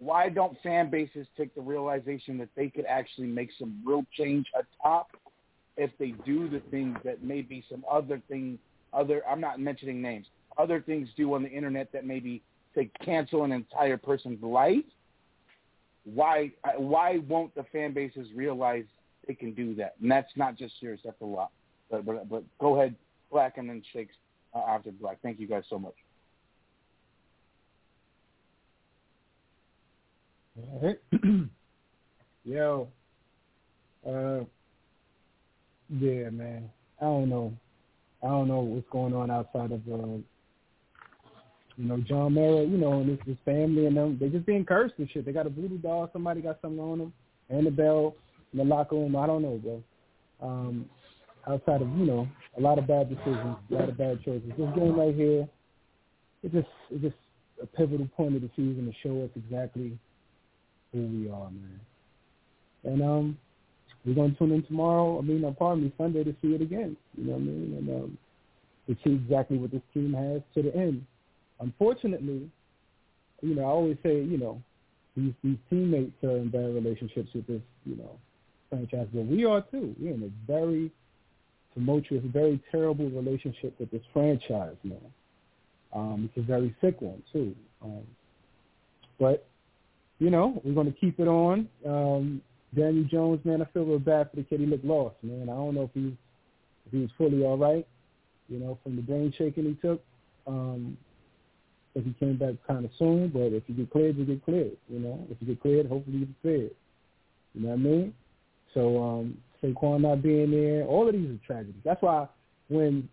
Why 0.02 0.30
don't 0.30 0.60
fan 0.64 0.90
bases 0.90 1.28
take 1.36 1.54
the 1.54 1.60
realization 1.60 2.36
that 2.38 2.48
they 2.56 2.68
could 2.68 2.86
actually 2.86 3.28
make 3.28 3.50
some 3.56 3.80
real 3.84 4.04
change 4.18 4.48
atop 4.52 5.06
if 5.76 5.92
they 6.00 6.10
do 6.26 6.48
the 6.48 6.58
things 6.72 6.98
that 7.04 7.22
maybe 7.22 7.64
some 7.70 7.84
other 7.88 8.20
thing, 8.28 8.58
other 8.92 9.22
I'm 9.28 9.40
not 9.40 9.60
mentioning 9.60 10.02
names, 10.02 10.26
other 10.58 10.80
things 10.80 11.08
do 11.16 11.32
on 11.34 11.44
the 11.44 11.48
internet 11.48 11.92
that 11.92 12.04
maybe 12.04 12.42
say 12.74 12.90
cancel 13.04 13.44
an 13.44 13.52
entire 13.52 13.96
person's 13.96 14.42
life? 14.42 14.84
Why 16.02 16.50
why 16.76 17.18
won't 17.28 17.54
the 17.54 17.62
fan 17.70 17.94
bases 17.94 18.26
realize 18.34 18.84
they 19.28 19.34
can 19.34 19.54
do 19.54 19.72
that? 19.76 19.94
And 20.02 20.10
that's 20.10 20.32
not 20.34 20.56
just 20.56 20.74
yours. 20.80 20.98
That's 21.04 21.20
a 21.20 21.26
lot. 21.26 21.52
But 21.92 22.04
but, 22.04 22.28
but 22.28 22.42
go 22.58 22.76
ahead, 22.76 22.96
Black, 23.30 23.56
and 23.56 23.68
then 23.68 23.84
Shakes 23.92 24.16
uh, 24.52 24.64
after 24.68 24.90
Black. 24.90 25.18
Thank 25.22 25.38
you 25.38 25.46
guys 25.46 25.62
so 25.70 25.78
much. 25.78 25.94
Right. 30.82 30.98
Yo. 32.44 32.88
Uh, 34.06 34.40
yeah, 35.88 36.30
man. 36.30 36.70
I 37.00 37.04
don't 37.04 37.28
know. 37.28 37.52
I 38.22 38.28
don't 38.28 38.48
know 38.48 38.60
what's 38.60 38.88
going 38.90 39.14
on 39.14 39.30
outside 39.30 39.72
of 39.72 39.80
uh, 39.88 40.18
you 41.76 41.88
know 41.88 41.98
John 41.98 42.34
Mara, 42.34 42.64
you 42.64 42.78
know, 42.78 43.00
and 43.00 43.10
his, 43.10 43.18
his 43.26 43.36
family 43.44 43.86
and 43.86 43.96
them. 43.96 44.18
They 44.20 44.28
just 44.28 44.46
being 44.46 44.64
cursed 44.64 44.94
and 44.98 45.08
shit. 45.10 45.24
They 45.24 45.32
got 45.32 45.46
a 45.46 45.50
voodoo 45.50 45.78
doll. 45.78 46.08
Somebody 46.12 46.40
got 46.40 46.60
something 46.62 46.80
on 46.80 46.98
them. 46.98 47.12
Annabelle 47.50 48.14
in 48.52 48.58
the 48.58 48.64
locker 48.64 48.96
room. 48.96 49.16
I 49.16 49.26
don't 49.26 49.42
know, 49.42 49.58
bro. 49.62 49.82
Um, 50.40 50.86
outside 51.48 51.82
of 51.82 51.88
you 51.98 52.04
know 52.04 52.28
a 52.56 52.60
lot 52.60 52.78
of 52.78 52.86
bad 52.86 53.08
decisions, 53.08 53.56
a 53.70 53.74
lot 53.74 53.88
of 53.88 53.98
bad 53.98 54.22
choices. 54.24 54.48
This 54.56 54.68
game 54.76 54.98
right 54.98 55.14
here, 55.14 55.48
it 56.42 56.52
just 56.52 56.68
it's 56.90 57.02
just 57.02 57.16
a 57.62 57.66
pivotal 57.66 58.08
point 58.16 58.36
of 58.36 58.42
the 58.42 58.50
season 58.56 58.86
to 58.86 59.08
show 59.08 59.24
us 59.24 59.30
exactly 59.36 59.98
who 60.92 61.06
we 61.06 61.30
are, 61.30 61.50
man. 61.50 61.80
And 62.84 63.02
um, 63.02 63.38
we're 64.04 64.14
gonna 64.14 64.34
tune 64.38 64.52
in 64.52 64.62
tomorrow. 64.64 65.18
I 65.18 65.22
mean, 65.22 65.44
uh, 65.44 65.52
pardon 65.52 65.84
me, 65.84 65.92
Sunday 65.96 66.24
to 66.24 66.34
see 66.42 66.48
it 66.48 66.62
again. 66.62 66.96
You 67.16 67.24
know 67.24 67.32
what 67.32 67.40
I 67.40 67.44
mean? 67.44 67.74
And 67.78 68.04
um, 68.04 68.18
to 68.88 68.96
see 69.04 69.14
exactly 69.14 69.58
what 69.58 69.70
this 69.70 69.82
team 69.94 70.12
has 70.12 70.42
to 70.54 70.62
the 70.62 70.76
end. 70.76 71.06
Unfortunately, 71.60 72.50
you 73.40 73.54
know, 73.54 73.62
I 73.62 73.66
always 73.66 73.96
say, 74.02 74.22
you 74.22 74.38
know, 74.38 74.60
these 75.16 75.32
these 75.44 75.58
teammates 75.70 76.22
are 76.24 76.36
in 76.38 76.48
bad 76.48 76.74
relationships 76.74 77.30
with 77.34 77.46
this, 77.46 77.62
you 77.84 77.96
know, 77.96 78.18
franchise, 78.70 79.06
but 79.12 79.26
we 79.26 79.44
are 79.44 79.62
too. 79.70 79.94
We're 80.00 80.14
in 80.14 80.22
a 80.22 80.50
very 80.50 80.90
tumultuous, 81.74 82.22
very 82.26 82.60
terrible 82.70 83.08
relationship 83.10 83.78
with 83.78 83.90
this 83.90 84.02
franchise, 84.12 84.76
man. 84.82 84.98
Um, 85.92 86.30
it's 86.30 86.42
a 86.42 86.46
very 86.46 86.74
sick 86.80 87.00
one 87.00 87.22
too. 87.32 87.54
Um, 87.82 88.02
but 89.20 89.46
you 90.22 90.30
know, 90.30 90.62
we're 90.62 90.72
going 90.72 90.86
to 90.86 90.98
keep 91.00 91.18
it 91.18 91.26
on. 91.26 91.68
Um, 91.84 92.40
Daniel 92.76 93.04
Jones, 93.10 93.40
man, 93.44 93.60
I 93.60 93.64
feel 93.72 93.84
real 93.84 93.98
bad 93.98 94.30
for 94.30 94.36
the 94.36 94.44
kid. 94.44 94.60
He 94.60 94.66
looked 94.66 94.84
lost, 94.84 95.16
man. 95.20 95.48
I 95.48 95.52
don't 95.52 95.74
know 95.74 95.82
if 95.82 95.90
he's 95.94 96.12
if 96.86 96.92
he 96.92 97.08
fully 97.18 97.42
all 97.42 97.58
right, 97.58 97.84
you 98.48 98.60
know, 98.60 98.78
from 98.84 98.94
the 98.94 99.02
brain 99.02 99.34
shaking 99.36 99.64
he 99.64 99.74
took. 99.86 100.00
Um, 100.46 100.96
if 101.96 102.04
he 102.04 102.12
came 102.20 102.36
back 102.38 102.54
kind 102.68 102.84
of 102.84 102.92
soon, 103.00 103.30
but 103.30 103.52
if 103.52 103.64
you 103.66 103.74
get 103.74 103.90
cleared, 103.90 104.16
you 104.16 104.24
get 104.24 104.44
cleared. 104.44 104.76
You 104.88 105.00
know, 105.00 105.26
if 105.28 105.38
you 105.40 105.48
get 105.48 105.60
cleared, 105.60 105.88
hopefully 105.88 106.18
you 106.18 106.26
get 106.26 106.42
cleared. 106.42 106.70
You 107.54 107.62
know 107.62 107.68
what 107.70 107.74
I 107.74 107.78
mean? 107.78 108.14
So 108.74 109.02
um, 109.02 109.38
Saquon 109.62 110.02
not 110.02 110.22
being 110.22 110.52
there, 110.52 110.84
all 110.84 111.08
of 111.08 111.14
these 111.14 111.30
are 111.30 111.46
tragedies. 111.46 111.82
That's 111.84 112.00
why 112.00 112.28
when 112.68 113.08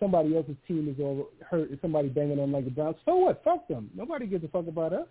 somebody 0.00 0.34
else's 0.34 0.56
team 0.66 0.88
is 0.88 0.98
all 0.98 1.28
hurt, 1.48 1.70
if 1.70 1.80
somebody 1.82 2.08
banging 2.08 2.40
on 2.40 2.52
like 2.52 2.64
the 2.64 2.70
Browns, 2.70 2.96
so 3.04 3.16
what? 3.16 3.44
Fuck 3.44 3.68
them. 3.68 3.90
Nobody 3.94 4.26
gives 4.26 4.44
a 4.44 4.48
fuck 4.48 4.66
about 4.66 4.94
us. 4.94 5.06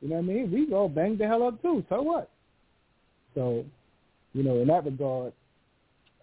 You 0.00 0.08
know 0.08 0.16
what 0.16 0.24
I 0.24 0.26
mean? 0.26 0.50
We 0.52 0.74
all 0.74 0.88
bang 0.88 1.16
the 1.18 1.26
hell 1.26 1.42
up 1.42 1.60
too. 1.60 1.84
So 1.88 2.02
what? 2.02 2.30
So, 3.34 3.64
you 4.32 4.42
know, 4.42 4.60
in 4.60 4.68
that 4.68 4.84
regard, 4.84 5.32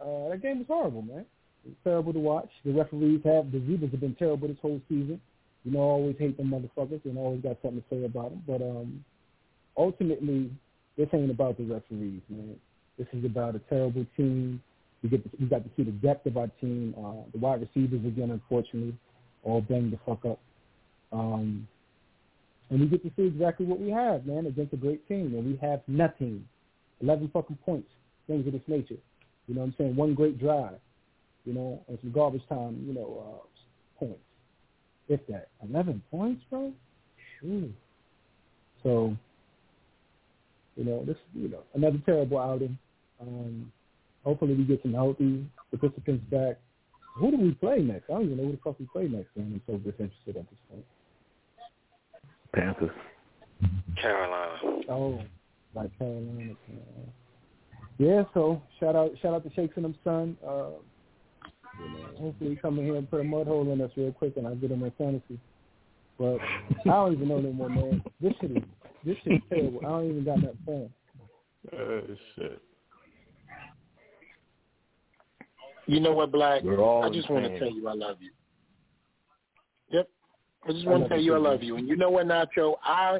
uh, 0.01 0.29
that 0.29 0.41
game 0.41 0.59
was 0.59 0.67
horrible, 0.67 1.01
man. 1.01 1.25
It 1.65 1.69
was 1.69 1.77
terrible 1.83 2.13
to 2.13 2.19
watch. 2.19 2.49
The 2.63 2.71
referees 2.71 3.21
have 3.25 3.51
the 3.51 3.59
Zebras 3.65 3.91
have 3.91 3.99
been 3.99 4.15
terrible 4.15 4.47
this 4.47 4.57
whole 4.61 4.81
season. 4.87 5.19
You 5.63 5.71
know, 5.71 5.79
I 5.79 5.91
always 5.93 6.15
hate 6.19 6.37
them 6.37 6.51
motherfuckers 6.51 7.03
and 7.05 7.17
always 7.17 7.41
got 7.41 7.57
something 7.61 7.81
to 7.81 7.85
say 7.89 8.05
about 8.05 8.29
them. 8.29 8.43
But 8.45 8.61
um, 8.61 9.03
ultimately, 9.75 10.51
this 10.97 11.09
ain't 11.13 11.31
about 11.31 11.57
the 11.57 11.63
referees, 11.63 12.21
man. 12.29 12.55
This 12.97 13.07
is 13.13 13.25
about 13.25 13.55
a 13.55 13.59
terrible 13.59 14.05
team. 14.15 14.61
We 15.03 15.09
get 15.09 15.23
to, 15.23 15.37
we 15.39 15.47
got 15.47 15.63
to 15.63 15.69
see 15.75 15.83
the 15.83 15.91
depth 15.91 16.25
of 16.27 16.37
our 16.37 16.49
team. 16.61 16.93
Uh, 16.97 17.27
the 17.33 17.39
wide 17.39 17.61
receivers 17.61 18.05
again, 18.05 18.31
unfortunately, 18.31 18.95
all 19.43 19.61
banged 19.61 19.91
the 19.91 19.99
fuck 20.05 20.23
up. 20.25 20.39
Um, 21.11 21.67
and 22.69 22.79
we 22.79 22.87
get 22.87 23.03
to 23.03 23.11
see 23.15 23.27
exactly 23.27 23.65
what 23.65 23.79
we 23.79 23.89
have, 23.91 24.25
man, 24.25 24.47
against 24.47 24.73
a 24.73 24.77
great 24.77 25.07
team. 25.07 25.33
And 25.35 25.45
we 25.45 25.57
have 25.57 25.81
nothing. 25.87 26.47
11 27.01 27.29
fucking 27.33 27.57
points, 27.65 27.89
things 28.25 28.47
of 28.47 28.53
this 28.53 28.61
nature. 28.67 28.95
You 29.47 29.55
know 29.55 29.61
what 29.61 29.67
I'm 29.67 29.75
saying? 29.77 29.95
One 29.95 30.15
great 30.15 30.39
drive, 30.39 30.79
you 31.43 31.53
know, 31.53 31.83
and 31.87 31.99
some 32.01 32.11
garbage 32.11 32.41
time, 32.49 32.83
you 32.87 32.93
know, 32.93 33.23
uh, 33.43 33.99
points. 33.99 34.19
If 35.07 35.19
that. 35.27 35.49
11 35.69 36.01
points, 36.09 36.41
bro? 36.49 36.73
Sure. 37.39 37.69
So, 38.81 39.15
you 40.75 40.85
know, 40.85 41.03
this, 41.05 41.17
you 41.33 41.49
know, 41.49 41.61
another 41.75 42.01
terrible 42.05 42.39
outing. 42.39 42.77
Um, 43.21 43.71
hopefully 44.23 44.55
we 44.55 44.63
get 44.63 44.81
some 44.81 44.93
healthy 44.93 45.45
participants 45.69 46.23
back. 46.31 46.57
Who 47.17 47.31
do 47.31 47.37
we 47.37 47.51
play 47.51 47.79
next? 47.79 48.09
I 48.09 48.13
don't 48.13 48.25
even 48.25 48.37
know 48.37 48.45
who 48.45 48.51
the 48.53 48.57
fuck 48.63 48.79
we 48.79 48.87
play 48.91 49.07
next, 49.07 49.35
man. 49.35 49.53
I'm 49.53 49.61
so 49.67 49.77
disinterested 49.77 50.37
at 50.37 50.49
this 50.49 50.59
point. 50.69 50.85
Panthers. 52.55 52.91
Carolina. 54.01 54.59
Oh, 54.89 55.21
like 55.73 55.97
Carolina. 55.97 56.55
Yeah, 57.97 58.23
so 58.33 58.61
shout 58.79 58.95
out 58.95 59.11
shout 59.21 59.33
out 59.33 59.43
to 59.43 59.53
Shakes 59.53 59.73
and 59.75 59.85
them 59.85 59.95
son. 60.03 60.37
Uh, 60.45 60.69
you 61.79 61.89
know, 61.89 62.07
hopefully 62.17 62.51
he 62.51 62.55
come 62.55 62.79
in 62.79 62.85
here 62.85 62.95
and 62.95 63.09
put 63.09 63.21
a 63.21 63.23
mud 63.23 63.47
hole 63.47 63.71
in 63.71 63.81
us 63.81 63.91
real 63.95 64.11
quick 64.11 64.37
and 64.37 64.47
I'll 64.47 64.55
get 64.55 64.71
him 64.71 64.83
in 64.83 64.91
fantasy. 64.97 65.39
But 66.17 66.37
I 66.85 66.89
don't 66.89 67.13
even 67.13 67.27
know 67.27 67.39
no 67.39 67.51
more, 67.51 67.69
man. 67.69 68.03
This 68.21 68.33
shit 68.39 68.51
is 68.51 68.63
this 69.05 69.17
shit 69.23 69.33
is 69.33 69.41
terrible. 69.49 69.79
I 69.85 69.89
don't 69.89 70.09
even 70.09 70.23
got 70.25 70.41
that 70.41 70.55
phone. 70.65 70.89
Oh 71.77 72.01
shit. 72.35 72.61
You 75.87 75.99
know 75.99 76.13
what, 76.13 76.31
Black? 76.31 76.63
I 76.63 77.09
just 77.11 77.29
want 77.29 77.45
to 77.45 77.59
tell 77.59 77.69
you 77.69 77.87
I 77.87 77.93
love 77.93 78.17
you. 78.19 78.31
I 80.67 80.71
just 80.71 80.87
want 80.87 81.03
to 81.03 81.09
tell 81.09 81.19
you 81.19 81.25
you 81.25 81.35
I 81.35 81.37
love 81.37 81.61
you. 81.63 81.77
And 81.77 81.87
you 81.87 81.95
know 81.95 82.09
what, 82.09 82.25
Nacho? 82.25 82.75
I 82.83 83.19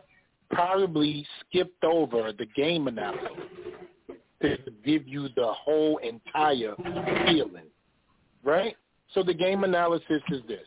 probably 0.49 1.26
skipped 1.41 1.84
over 1.84 2.31
the 2.31 2.45
game 2.55 2.88
analysis 2.88 3.31
to 4.41 4.57
give 4.84 5.07
you 5.07 5.27
the 5.35 5.53
whole 5.53 5.97
entire 5.97 6.76
feeling, 7.26 7.65
right? 8.43 8.76
So 9.13 9.23
the 9.23 9.34
game 9.34 9.63
analysis 9.63 10.22
is 10.30 10.41
this. 10.47 10.65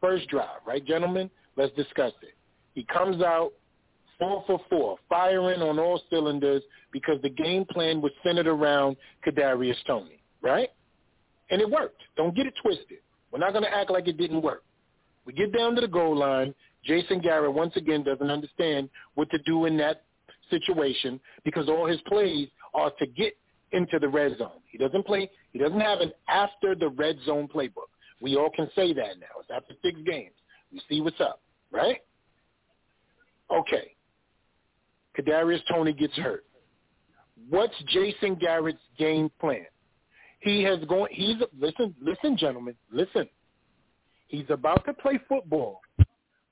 First 0.00 0.28
drive, 0.28 0.60
right, 0.66 0.84
gentlemen? 0.84 1.30
Let's 1.56 1.74
discuss 1.74 2.12
it. 2.22 2.34
He 2.74 2.84
comes 2.84 3.22
out 3.22 3.52
four 4.18 4.44
for 4.46 4.60
four, 4.70 4.96
firing 5.08 5.62
on 5.62 5.78
all 5.78 6.00
cylinders 6.10 6.62
because 6.92 7.20
the 7.22 7.28
game 7.28 7.64
plan 7.64 8.00
was 8.00 8.12
centered 8.24 8.46
around 8.46 8.96
Kadarius 9.26 9.76
Toney, 9.86 10.22
right? 10.40 10.68
And 11.50 11.60
it 11.60 11.68
worked. 11.68 12.02
Don't 12.16 12.34
get 12.34 12.46
it 12.46 12.54
twisted. 12.62 12.98
We're 13.30 13.38
not 13.38 13.52
going 13.52 13.64
to 13.64 13.74
act 13.74 13.90
like 13.90 14.08
it 14.08 14.16
didn't 14.16 14.42
work. 14.42 14.62
We 15.24 15.32
get 15.32 15.56
down 15.56 15.74
to 15.76 15.80
the 15.80 15.88
goal 15.88 16.16
line. 16.16 16.54
Jason 16.84 17.20
Garrett 17.20 17.52
once 17.52 17.76
again 17.76 18.02
doesn't 18.02 18.30
understand 18.30 18.88
what 19.14 19.30
to 19.30 19.38
do 19.38 19.66
in 19.66 19.76
that 19.78 20.02
situation 20.50 21.20
because 21.44 21.68
all 21.68 21.86
his 21.86 22.00
plays 22.02 22.48
are 22.74 22.90
to 22.98 23.06
get 23.06 23.34
into 23.72 23.98
the 23.98 24.08
red 24.08 24.36
zone. 24.38 24.60
He 24.68 24.78
doesn't 24.78 25.06
play. 25.06 25.30
He 25.52 25.58
doesn't 25.58 25.80
have 25.80 26.00
an 26.00 26.12
after 26.28 26.74
the 26.74 26.88
red 26.88 27.16
zone 27.24 27.48
playbook. 27.48 27.90
We 28.20 28.36
all 28.36 28.50
can 28.54 28.68
say 28.74 28.92
that 28.92 29.18
now. 29.18 29.40
It's 29.40 29.50
after 29.54 29.74
six 29.82 29.98
games. 30.06 30.34
We 30.72 30.80
see 30.88 31.00
what's 31.00 31.20
up, 31.20 31.40
right? 31.70 31.98
Okay. 33.50 33.94
Kadarius 35.18 35.60
Toney 35.68 35.92
gets 35.92 36.14
hurt. 36.14 36.44
What's 37.48 37.74
Jason 37.88 38.36
Garrett's 38.36 38.78
game 38.98 39.30
plan? 39.40 39.66
He 40.40 40.62
has 40.62 40.78
gone. 40.88 41.08
He's 41.10 41.36
listen, 41.58 41.94
listen, 42.00 42.36
gentlemen, 42.36 42.74
listen. 42.90 43.28
He's 44.32 44.48
about 44.48 44.82
to 44.86 44.94
play 44.94 45.20
football 45.28 45.82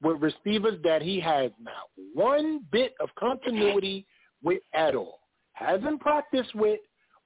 with 0.02 0.20
receivers 0.20 0.78
that 0.84 1.00
he 1.00 1.18
has 1.20 1.50
not 1.58 1.88
one 2.12 2.60
bit 2.70 2.92
of 3.00 3.08
continuity 3.18 4.06
with 4.44 4.60
at 4.74 4.94
all. 4.94 5.20
Hasn't 5.54 5.98
practiced 6.00 6.54
with, 6.54 6.78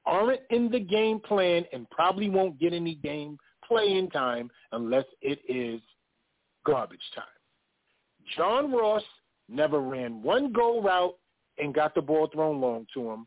aren't 0.06 0.42
in 0.50 0.70
the 0.70 0.78
game 0.78 1.18
plan, 1.18 1.64
and 1.72 1.90
probably 1.90 2.30
won't 2.30 2.60
get 2.60 2.72
any 2.72 2.94
game 2.94 3.36
playing 3.66 4.10
time 4.10 4.48
unless 4.70 5.06
it 5.22 5.40
is 5.48 5.80
garbage 6.64 7.00
time. 7.16 7.24
John 8.36 8.70
Ross 8.70 9.02
never 9.48 9.80
ran 9.80 10.22
one 10.22 10.52
go 10.52 10.80
route 10.80 11.16
and 11.58 11.74
got 11.74 11.96
the 11.96 12.02
ball 12.02 12.28
thrown 12.32 12.60
long 12.60 12.86
to 12.94 13.10
him. 13.10 13.26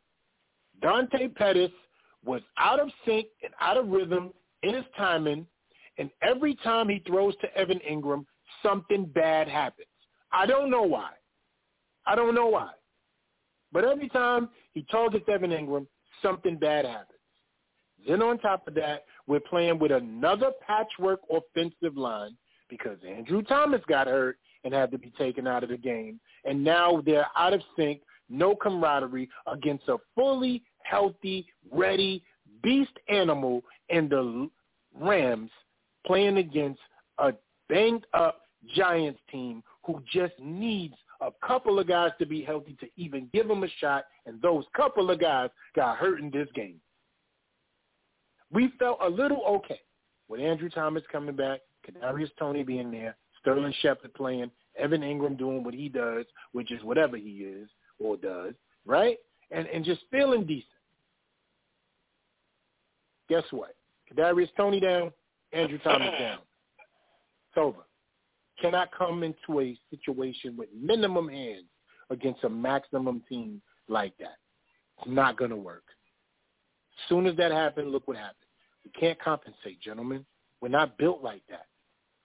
Dante 0.81 1.27
Pettis 1.27 1.71
was 2.23 2.41
out 2.57 2.79
of 2.79 2.89
sync 3.05 3.27
and 3.43 3.53
out 3.59 3.75
of 3.75 3.89
rhythm 3.89 4.31
in 4.63 4.75
his 4.75 4.85
timing, 4.95 5.45
and 5.97 6.09
every 6.21 6.55
time 6.55 6.89
he 6.89 7.01
throws 7.07 7.35
to 7.41 7.55
Evan 7.57 7.79
Engram, 7.89 8.25
something 8.63 9.05
bad 9.05 9.47
happens. 9.47 9.87
I 10.31 10.45
don't 10.45 10.69
know 10.69 10.83
why. 10.83 11.11
I 12.05 12.15
don't 12.15 12.35
know 12.35 12.47
why. 12.47 12.71
But 13.71 13.85
every 13.85 14.09
time 14.09 14.49
he 14.73 14.85
targets 14.89 15.25
Evan 15.27 15.51
Engram, 15.51 15.87
something 16.21 16.57
bad 16.57 16.85
happens. 16.85 17.19
Then 18.07 18.21
on 18.21 18.37
top 18.39 18.67
of 18.67 18.75
that, 18.75 19.05
we're 19.25 19.39
playing 19.39 19.79
with 19.79 19.91
another 19.91 20.51
patchwork 20.65 21.19
offensive 21.29 21.97
line 21.97 22.37
because 22.69 22.97
Andrew 23.07 23.41
Thomas 23.41 23.81
got 23.87 24.07
hurt 24.07 24.37
and 24.63 24.73
had 24.73 24.91
to 24.91 24.97
be 24.97 25.11
taken 25.17 25.47
out 25.47 25.63
of 25.63 25.69
the 25.69 25.77
game. 25.77 26.19
And 26.45 26.63
now 26.63 27.01
they're 27.05 27.27
out 27.35 27.53
of 27.53 27.61
sync, 27.77 28.01
no 28.29 28.55
camaraderie 28.55 29.29
against 29.47 29.87
a 29.87 29.97
fully 30.15 30.63
healthy, 30.83 31.47
ready 31.71 32.23
beast 32.63 32.91
animal 33.09 33.61
in 33.89 34.09
the 34.09 34.49
Rams 34.95 35.51
playing 36.07 36.37
against 36.37 36.79
a 37.19 37.33
banged 37.69 38.05
up 38.13 38.41
Giants 38.75 39.19
team 39.31 39.61
who 39.85 40.01
just 40.11 40.33
needs 40.39 40.95
a 41.21 41.29
couple 41.45 41.79
of 41.79 41.87
guys 41.87 42.11
to 42.19 42.25
be 42.25 42.43
healthy 42.43 42.75
to 42.79 42.87
even 42.95 43.29
give 43.33 43.47
them 43.47 43.63
a 43.63 43.67
shot, 43.79 44.05
and 44.25 44.41
those 44.41 44.65
couple 44.75 45.09
of 45.09 45.19
guys 45.19 45.49
got 45.75 45.97
hurt 45.97 46.19
in 46.19 46.29
this 46.31 46.47
game. 46.55 46.79
We 48.51 48.71
felt 48.79 48.99
a 49.01 49.09
little 49.09 49.43
okay. 49.47 49.81
with 50.27 50.39
Andrew 50.39 50.69
Thomas 50.69 51.03
coming 51.11 51.35
back, 51.35 51.61
Kadarius 51.85 52.29
Toney 52.39 52.63
being 52.63 52.91
there, 52.91 53.15
Sterling 53.41 53.73
Shepard 53.81 54.13
playing, 54.13 54.51
Evan 54.77 55.01
Engram 55.01 55.37
doing 55.37 55.63
what 55.63 55.73
he 55.73 55.89
does, 55.89 56.25
which 56.51 56.71
is 56.71 56.83
whatever 56.83 57.17
he 57.17 57.43
is 57.43 57.69
or 57.99 58.15
does, 58.17 58.53
right? 58.85 59.17
And 59.51 59.67
and 59.67 59.83
just 59.83 60.01
feeling 60.11 60.45
decent. 60.45 60.65
Guess 63.29 63.43
what? 63.51 63.75
Kadarius 64.11 64.49
Toney 64.55 64.79
down, 64.79 65.11
Andrew 65.53 65.79
Thomas 65.79 66.11
down. 66.19 66.39
It's 66.39 67.57
over. 67.57 67.85
Cannot 68.61 68.89
come 68.97 69.23
into 69.23 69.61
a 69.61 69.77
situation 69.89 70.55
with 70.57 70.69
minimum 70.79 71.29
hands 71.29 71.65
against 72.09 72.43
a 72.43 72.49
maximum 72.49 73.21
team 73.29 73.61
like 73.87 74.13
that. 74.19 74.37
It's 74.99 75.07
not 75.07 75.37
going 75.37 75.51
to 75.51 75.57
work. 75.57 75.83
As 76.97 77.09
soon 77.09 77.27
as 77.27 77.35
that 77.37 77.51
happened, 77.51 77.91
look 77.91 78.07
what 78.07 78.17
happened. 78.17 78.35
We 78.83 78.91
can't 78.99 79.19
compensate, 79.21 79.79
gentlemen. 79.81 80.25
We're 80.61 80.69
not 80.69 80.97
built 80.97 81.23
like 81.23 81.43
that. 81.49 81.65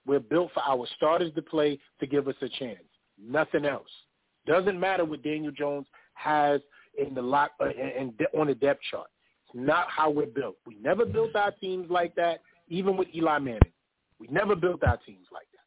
We're 0.07 0.21
built 0.21 0.51
for 0.55 0.63
our 0.63 0.87
starters 0.97 1.33
to 1.35 1.43
play 1.43 1.79
to 2.01 2.07
give 2.07 2.29
us 2.29 2.35
a 2.41 2.49
chance. 2.49 2.79
Nothing 3.23 3.65
else. 3.65 3.91
Doesn't 4.47 4.81
matter 4.81 5.05
what 5.05 5.23
Daniel 5.23 5.53
Jones 5.53 5.87
has 6.15 6.61
in 6.99 7.15
the 7.15 7.23
lot 7.23 7.53
uh, 7.61 7.67
and 7.67 8.13
on 8.37 8.49
the 8.49 8.55
depth 8.55 8.81
chart. 8.91 9.09
It's 9.47 9.55
not 9.55 9.87
how 9.89 10.11
we're 10.11 10.27
built. 10.27 10.57
We 10.67 10.77
never 10.83 11.05
built 11.05 11.37
our 11.37 11.53
teams 11.53 11.91
like 11.91 12.15
that, 12.17 12.41
even 12.69 12.97
with 12.97 13.09
Eli 13.15 13.39
Manning. 13.39 13.61
We 14.19 14.29
never 14.29 14.55
built 14.55 14.83
our 14.85 14.99
teams 14.99 15.27
like 15.33 15.47
that. 15.53 15.59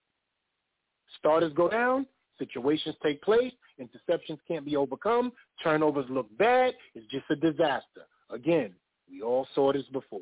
Starters 1.20 1.54
go 1.54 1.70
down, 1.70 2.06
situations 2.40 2.96
take 3.04 3.22
place, 3.22 3.54
interceptions 3.80 4.40
can't 4.48 4.66
be 4.66 4.76
overcome, 4.76 5.32
turnovers 5.64 6.06
look 6.10 6.28
bad. 6.38 6.74
It's 6.94 7.06
just 7.12 7.26
a 7.30 7.36
disaster. 7.36 8.06
Again, 8.30 8.74
we 9.10 9.22
all 9.22 9.48
saw 9.54 9.74
this 9.74 9.86
before. 9.92 10.22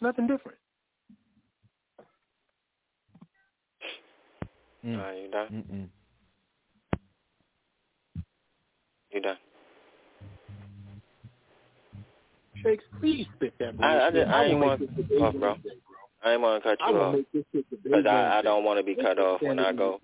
Nothing 0.00 0.26
different. 0.26 0.58
Mm. 4.84 4.98
Uh, 4.98 5.12
you 5.12 5.30
done? 5.30 5.48
Mm-mm. 5.52 5.88
You 9.12 9.20
done? 9.20 9.36
Shakes, 12.62 12.84
please 13.00 13.26
spit 13.36 13.54
that. 13.58 13.74
I, 13.80 13.96
I, 13.98 14.10
bullshit. 14.10 14.28
I, 14.28 14.32
I 14.32 14.44
ain't 14.44 14.58
want 14.60 14.80
make 14.80 14.96
this 14.96 15.06
to 15.08 15.14
the 15.14 15.20
off, 15.24 15.34
bro. 15.34 15.50
Wednesday, 15.52 15.70
I 16.24 16.32
ain't 16.32 16.40
want 16.40 16.62
to 16.62 16.68
cut 16.68 16.78
you 16.88 16.96
off 16.96 17.14
make 17.14 17.32
this 17.32 17.44
shit 17.52 17.70
the 17.70 17.76
because 17.82 18.06
I, 18.06 18.38
I 18.38 18.42
don't 18.42 18.64
want 18.64 18.78
to 18.78 18.84
be 18.84 18.94
cut 18.94 19.18
off 19.18 19.42
when 19.42 19.58
I 19.58 19.72
go. 19.72 20.00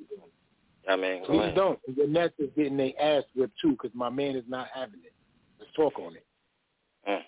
I 0.89 0.97
mean, 0.97 1.21
go 1.23 1.27
Please 1.27 1.39
ahead. 1.41 1.55
don't. 1.55 1.79
The 1.97 2.07
Nets 2.07 2.35
is 2.39 2.49
getting 2.57 2.77
their 2.77 2.93
ass 3.01 3.25
whipped 3.37 3.55
too 3.61 3.73
because 3.73 3.91
my 3.95 4.09
man 4.09 4.37
is 4.37 4.45
not 4.49 4.69
having 4.75 5.01
it. 5.05 5.13
Let's 5.59 5.71
talk 5.77 5.99
on 5.99 6.15
it. 6.17 6.25
Mm. 7.09 7.21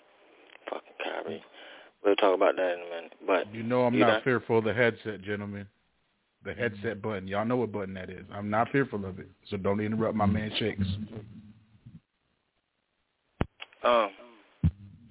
Fucking 0.69 0.91
Kyrie. 1.03 1.43
We'll 2.03 2.15
talk 2.15 2.33
about 2.33 2.55
that 2.55 2.73
in 2.73 2.79
a 2.79 2.95
minute. 2.95 3.13
But 3.27 3.53
You 3.53 3.61
know 3.63 3.83
I'm 3.83 3.93
you 3.93 3.99
not 3.99 4.07
done? 4.13 4.21
fearful 4.23 4.57
of 4.57 4.63
the 4.63 4.73
headset, 4.73 5.21
gentlemen. 5.21 5.67
The 6.43 6.53
headset 6.55 7.03
button. 7.03 7.27
Y'all 7.27 7.45
know 7.45 7.57
what 7.57 7.71
button 7.71 7.93
that 7.93 8.09
is. 8.09 8.25
I'm 8.33 8.49
not 8.49 8.71
fearful 8.71 9.05
of 9.05 9.19
it. 9.19 9.27
So 9.49 9.57
don't 9.57 9.79
interrupt 9.79 10.15
my 10.15 10.25
man 10.25 10.51
Shakes. 10.57 10.87
Um, 13.83 14.09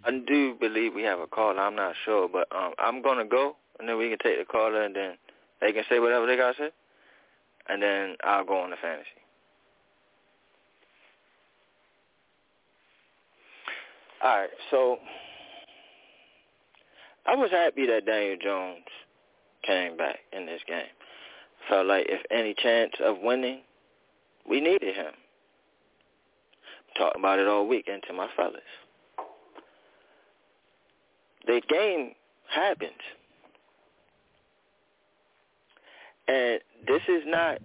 I 0.05 0.11
do 0.27 0.55
believe 0.59 0.95
we 0.95 1.03
have 1.03 1.21
a 1.21 1.27
caller. 1.27 1.61
I'm 1.61 1.77
not 1.77 1.95
sure, 2.05 2.29
but 2.29 2.49
um, 2.57 2.73
I'm 2.79 3.03
gonna 3.03 3.25
go, 3.25 3.57
and 3.79 3.89
then 3.89 3.99
we 3.99 4.09
can 4.09 4.19
take 4.19 4.39
the 4.39 4.51
caller, 4.51 4.83
and 4.83 4.95
then 4.97 5.13
they 5.61 5.73
can 5.73 5.85
say 5.91 5.99
whatever 5.99 6.27
they 6.27 6.37
gotta 6.37 6.57
say, 6.57 6.71
and 7.69 7.83
then 7.83 8.17
I'll 8.25 8.45
go 8.45 8.59
on 8.59 8.71
the 8.71 8.77
fantasy. 8.81 9.09
All 14.23 14.39
right, 14.39 14.51
so 14.71 14.99
I 17.27 17.37
was 17.37 17.51
happy 17.51 17.87
that 17.87 18.07
Daniel 18.07 18.37
Jones 18.43 18.85
came 19.63 19.97
back 19.97 20.19
in 20.33 20.47
this 20.47 20.61
game. 20.67 20.83
Felt 21.69 21.87
like 21.87 22.07
if 22.09 22.21
any 22.31 22.55
chance 22.55 22.93
of 23.01 23.19
winning, 23.23 23.61
we 24.49 24.61
needed 24.61 24.95
him. 24.95 25.13
Talked 26.97 27.19
about 27.19 27.39
it 27.39 27.47
all 27.47 27.67
weekend 27.67 28.03
to 28.09 28.13
my 28.13 28.29
fellas. 28.37 28.61
The 31.47 31.61
game 31.69 32.13
happens. 32.49 32.93
And 36.29 36.61
this 36.87 37.03
is 37.09 37.23
not 37.27 37.59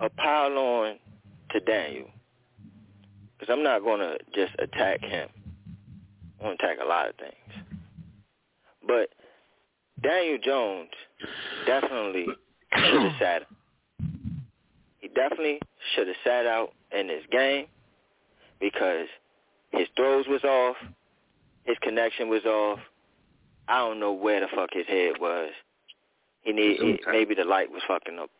a 0.00 0.08
pile 0.10 0.56
on 0.56 0.96
to 1.50 1.60
Daniel. 1.60 2.08
Because 3.38 3.52
I'm 3.52 3.62
not 3.62 3.82
going 3.82 4.00
to 4.00 4.18
just 4.34 4.52
attack 4.58 5.00
him. 5.00 5.28
I'm 6.38 6.46
going 6.46 6.58
to 6.58 6.64
attack 6.64 6.78
a 6.82 6.86
lot 6.86 7.08
of 7.08 7.16
things. 7.16 7.66
But 8.86 9.08
Daniel 10.02 10.38
Jones 10.42 10.90
definitely 11.66 12.26
should 12.74 13.02
have 13.02 13.12
sat. 13.18 13.42
He 14.98 15.08
definitely 15.08 15.60
should 15.94 16.06
have 16.06 16.16
sat 16.24 16.46
out 16.46 16.72
in 16.96 17.08
this 17.08 17.22
game 17.30 17.66
because 18.60 19.06
his 19.72 19.86
throws 19.96 20.26
was 20.28 20.44
off, 20.44 20.76
his 21.64 21.76
connection 21.82 22.28
was 22.28 22.44
off. 22.44 22.78
I 23.70 23.78
don't 23.78 24.00
know 24.00 24.12
where 24.12 24.40
the 24.40 24.48
fuck 24.54 24.70
his 24.72 24.86
head 24.88 25.12
was. 25.20 25.50
He 26.42 26.52
need 26.52 26.78
he, 26.78 26.98
maybe 27.10 27.34
the 27.34 27.44
light 27.44 27.70
was 27.70 27.82
fucking 27.86 28.18
up 28.18 28.30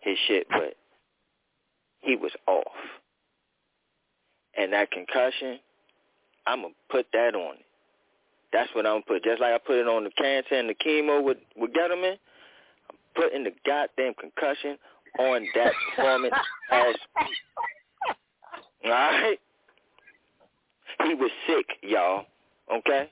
his 0.00 0.18
shit, 0.26 0.46
but 0.50 0.74
he 2.00 2.16
was 2.16 2.32
off. 2.46 2.66
And 4.56 4.72
that 4.72 4.90
concussion, 4.90 5.60
I'm 6.46 6.62
gonna 6.62 6.74
put 6.90 7.06
that 7.12 7.36
on 7.36 7.54
it. 7.56 7.64
That's 8.52 8.68
what 8.74 8.84
I'm 8.84 8.94
gonna 8.94 9.04
put. 9.06 9.24
Just 9.24 9.40
like 9.40 9.52
I 9.52 9.58
put 9.58 9.76
it 9.76 9.86
on 9.86 10.04
the 10.04 10.10
cancer 10.10 10.56
and 10.56 10.68
the 10.68 10.74
chemo 10.74 11.22
with 11.22 11.38
with 11.56 11.72
Gettleman, 11.72 12.18
I'm 12.90 12.96
putting 13.14 13.44
the 13.44 13.52
goddamn 13.64 14.14
concussion 14.14 14.76
on 15.20 15.46
that 15.54 15.72
performance 15.96 16.34
as 16.72 16.96
all 18.84 18.90
right. 18.90 19.38
He 21.04 21.14
was 21.14 21.30
sick, 21.46 21.66
y'all. 21.82 22.26
Okay? 22.74 23.08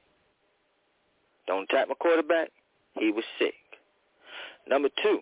Don't 1.47 1.69
tap 1.69 1.89
my 1.89 1.95
quarterback. 1.95 2.51
He 2.99 3.11
was 3.11 3.25
sick. 3.39 3.55
Number 4.69 4.89
two, 5.03 5.21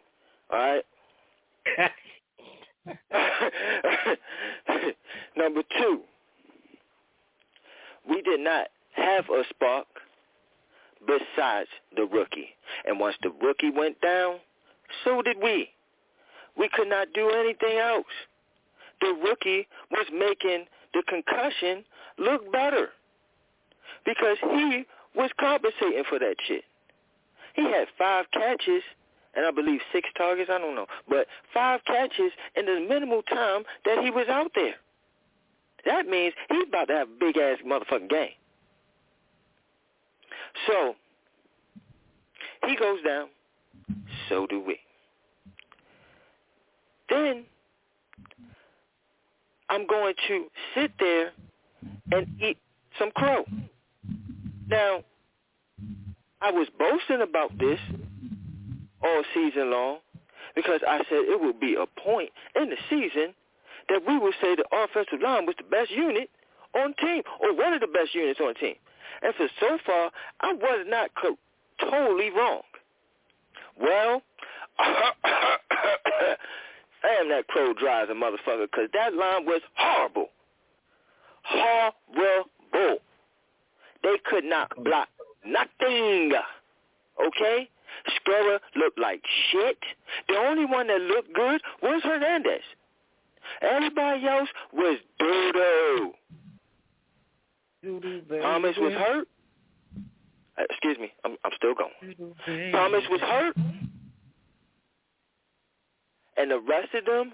all 0.50 0.58
right? 0.58 0.84
Number 5.36 5.62
two, 5.78 6.00
we 8.08 8.22
did 8.22 8.40
not 8.40 8.68
have 8.92 9.24
a 9.28 9.42
spark 9.50 9.86
besides 11.06 11.68
the 11.96 12.04
rookie. 12.04 12.50
And 12.86 12.98
once 12.98 13.16
the 13.22 13.30
rookie 13.42 13.70
went 13.70 14.00
down, 14.00 14.36
so 15.04 15.22
did 15.22 15.36
we. 15.42 15.68
We 16.56 16.68
could 16.72 16.88
not 16.88 17.08
do 17.14 17.30
anything 17.30 17.78
else. 17.78 18.06
The 19.00 19.14
rookie 19.22 19.66
was 19.90 20.06
making 20.12 20.66
the 20.94 21.02
concussion 21.08 21.84
look 22.18 22.50
better 22.52 22.90
because 24.06 24.36
he 24.40 24.84
was 25.14 25.30
compensating 25.38 26.04
for 26.08 26.18
that 26.18 26.36
shit. 26.46 26.64
He 27.54 27.62
had 27.62 27.86
five 27.98 28.26
catches 28.32 28.82
and 29.36 29.46
I 29.46 29.50
believe 29.50 29.80
six 29.92 30.08
targets, 30.16 30.50
I 30.52 30.58
don't 30.58 30.74
know, 30.74 30.86
but 31.08 31.26
five 31.52 31.80
catches 31.86 32.32
in 32.56 32.66
the 32.66 32.86
minimal 32.88 33.22
time 33.22 33.64
that 33.84 34.02
he 34.02 34.10
was 34.10 34.26
out 34.28 34.52
there. 34.54 34.74
That 35.84 36.06
means 36.06 36.34
he's 36.48 36.68
about 36.68 36.88
to 36.88 36.94
have 36.94 37.08
a 37.08 37.18
big 37.18 37.36
ass 37.36 37.58
motherfucking 37.66 38.08
game. 38.08 38.30
So 40.68 40.94
he 42.66 42.76
goes 42.76 43.02
down, 43.04 43.28
so 44.28 44.46
do 44.46 44.60
we. 44.60 44.78
Then 47.10 47.44
I'm 49.68 49.86
going 49.86 50.14
to 50.28 50.46
sit 50.74 50.92
there 50.98 51.32
and 52.12 52.26
eat 52.40 52.56
some 52.98 53.10
crow. 53.10 53.44
Now, 54.68 55.04
I 56.40 56.50
was 56.50 56.68
boasting 56.78 57.22
about 57.22 57.56
this 57.58 57.78
all 59.02 59.22
season 59.34 59.70
long 59.70 59.98
because 60.54 60.80
I 60.86 60.98
said 61.08 61.24
it 61.24 61.40
would 61.40 61.60
be 61.60 61.74
a 61.74 61.86
point 62.00 62.30
in 62.54 62.70
the 62.70 62.76
season 62.88 63.34
that 63.88 64.02
we 64.06 64.18
would 64.18 64.34
say 64.40 64.54
the 64.54 64.64
offensive 64.72 65.20
line 65.22 65.46
was 65.46 65.54
the 65.58 65.64
best 65.64 65.90
unit 65.90 66.30
on 66.74 66.94
team 66.94 67.22
or 67.40 67.54
one 67.54 67.72
of 67.72 67.80
the 67.80 67.86
best 67.86 68.14
units 68.14 68.40
on 68.40 68.54
team. 68.54 68.74
And 69.22 69.34
for 69.34 69.48
so 69.60 69.78
far, 69.84 70.10
I 70.40 70.52
was 70.52 70.86
not 70.88 71.10
co- 71.20 71.38
totally 71.80 72.30
wrong. 72.30 72.62
Well, 73.80 74.22
damn, 77.02 77.28
that 77.28 77.46
crow 77.48 77.74
dry 77.74 78.02
a 78.02 78.06
motherfucker 78.06 78.66
because 78.70 78.88
that 78.92 79.14
line 79.14 79.46
was 79.46 79.60
horrible. 79.74 80.28
Horrible. 81.42 82.50
Could 84.34 84.44
not 84.46 84.72
block 84.82 85.08
nothing. 85.46 86.32
Okay? 87.24 87.68
Skura 88.18 88.58
looked 88.74 88.98
like 88.98 89.22
shit. 89.52 89.78
The 90.28 90.34
only 90.34 90.64
one 90.64 90.88
that 90.88 91.00
looked 91.00 91.32
good 91.32 91.60
was 91.80 92.02
Hernandez. 92.02 92.62
Everybody 93.62 94.26
else 94.26 94.48
was 94.72 94.98
doodoo. 95.22 96.10
Thomas 98.42 98.74
was 98.76 98.92
hurt. 98.94 99.28
Uh, 100.58 100.62
excuse 100.68 100.98
me, 100.98 101.12
I'm, 101.24 101.36
I'm 101.44 101.52
still 101.56 101.74
going. 101.74 102.72
Thomas 102.72 103.04
was 103.08 103.20
hurt, 103.20 103.56
and 106.36 106.50
the 106.50 106.58
rest 106.58 106.92
of 106.94 107.04
them 107.04 107.32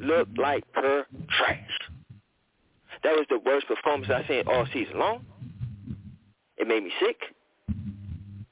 looked 0.00 0.38
like 0.38 0.64
per 0.72 1.04
trash. 1.36 1.68
That 3.02 3.12
was 3.12 3.26
the 3.28 3.38
worst 3.44 3.66
performance 3.66 4.10
I've 4.10 4.26
seen 4.26 4.44
all 4.46 4.66
season 4.72 4.98
long. 4.98 5.26
It 6.58 6.66
made 6.66 6.82
me 6.82 6.92
sick. 7.00 7.16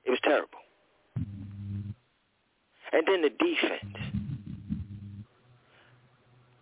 It 0.04 0.10
was 0.10 0.20
terrible. 0.22 0.58
And 2.92 3.06
then 3.06 3.22
the 3.22 3.30
defense. 3.30 3.96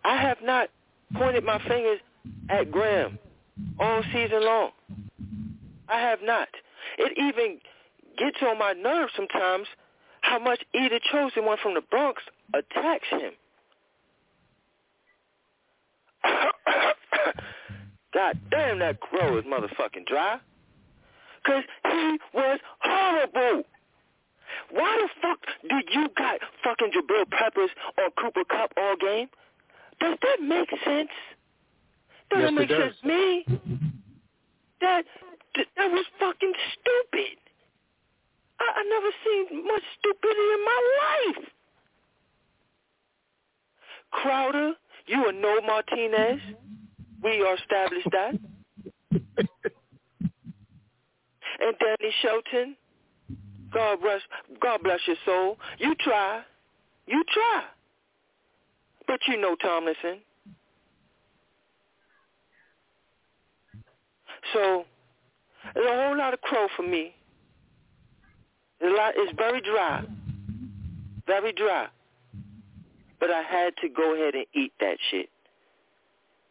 I 0.03 0.17
have 0.17 0.37
not 0.43 0.69
pointed 1.15 1.43
my 1.43 1.59
fingers 1.67 1.99
at 2.49 2.71
Graham 2.71 3.19
all 3.79 4.03
season 4.13 4.43
long. 4.43 4.71
I 5.87 5.99
have 5.99 6.19
not. 6.23 6.47
It 6.97 7.17
even 7.17 7.59
gets 8.17 8.37
on 8.41 8.57
my 8.57 8.73
nerves 8.73 9.13
sometimes 9.15 9.67
how 10.21 10.39
much 10.39 10.63
Ida 10.73 10.99
Chosen 11.11 11.45
one 11.45 11.57
from 11.61 11.75
the 11.75 11.81
Bronx 11.81 12.23
attacks 12.53 13.07
him. 13.09 13.31
God 18.13 18.39
damn, 18.49 18.79
that 18.79 18.99
crow 18.99 19.37
is 19.37 19.45
motherfucking 19.45 20.07
dry. 20.07 20.39
Because 21.45 21.63
he 21.91 22.19
was 22.33 22.59
horrible. 22.79 23.63
Why 24.71 24.97
the 25.01 25.09
fuck 25.21 25.39
did 25.69 25.85
you 25.93 26.07
got 26.17 26.39
fucking 26.63 26.91
Jabril 26.91 27.29
Peppers 27.29 27.69
or 27.97 28.09
Cooper 28.17 28.43
Kupp 28.45 28.71
all 28.77 28.95
game? 28.95 29.27
Does 29.99 30.17
that 30.21 30.41
make 30.41 30.69
sense? 30.83 31.09
Does 32.31 32.41
yes, 32.41 32.51
make 32.53 32.69
does. 32.69 32.79
sense 32.79 32.95
to 33.01 33.07
me? 33.07 33.45
That, 34.81 35.05
that 35.55 35.65
that 35.77 35.91
was 35.91 36.05
fucking 36.19 36.53
stupid. 36.73 37.37
I, 38.59 38.71
I 38.75 38.83
never 38.89 39.09
seen 39.23 39.67
much 39.67 39.83
stupidity 39.99 40.39
in 40.39 40.65
my 40.65 40.81
life. 41.01 41.45
Crowder, 44.11 44.73
you 45.07 45.17
are 45.25 45.31
no 45.31 45.61
Martinez. 45.61 46.41
We 47.21 47.41
are 47.41 47.55
established 47.55 48.07
that. 48.11 48.35
And 51.59 51.75
Danny 51.79 52.13
Shelton, 52.21 52.75
God 53.71 54.01
bless, 54.01 54.21
God 54.61 54.81
bless 54.83 54.99
your 55.07 55.15
soul. 55.25 55.57
You 55.79 55.95
try, 55.95 56.41
you 57.07 57.23
try, 57.33 57.63
but 59.07 59.19
you 59.27 59.39
know 59.39 59.55
Tomlinson. 59.55 60.19
So 64.53 64.85
there's 65.73 65.87
a 65.87 66.03
whole 66.03 66.17
lot 66.17 66.33
of 66.33 66.41
crow 66.41 66.67
for 66.75 66.83
me. 66.83 67.15
A 68.81 68.87
lot, 68.87 69.13
it's 69.15 69.33
very 69.37 69.61
dry, 69.61 70.03
very 71.25 71.53
dry. 71.53 71.87
But 73.19 73.31
I 73.31 73.41
had 73.41 73.75
to 73.77 73.89
go 73.89 74.13
ahead 74.13 74.35
and 74.35 74.45
eat 74.53 74.73
that 74.79 74.97
shit 75.09 75.29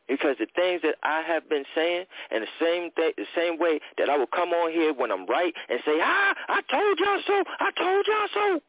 because 0.09 0.37
the 0.39 0.47
things 0.55 0.83
that 0.83 0.97
I 1.03 1.23
have 1.23 1.49
been 1.49 1.65
saying, 1.75 2.07
and 2.31 2.43
the 2.43 2.49
same 2.61 2.91
th- 2.97 3.17
the 3.17 3.27
same 3.37 3.59
way 3.59 3.81
that 3.99 4.09
I 4.09 4.17
will 4.17 4.27
come 4.27 4.51
on 4.51 4.73
here 4.73 4.93
when 4.93 5.11
I'm 5.11 5.27
right 5.27 5.55
and 5.69 5.81
say, 5.85 5.99
ah, 6.01 6.35
I 6.49 6.61
told 6.71 6.99
y'all 6.99 7.21
so, 7.27 7.45
I 7.61 7.71
told 7.73 8.07
y'all 8.07 8.29
so. 8.35 8.61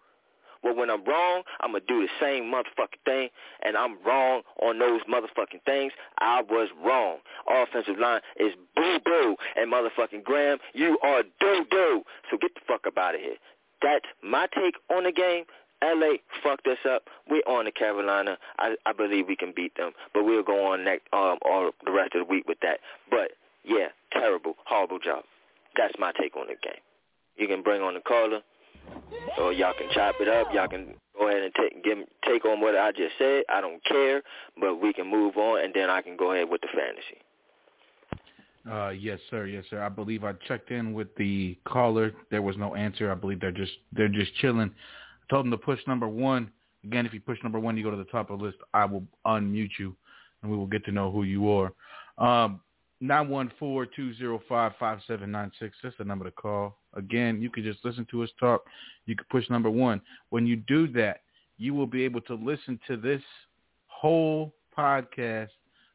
Well, 0.64 0.76
when 0.76 0.90
I'm 0.90 1.04
wrong, 1.04 1.44
I'm 1.60 1.74
gonna 1.74 1.84
do 1.88 2.02
the 2.02 2.10
same 2.20 2.46
motherfucking 2.46 3.04
thing, 3.06 3.30
and 3.64 3.78
I'm 3.78 3.98
wrong 4.04 4.42
on 4.64 4.80
those 4.80 5.02
motherfucking 5.02 5.62
things. 5.64 5.94
I 6.18 6.42
was 6.42 6.70
wrong. 6.84 7.18
Offensive 7.48 8.00
line 8.00 8.22
is 8.38 8.54
boo 8.76 8.98
boo, 9.06 9.36
and 9.56 9.72
motherfucking 9.72 10.24
Graham, 10.24 10.58
you 10.74 10.98
are 11.04 11.22
doo 11.40 11.66
doo. 11.70 12.04
So 12.32 12.38
get 12.38 12.56
the 12.56 12.62
fuck 12.68 12.88
up 12.88 12.98
out 12.98 13.14
of 13.14 13.22
here. 13.22 13.36
That's 13.84 14.06
my 14.24 14.48
take 14.56 14.76
on 14.90 15.04
the 15.04 15.12
game. 15.12 15.44
LA 15.84 16.18
fucked 16.44 16.68
us 16.68 16.78
up. 16.90 17.04
We're 17.30 17.42
on 17.48 17.66
to 17.66 17.72
Carolina. 17.72 18.38
I, 18.60 18.76
I 18.86 18.94
believe 18.94 19.28
we 19.28 19.36
can 19.36 19.54
beat 19.56 19.76
them, 19.76 19.92
but 20.14 20.26
we'll 20.26 20.44
go 20.44 20.72
on 20.72 20.84
next 20.84 21.08
um 21.14 21.38
all 21.44 21.72
the 21.86 21.92
rest 21.92 22.16
of 22.16 22.28
the 22.28 22.32
week 22.32 22.48
with 22.48 22.60
that. 22.62 22.80
But 23.10 23.32
yeah, 23.64 23.88
terrible, 24.12 24.56
horrible 24.66 25.00
job. 25.00 25.24
That's 25.78 25.94
my 26.00 26.12
take 26.20 26.36
on 26.38 26.48
the 26.48 26.56
game. 26.62 26.82
You 27.36 27.48
can 27.48 27.62
bring 27.62 27.82
on 27.82 27.96
the 27.96 28.00
caller, 28.00 28.40
or 29.38 29.52
y'all 29.52 29.74
can 29.78 29.90
chop 29.94 30.16
it 30.20 30.28
up. 30.28 30.48
Y'all 30.54 30.68
can 30.68 30.96
go 31.20 31.28
ahead 31.28 31.44
and 31.44 31.54
take 31.56 31.84
give, 31.84 31.98
take 32.26 32.46
on 32.46 32.62
what 32.62 32.76
I 32.76 32.92
just 32.92 33.14
said. 33.18 33.44
I 33.50 33.60
don't 33.62 33.84
care, 33.84 34.22
but 34.60 34.82
we 34.82 34.94
can 34.94 35.10
move 35.10 35.36
on, 35.38 35.64
and 35.64 35.74
then 35.74 35.90
I 35.90 36.02
can 36.02 36.16
go 36.16 36.32
ahead 36.32 36.50
with 36.50 36.62
the 36.62 36.68
fantasy. 36.68 37.22
Uh, 38.70 38.90
yes, 38.90 39.20
sir. 39.30 39.46
Yes, 39.46 39.64
sir. 39.70 39.84
I 39.84 39.90
believe 39.90 40.24
I 40.24 40.34
checked 40.48 40.72
in 40.72 40.94
with 40.94 41.14
the 41.18 41.58
caller. 41.66 42.14
There 42.32 42.42
was 42.42 42.58
no 42.58 42.74
answer. 42.74 43.12
I 43.12 43.16
believe 43.16 43.40
they're 43.40 43.52
just 43.52 43.74
they're 43.94 44.08
just 44.08 44.34
chilling. 44.36 44.72
Told 45.30 45.46
them 45.46 45.52
to 45.52 45.58
push 45.58 45.80
number 45.88 46.08
one. 46.08 46.52
Again, 46.84 47.06
if 47.06 47.14
you 47.14 47.20
push 47.20 47.40
number 47.44 47.60
one, 47.60 47.76
you 47.78 47.84
go 47.84 47.92
to 47.92 47.98
the 47.98 48.04
top 48.06 48.30
of 48.30 48.40
the 48.40 48.46
list. 48.46 48.58
I 48.74 48.86
will 48.86 49.04
unmute 49.26 49.72
you, 49.80 49.96
and 50.42 50.52
we 50.52 50.58
will 50.58 50.68
get 50.68 50.86
to 50.86 50.92
know 50.92 51.12
who 51.12 51.24
you 51.24 51.50
are. 51.50 51.74
Um, 52.18 52.62
nine 53.02 53.28
one 53.30 53.52
four 53.60 53.86
two 53.86 54.14
zero 54.16 54.42
five 54.48 54.74
five 54.80 55.00
seven 55.08 55.32
nine 55.32 55.52
six. 55.60 55.76
That's 55.82 55.98
the 55.98 56.06
number 56.06 56.26
to 56.26 56.32
call. 56.32 56.78
Again, 56.94 57.42
you 57.42 57.50
can 57.50 57.64
just 57.64 57.84
listen 57.84 58.06
to 58.12 58.24
us 58.24 58.30
talk. 58.40 58.66
You 59.06 59.16
can 59.16 59.26
push 59.30 59.50
number 59.50 59.70
one. 59.70 60.02
When 60.30 60.46
you 60.46 60.58
do 60.58 60.88
that, 60.94 61.22
you 61.58 61.74
will 61.74 61.88
be 61.88 62.04
able 62.04 62.22
to 62.22 62.36
listen 62.36 62.80
to 62.88 62.98
this 62.98 63.22
whole 63.88 64.54
podcast 64.78 65.50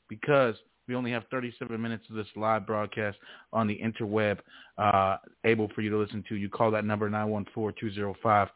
because 0.08 0.56
we 0.88 0.96
only 0.96 1.12
have 1.12 1.24
37 1.30 1.80
minutes 1.80 2.04
of 2.10 2.16
this 2.16 2.26
live 2.34 2.66
broadcast 2.66 3.16
on 3.52 3.68
the 3.68 3.78
interweb 3.78 4.38
uh, 4.76 5.18
able 5.44 5.68
for 5.68 5.82
you 5.82 5.90
to 5.90 5.96
listen 5.96 6.24
to. 6.28 6.34
You 6.34 6.48
call 6.48 6.70
that 6.72 6.84
number 6.84 7.08
914-205-5796. 7.10 8.48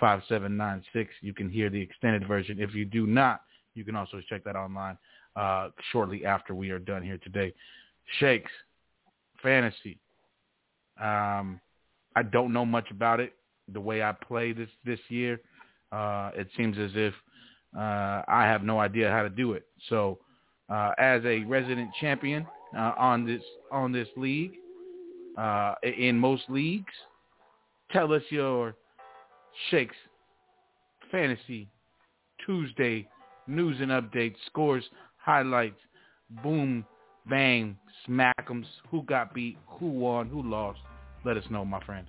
You 0.00 1.32
can 1.34 1.48
hear 1.50 1.70
the 1.70 1.80
extended 1.80 2.26
version. 2.26 2.58
If 2.60 2.74
you 2.74 2.84
do 2.84 3.06
not, 3.06 3.42
you 3.74 3.84
can 3.84 3.96
also 3.96 4.20
check 4.28 4.44
that 4.44 4.56
online 4.56 4.98
uh, 5.36 5.68
shortly 5.90 6.24
after 6.24 6.54
we 6.54 6.70
are 6.70 6.78
done 6.78 7.02
here 7.02 7.18
today. 7.18 7.54
Shakes, 8.18 8.50
fantasy. 9.42 9.98
Um, 11.00 11.60
I 12.14 12.22
don't 12.22 12.52
know 12.52 12.64
much 12.64 12.90
about 12.90 13.20
it. 13.20 13.34
The 13.72 13.80
way 13.80 14.02
I 14.02 14.12
play 14.12 14.52
this 14.52 14.68
this 14.84 14.98
year, 15.08 15.40
uh, 15.92 16.30
it 16.34 16.48
seems 16.56 16.76
as 16.78 16.90
if 16.94 17.14
uh, 17.76 18.22
I 18.28 18.42
have 18.44 18.62
no 18.62 18.80
idea 18.80 19.10
how 19.10 19.22
to 19.22 19.30
do 19.30 19.52
it. 19.52 19.66
So, 19.88 20.18
uh, 20.68 20.92
as 20.98 21.24
a 21.24 21.40
resident 21.44 21.90
champion 22.00 22.46
uh, 22.76 22.92
on 22.98 23.24
this 23.24 23.42
on 23.70 23.92
this 23.92 24.08
league, 24.16 24.52
uh, 25.38 25.74
in 25.82 26.18
most 26.18 26.42
leagues, 26.48 26.92
tell 27.90 28.12
us 28.12 28.22
your 28.30 28.74
shakes, 29.70 29.96
fantasy, 31.10 31.68
Tuesday 32.44 33.08
news 33.46 33.76
and 33.80 33.90
updates, 33.90 34.36
scores, 34.46 34.84
highlights, 35.16 35.80
boom, 36.42 36.84
bang, 37.28 37.76
smack'ems, 38.08 38.66
who 38.90 39.02
got 39.02 39.34
beat, 39.34 39.58
who 39.66 39.86
won, 39.86 40.28
who 40.28 40.42
lost. 40.42 40.80
Let 41.24 41.36
us 41.36 41.44
know, 41.50 41.64
my 41.64 41.82
friend. 41.84 42.06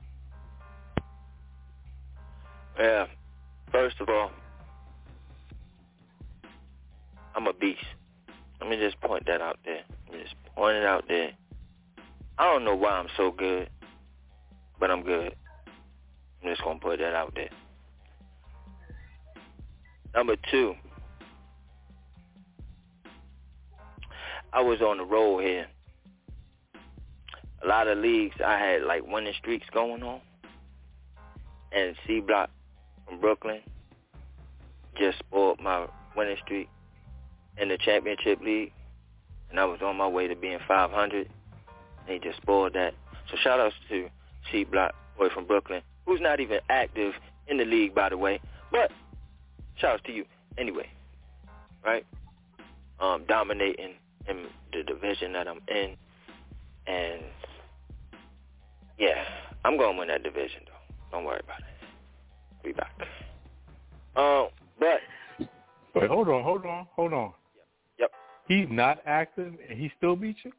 Yeah. 2.80 3.06
First 3.72 3.96
of 4.00 4.10
all, 4.10 4.32
I'm 7.36 7.48
a 7.48 7.54
beast. 7.54 7.80
Let 8.62 8.70
me 8.70 8.78
just 8.78 9.00
point 9.02 9.26
that 9.28 9.42
out 9.42 9.60
there. 9.66 9.82
Let 10.08 10.18
me 10.18 10.24
just 10.24 10.36
point 10.56 10.78
it 10.78 10.86
out 10.86 11.06
there. 11.08 11.32
I 12.38 12.52
don't 12.52 12.66
know 12.66 12.76
why 12.76 12.92
I'm 12.92 13.08
so 13.18 13.32
good, 13.32 13.70
but 14.80 14.90
I'm 14.90 15.04
good. 15.04 15.36
I'm 16.44 16.50
just 16.50 16.64
gonna 16.64 16.80
put 16.80 17.00
that 17.00 17.16
out 17.16 17.34
there. 17.36 17.50
Number 20.14 20.36
two, 20.52 20.76
I 24.52 24.62
was 24.62 24.82
on 24.82 24.98
the 24.98 25.06
roll 25.06 25.40
here. 25.40 25.68
A 27.64 27.68
lot 27.68 27.88
of 27.88 27.98
leagues 27.98 28.36
I 28.46 28.58
had 28.60 28.84
like 28.84 29.08
winning 29.08 29.34
streaks 29.40 29.66
going 29.74 30.04
on, 30.04 30.20
and 31.72 31.96
C 32.06 32.20
Block 32.20 32.50
from 33.08 33.22
Brooklyn 33.22 33.62
just 34.98 35.20
spoiled 35.20 35.60
my 35.60 35.88
winning 36.16 36.38
streak 36.44 36.70
in 37.58 37.70
the 37.70 37.78
championship 37.78 38.42
league, 38.42 38.74
and 39.50 39.60
I 39.60 39.66
was 39.66 39.82
on 39.82 39.96
my 39.96 40.08
way 40.08 40.28
to 40.28 40.36
being 40.36 40.60
500. 40.68 41.30
They 42.08 42.20
just 42.20 42.38
spoiled 42.38 42.74
that. 42.74 42.94
So 43.32 43.38
shout 43.38 43.60
outs 43.60 43.76
to 43.90 44.10
C 44.52 44.66
Block 44.66 44.94
boy 45.18 45.30
from 45.34 45.46
Brooklyn, 45.46 45.82
who's 46.06 46.22
not 46.22 46.40
even 46.40 46.60
active 46.70 47.14
in 47.48 47.58
the 47.58 47.66
league, 47.66 47.94
by 47.94 48.10
the 48.10 48.18
way. 48.18 48.40
But 48.72 48.92
shout 49.76 49.96
outs 49.96 50.04
to 50.06 50.12
you 50.12 50.26
anyway, 50.58 50.90
right? 51.84 52.06
Um, 53.00 53.26
dominating 53.28 53.96
in 54.28 54.46
the 54.72 54.84
division 54.84 55.34
that 55.34 55.48
I'm 55.48 55.60
in, 55.68 55.96
and 56.88 57.22
yeah, 58.98 59.24
I'm 59.66 59.78
gonna 59.78 59.98
win 59.98 60.08
that 60.08 60.24
division 60.24 60.62
though. 60.66 60.96
Don't 61.12 61.26
worry 61.26 61.42
about 61.44 61.60
it. 61.60 61.66
I'll 62.58 62.64
be 62.64 62.74
back. 62.74 62.94
Um, 64.16 64.50
but 64.80 65.00
Wait, 65.96 66.10
hold 66.10 66.28
on, 66.30 66.44
hold 66.44 66.66
on, 66.66 66.88
hold 66.96 67.14
on. 67.14 67.34
Yep. 67.56 67.66
yep. 68.00 68.12
He's 68.48 68.68
not 68.70 69.00
active, 69.06 69.54
and 69.70 69.80
he 69.80 69.92
still 69.98 70.16
beat 70.16 70.38
you. 70.44 70.52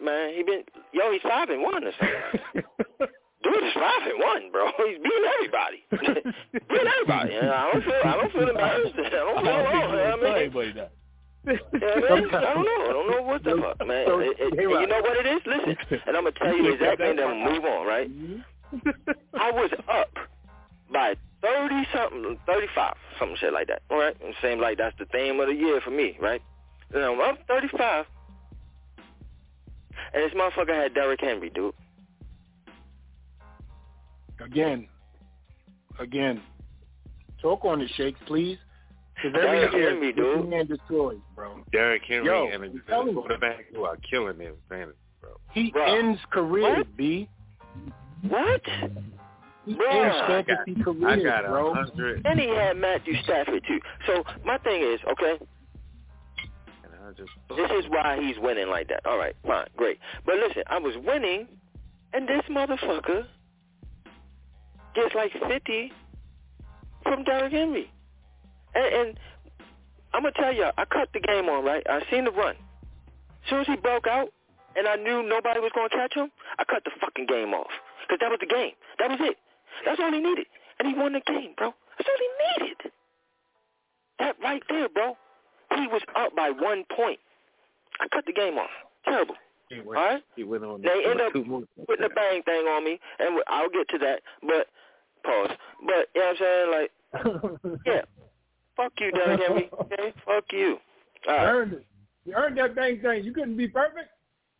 Man, 0.00 0.34
he 0.34 0.42
been 0.42 0.62
yo, 0.92 1.12
he's 1.12 1.22
five 1.22 1.48
and 1.48 1.62
one 1.62 1.84
or 1.84 1.92
something. 1.98 2.64
Dude 3.42 3.64
is 3.64 3.72
five 3.74 4.02
and 4.06 4.18
one, 4.20 4.50
bro. 4.52 4.66
He's 4.86 4.98
beating 4.98 5.28
everybody. 5.34 5.78
beating 6.70 6.86
everybody. 6.86 7.34
And 7.34 7.50
I 7.50 7.72
don't 7.72 7.84
feel 7.84 8.00
I 8.04 8.12
don't 8.16 8.32
feel 8.32 8.48
embarrassed. 8.48 8.94
I 8.96 9.10
don't 9.10 9.44
feel 9.44 9.52
alone. 9.52 9.98
I 9.98 10.16
mean, 10.16 10.34
anybody 10.36 10.72
that. 10.72 10.92
yeah, 11.44 11.52
man, 11.52 12.34
I 12.34 12.54
don't 12.54 12.64
know. 12.64 12.82
I 12.86 12.92
don't 12.92 13.10
know 13.10 13.22
what 13.22 13.42
the 13.42 13.56
fuck, 13.60 13.86
man. 13.86 14.06
It, 14.06 14.36
it, 14.38 14.52
and 14.52 14.60
you 14.60 14.86
know 14.86 15.00
what 15.00 15.16
it 15.16 15.26
is? 15.26 15.42
Listen, 15.44 15.76
and 16.06 16.16
I'm 16.16 16.22
gonna 16.22 16.32
tell 16.38 16.56
you 16.56 16.62
the 16.62 16.72
exact 16.74 16.98
thing. 16.98 17.16
Then 17.16 17.26
we'll 17.26 17.52
move 17.52 17.64
on, 17.64 17.86
right? 17.86 18.10
I 19.34 19.50
was 19.50 19.70
up 19.88 20.10
by 20.92 21.16
thirty 21.42 21.84
something, 21.92 22.38
thirty 22.46 22.68
five, 22.76 22.94
something 23.18 23.36
shit 23.40 23.52
like 23.52 23.66
that. 23.68 23.82
All 23.90 23.98
right, 23.98 24.16
and 24.24 24.34
seems 24.40 24.60
like 24.60 24.78
that's 24.78 24.96
the 25.00 25.06
theme 25.06 25.40
of 25.40 25.48
the 25.48 25.54
year 25.54 25.80
for 25.80 25.90
me, 25.90 26.16
right? 26.20 26.40
And 26.94 27.02
I'm 27.02 27.20
up 27.20 27.38
thirty 27.48 27.68
five, 27.76 28.06
and 30.14 30.22
this 30.22 30.32
motherfucker 30.38 30.74
had 30.80 30.94
Derrick 30.94 31.20
Henry, 31.20 31.50
dude. 31.50 31.74
Again, 34.44 34.86
again, 35.98 36.40
talk 37.40 37.64
on 37.64 37.78
the 37.80 37.88
shakes, 37.96 38.18
please. 38.26 38.58
Because 39.14 39.32
Derrick 39.40 39.68
every 39.68 39.80
year, 39.80 39.90
Henry, 39.90 40.12
this 40.12 40.16
dude. 40.24 40.48
man 40.48 40.66
destroys, 40.66 41.18
bro. 41.36 41.62
Derrick 41.72 42.02
Henry 42.08 42.26
Yo, 42.26 42.48
and 42.52 42.64
I'm 42.64 42.72
the 42.74 42.80
telling 42.88 43.08
you. 43.08 43.14
quarterback 43.14 43.66
who 43.72 43.84
are 43.84 43.96
killing 44.10 44.38
them 44.38 44.54
fantasy, 44.68 44.96
bro. 45.20 45.30
He 45.52 45.70
Bruh. 45.70 45.98
ends 45.98 46.20
careers, 46.30 46.78
What? 46.78 46.96
B. 46.96 47.28
What? 48.28 48.62
He 49.64 49.74
Bruh. 49.74 50.04
ends 50.04 50.16
I 50.22 50.42
got, 50.42 50.46
fantasy 50.46 51.04
I 51.06 51.22
got 51.22 51.44
bro. 51.44 51.72
hundred, 51.74 52.22
And 52.24 52.40
he 52.40 52.48
had 52.48 52.76
Matthew 52.78 53.14
Stafford 53.22 53.62
too. 53.68 53.78
So 54.06 54.24
my 54.44 54.58
thing 54.58 54.82
is, 54.82 54.98
okay, 55.12 55.38
and 56.84 56.92
I 57.06 57.12
just 57.12 57.30
this 57.56 57.70
is 57.78 57.88
why 57.90 58.18
he's 58.20 58.36
winning 58.40 58.68
like 58.68 58.88
that. 58.88 59.06
All 59.06 59.18
right, 59.18 59.36
fine, 59.46 59.66
great. 59.76 59.98
But 60.26 60.36
listen, 60.36 60.62
I 60.66 60.78
was 60.78 60.94
winning, 61.06 61.46
and 62.12 62.26
this 62.26 62.42
motherfucker 62.50 63.26
gets 64.94 65.14
like 65.14 65.32
fifty 65.48 65.92
from 67.02 67.24
Derrick 67.24 67.52
Henry, 67.52 67.90
and, 68.74 68.94
and 68.94 69.20
I'm 70.14 70.22
gonna 70.22 70.34
tell 70.34 70.52
y'all, 70.52 70.72
I 70.76 70.84
cut 70.84 71.08
the 71.12 71.20
game 71.20 71.48
on 71.48 71.64
right. 71.64 71.84
I 71.88 72.00
seen 72.10 72.24
the 72.24 72.30
run. 72.30 72.54
As 73.44 73.50
soon 73.50 73.60
as 73.60 73.66
he 73.66 73.76
broke 73.76 74.06
out, 74.06 74.28
and 74.76 74.86
I 74.86 74.96
knew 74.96 75.22
nobody 75.22 75.60
was 75.60 75.72
gonna 75.74 75.88
catch 75.88 76.14
him, 76.14 76.30
I 76.58 76.64
cut 76.64 76.84
the 76.84 76.90
fucking 77.00 77.26
game 77.26 77.54
off 77.54 77.70
because 78.02 78.18
that 78.20 78.30
was 78.30 78.38
the 78.40 78.46
game. 78.46 78.72
That 78.98 79.10
was 79.10 79.18
it. 79.20 79.36
That's 79.84 80.00
all 80.00 80.12
he 80.12 80.20
needed, 80.20 80.46
and 80.78 80.88
he 80.88 80.94
won 80.94 81.12
the 81.12 81.22
game, 81.26 81.54
bro. 81.56 81.74
That's 81.98 82.08
all 82.08 82.20
he 82.20 82.64
needed. 82.64 82.92
That 84.18 84.36
right 84.42 84.62
there, 84.68 84.88
bro. 84.88 85.16
He 85.76 85.86
was 85.88 86.02
up 86.14 86.36
by 86.36 86.50
one 86.50 86.84
point. 86.94 87.18
I 88.00 88.08
cut 88.08 88.26
the 88.26 88.32
game 88.32 88.58
off. 88.58 88.70
Terrible. 89.04 89.34
he 89.68 89.80
went, 89.80 89.90
right. 89.90 90.22
he 90.36 90.44
went 90.44 90.64
on 90.64 90.82
They 90.82 91.04
end 91.08 91.20
up 91.20 91.32
putting 91.32 92.02
the 92.02 92.10
bang 92.14 92.42
thing 92.42 92.66
on 92.66 92.84
me, 92.84 93.00
and 93.18 93.40
I'll 93.48 93.70
get 93.70 93.88
to 93.90 93.98
that. 93.98 94.20
But 94.42 94.68
pause. 95.22 95.50
But 95.86 96.08
you 96.14 96.20
know 96.20 96.26
what 96.26 96.36
I'm 96.36 96.36
saying? 96.38 96.70
Like, 96.72 97.80
yeah. 97.86 98.00
Fuck 98.76 98.92
you, 99.00 99.12
Derrick 99.12 99.40
Henry. 99.46 99.70
Okay. 99.80 100.14
Fuck 100.24 100.44
you. 100.52 100.78
All 101.28 101.34
You 101.34 101.38
right. 101.40 101.46
earned 101.48 101.72
it. 101.74 101.86
You 102.24 102.34
earned 102.34 102.56
that 102.58 102.74
bang 102.74 103.00
thing. 103.00 103.24
You 103.24 103.32
couldn't 103.32 103.56
be 103.56 103.68
perfect. 103.68 104.08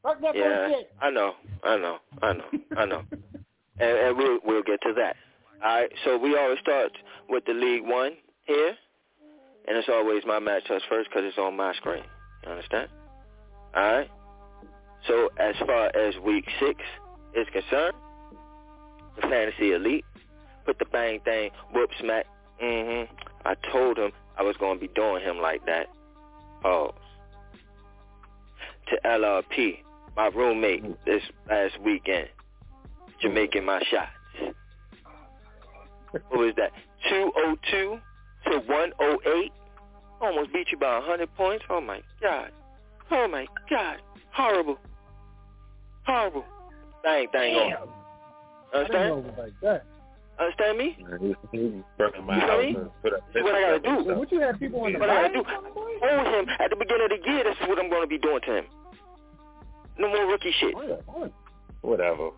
Fuck 0.02 0.20
that 0.20 0.34
Yeah, 0.34 0.68
bullshit. 0.68 0.92
I 1.00 1.10
know, 1.10 1.32
I 1.62 1.76
know, 1.76 1.98
I 2.20 2.32
know, 2.32 2.44
I 2.76 2.84
know. 2.84 3.02
and, 3.78 3.98
and 3.98 4.16
we'll 4.16 4.38
we'll 4.44 4.62
get 4.62 4.80
to 4.82 4.92
that. 4.94 5.16
All 5.64 5.80
right. 5.80 5.90
So 6.04 6.18
we 6.18 6.36
always 6.36 6.58
start 6.58 6.92
with 7.28 7.44
the 7.46 7.54
League 7.54 7.84
One 7.84 8.12
here, 8.44 8.74
and 9.68 9.76
it's 9.78 9.88
always 9.88 10.24
my 10.26 10.40
match 10.40 10.64
touch 10.66 10.82
first 10.88 11.08
because 11.08 11.22
it's 11.24 11.38
on 11.38 11.56
my 11.56 11.72
screen. 11.74 12.02
You 12.44 12.50
understand? 12.50 12.88
All 13.74 13.82
right. 13.82 14.10
So 15.06 15.30
as 15.38 15.54
far 15.64 15.86
as 15.96 16.14
Week 16.24 16.44
Six 16.60 16.80
is 17.34 17.46
concerned, 17.52 17.94
the 19.16 19.22
Fantasy 19.22 19.72
Elite 19.72 20.04
put 20.64 20.78
the 20.78 20.84
bang 20.86 21.20
thing, 21.20 21.50
whoop 21.74 21.90
smack. 22.00 22.26
Mhm. 22.60 23.08
I 23.44 23.54
told 23.72 23.98
him 23.98 24.12
I 24.36 24.42
was 24.42 24.56
gonna 24.56 24.78
be 24.78 24.88
doing 24.88 25.22
him 25.22 25.38
like 25.40 25.64
that. 25.66 25.88
Pause. 26.62 26.94
To 28.88 29.00
LRP, 29.06 29.82
my 30.16 30.26
roommate 30.28 31.04
this 31.04 31.22
last 31.48 31.78
weekend, 31.78 32.28
Jamaican 33.20 33.64
my 33.64 33.82
shots. 33.84 34.10
What 36.10 36.38
was 36.38 36.54
that? 36.56 36.72
202 37.08 38.00
to 38.50 38.58
108? 38.60 39.52
Almost 40.20 40.52
beat 40.52 40.70
you 40.70 40.78
by 40.78 40.98
100 40.98 41.34
points? 41.34 41.64
Oh 41.70 41.80
my 41.80 42.02
God. 42.20 42.52
Oh 43.10 43.26
my 43.28 43.46
God. 43.68 44.00
Horrible. 44.30 44.78
Horrible. 46.06 46.44
Bang, 47.02 47.28
thing 47.28 47.56
on. 47.56 47.70
Damn. 47.70 47.78
I 47.78 48.82
didn't 48.82 48.94
Understand? 48.94 49.08
know 49.08 49.18
it 49.18 49.24
was 49.24 49.38
like 49.38 49.60
that. 49.62 49.84
Understand 50.40 50.78
me? 50.78 50.96
He, 51.20 51.34
he 51.58 51.82
my 51.98 52.34
You 52.34 52.40
house 52.40 52.50
feel 52.50 52.58
me? 52.62 52.76
and 52.76 52.90
put 53.02 53.12
This 53.32 53.40
is 53.40 53.42
what 53.44 53.54
I 53.54 53.60
gotta 53.62 53.80
do. 53.80 54.04
Well, 54.08 54.18
what 54.18 54.32
you 54.32 54.40
have 54.40 54.58
people 54.58 54.80
on 54.80 54.92
the 54.92 54.98
What 54.98 55.10
I 55.10 55.28
gotta 55.28 55.34
line? 55.34 55.44
do? 55.44 55.50
Hold 56.02 56.26
him 56.34 56.48
at 56.58 56.70
the 56.70 56.76
beginning 56.76 57.04
of 57.04 57.10
the 57.22 57.30
year. 57.30 57.44
This 57.44 57.56
is 57.60 57.68
what 57.68 57.78
I'm 57.78 57.90
gonna 57.90 58.06
be 58.06 58.18
doing 58.18 58.40
to 58.46 58.56
him. 58.58 58.64
No 59.98 60.08
more 60.08 60.26
rookie 60.26 60.52
shit. 60.58 60.74
himself. 60.76 61.30
Whatever. 61.82 62.30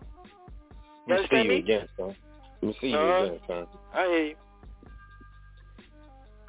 You 1.07 1.15
We'll 1.15 1.27
see 1.29 1.37
you 1.43 1.49
me? 1.49 1.55
again, 1.59 1.87
son. 1.97 2.15
We'll 2.61 2.73
see 2.81 2.87
you 2.87 2.97
Uh-huh. 2.97 3.25
again, 3.25 3.39
son. 3.47 3.67
I 3.93 4.05
hear 4.07 4.25
you. 4.25 4.35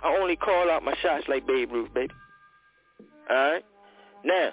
I 0.02 0.16
only 0.20 0.36
call 0.36 0.70
out 0.70 0.82
my 0.84 0.94
shots 1.02 1.24
like 1.28 1.46
Babe 1.46 1.70
Ruth, 1.72 1.92
baby. 1.94 2.12
All 3.30 3.36
right. 3.52 3.64
Now, 4.24 4.50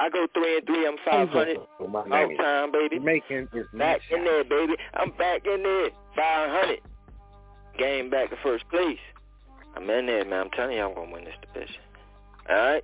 I 0.00 0.08
go 0.08 0.26
three 0.32 0.56
and 0.56 0.66
three. 0.66 0.86
I'm 0.86 0.96
five 1.04 1.28
hundred 1.28 1.58
all 1.58 2.36
time, 2.38 2.72
baby. 2.72 2.96
Jamaican 2.96 3.50
is 3.52 3.66
Back 3.74 4.00
in 4.10 4.24
there, 4.24 4.44
baby. 4.44 4.74
I'm 4.94 5.10
back 5.10 5.46
in 5.46 5.62
there. 5.62 5.90
Five 6.16 6.50
hundred. 6.50 6.80
Game 7.78 8.08
back 8.08 8.30
to 8.30 8.36
first 8.42 8.66
place. 8.70 8.98
I'm 9.76 9.88
in 9.90 10.06
there, 10.06 10.24
man. 10.24 10.40
I'm 10.40 10.50
telling 10.50 10.76
you, 10.76 10.82
I'm 10.82 10.94
gonna 10.94 11.12
win 11.12 11.24
this 11.24 11.34
division. 11.52 11.82
All 12.48 12.56
right. 12.56 12.82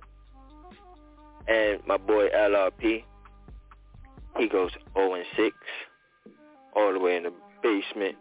And 1.47 1.79
my 1.87 1.97
boy 1.97 2.29
LRP, 2.29 3.03
he 4.37 4.49
goes 4.49 4.71
0 4.93 5.13
and 5.13 5.25
6, 5.35 5.55
all 6.75 6.91
the 6.91 6.99
way 6.99 7.15
in 7.15 7.23
the 7.23 7.33
basement 7.63 8.15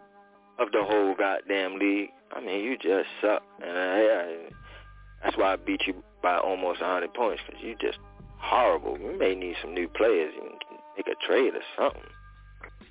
of 0.59 0.71
the 0.71 0.83
whole 0.83 1.15
goddamn 1.17 1.79
league. 1.79 2.11
I 2.33 2.41
mean, 2.41 2.65
you 2.65 2.79
just 2.79 3.09
suck, 3.21 3.43
and 3.61 3.77
I, 3.77 4.37
that's 5.25 5.37
why 5.37 5.53
I 5.53 5.57
beat 5.57 5.83
you 5.87 6.03
by 6.23 6.39
almost 6.39 6.81
100 6.81 7.13
points 7.15 7.43
because 7.47 7.63
you 7.63 7.75
just 7.81 7.99
horrible. 8.47 8.97
We 8.99 9.17
may 9.17 9.35
need 9.35 9.57
some 9.63 9.75
new 9.75 9.89
players. 9.89 10.33
You 10.35 10.43
can 10.43 10.79
make 10.97 11.07
a 11.09 11.27
trade 11.27 11.55
or 11.55 11.63
something. 11.77 12.03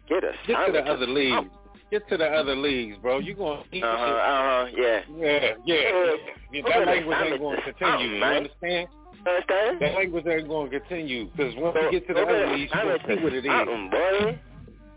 Get 0.08 0.24
us. 0.24 0.36
Get 0.48 0.66
to 0.66 0.72
the 0.72 0.80
other 0.80 1.08
leagues. 1.08 1.36
something. 1.36 1.58
Get 1.92 2.10
to 2.10 2.18
the 2.18 2.26
other 2.26 2.56
leagues, 2.56 2.98
bro. 3.02 3.20
You 3.20 3.36
gonna 3.36 3.64
eat 3.72 3.84
Uh 3.84 3.98
huh. 3.98 4.04
Uh 4.04 4.66
huh. 4.66 4.66
Yeah. 4.76 5.02
Yeah, 5.18 5.54
yeah. 5.66 6.16
Yeah. 6.52 6.62
That 6.64 6.82
at 6.82 6.88
language 6.88 7.18
ain't 7.24 7.40
going 7.40 7.58
to 7.58 7.74
continue. 7.74 8.16
You 8.16 8.20
man. 8.20 8.38
understand? 8.38 8.88
Understand? 9.28 9.82
That 9.82 9.94
language 9.96 10.26
ain't 10.28 10.48
going 10.48 10.72
to 10.72 10.80
continue 10.80 11.30
because 11.32 11.54
once 11.58 11.78
you 11.82 11.92
get 12.00 12.08
to 12.08 12.14
the 12.14 12.22
other 12.22 12.56
leagues, 12.56 12.72
you 12.74 12.82
going 12.82 13.00
to 13.00 13.08
see 13.08 13.24
what 13.24 13.34
it 13.34 13.46
is. 13.46 13.92
Boy. 13.92 14.40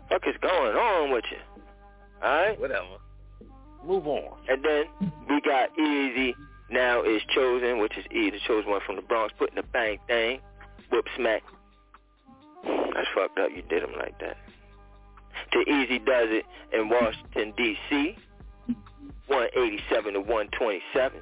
Fuck 0.09 0.23
is 0.27 0.35
going 0.41 0.75
on 0.75 1.11
with 1.11 1.25
you? 1.31 1.37
All 2.23 2.29
right. 2.29 2.59
Whatever. 2.59 2.97
Move 3.85 4.07
on. 4.07 4.37
And 4.47 4.63
then 4.63 5.11
we 5.29 5.41
got 5.41 5.69
Easy 5.79 6.35
now 6.71 7.03
is 7.03 7.21
chosen, 7.33 7.79
which 7.79 7.97
is 7.97 8.05
E, 8.11 8.29
the 8.29 8.39
chosen 8.47 8.69
one 8.69 8.81
from 8.85 8.95
the 8.95 9.01
Bronx, 9.01 9.33
putting 9.37 9.55
the 9.55 9.63
bang 9.63 9.97
thing, 10.07 10.39
whoop 10.91 11.05
smack. 11.15 11.43
That's 12.63 13.07
fucked 13.15 13.39
up. 13.39 13.49
You 13.55 13.63
did 13.63 13.83
him 13.83 13.93
like 13.97 14.19
that. 14.19 14.37
To 15.53 15.59
Easy 15.61 15.99
does 15.99 16.27
it 16.29 16.45
in 16.73 16.89
Washington 16.89 17.53
D.C. 17.57 18.17
187 19.27 20.13
to 20.13 20.19
127. 20.19 21.21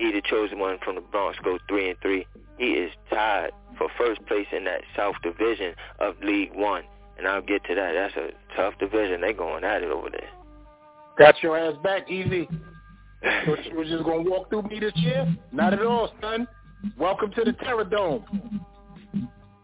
E, 0.00 0.12
the 0.12 0.22
chosen 0.22 0.58
one 0.58 0.78
from 0.84 0.94
the 0.94 1.00
Bronx, 1.00 1.38
goes 1.44 1.60
three 1.68 1.90
and 1.90 1.98
three. 2.00 2.26
He 2.56 2.72
is 2.72 2.90
tied 3.10 3.50
for 3.76 3.88
first 3.98 4.24
place 4.26 4.46
in 4.52 4.64
that 4.64 4.82
South 4.96 5.16
Division 5.22 5.74
of 5.98 6.14
League 6.22 6.54
One, 6.54 6.84
and 7.18 7.26
I'll 7.26 7.42
get 7.42 7.64
to 7.64 7.74
that. 7.74 7.92
That's 7.92 8.16
a 8.16 8.56
tough 8.56 8.78
division. 8.78 9.20
They 9.20 9.32
going 9.32 9.64
at 9.64 9.82
it 9.82 9.90
over 9.90 10.08
there. 10.10 10.28
Got 11.18 11.42
your 11.42 11.58
ass 11.58 11.74
back, 11.82 12.10
easy. 12.10 12.48
You 13.20 13.76
was 13.76 13.88
just 13.88 14.04
gonna 14.04 14.22
walk 14.22 14.48
through 14.48 14.62
me 14.62 14.78
this 14.78 14.92
year? 14.94 15.26
Not 15.50 15.72
at 15.72 15.82
all, 15.82 16.12
son. 16.20 16.46
Welcome 16.96 17.32
to 17.32 17.44
the 17.44 17.52
Terror 17.52 17.84
Dome. 17.84 18.24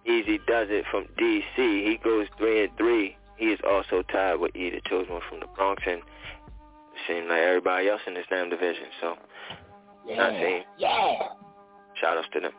Easy 0.07 0.39
does 0.47 0.69
it 0.71 0.85
from 0.91 1.07
D.C. 1.17 1.57
He 1.57 1.99
goes 2.03 2.27
three 2.39 2.65
and 2.65 2.77
three. 2.77 3.17
He 3.37 3.47
is 3.47 3.61
also 3.69 4.03
tied 4.13 4.35
with 4.37 4.55
E, 4.55 4.71
the 4.71 4.81
chosen 4.89 5.13
one 5.13 5.23
from 5.29 5.41
the 5.41 5.47
Bronx, 5.57 5.83
and 5.87 5.99
it 5.99 6.05
seems 7.09 7.27
like 7.29 7.41
everybody 7.41 7.89
else 7.89 8.01
in 8.07 8.15
this 8.15 8.27
damn 8.31 8.51
division. 8.51 8.85
So, 9.01 9.15
not 10.09 10.33
seeing. 10.33 10.63
Yeah. 10.79 11.15
Shout 12.01 12.19
outs 12.19 12.29
to 12.35 12.41
them. 12.41 12.53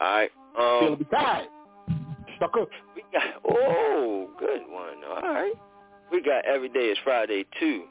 All 0.00 0.14
right. 0.14 0.30
Feel 0.56 0.92
Um, 0.92 0.98
be 0.98 1.04
tired. 1.04 1.48
Sucker. 2.38 2.66
we 2.94 3.02
got 3.12 3.22
oh, 3.48 4.28
good 4.38 4.62
one. 4.68 5.02
All 5.08 5.22
right. 5.34 5.52
We 6.12 6.22
got 6.22 6.44
every 6.44 6.68
day 6.68 6.86
is 6.90 6.98
Friday 7.02 7.44
too, 7.58 7.84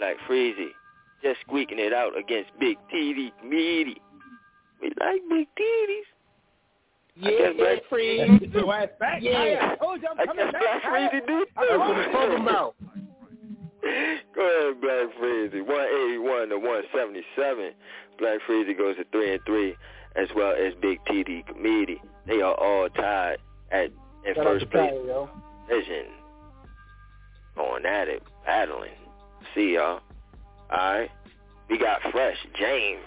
like 0.00 0.16
Freezy, 0.28 0.68
just 1.22 1.40
squeaking 1.46 1.78
it 1.78 1.92
out 1.92 2.16
against 2.18 2.50
Big 2.58 2.76
TV 2.92 3.30
Meaty. 3.44 4.00
We 4.80 4.88
like 5.00 5.22
big 5.28 5.48
titties. 5.58 6.08
Yeah, 7.16 7.28
I 7.28 7.38
guess 7.38 7.52
Black 7.58 7.78
Freeze. 7.88 8.40
Your 8.52 8.74
ass 8.74 8.88
back. 8.98 9.22
Yeah. 9.22 9.72
I 9.72 9.84
told 9.84 10.02
you 10.02 10.08
I'm 10.10 10.18
I 10.20 10.26
coming 10.26 10.44
guess 10.46 10.52
back. 10.52 10.62
Black 10.62 10.82
Freezy 11.12 11.26
did. 11.26 11.48
That's 11.56 11.70
what 11.70 11.80
I'm 11.80 12.12
talking 12.12 12.42
about. 12.42 12.74
Go 14.34 14.42
ahead, 14.42 14.80
Black 14.80 15.16
Freezy. 15.20 15.60
181 15.64 16.48
to 16.48 16.58
177. 16.58 17.72
Black 18.18 18.38
Freezy 18.48 18.76
goes 18.76 18.96
to 18.96 19.04
3 19.12 19.32
and 19.34 19.40
3, 19.46 19.76
as 20.16 20.28
well 20.34 20.52
as 20.52 20.74
Big 20.80 20.98
TD 21.04 21.46
Comedy. 21.46 22.00
They 22.26 22.40
are 22.40 22.54
all 22.54 22.88
tied 22.88 23.38
at 23.70 23.90
in 24.26 24.34
Shout 24.34 24.44
first 24.44 24.70
place 24.70 24.90
Ty, 24.90 24.96
yo. 24.96 25.28
division. 25.68 26.06
Going 27.54 27.84
at 27.84 28.08
it, 28.08 28.22
battling. 28.46 28.90
See 29.54 29.74
y'all. 29.74 30.00
Alright. 30.72 31.10
We 31.68 31.78
got 31.78 32.00
Fresh 32.10 32.38
James. 32.58 33.00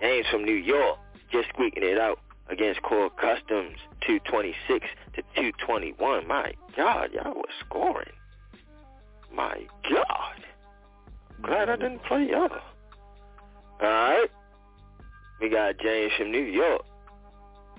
James 0.00 0.26
from 0.30 0.44
New 0.44 0.54
York. 0.54 0.98
Just 1.32 1.48
squeaking 1.50 1.82
it 1.82 1.98
out 1.98 2.18
against 2.48 2.82
Core 2.82 3.10
Customs. 3.10 3.76
226 4.06 4.86
to 5.14 5.22
221. 5.34 6.28
My 6.28 6.52
God, 6.76 7.10
y'all 7.12 7.34
was 7.34 7.50
scoring. 7.66 8.12
My 9.34 9.66
God. 9.90 10.44
Glad 11.42 11.68
I 11.68 11.76
didn't 11.76 12.04
play 12.04 12.28
y'all. 12.30 12.50
Alright. 13.82 14.30
We 15.40 15.48
got 15.48 15.78
James 15.78 16.12
from 16.16 16.30
New 16.30 16.44
York. 16.44 16.82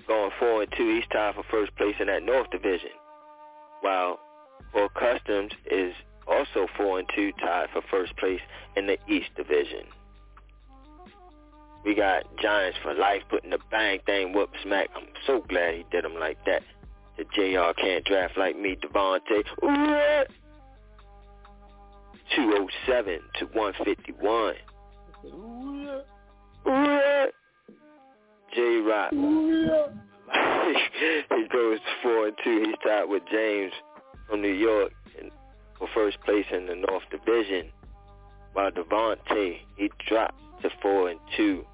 Going 0.06 0.30
four 0.38 0.62
and 0.62 0.72
two. 0.76 0.94
He's 0.94 1.08
tied 1.12 1.34
for 1.34 1.42
first 1.50 1.74
place 1.76 1.96
in 1.98 2.06
that 2.06 2.22
North 2.22 2.50
Division. 2.50 2.90
While 3.80 4.20
Core 4.72 4.88
Customs 4.90 5.52
is 5.70 5.94
also 6.28 6.66
four 6.76 6.98
and 6.98 7.08
two, 7.14 7.32
tied 7.40 7.68
for 7.72 7.82
first 7.90 8.16
place 8.16 8.40
in 8.76 8.86
the 8.86 8.98
East 9.08 9.30
Division. 9.36 9.86
We 11.86 11.94
got 11.94 12.24
Giants 12.42 12.76
for 12.82 12.92
life 12.94 13.22
putting 13.30 13.50
the 13.50 13.58
bang 13.70 14.00
thing 14.06 14.32
whoop 14.32 14.50
smack. 14.64 14.88
I'm 14.96 15.06
so 15.26 15.42
glad 15.48 15.74
he 15.74 15.84
did 15.92 16.04
him 16.04 16.16
like 16.18 16.38
that. 16.44 16.62
The 17.16 17.24
JR 17.32 17.72
can't 17.80 18.04
draft 18.04 18.36
like 18.36 18.58
me, 18.58 18.76
Devontae. 18.76 19.44
Ooh, 19.64 20.24
207 22.34 23.20
to 23.38 23.44
151. 23.52 24.54
Ooh, 25.26 26.00
J 28.54 28.60
Rock. 28.80 29.12
he 31.30 31.46
goes 31.52 31.78
four 32.02 32.26
and 32.26 32.36
two. 32.42 32.64
He's 32.66 32.74
tied 32.84 33.04
with 33.04 33.22
James 33.30 33.72
from 34.28 34.42
New 34.42 34.52
York 34.52 34.92
for 35.78 35.86
first 35.94 36.20
place 36.22 36.46
in 36.52 36.66
the 36.66 36.74
North 36.74 37.04
Division. 37.10 37.70
While 38.54 38.72
Devontae, 38.72 39.60
he 39.76 39.88
dropped 40.08 40.40
to 40.62 40.70
four 40.82 41.10
and 41.10 41.20
two, 41.36 41.64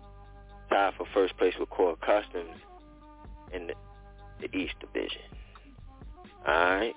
tied 0.73 0.95
for 0.97 1.07
first 1.13 1.37
place 1.37 1.53
with 1.59 1.69
Core 1.71 1.97
Customs 1.97 2.55
in 3.53 3.67
the, 3.69 3.75
the 4.41 4.57
East 4.57 4.75
Division. 4.81 5.21
All 6.47 6.55
right, 6.55 6.95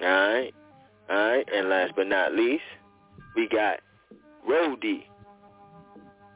all 0.00 0.08
right, 0.08 0.54
all 1.10 1.16
right. 1.16 1.48
And 1.54 1.68
last 1.68 1.92
but 1.96 2.06
not 2.08 2.34
least, 2.34 2.62
we 3.36 3.46
got 3.48 3.80
Rody 4.48 5.06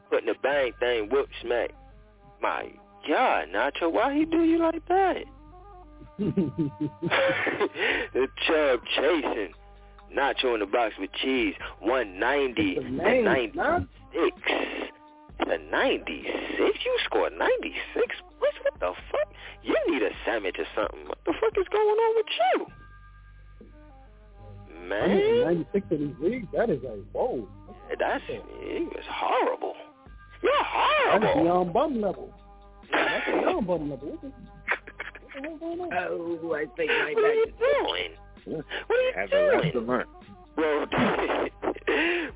putting 0.09 0.27
the 0.27 0.35
bang 0.41 0.71
thing 0.79 1.09
whoop 1.09 1.27
smack. 1.41 1.71
My 2.41 2.71
God, 3.07 3.47
Nacho, 3.53 3.91
why 3.91 4.15
he 4.15 4.23
do 4.25 4.43
you 4.43 4.59
like 4.59 4.87
that? 4.87 5.23
the 6.19 6.69
chub 8.47 8.79
chasing. 8.95 9.53
Nacho 10.15 10.53
in 10.53 10.59
the 10.59 10.65
box 10.65 10.93
with 10.99 11.11
cheese. 11.21 11.55
190 11.79 12.75
to 12.75 12.89
96. 12.89 14.35
To 15.49 15.57
96? 15.57 16.85
You 16.85 16.97
scored 17.05 17.33
96? 17.37 18.05
What, 18.39 18.53
what 18.63 18.79
the 18.79 18.93
fuck? 19.11 19.33
You 19.63 19.75
need 19.89 20.03
a 20.03 20.11
sandwich 20.25 20.55
or 20.59 20.65
something. 20.75 21.07
What 21.07 21.17
the 21.25 21.33
fuck 21.41 21.57
is 21.57 21.67
going 21.71 21.87
on 21.87 22.15
with 22.15 22.25
you? 22.39 22.67
Man. 24.87 25.43
96 25.73 25.85
in 25.91 25.97
these 26.07 26.15
leagues, 26.19 26.47
that 26.53 26.69
is 26.69 26.81
like, 26.83 26.99
whoa. 27.13 27.47
That's, 27.99 28.23
he 28.27 28.85
was 28.85 29.03
horrible. 29.09 29.73
You're 30.41 30.51
horrible. 30.63 31.19
That's 31.19 31.33
horrible. 31.33 31.43
beyond 31.43 31.73
bum 31.73 32.01
level. 32.01 32.33
That's 32.91 33.25
beyond 33.25 33.67
bum 33.67 33.89
level. 33.89 34.07
What 34.09 34.21
the, 34.21 34.27
what 34.31 35.43
the 35.43 35.49
hell 35.49 35.57
going 35.57 35.81
on? 35.81 35.89
Oh, 35.93 36.53
I 36.53 36.65
think 36.77 36.89
my 36.91 37.13
What 37.15 37.23
are 37.25 37.33
you 37.33 37.53
doing? 37.59 38.11
What 38.45 38.65
are 38.97 39.01
you 39.01 39.11
Have 39.15 39.29
a 39.29 39.31
doing? 39.31 39.65
lesson 39.65 39.87
learned. 39.87 40.09
Rody, 40.57 41.51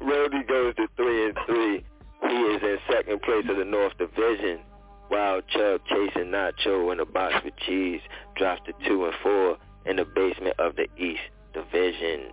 Rody 0.02 0.44
goes 0.48 0.76
to 0.76 0.88
three 0.96 1.26
and 1.28 1.38
three. 1.46 1.86
He 2.34 2.40
is 2.40 2.64
in 2.64 2.78
second 2.92 3.22
place 3.22 3.46
of 3.48 3.58
the 3.58 3.66
North 3.66 3.96
Division. 4.00 4.62
While 5.10 5.42
Chubb 5.42 5.82
chasing 5.86 6.32
Nacho 6.32 6.92
in 6.92 7.00
a 7.00 7.06
box 7.06 7.36
with 7.46 7.54
cheese 7.58 8.02
drops 8.36 8.62
to 8.66 8.74
two 8.88 9.06
and 9.06 9.14
four 9.22 9.58
in 9.86 9.98
the 9.98 10.06
basement 10.06 10.56
of 10.60 10.76
the 10.76 10.88
East 10.98 11.22
Division. 11.54 12.32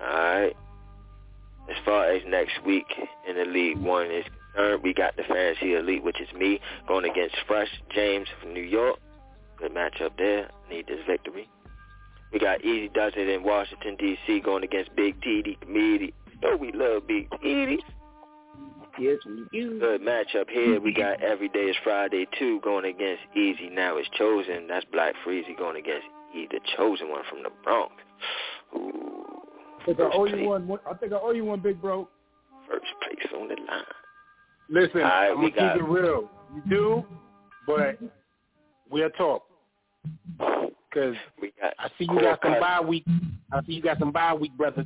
Alright. 0.00 0.56
As 1.68 1.76
far 1.84 2.10
as 2.12 2.22
next 2.26 2.64
week 2.64 2.86
in 3.28 3.36
the 3.36 3.44
League 3.44 3.76
One 3.76 4.10
is 4.10 4.24
concerned, 4.54 4.82
we 4.82 4.94
got 4.94 5.14
the 5.16 5.24
Fantasy 5.24 5.74
Elite, 5.74 6.02
which 6.02 6.20
is 6.20 6.32
me, 6.32 6.58
going 6.88 7.04
against 7.04 7.36
Fresh 7.46 7.68
James 7.94 8.28
from 8.40 8.54
New 8.54 8.62
York. 8.62 8.98
Good 9.58 9.72
matchup 9.74 10.16
there. 10.16 10.48
Need 10.70 10.86
this 10.86 11.00
victory. 11.06 11.46
We 12.32 12.38
got 12.38 12.64
Easy 12.64 12.88
Does 12.88 13.12
It 13.16 13.28
in 13.28 13.42
Washington, 13.42 13.96
D.C. 13.98 14.40
going 14.40 14.64
against 14.64 14.96
Big 14.96 15.20
TD 15.20 15.60
Comedy. 15.60 16.14
Oh, 16.42 16.56
we 16.56 16.72
love 16.72 17.06
Big 17.06 17.28
TD. 17.30 17.76
Yes, 18.98 19.18
we 19.26 19.44
do. 19.52 19.78
Good 19.78 20.00
matchup 20.00 20.48
here. 20.48 20.80
We 20.80 20.92
got 20.92 21.22
Every 21.22 21.48
Day 21.50 21.64
is 21.66 21.76
Friday 21.84 22.26
2 22.38 22.60
going 22.62 22.86
against 22.86 23.22
Easy 23.36 23.68
Now 23.70 23.98
is 23.98 24.06
Chosen. 24.16 24.66
That's 24.68 24.86
Black 24.92 25.14
Freezy 25.26 25.56
going 25.56 25.76
against 25.76 26.06
E, 26.34 26.46
the 26.50 26.60
chosen 26.76 27.10
one 27.10 27.22
from 27.28 27.42
the 27.42 27.50
Bronx. 27.62 27.92
Ooh, 28.74 29.42
I 29.80 29.84
think 29.86 30.00
I 30.00 30.10
owe 30.12 30.24
you 30.24 30.48
one. 30.48 30.78
I 30.90 30.94
think 30.94 31.12
I 31.12 31.16
owe 31.16 31.30
you 31.32 31.44
one, 31.44 31.60
big 31.60 31.80
bro. 31.80 32.08
first 32.68 32.86
place 33.02 33.32
on 33.40 33.48
the 33.48 33.54
line. 33.54 33.84
Listen, 34.68 35.02
All 35.02 35.08
right, 35.08 35.30
I'm 35.30 35.42
we 35.42 35.50
gonna 35.50 35.68
got- 35.68 35.74
keep 35.74 35.82
it 35.82 35.88
real. 35.88 36.30
You 36.54 36.62
do, 36.68 37.04
but 37.66 37.98
we'll 38.90 39.10
talk. 39.10 39.42
Cause 40.92 41.14
We 41.40 41.52
got 41.60 41.74
I 41.78 41.88
see 41.98 42.04
you 42.04 42.08
Core 42.08 42.20
got 42.22 42.40
some 42.42 42.52
Cut. 42.54 42.60
bye 42.60 42.80
week. 42.80 43.04
I 43.52 43.60
see 43.64 43.72
you 43.74 43.82
got 43.82 43.98
some 43.98 44.12
bye 44.12 44.32
week, 44.34 44.56
brother, 44.56 44.84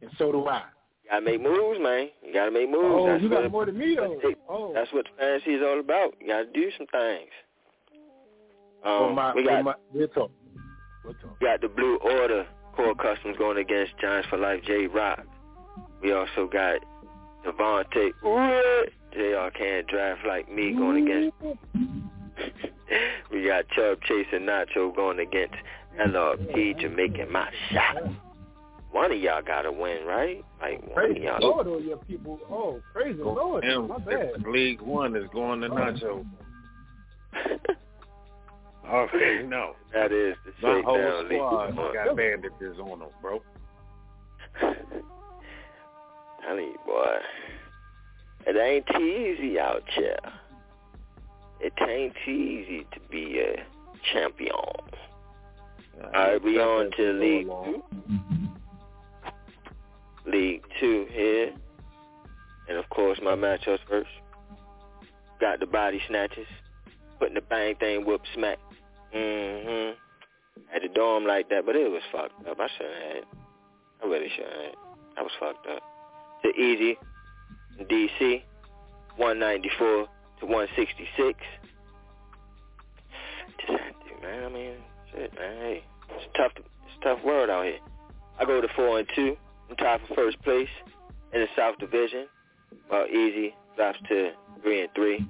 and 0.00 0.10
so 0.16 0.30
do 0.30 0.46
I. 0.46 0.62
You 1.08 1.14
gotta 1.14 1.24
make 1.24 1.40
moves, 1.42 1.80
man. 1.80 2.08
You 2.22 2.34
gotta 2.34 2.50
make 2.50 2.70
moves. 2.70 2.84
Oh, 2.86 3.06
that's 3.06 3.22
you 3.22 3.30
what 3.30 3.42
got 3.42 3.50
more 3.50 3.64
than 3.66 3.78
me 3.78 3.96
though. 3.96 4.20
Oh, 4.48 4.72
that's 4.74 4.92
what 4.92 5.06
fantasy 5.18 5.52
is 5.52 5.62
all 5.64 5.80
about. 5.80 6.12
You 6.20 6.26
gotta 6.28 6.46
do 6.52 6.70
some 6.76 6.86
things. 6.88 7.30
Um, 8.84 8.92
Well, 8.92 9.12
my, 9.14 9.34
we 9.34 9.44
got 9.44 9.52
well, 9.54 9.62
my, 9.64 9.74
we'll 9.92 10.08
talk. 10.08 10.30
We'll 11.04 11.14
talk. 11.14 11.40
We 11.40 11.46
got 11.46 11.60
the 11.62 11.68
Blue 11.68 11.96
Order 11.96 12.46
Core 12.76 12.94
Customs 12.94 13.36
going 13.38 13.56
against 13.58 13.96
Giants 13.98 14.28
for 14.28 14.36
Life 14.38 14.60
J 14.66 14.86
Rock. 14.86 15.24
We 16.02 16.12
also 16.12 16.46
got 16.46 16.80
Devontae 17.44 18.10
What? 18.22 18.90
JR 19.12 19.48
can't 19.56 19.86
draft 19.86 20.20
like 20.26 20.52
me 20.52 20.72
going 20.74 21.08
against 21.08 21.36
we 23.32 23.46
got 23.46 23.66
Chubb 23.70 23.98
chasing 24.02 24.46
Nacho 24.46 24.94
going 24.94 25.18
against 25.18 25.54
LRP 25.98 26.78
Jamaican 26.78 27.32
my 27.32 27.48
shot. 27.72 27.96
One 28.90 29.12
of 29.12 29.18
y'all 29.18 29.42
gotta 29.42 29.70
win, 29.70 30.04
right? 30.06 30.42
Like 30.60 30.80
one 30.80 30.90
of 30.90 30.94
crazy 30.94 31.20
y'all 31.20 31.40
Lord 31.40 31.66
oh, 31.66 31.76
on 31.76 31.86
your 31.86 31.98
people. 31.98 32.40
Oh, 32.50 32.80
crazy 32.92 33.18
Lord. 33.22 33.64
Him, 33.64 33.88
My 33.88 33.98
bad. 33.98 34.42
League 34.46 34.80
One 34.80 35.14
is 35.14 35.28
going 35.32 35.60
to 35.60 35.68
Nacho. 35.68 36.24
Okay, 38.92 39.42
no. 39.46 39.74
That 39.92 40.12
is 40.12 40.34
the 40.46 40.52
My 40.66 40.80
whole 40.84 40.96
down 40.96 41.28
league. 41.28 41.38
squad 41.38 41.76
one. 41.76 41.92
got 41.92 42.16
bandages 42.16 42.78
on 42.80 43.00
them, 43.00 43.08
bro. 43.20 43.42
Telling 46.42 46.64
you, 46.64 46.78
boy. 46.86 47.18
It 48.46 48.56
ain't 48.56 48.88
easy 48.98 49.60
out 49.60 49.82
here. 49.94 50.16
It 51.60 51.74
ain't 51.86 52.16
easy 52.26 52.86
to 52.92 53.00
be 53.10 53.40
a 53.40 53.62
champion. 54.12 54.52
All 54.54 56.10
right, 56.14 56.42
we 56.42 56.58
on 56.58 56.90
to 56.96 57.12
League 57.12 57.46
Two. 57.46 57.82
League 60.30 60.62
Two 60.80 61.06
here. 61.10 61.52
And 62.68 62.76
of 62.76 62.88
course, 62.90 63.18
my 63.22 63.34
matchups 63.34 63.80
first. 63.88 64.10
Got 65.40 65.60
the 65.60 65.66
body 65.66 66.00
snatches. 66.08 66.46
Putting 67.18 67.34
the 67.34 67.40
bang 67.40 67.76
thing 67.76 68.04
whoop 68.04 68.22
smack. 68.34 68.58
Mm-hmm. 69.14 69.92
Had 70.72 70.82
the 70.82 70.88
dorm 70.88 71.24
like 71.24 71.48
that, 71.48 71.64
but 71.64 71.76
it 71.76 71.90
was 71.90 72.02
fucked 72.12 72.46
up. 72.46 72.58
I 72.60 72.68
shouldn't 72.76 73.16
have. 73.16 73.24
I 74.02 74.06
really 74.06 74.28
shouldn't. 74.28 74.76
I 75.16 75.22
was 75.22 75.32
fucked 75.40 75.66
up. 75.66 75.82
To 76.42 76.48
Easy, 76.50 76.96
DC, 77.80 78.42
194 79.16 80.06
to 80.40 80.46
166. 80.46 81.38
Just 83.60 83.72
to, 83.72 84.22
man. 84.22 84.44
I 84.44 84.48
mean, 84.48 84.74
shit, 85.12 85.34
man. 85.34 85.56
Hey, 85.56 85.84
it's 86.10 86.26
tough. 86.36 86.52
It's 86.56 87.02
tough 87.02 87.18
world 87.24 87.50
out 87.50 87.64
here. 87.64 87.78
I 88.38 88.44
go 88.44 88.60
to 88.60 88.68
four 88.76 88.98
and 88.98 89.08
two. 89.14 89.36
I'm 89.68 89.76
tied 89.76 90.00
for 90.08 90.14
first 90.14 90.40
place 90.42 90.68
in 91.32 91.40
the 91.40 91.46
South 91.56 91.78
Division. 91.78 92.26
While 92.88 93.06
Easy 93.06 93.54
drops 93.76 93.98
to 94.08 94.30
three 94.62 94.82
and 94.82 94.90
three. 94.94 95.26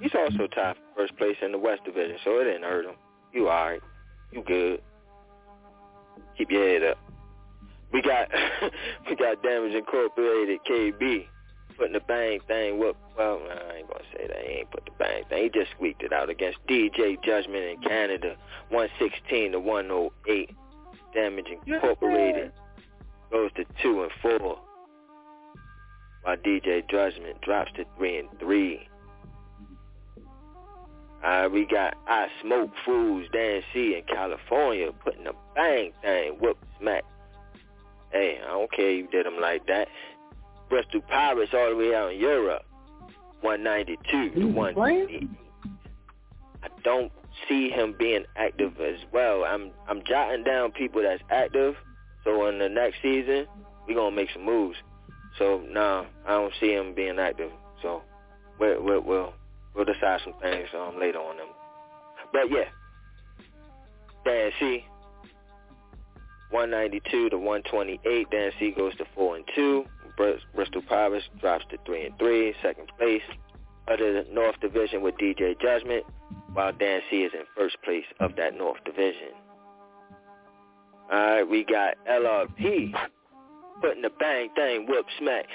He's 0.00 0.14
also 0.14 0.46
tied 0.46 0.76
for 0.76 1.02
first 1.02 1.16
place 1.16 1.36
in 1.42 1.52
the 1.52 1.58
West 1.58 1.84
Division, 1.84 2.16
so 2.24 2.40
it 2.40 2.44
didn't 2.44 2.62
hurt 2.62 2.86
him. 2.86 2.94
You 3.32 3.48
alright. 3.48 3.80
You 4.32 4.42
good. 4.42 4.80
Keep 6.38 6.50
your 6.50 6.68
head 6.68 6.82
up. 6.82 6.98
We 7.92 8.02
got 8.02 8.28
we 9.08 9.16
got 9.16 9.42
Damage 9.42 9.74
Incorporated 9.74 10.60
KB 10.68 11.26
putting 11.76 11.92
the 11.94 12.00
bang 12.00 12.38
thing 12.46 12.78
whoop 12.78 12.94
well 13.16 13.40
I 13.48 13.78
ain't 13.78 13.88
gonna 13.88 14.04
say 14.12 14.26
that 14.26 14.36
he 14.44 14.52
ain't 14.58 14.70
put 14.70 14.84
the 14.84 14.90
bang 14.98 15.24
thing. 15.28 15.44
He 15.44 15.48
just 15.48 15.70
squeaked 15.72 16.02
it 16.02 16.12
out 16.12 16.30
against 16.30 16.58
DJ 16.68 17.22
Judgment 17.24 17.64
in 17.64 17.80
Canada, 17.80 18.36
one 18.68 18.88
sixteen 18.98 19.52
to 19.52 19.60
one 19.60 19.90
oh 19.90 20.12
eight. 20.28 20.50
Damage 21.14 21.46
Incorporated 21.66 22.52
goes 23.30 23.50
to 23.56 23.64
two 23.82 24.02
and 24.02 24.12
four. 24.22 24.60
While 26.22 26.36
DJ 26.36 26.88
Judgment 26.90 27.40
drops 27.40 27.72
to 27.76 27.84
three 27.96 28.18
and 28.18 28.28
three. 28.38 28.86
Uh, 31.24 31.48
we 31.52 31.66
got 31.66 31.94
I 32.06 32.28
Smoke 32.42 32.70
Fools 32.84 33.26
Dan 33.32 33.62
C 33.72 33.94
in 33.94 34.02
California 34.04 34.90
putting 35.04 35.26
a 35.26 35.32
bang 35.54 35.92
thing 36.02 36.36
whoop 36.40 36.58
smack. 36.78 37.04
Hey, 38.10 38.38
I 38.42 38.48
don't 38.48 38.72
care 38.72 38.90
you 38.90 39.06
did 39.08 39.26
them 39.26 39.38
like 39.40 39.66
that. 39.66 39.88
Bristol 40.68 41.02
Pirates 41.02 41.52
all 41.52 41.70
the 41.70 41.76
way 41.76 41.94
out 41.94 42.12
in 42.12 42.20
Europe, 42.20 42.64
192 43.42 44.40
to 44.40 44.46
180. 44.46 45.28
I 46.62 46.68
don't 46.84 47.12
see 47.48 47.70
him 47.70 47.94
being 47.98 48.24
active 48.36 48.80
as 48.80 49.00
well. 49.12 49.44
I'm 49.44 49.72
I'm 49.88 50.02
jotting 50.04 50.44
down 50.44 50.72
people 50.72 51.02
that's 51.02 51.22
active, 51.30 51.74
so 52.24 52.46
in 52.48 52.58
the 52.58 52.68
next 52.68 52.96
season 53.02 53.46
we're 53.86 53.94
gonna 53.94 54.14
make 54.14 54.30
some 54.32 54.44
moves. 54.44 54.76
So 55.38 55.62
now 55.68 56.02
nah, 56.02 56.06
I 56.26 56.30
don't 56.40 56.52
see 56.60 56.72
him 56.72 56.94
being 56.94 57.18
active. 57.18 57.50
So 57.82 58.02
we'll 58.58 58.82
we'll 58.82 59.00
we'll, 59.00 59.32
we'll 59.74 59.84
decide 59.84 60.20
some 60.24 60.34
things 60.40 60.68
um 60.74 60.98
later 60.98 61.18
on 61.18 61.36
them. 61.36 61.48
But 62.32 62.50
yeah, 62.50 62.68
Dan 64.24 64.50
C. 64.58 64.84
192 66.50 67.30
to 67.30 67.38
128. 67.38 68.30
Dan 68.30 68.50
C 68.58 68.72
goes 68.72 68.94
to 68.96 69.04
four 69.14 69.36
and 69.36 69.44
two. 69.54 69.84
Bristol 70.54 70.82
Pirates 70.82 71.24
drops 71.40 71.64
to 71.70 71.78
three 71.86 72.04
and 72.04 72.18
three, 72.18 72.54
second 72.62 72.88
place 72.98 73.22
of 73.88 73.98
the 73.98 74.26
North 74.30 74.60
Division 74.60 75.02
with 75.02 75.14
DJ 75.16 75.58
Judgment, 75.60 76.04
while 76.52 76.72
Dan 76.72 77.00
C 77.10 77.22
is 77.22 77.32
in 77.32 77.40
first 77.56 77.76
place 77.82 78.04
of 78.20 78.36
that 78.36 78.56
North 78.56 78.84
Division. 78.84 79.32
All 81.10 81.18
right, 81.18 81.48
we 81.48 81.64
got 81.64 81.94
LRP 82.08 82.92
putting 83.80 84.02
the 84.02 84.10
bang 84.18 84.50
thing 84.54 84.86
whoop 84.88 85.06
smack. 85.18 85.46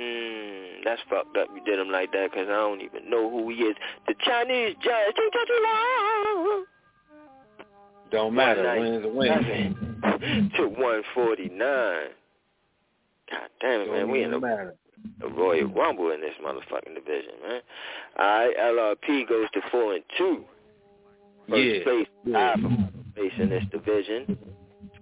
Mmm, 0.00 0.84
that's 0.84 1.00
fucked 1.08 1.36
up. 1.36 1.48
You 1.54 1.62
did 1.64 1.78
him 1.78 1.90
like 1.90 2.10
that 2.12 2.30
because 2.32 2.48
I 2.48 2.56
don't 2.56 2.80
even 2.80 3.08
know 3.08 3.30
who 3.30 3.48
he 3.50 3.56
is. 3.56 3.76
The 4.08 4.14
Chinese 4.24 4.74
judge. 4.82 5.14
Don't 8.10 8.34
matter. 8.34 8.80
Wins 8.80 9.04
a 9.04 9.08
win. 9.08 9.30
to 10.56 10.66
149. 10.66 11.58
God 13.30 13.40
damn 13.60 13.80
it, 13.82 13.90
man. 13.90 14.10
We 14.10 14.22
in 14.24 14.34
a 14.34 14.40
Royal 15.28 15.68
Rumble 15.68 16.10
in 16.10 16.20
this 16.20 16.34
motherfucking 16.44 16.94
division, 16.94 17.32
man. 17.46 17.60
All 18.18 18.26
right, 18.26 18.56
LRP 18.56 19.28
goes 19.28 19.46
to 19.54 19.60
four 19.70 19.94
and 19.94 20.04
two. 20.18 20.44
First 21.48 21.62
yeah. 21.62 21.82
place, 21.84 22.06
yeah. 22.24 22.54
in 23.38 23.50
this 23.50 23.64
division. 23.70 24.38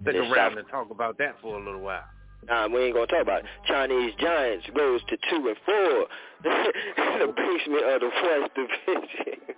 Stick 0.02 0.14
around 0.16 0.58
and 0.58 0.68
talk 0.68 0.90
about 0.90 1.18
that 1.18 1.36
for 1.40 1.58
a 1.58 1.64
little 1.64 1.80
while. 1.80 2.04
Nah, 2.48 2.66
we 2.68 2.84
ain't 2.86 2.94
gonna 2.94 3.06
talk 3.06 3.22
about 3.22 3.40
it. 3.40 3.46
Chinese 3.66 4.14
Giants 4.18 4.66
goes 4.76 5.00
to 5.08 5.16
two 5.30 5.48
and 5.48 5.56
four 5.64 6.06
in 6.44 7.18
the 7.20 7.32
basement 7.36 7.84
of 7.84 8.00
the 8.00 8.10
West 8.22 8.52
Division. 8.54 9.56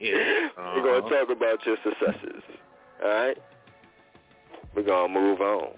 yeah. 0.00 0.48
Uh-huh. 0.58 0.72
We're 0.76 1.00
gonna 1.00 1.14
talk 1.14 1.30
about 1.34 1.64
your 1.64 1.76
successes. 1.84 2.42
All 3.02 3.08
right. 3.08 3.38
We're 4.74 4.82
gonna 4.82 5.12
move 5.12 5.40
on. 5.40 5.74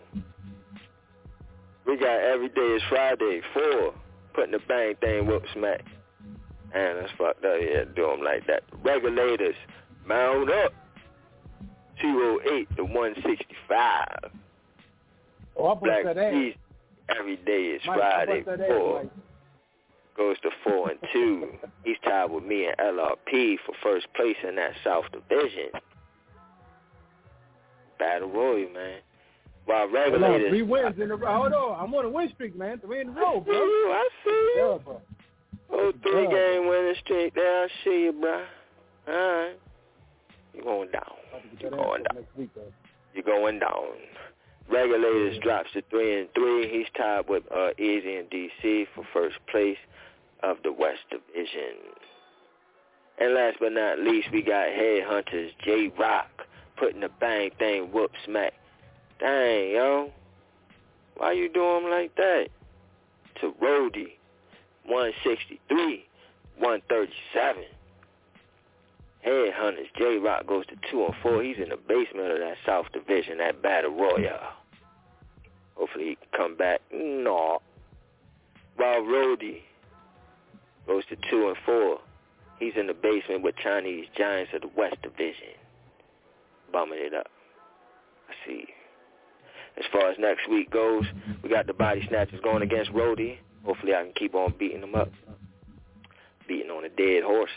We 1.87 1.99
got 1.99 2.21
every 2.21 2.49
day 2.49 2.61
is 2.61 2.83
Friday, 2.89 3.41
four, 3.53 3.95
putting 4.35 4.53
the 4.53 4.61
bang 4.67 4.95
thing 5.01 5.27
whoop 5.27 5.43
smack. 5.53 5.85
And 6.75 6.99
that's 6.99 7.13
fucked 7.19 7.45
up, 7.45 7.57
yeah, 7.61 7.85
do 7.95 8.07
them 8.09 8.23
like 8.25 8.47
that. 8.47 8.63
Regulators, 8.83 9.55
mount 10.07 10.51
up. 10.51 10.73
208 12.01 12.77
to 12.77 12.85
165. 12.85 14.07
Oh, 15.57 15.75
Black 15.77 16.05
that 16.05 16.17
every 16.17 17.37
day 17.37 17.63
is 17.77 17.83
Mike, 17.87 17.99
Friday, 17.99 18.45
I 18.47 18.57
four. 18.69 19.03
Mike. 19.05 19.13
Goes 20.17 20.37
to 20.41 20.51
four 20.63 20.91
and 20.91 20.99
two. 21.13 21.49
He's 21.85 21.97
tied 22.05 22.27
with 22.27 22.45
me 22.45 22.67
and 22.67 22.77
LRP 22.79 23.57
for 23.67 23.75
first 23.83 24.07
place 24.15 24.37
in 24.47 24.55
that 24.57 24.73
South 24.85 25.05
Division. 25.13 25.71
Battle 27.99 28.31
Royal, 28.31 28.71
man. 28.71 29.01
While 29.67 29.89
Hold 29.89 29.95
on, 29.97 30.03
regulators, 30.13 30.51
three 30.51 30.63
wins 30.63 30.95
in 31.01 31.11
a 31.11 31.17
row. 31.17 31.37
Hold 31.43 31.53
on, 31.53 31.81
I'm 31.85 31.95
on 31.95 32.05
a 32.05 32.09
win 32.11 32.29
streak, 32.35 32.55
man. 32.57 32.79
Three 32.81 33.01
in 33.01 33.09
a 33.09 33.13
row, 33.13 33.41
bro. 33.41 33.55
I 33.57 34.09
see 34.25 34.31
you. 34.31 34.55
Yeah, 34.73 34.79
bro. 34.85 35.01
Oh, 35.71 35.93
three 36.03 36.25
Yeah. 36.25 36.31
game 36.31 36.69
winning 36.69 36.95
streak 37.03 37.35
there. 37.35 37.65
I 37.65 37.69
see 37.83 38.03
you, 38.05 38.13
bro. 38.13 38.45
All 39.09 39.15
right. 39.15 39.57
You're 40.55 40.65
going 40.65 40.91
down. 40.91 41.15
You're 41.59 41.71
going 41.71 42.03
down. 42.05 42.25
Week. 42.37 42.51
You're 43.15 43.25
going 43.25 43.59
down. 43.59 43.89
Regulators 44.71 45.39
drops 45.43 45.71
to 45.75 45.83
three 45.91 46.19
and 46.19 46.29
three. 46.35 46.69
He's 46.71 46.87
tied 46.97 47.29
with 47.29 47.43
uh, 47.55 47.71
Easy 47.79 48.17
and 48.17 48.31
DC 48.31 48.87
for 48.95 49.05
first 49.13 49.37
place 49.51 49.77
of 50.43 50.57
the 50.63 50.73
West 50.73 51.01
Division. 51.11 51.77
And 53.19 53.35
last 53.35 53.59
but 53.61 53.73
not 53.73 53.99
least, 54.01 54.29
we 54.33 54.43
got 54.43 54.69
Headhunters 54.69 55.51
J 55.65 55.93
Rock 55.99 56.29
putting 56.77 57.01
the 57.01 57.11
bang 57.21 57.51
thing 57.59 57.93
whoop 57.93 58.11
smack. 58.25 58.55
Dang, 59.21 59.71
yo. 59.71 60.13
Why 61.17 61.33
you 61.33 61.49
doing 61.49 61.89
like 61.91 62.15
that? 62.17 62.49
To 63.41 63.55
Rody, 63.61 64.19
163, 64.87 66.07
137. 66.59 67.65
Headhunters, 69.27 69.87
J 69.97 70.19
Rock 70.19 70.47
goes 70.47 70.67
to 70.67 70.77
two 70.91 71.05
and 71.05 71.15
four. 71.23 71.43
He's 71.43 71.57
in 71.57 71.71
the 71.71 71.77
basement 71.77 72.31
of 72.31 72.39
that 72.39 72.57
South 72.67 72.87
Division, 72.93 73.39
that 73.39 73.63
Battle 73.63 73.93
Royale. 73.93 74.53
Hopefully 75.77 76.05
he 76.05 76.17
can 76.17 76.29
come 76.37 76.57
back. 76.57 76.81
No. 76.93 77.61
While 78.77 79.01
Rody 79.01 79.63
goes 80.87 81.05
to 81.07 81.17
two 81.31 81.49
and 81.49 81.57
four. 81.65 81.99
He's 82.59 82.75
in 82.77 82.87
the 82.87 82.95
basement 82.95 83.43
with 83.43 83.57
Chinese 83.57 84.07
Giants 84.17 84.53
of 84.55 84.63
the 84.63 84.71
West 84.77 84.97
Division. 85.03 85.59
Bumming 86.73 86.99
it 87.01 87.15
up. 87.15 87.27
I 88.29 88.47
see. 88.47 88.67
As 89.77 89.85
far 89.91 90.11
as 90.11 90.17
next 90.19 90.49
week 90.49 90.71
goes, 90.71 91.05
we 91.43 91.49
got 91.49 91.67
the 91.67 91.73
body 91.73 92.07
snatchers 92.09 92.41
going 92.43 92.63
against 92.63 92.93
Rody. 92.93 93.41
Hopefully 93.65 93.95
I 93.95 94.05
can 94.05 94.13
keep 94.13 94.35
on 94.35 94.55
beating 94.59 94.81
them 94.81 94.95
up. 94.95 95.11
Beating 96.47 96.71
on 96.71 96.85
a 96.85 96.89
dead 96.91 97.25
horse. 97.25 97.51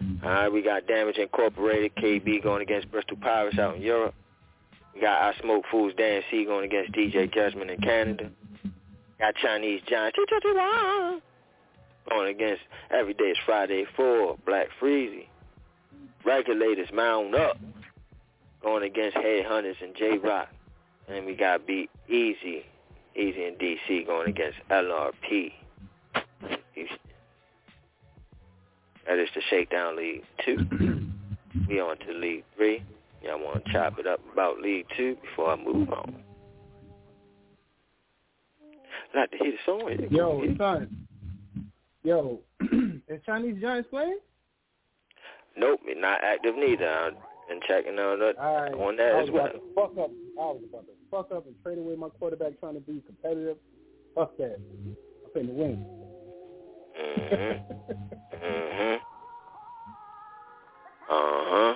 All 0.00 0.30
right, 0.30 0.48
we 0.48 0.62
got 0.62 0.86
Damage 0.86 1.16
Incorporated, 1.16 1.94
KB 1.96 2.42
going 2.42 2.62
against 2.62 2.90
Bristol 2.90 3.16
Pirates 3.16 3.58
out 3.58 3.76
in 3.76 3.82
Europe. 3.82 4.14
We 4.94 5.00
got 5.00 5.22
I 5.22 5.38
Smoke 5.40 5.64
Fools, 5.70 5.92
Dan 5.96 6.22
C 6.30 6.44
going 6.44 6.64
against 6.64 6.92
DJ 6.92 7.32
Judgment 7.32 7.70
in 7.70 7.80
Canada. 7.80 8.30
Got 9.18 9.34
Chinese 9.36 9.80
Giants 9.88 10.16
going 12.08 12.34
against 12.34 12.62
Every 12.90 13.14
Day 13.14 13.24
is 13.24 13.38
Friday 13.44 13.84
4, 13.96 14.38
Black 14.46 14.68
Freezy. 14.80 15.26
Regulators 16.24 16.88
Mount 16.92 17.34
Up 17.34 17.58
going 18.62 18.84
against 18.84 19.16
Headhunters 19.16 19.80
and 19.82 19.94
J-Rock. 19.96 20.48
And 21.08 21.26
we 21.26 21.34
got 21.34 21.66
Beat 21.66 21.90
Easy, 22.08 22.64
Easy 23.14 23.44
and 23.44 23.58
DC 23.58 24.06
going 24.06 24.28
against 24.28 24.58
LRP. 24.70 25.52
That 29.08 29.18
is 29.18 29.28
the 29.34 29.40
Shakedown 29.50 29.96
League 29.96 30.22
2. 30.44 30.56
we 31.68 31.80
on 31.80 31.96
to 32.00 32.12
League 32.12 32.44
3. 32.56 32.82
Y'all 33.22 33.42
want 33.42 33.64
to 33.64 33.72
chop 33.72 33.98
it 33.98 34.06
up 34.06 34.20
about 34.32 34.60
League 34.60 34.86
2 34.96 35.16
before 35.22 35.50
I 35.52 35.56
move 35.56 35.90
on? 35.90 36.22
I'd 39.14 39.18
like 39.20 39.30
to 39.32 39.38
hear 39.38 39.52
the 39.52 39.58
song. 39.64 40.08
Yo, 40.10 40.44
son. 40.58 41.06
Yo, 42.04 42.38
is 43.08 43.20
Chinese 43.24 43.60
Giants 43.60 43.88
playing? 43.90 44.18
Nope, 45.56 45.80
not 45.96 46.22
active 46.22 46.54
neither. 46.56 46.86
I'm 46.88 47.14
been 47.48 47.60
checking 47.66 47.98
on 47.98 48.18
that, 48.20 48.38
All 48.38 48.54
right. 48.62 48.74
on 48.74 48.94
I 49.00 49.04
that 49.04 49.14
was 49.16 49.28
as 49.28 49.32
well. 49.32 49.46
about 49.46 49.52
to 49.52 49.60
fuck 49.74 50.04
up. 50.04 50.10
I 50.38 50.44
was 50.44 50.62
about 50.68 50.84
to 50.86 50.92
fuck 51.10 51.32
up 51.36 51.46
and 51.46 51.54
trade 51.64 51.78
away 51.78 51.96
my 51.96 52.10
quarterback 52.10 52.60
trying 52.60 52.74
to 52.74 52.80
be 52.80 53.02
competitive. 53.06 53.56
Fuck 54.14 54.36
that. 54.36 54.58
I'm 54.60 54.96
finna 55.34 55.54
win. 55.54 55.84
Mm-hmm. 56.98 58.44
mm-hmm. 58.44 58.96
Uh-huh. 61.10 61.74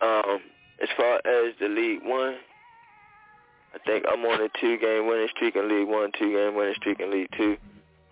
Um, 0.00 0.40
as 0.82 0.88
far 0.96 1.16
as 1.16 1.54
the 1.60 1.68
League 1.68 2.00
One, 2.04 2.34
I 3.74 3.78
think 3.86 4.04
I'm 4.10 4.24
on 4.24 4.40
a 4.42 4.48
two-game 4.60 5.06
winning 5.06 5.28
streak 5.34 5.56
in 5.56 5.68
League 5.68 5.88
One, 5.88 6.10
two-game 6.18 6.54
winning 6.54 6.74
streak 6.76 7.00
in 7.00 7.10
League 7.10 7.28
Two, 7.36 7.56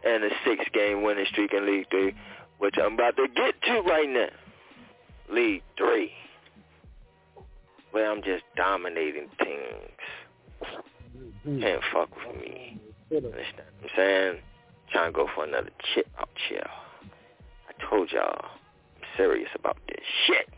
and 0.05 0.25
a 0.25 0.31
six-game 0.45 1.03
winning 1.03 1.27
streak 1.31 1.53
in 1.53 1.67
League 1.67 1.87
Three, 1.91 2.15
which 2.59 2.75
I'm 2.83 2.95
about 2.95 3.17
to 3.17 3.27
get 3.35 3.55
to 3.63 3.81
right 3.83 4.09
now. 4.09 4.29
League 5.35 5.63
Three. 5.77 6.13
where 7.91 8.11
I'm 8.11 8.23
just 8.23 8.45
dominating 8.57 9.29
things. 9.39 10.81
Can't 11.61 11.83
fuck 11.93 12.11
with 12.17 12.37
me. 12.37 12.79
Understand 13.11 13.67
what 13.81 13.85
I'm 13.85 13.91
saying? 13.97 14.39
Trying 14.93 15.13
to 15.13 15.17
go 15.17 15.29
for 15.35 15.45
another 15.45 15.71
chip 15.95 16.07
out 16.19 16.29
chill. 16.49 16.59
I 17.69 17.91
told 17.91 18.11
y'all 18.13 18.45
I'm 18.97 19.03
serious 19.17 19.49
about 19.55 19.77
this 19.89 20.05
shit. 20.27 20.49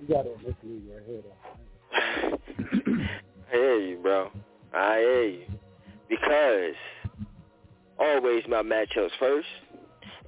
You 0.00 0.14
got 0.14 0.26
it 0.26 0.36
in 0.38 0.44
this 0.44 0.54
league 0.64 0.82
right 0.92 1.02
here, 1.06 1.22
though. 1.22 3.08
I 3.52 3.54
hear 3.54 3.78
you, 3.78 3.98
bro. 3.98 4.30
I 4.74 4.98
hear 4.98 5.24
you. 5.24 5.44
Because 6.08 6.74
always 7.98 8.42
my 8.48 8.62
matchups 8.62 9.10
first. 9.18 9.48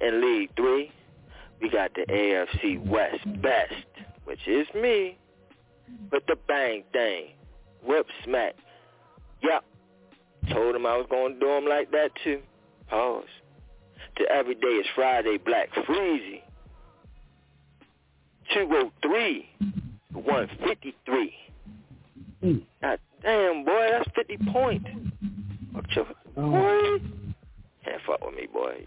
In 0.01 0.21
League 0.21 0.49
3, 0.57 0.91
we 1.61 1.69
got 1.69 1.93
the 1.93 2.05
AFC 2.11 2.85
West 2.87 3.23
best, 3.41 3.73
which 4.25 4.45
is 4.47 4.67
me. 4.75 5.17
But 6.09 6.23
the 6.27 6.35
bang 6.47 6.83
thing. 6.91 7.27
Whip 7.85 8.07
smack. 8.23 8.55
Yep. 9.41 9.63
Told 10.51 10.75
him 10.75 10.85
I 10.85 10.97
was 10.97 11.07
going 11.09 11.35
to 11.35 11.39
do 11.39 11.49
him 11.49 11.65
like 11.65 11.91
that 11.91 12.11
too. 12.23 12.41
Pause. 12.89 13.23
To 14.17 14.23
every 14.31 14.55
day 14.55 14.67
is 14.67 14.85
Friday 14.95 15.37
Black 15.37 15.69
Freezy. 15.87 16.41
203 18.53 19.49
153. 20.13 21.33
Mm. 22.43 22.61
God 22.81 22.99
damn, 23.21 23.65
boy, 23.65 23.87
that's 23.91 24.09
50 24.15 24.37
points. 24.51 24.89
Your, 25.95 26.05
boy. 26.35 26.97
Can't 27.83 28.01
fuck 28.07 28.23
with 28.25 28.35
me, 28.35 28.47
boy. 28.51 28.85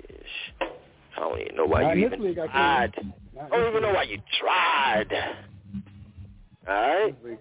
I 0.61 1.21
don't 1.21 1.41
even 1.41 1.57
know 1.57 1.67
why 1.67 1.83
Not 1.83 1.97
you 1.97 2.07
even 2.07 2.23
league, 2.23 2.39
I 2.39 2.47
tried. 2.47 2.95
I 3.41 3.49
don't 3.49 3.69
even 3.69 3.83
know 3.83 3.93
why 3.93 4.05
you 4.05 4.19
tried. 4.41 5.13
Alright? 6.69 7.15
I- 7.25 7.37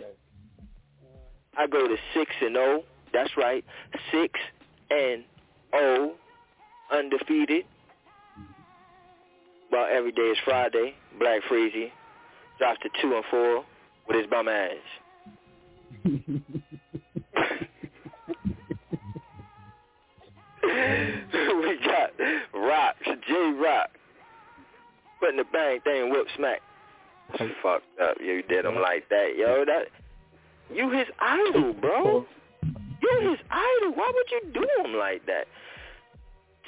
I 1.59 1.65
go 1.65 1.87
to 1.87 1.95
6 2.13 2.31
and 2.41 2.55
0. 2.55 2.83
That's 3.13 3.31
right. 3.35 3.65
6 4.11 4.39
and 4.91 5.23
0. 5.75 6.11
Undefeated. 6.91 7.65
Well, 9.71 9.87
every 9.91 10.11
day 10.11 10.21
is 10.21 10.37
Friday. 10.45 10.93
Black 11.19 11.41
Freezy 11.49 11.91
drops 12.57 12.79
to 12.83 12.89
2 13.01 13.15
and 13.15 13.25
4 13.29 13.65
with 14.07 14.17
his 14.17 14.27
bum 14.27 14.47
ass. 14.47 14.71
we 16.05 16.41
got 21.85 22.11
Rock, 22.53 22.95
J 23.05 23.53
Rock, 23.61 23.89
putting 25.19 25.37
the 25.37 25.43
bang 25.51 25.81
thing, 25.81 26.11
whip 26.11 26.27
smack. 26.35 26.61
Fucked 27.61 27.83
up, 28.01 28.15
you 28.21 28.41
did 28.43 28.63
him 28.63 28.75
like 28.75 29.09
that, 29.09 29.35
yo. 29.37 29.65
That 29.65 29.87
you 30.73 30.89
his 30.91 31.07
idol, 31.19 31.73
bro. 31.73 32.25
You 32.63 33.29
his 33.29 33.39
idol. 33.51 33.91
Why 33.95 34.09
would 34.13 34.31
you 34.31 34.41
do 34.53 34.65
him 34.83 34.93
like 34.97 35.25
that? 35.25 35.47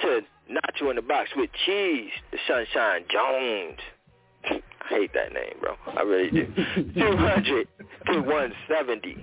To 0.02 0.22
you 0.80 0.90
in 0.90 0.96
the 0.96 1.02
box 1.02 1.30
with 1.36 1.50
cheese, 1.66 2.12
the 2.32 2.38
Sunshine 2.48 3.04
Jones. 3.12 3.80
I 4.46 4.62
hate 4.90 5.14
that 5.14 5.34
name, 5.34 5.56
bro. 5.60 5.76
I 5.96 6.02
really 6.02 6.32
do. 6.32 6.46
Two 6.96 7.18
hundred 7.18 7.68
to 8.12 8.22
one 8.22 8.54
seventy. 8.68 9.18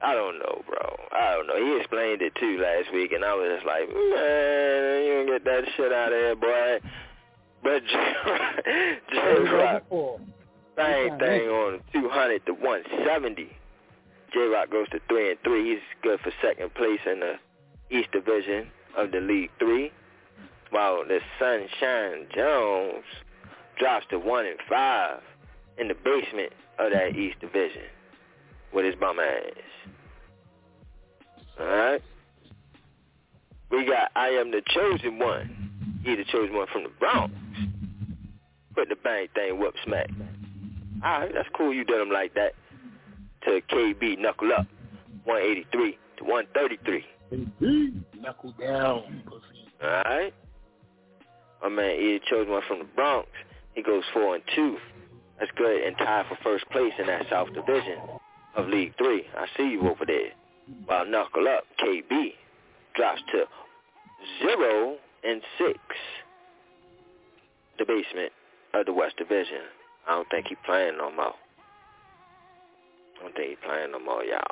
I 0.00 0.14
don't 0.14 0.38
know, 0.38 0.62
bro. 0.66 0.96
I 1.12 1.34
don't 1.34 1.46
know. 1.46 1.56
He 1.56 1.80
explained 1.80 2.22
it 2.22 2.32
too 2.38 2.58
last 2.58 2.92
week, 2.92 3.12
and 3.12 3.24
I 3.24 3.34
was 3.34 3.50
just 3.54 3.66
like, 3.66 3.88
man, 3.88 5.04
you 5.04 5.12
don't 5.14 5.26
get 5.26 5.44
that 5.44 5.64
shit 5.76 5.92
out 5.92 6.12
of 6.12 6.18
here, 6.18 6.36
boy. 6.36 6.80
But 7.62 7.82
J 9.12 9.52
Rock, 9.52 9.84
same 10.76 11.18
thing 11.18 11.48
on 11.48 11.80
200 11.92 12.46
to 12.46 12.52
170. 12.52 13.50
J 14.32 14.40
Rock 14.40 14.70
goes 14.70 14.88
to 14.90 15.00
three 15.08 15.30
and 15.30 15.38
three. 15.44 15.70
He's 15.70 15.82
good 16.02 16.20
for 16.20 16.32
second 16.42 16.74
place 16.74 17.00
in 17.06 17.20
the 17.20 17.34
East 17.96 18.10
Division 18.12 18.68
of 18.96 19.12
the 19.12 19.20
League 19.20 19.50
Three, 19.58 19.90
while 20.70 21.04
the 21.06 21.18
Sunshine 21.38 22.26
Jones 22.34 23.04
drops 23.78 24.06
to 24.10 24.18
one 24.18 24.46
and 24.46 24.58
five 24.68 25.20
in 25.78 25.88
the 25.88 25.94
basement 25.94 26.52
of 26.78 26.92
that 26.92 27.16
East 27.16 27.40
Division 27.40 27.82
with 28.72 28.84
his 28.84 28.94
bum 28.96 29.18
ass. 29.18 29.92
All 31.60 31.66
right. 31.66 32.02
We 33.70 33.86
got 33.86 34.10
I 34.14 34.28
am 34.28 34.50
the 34.50 34.62
chosen 34.74 35.18
one. 35.18 36.00
He 36.04 36.14
the 36.14 36.24
chosen 36.24 36.54
one 36.54 36.66
from 36.72 36.82
the 36.82 36.90
Bronx. 36.98 37.34
Put 38.74 38.88
the 38.88 38.96
bang 38.96 39.28
thing 39.34 39.58
whoop 39.58 39.74
smack. 39.84 40.10
All 41.04 41.20
right, 41.20 41.30
that's 41.34 41.48
cool. 41.56 41.72
You 41.72 41.84
done 41.84 42.00
him 42.02 42.10
like 42.10 42.34
that. 42.34 42.54
To 43.44 43.60
KB 43.70 44.18
knuckle 44.18 44.52
up, 44.52 44.66
183 45.24 45.98
to 46.18 46.24
133. 46.24 47.04
Indeed. 47.32 48.04
Knuckle 48.20 48.54
down, 48.60 49.22
pussy. 49.26 49.66
All 49.82 49.88
right. 49.88 50.34
My 51.62 51.68
man 51.68 52.20
Ed 52.30 52.48
one 52.48 52.62
from 52.68 52.80
the 52.80 52.84
Bronx. 52.94 53.28
He 53.74 53.82
goes 53.82 54.02
four 54.12 54.34
and 54.34 54.44
two. 54.54 54.76
That's 55.38 55.50
good 55.56 55.82
and 55.82 55.96
tied 55.96 56.26
for 56.28 56.36
first 56.44 56.68
place 56.70 56.92
in 56.98 57.06
that 57.06 57.24
South 57.30 57.48
Division 57.54 57.98
of 58.54 58.68
League 58.68 58.94
Three. 58.98 59.24
I 59.36 59.46
see 59.56 59.70
you 59.70 59.88
over 59.88 60.04
there. 60.06 60.30
While 60.84 61.06
Knuckle 61.06 61.48
Up 61.48 61.64
KB 61.82 62.34
drops 62.94 63.22
to 63.32 63.44
zero 64.42 64.96
and 65.24 65.40
six. 65.58 65.78
The 67.78 67.86
basement 67.86 68.32
of 68.74 68.86
the 68.86 68.92
West 68.92 69.16
Division. 69.16 69.62
I 70.06 70.16
don't 70.16 70.28
think 70.30 70.46
he 70.48 70.56
playing 70.66 70.98
no 70.98 71.10
more. 71.10 71.34
I 73.18 73.22
don't 73.22 73.34
think 73.34 73.50
he 73.50 73.66
playing 73.66 73.92
no 73.92 74.00
more, 74.00 74.22
y'all. 74.22 74.42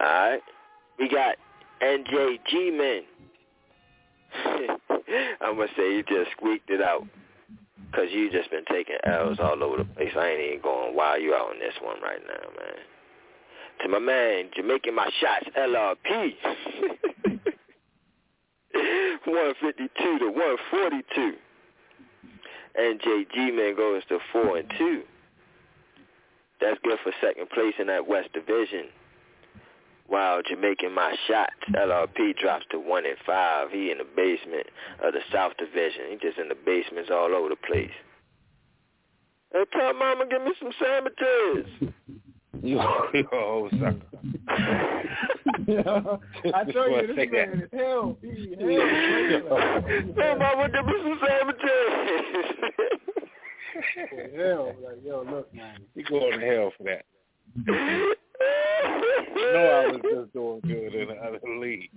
All 0.00 0.06
right. 0.06 0.40
We 0.98 1.08
got 1.08 1.36
NJG 1.82 2.76
Men. 2.76 3.02
I'm 5.40 5.56
going 5.56 5.68
to 5.68 5.74
say 5.76 5.94
you 5.94 6.02
just 6.02 6.32
squeaked 6.36 6.70
it 6.70 6.82
out. 6.82 7.06
Because 7.90 8.08
you 8.12 8.30
just 8.30 8.50
been 8.50 8.64
taking 8.70 8.96
L's 9.04 9.38
all 9.40 9.62
over 9.64 9.78
the 9.78 9.84
place. 9.84 10.12
I 10.14 10.28
ain't 10.28 10.40
even 10.40 10.60
going 10.60 10.94
wow 10.94 11.14
you 11.14 11.34
out 11.34 11.50
on 11.50 11.58
this 11.58 11.72
one 11.82 12.00
right 12.02 12.20
now, 12.26 12.50
man. 12.60 12.74
To 13.82 13.88
my 13.88 13.98
man, 13.98 14.50
Jamaican 14.54 14.94
My 14.94 15.08
Shots, 15.20 15.46
LRP. 15.56 16.34
152 19.24 20.18
to 20.18 20.26
142. 20.26 21.32
NJG 22.78 23.56
man 23.56 23.74
goes 23.76 24.02
to 24.08 24.18
4 24.32 24.58
and 24.58 24.72
2. 24.78 25.02
That's 26.60 26.78
good 26.82 26.98
for 27.02 27.12
second 27.20 27.48
place 27.50 27.74
in 27.78 27.86
that 27.86 28.06
West 28.06 28.32
Division. 28.32 28.86
While 30.08 30.40
Jamaican 30.48 30.92
My 30.94 31.14
Shots, 31.28 31.52
LRP 31.74 32.36
drops 32.38 32.64
to 32.70 32.78
1 32.80 33.06
and 33.06 33.16
5. 33.26 33.70
He 33.70 33.90
in 33.90 33.98
the 33.98 34.06
basement 34.16 34.66
of 35.04 35.12
the 35.12 35.20
South 35.32 35.52
Division. 35.58 36.02
He 36.10 36.16
just 36.16 36.38
in 36.38 36.48
the 36.48 36.56
basements 36.66 37.10
all 37.12 37.34
over 37.34 37.50
the 37.50 37.56
place. 37.56 37.90
Hey, 39.52 39.64
tell 39.72 39.92
mama 39.94 40.24
give 40.30 40.42
me 40.42 40.52
some 40.60 40.72
sandwiches. 40.80 41.92
You, 42.60 42.80
you 43.14 43.20
a 43.20 43.22
whole 43.30 43.68
sucker. 43.70 44.00
I 44.48 45.04
Just 46.64 46.76
told 46.76 46.90
you, 46.90 47.06
this 47.14 47.16
man 47.16 47.30
that. 47.30 47.48
is 47.62 47.68
hell. 47.72 48.16
He 48.20 48.28
hell. 48.58 49.58
Hey, 50.16 50.34
mama, 50.36 50.68
give 50.68 50.84
me 50.84 50.94
some 51.04 51.18
sandwiches. 51.24 51.88
hell. 54.36 54.74
Like, 54.84 54.98
yo, 55.04 55.22
look, 55.30 55.54
man. 55.54 55.78
You 55.94 56.02
going 56.04 56.40
to 56.40 56.46
hell 56.46 56.72
for 56.76 56.82
that. 56.84 57.04
You 58.40 59.52
know 59.52 59.66
I 59.68 59.86
was 59.92 60.00
just 60.02 60.32
doing 60.32 60.60
good 60.62 60.94
in 60.94 61.08
the 61.08 61.14
other 61.14 61.40
league. 61.58 61.90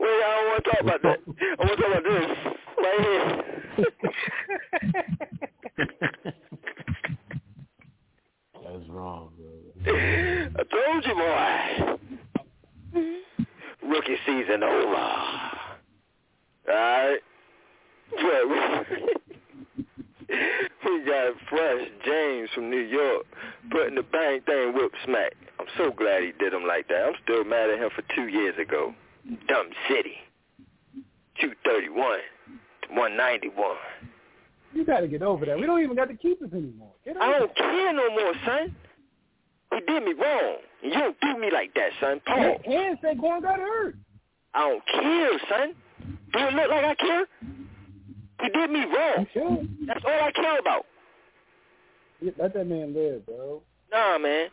I 0.00 0.34
don't 0.36 0.46
want 0.48 0.64
to 0.64 0.70
talk 0.70 0.80
about 0.80 1.02
that. 1.02 1.18
I 1.28 1.64
want 1.64 1.70
to 1.70 1.82
talk 1.82 1.90
about 1.92 2.04
this 2.04 2.30
right 2.78 3.00
here. 3.02 3.28
That's 8.64 8.88
wrong, 8.88 9.24
bro. 9.36 9.48
I 10.54 10.62
told 10.64 11.04
you, 11.06 11.14
boy. 11.14 11.50
Rookie 13.88 14.18
season 14.26 14.62
over. 14.62 15.08
Alright? 16.68 17.22
But 18.10 18.44
we 20.84 21.04
got 21.04 21.34
Fresh 21.48 21.88
James 22.04 22.50
from 22.54 22.70
New 22.70 22.80
York 22.80 23.26
putting 23.70 23.94
the 23.94 24.02
bang 24.02 24.40
thing 24.42 24.74
whip 24.74 24.92
smack. 25.04 25.32
I'm 25.58 25.66
so 25.76 25.90
glad 25.90 26.22
he 26.22 26.32
did 26.38 26.52
him 26.52 26.64
like 26.66 26.88
that. 26.88 27.04
I'm 27.06 27.14
still 27.22 27.44
mad 27.44 27.70
at 27.70 27.78
him 27.78 27.90
for 27.94 28.02
two 28.14 28.28
years 28.28 28.54
ago. 28.58 28.94
Dumb 29.48 29.70
City. 29.88 30.16
231 31.40 32.18
to 32.82 32.88
191. 32.88 33.76
You 34.74 34.84
got 34.84 35.00
to 35.00 35.08
get 35.08 35.22
over 35.22 35.44
that. 35.46 35.58
We 35.58 35.66
don't 35.66 35.82
even 35.82 35.96
got 35.96 36.08
to 36.08 36.14
keep 36.14 36.40
this 36.40 36.52
anymore. 36.52 36.92
I 37.06 37.38
don't 37.38 37.54
care 37.54 37.92
no 37.92 38.10
more, 38.10 38.32
son. 38.46 38.74
He 39.72 39.80
did 39.80 40.04
me 40.04 40.12
wrong. 40.12 40.56
You 40.82 40.90
don't 40.90 41.16
do 41.20 41.38
me 41.38 41.50
like 41.52 41.74
that, 41.74 41.90
son. 42.00 42.20
Paul. 42.26 42.56
it. 42.64 42.66
And 42.66 42.98
Saquon 43.00 43.42
got 43.42 43.58
hurt. 43.58 43.96
I 44.54 44.68
don't 44.68 44.82
care, 44.86 45.30
son. 45.48 45.74
Do 46.32 46.38
it 46.38 46.54
look 46.54 46.70
like 46.70 46.84
I 46.84 46.94
care? 46.94 47.26
He 48.42 48.48
did 48.48 48.70
me 48.70 48.84
wrong. 48.84 49.26
Sure. 49.32 49.58
That's 49.86 50.04
all 50.04 50.24
I 50.24 50.32
care 50.32 50.58
about. 50.58 50.84
Let 52.20 52.54
that 52.54 52.66
man 52.66 52.94
live, 52.94 53.24
bro. 53.26 53.62
Nah, 53.90 54.18
man. 54.18 54.48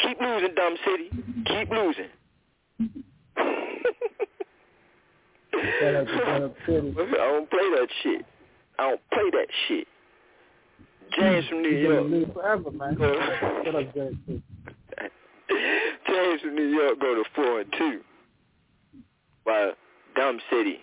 Keep 0.00 0.20
losing, 0.20 0.54
dumb 0.54 0.76
city. 0.84 1.10
Keep 1.46 1.70
losing. 1.70 2.08
Shout 5.80 5.94
out 5.94 6.06
Dumb 6.06 6.54
City. 6.66 6.94
I 6.98 7.16
don't 7.16 7.50
play 7.50 7.70
that 7.76 7.88
shit. 8.02 8.24
I 8.78 8.90
don't 8.90 9.00
play 9.12 9.30
that 9.32 9.46
shit. 9.68 9.86
James 11.18 11.46
from 11.48 11.62
New 11.62 11.68
York. 11.70 12.32
forever, 12.32 12.70
man. 12.70 12.92
Up, 13.02 13.94
James. 13.94 14.16
James 16.06 16.40
from 16.40 16.54
New 16.54 16.68
York 16.68 17.00
go 17.00 17.14
to 17.14 17.24
four 17.34 17.60
and 17.60 17.72
two. 17.76 18.00
By 19.44 19.72
Dumb 20.16 20.38
City 20.50 20.80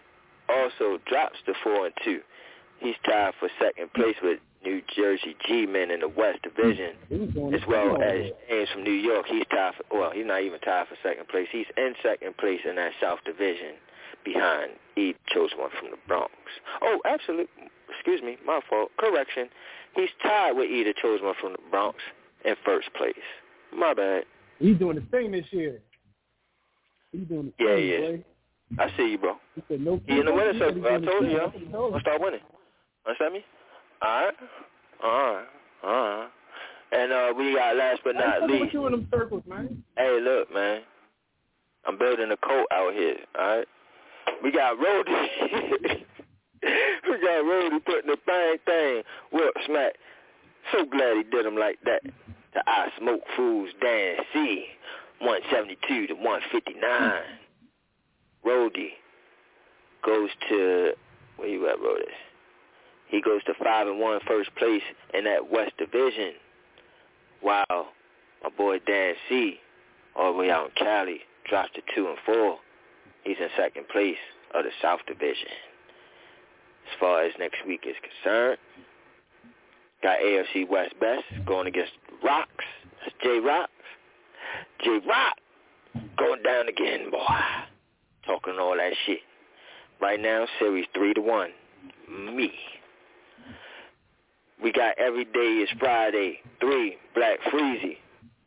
also 0.49 0.99
drops 1.05 1.37
to 1.45 1.53
four 1.63 1.85
and 1.85 1.95
two. 2.03 2.21
He's 2.79 2.95
tied 3.05 3.33
for 3.39 3.49
second 3.59 3.91
place 3.93 4.15
with 4.21 4.39
New 4.63 4.81
Jersey 4.95 5.35
G-Men 5.47 5.91
in 5.91 5.99
the 6.01 6.07
West 6.09 6.39
Division, 6.43 6.91
as 7.53 7.61
well 7.67 8.01
as 8.01 8.31
James 8.49 8.69
from 8.73 8.83
New 8.83 8.91
York. 8.91 9.25
He's 9.27 9.45
tied 9.49 9.73
for 9.75 9.99
well, 9.99 10.11
he's 10.11 10.25
not 10.25 10.41
even 10.43 10.59
tied 10.59 10.87
for 10.87 10.95
second 11.01 11.27
place. 11.27 11.47
He's 11.51 11.65
in 11.77 11.93
second 12.03 12.37
place 12.37 12.59
in 12.67 12.75
that 12.75 12.91
South 13.01 13.19
Division, 13.25 13.73
behind 14.25 14.71
E 14.95 15.13
chose 15.33 15.51
one 15.57 15.69
from 15.79 15.91
the 15.91 15.97
Bronx. 16.07 16.31
Oh, 16.81 16.99
absolutely. 17.05 17.47
Excuse 17.89 18.21
me, 18.21 18.37
my 18.45 18.59
fault. 18.69 18.91
Correction. 18.97 19.49
He's 19.95 20.09
tied 20.21 20.51
with 20.51 20.69
either 20.69 20.93
chose 21.01 21.21
one 21.21 21.33
from 21.41 21.53
the 21.53 21.59
Bronx 21.71 21.97
in 22.45 22.55
first 22.63 22.93
place. 22.93 23.15
My 23.73 23.93
bad. 23.93 24.23
He's 24.59 24.77
doing 24.77 24.95
the 24.95 25.01
thing 25.09 25.31
this 25.31 25.45
year. 25.51 25.81
He's 27.11 27.27
doing 27.27 27.53
the 27.57 27.63
Yeah, 27.63 27.75
thing, 27.75 27.87
yeah. 27.87 27.99
boy. 28.11 28.23
I 28.79 28.89
see 28.97 29.11
you, 29.11 29.17
bro. 29.17 29.37
He 29.55 29.63
said 29.67 29.81
no. 29.81 30.01
He 30.05 30.19
in 30.19 30.25
the 30.25 30.33
winning 30.33 30.59
said 30.59 30.75
circle. 30.75 30.85
I 30.85 30.99
told 30.99 31.25
you, 31.25 31.31
yo. 31.31 31.39
That's 31.39 31.53
what 31.53 31.63
he 31.63 31.71
told. 31.71 31.93
I'll 31.93 31.99
start 32.01 32.21
winning. 32.21 32.41
Understand 33.05 33.33
me? 33.33 33.45
All 34.01 34.25
right. 34.25 34.33
All 35.03 35.33
right. 35.33 35.45
All 35.83 35.91
right. 35.91 36.29
And 36.91 37.11
uh, 37.11 37.33
we 37.37 37.53
got 37.55 37.75
last 37.75 38.01
but 38.03 38.15
not 38.15 38.43
least. 38.49 38.65
What 38.65 38.73
you 38.73 38.85
in 38.87 38.91
them 38.93 39.07
circles, 39.11 39.43
man? 39.47 39.83
Hey, 39.97 40.19
look, 40.21 40.53
man. 40.53 40.81
I'm 41.85 41.97
building 41.97 42.31
a 42.31 42.37
cult 42.37 42.67
out 42.71 42.93
here, 42.93 43.15
all 43.39 43.57
right? 43.57 43.67
We 44.43 44.51
got 44.51 44.77
Roddy. 44.77 45.11
we 46.63 47.21
got 47.21 47.45
Rody 47.45 47.79
putting 47.79 48.11
the 48.11 48.17
bang 48.25 48.57
thing. 48.65 49.03
Whoop, 49.31 49.53
smack. 49.65 49.93
So 50.71 50.85
glad 50.85 51.17
he 51.17 51.23
did 51.23 51.45
him 51.45 51.55
like 51.55 51.79
that. 51.85 52.01
The 52.53 52.61
I 52.67 52.89
Smoke 52.99 53.21
Fools 53.35 53.69
Dan 53.81 54.17
C. 54.33 54.65
172 55.19 56.07
to 56.07 56.13
159. 56.13 57.21
Rody 58.47 58.93
goes 60.05 60.29
to, 60.49 60.91
where 61.35 61.47
you 61.47 61.67
at, 61.67 61.79
Rody? 61.79 62.05
He 63.09 63.21
goes 63.21 63.43
to 63.45 63.53
5 63.63 63.87
and 63.87 63.99
1 63.99 64.19
first 64.27 64.53
place 64.55 64.83
in 65.13 65.23
that 65.25 65.51
West 65.51 65.73
Division. 65.77 66.33
Wow. 67.41 67.87
My 68.43 68.49
boy 68.55 68.79
Dan 68.85 69.15
C 69.29 69.59
all 70.17 70.33
the 70.33 70.39
way 70.39 70.49
out 70.49 70.65
in 70.65 70.71
Cali, 70.75 71.19
drops 71.47 71.69
to 71.75 71.81
two 71.95 72.07
and 72.07 72.17
four. 72.25 72.57
He's 73.23 73.37
in 73.39 73.47
second 73.55 73.87
place 73.89 74.17
of 74.53 74.63
the 74.63 74.71
South 74.81 74.99
Division. 75.07 75.51
As 76.91 76.99
far 76.99 77.23
as 77.23 77.33
next 77.37 77.57
week 77.67 77.85
is 77.87 77.95
concerned, 78.01 78.57
got 80.01 80.19
AFC 80.19 80.67
West 80.67 80.95
Best 80.99 81.23
going 81.45 81.67
against 81.67 81.91
Rocks. 82.23 82.65
That's 83.01 83.15
J 83.21 83.39
Rocks. 83.39 83.71
J 84.83 84.99
Rock 85.07 85.37
going 86.17 86.41
down 86.43 86.67
again, 86.67 87.11
boy. 87.11 87.27
Talking 88.27 88.59
all 88.59 88.75
that 88.75 88.93
shit. 89.05 89.19
Right 90.01 90.19
now, 90.19 90.45
series 90.59 90.85
three 90.93 91.13
to 91.13 91.21
one. 91.21 91.49
Me. 92.09 92.51
We 94.61 94.71
got 94.71 94.97
Every 94.97 95.25
Day 95.25 95.63
is 95.63 95.69
Friday, 95.79 96.39
three, 96.59 96.97
Black 97.15 97.39
Freezy, 97.51 97.97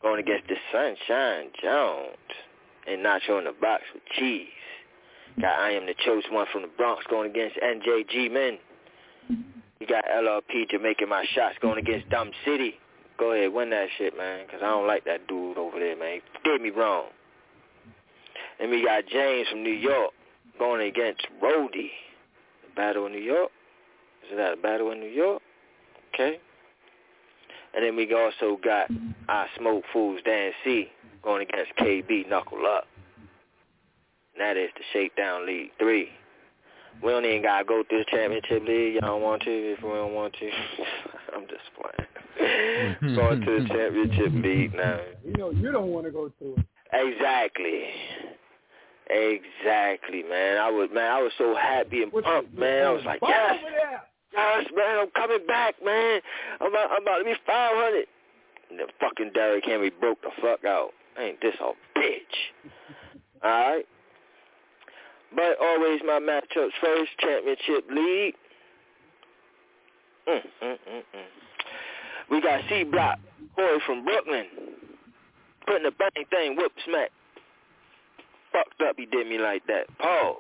going 0.02 0.20
against 0.20 0.48
the 0.48 0.57
Sunshine 0.70 1.51
Jones 1.62 2.16
and 2.86 3.05
Nacho 3.05 3.39
in 3.39 3.44
the 3.44 3.55
Box 3.61 3.85
with 3.94 4.02
Cheese. 4.19 4.48
Got 5.40 5.59
I 5.59 5.70
Am 5.70 5.86
the 5.86 5.94
Chosen 6.05 6.35
One 6.35 6.47
from 6.52 6.62
the 6.62 6.69
Bronx 6.77 7.05
going 7.09 7.31
against 7.31 7.57
NJG 7.57 8.31
Men. 8.31 8.59
You 9.81 9.86
got 9.86 10.05
LRP 10.05 10.69
Jamaican 10.70 11.09
My 11.09 11.24
Shots 11.35 11.57
going 11.62 11.78
against 11.78 12.11
Dumb 12.11 12.32
City. 12.44 12.74
Go 13.19 13.32
ahead, 13.32 13.52
win 13.52 13.70
that 13.70 13.89
shit, 13.97 14.16
man, 14.16 14.44
because 14.47 14.61
I 14.62 14.70
don't 14.70 14.86
like 14.86 15.05
that 15.05 15.27
dude 15.27 15.57
over 15.57 15.78
there, 15.78 15.97
man. 15.97 16.20
Did 16.44 16.61
me 16.61 16.70
wrong. 16.70 17.07
And 18.61 18.70
we 18.70 18.85
got 18.85 19.07
James 19.07 19.49
from 19.49 19.62
New 19.62 19.70
York 19.70 20.12
going 20.59 20.87
against 20.87 21.27
Rody. 21.43 21.91
Battle 22.77 23.07
in 23.07 23.12
New 23.12 23.19
York. 23.19 23.51
Is 24.31 24.37
that 24.37 24.55
a 24.55 24.57
battle 24.57 24.93
in 24.93 25.01
New 25.01 25.09
York? 25.09 25.43
Okay. 26.15 26.39
And 27.74 27.85
then 27.85 27.97
we 27.97 28.12
also 28.15 28.59
got 28.62 28.89
I 29.28 29.47
Smoke 29.59 29.85
Fools 29.93 30.20
Dan 30.24 30.53
C 30.65 30.89
going 31.23 31.47
against 31.49 31.73
KB 31.78 32.28
Knuckle 32.28 32.66
Up. 32.66 32.87
And 34.35 34.41
that 34.41 34.57
is 34.57 34.70
the 34.77 34.82
Shakedown 34.93 35.47
League 35.47 35.70
3. 35.78 36.09
We 37.03 37.11
don't 37.11 37.24
even 37.24 37.43
got 37.43 37.61
to 37.61 37.65
go 37.65 37.82
through 37.89 38.01
the 38.01 38.05
championship 38.11 38.66
league. 38.66 38.95
Y'all 38.95 39.12
don't 39.12 39.23
want 39.23 39.43
to 39.43 39.51
if 39.51 39.82
we 39.82 39.91
don't 39.91 40.12
want 40.15 40.35
to. 40.35 40.51
I'm 41.35 41.47
just 41.47 41.62
playing. 41.77 42.09
Going 43.16 43.41
to 43.41 43.62
the 43.62 43.69
championship 43.69 44.32
league 44.45 44.74
now. 44.74 45.01
You 45.24 45.32
know 45.39 45.51
you 45.51 45.73
don't 45.73 45.89
want 45.89 46.07
to 46.07 46.12
go 46.12 46.31
through 46.39 46.57
it. 46.57 46.66
Exactly. 46.93 47.85
Exactly, 49.11 50.23
man. 50.23 50.59
I 50.59 50.70
was 50.70 50.89
man, 50.95 51.11
I 51.11 51.20
was 51.20 51.32
so 51.37 51.57
happy 51.57 52.03
and 52.03 52.12
pumped, 52.12 52.57
man. 52.57 52.87
I 52.87 52.91
was 52.91 53.05
like, 53.05 53.20
yes, 53.23 53.57
yes, 54.32 54.66
man, 54.74 54.99
I'm 55.01 55.11
coming 55.11 55.45
back, 55.49 55.74
man. 55.85 56.20
I'm 56.61 56.69
about, 56.69 56.91
I'm 56.93 57.03
about 57.03 57.19
to 57.19 57.24
be 57.24 57.35
500. 57.45 58.07
And 58.70 58.78
then 58.78 58.87
fucking 59.01 59.32
Derrick 59.35 59.65
Henry 59.65 59.91
broke 59.91 60.23
the 60.23 60.31
fuck 60.41 60.65
out. 60.65 60.91
Ain't 61.19 61.41
this 61.41 61.55
a 61.61 61.73
bitch? 61.99 62.70
All 63.43 63.51
right. 63.51 63.85
But 65.35 65.61
always 65.61 66.01
my 66.07 66.20
matchups 66.20 66.70
first, 66.81 67.11
championship 67.19 67.85
league. 67.91 68.35
Mm, 70.28 70.41
mm, 70.62 70.70
mm, 70.70 71.03
mm. 71.16 72.31
We 72.31 72.41
got 72.41 72.61
C 72.69 72.85
Block, 72.85 73.19
Corey 73.57 73.81
from 73.87 74.05
Brooklyn, 74.05 74.47
putting 75.66 75.82
the 75.82 75.91
bang 75.91 76.24
thing, 76.31 76.57
whoop 76.57 76.73
smack. 76.87 77.11
Fucked 78.52 78.82
up, 78.82 78.97
he 78.97 79.06
did 79.06 79.27
me 79.28 79.39
like 79.39 79.66
that. 79.66 79.86
Pause. 79.98 80.36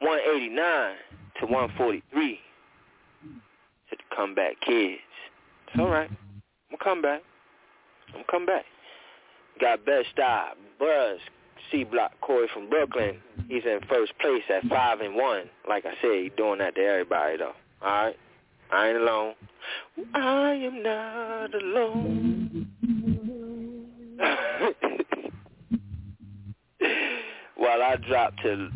189 0.00 0.94
to 1.40 1.46
143 1.46 2.40
to 3.90 3.96
the 3.96 4.16
comeback 4.16 4.60
kids. 4.60 5.00
It's 5.68 5.78
all 5.78 5.88
right. 5.88 6.10
I'm 6.10 6.78
gonna 6.78 6.82
come 6.82 7.02
back. 7.02 7.22
I'm 8.08 8.14
gonna 8.14 8.24
come 8.30 8.46
back. 8.46 8.64
Got 9.60 9.84
best 9.84 10.08
style, 10.10 10.54
Buzz, 10.78 11.18
C 11.70 11.84
Block, 11.84 12.12
Corey 12.20 12.48
from 12.52 12.68
Brooklyn. 12.68 13.18
He's 13.48 13.64
in 13.64 13.80
first 13.88 14.12
place 14.18 14.42
at 14.48 14.64
five 14.68 15.00
and 15.00 15.14
one. 15.14 15.44
Like 15.68 15.86
I 15.86 15.92
said, 16.02 16.22
he's 16.22 16.32
doing 16.36 16.58
that 16.58 16.74
to 16.74 16.80
everybody 16.80 17.36
though. 17.38 17.52
All 17.82 18.06
right, 18.06 18.16
I 18.72 18.88
ain't 18.88 18.98
alone. 18.98 19.34
I 20.14 20.52
am 20.54 20.82
not 20.82 21.54
alone. 21.54 22.66
While 27.62 27.80
I 27.80 27.94
drop 28.08 28.36
to 28.38 28.70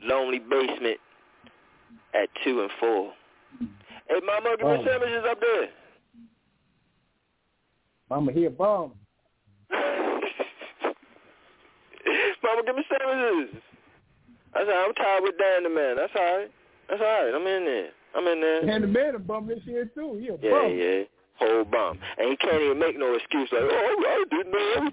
lonely 0.00 0.38
basement 0.38 0.98
at 2.14 2.28
two 2.44 2.60
and 2.60 2.70
four. 2.78 3.12
Hey, 4.08 4.20
Mama, 4.24 4.54
give 4.56 4.68
me 4.68 4.84
sandwiches 4.86 5.24
up 5.28 5.40
there. 5.40 5.68
Mama 8.08 8.30
here 8.30 8.50
bomb. 8.50 8.92
Mama, 9.72 10.20
give 12.64 12.76
me 12.76 12.84
sandwiches. 12.88 13.60
All 14.54 14.64
right. 14.64 14.84
I'm 14.86 14.94
tired 14.94 15.24
with 15.24 15.36
Dan 15.36 15.64
the 15.64 15.70
man. 15.70 15.96
That's 15.96 16.12
all 16.16 16.36
right. 16.38 16.50
That's 16.88 17.02
all 17.02 17.24
right. 17.24 17.34
I'm 17.34 17.44
in 17.44 17.64
there. 17.64 17.88
I'm 18.14 18.26
in 18.28 18.40
there. 18.40 18.70
And 18.70 18.84
the 18.84 18.88
man 18.88 19.16
a 19.16 19.18
bum 19.18 19.48
this 19.48 19.58
year 19.64 19.86
too. 19.96 20.14
He 20.20 20.28
a 20.28 20.36
Yeah, 20.40 20.50
bum. 20.62 20.78
yeah. 20.78 21.02
Whole 21.38 21.64
bum. 21.64 21.98
And 22.18 22.30
he 22.30 22.36
can't 22.36 22.60
even 22.60 22.78
make 22.78 22.98
no 22.98 23.14
excuse 23.14 23.48
like, 23.52 23.62
oh, 23.62 24.04
I 24.08 24.24
didn't 24.28 24.50
know. 24.50 24.90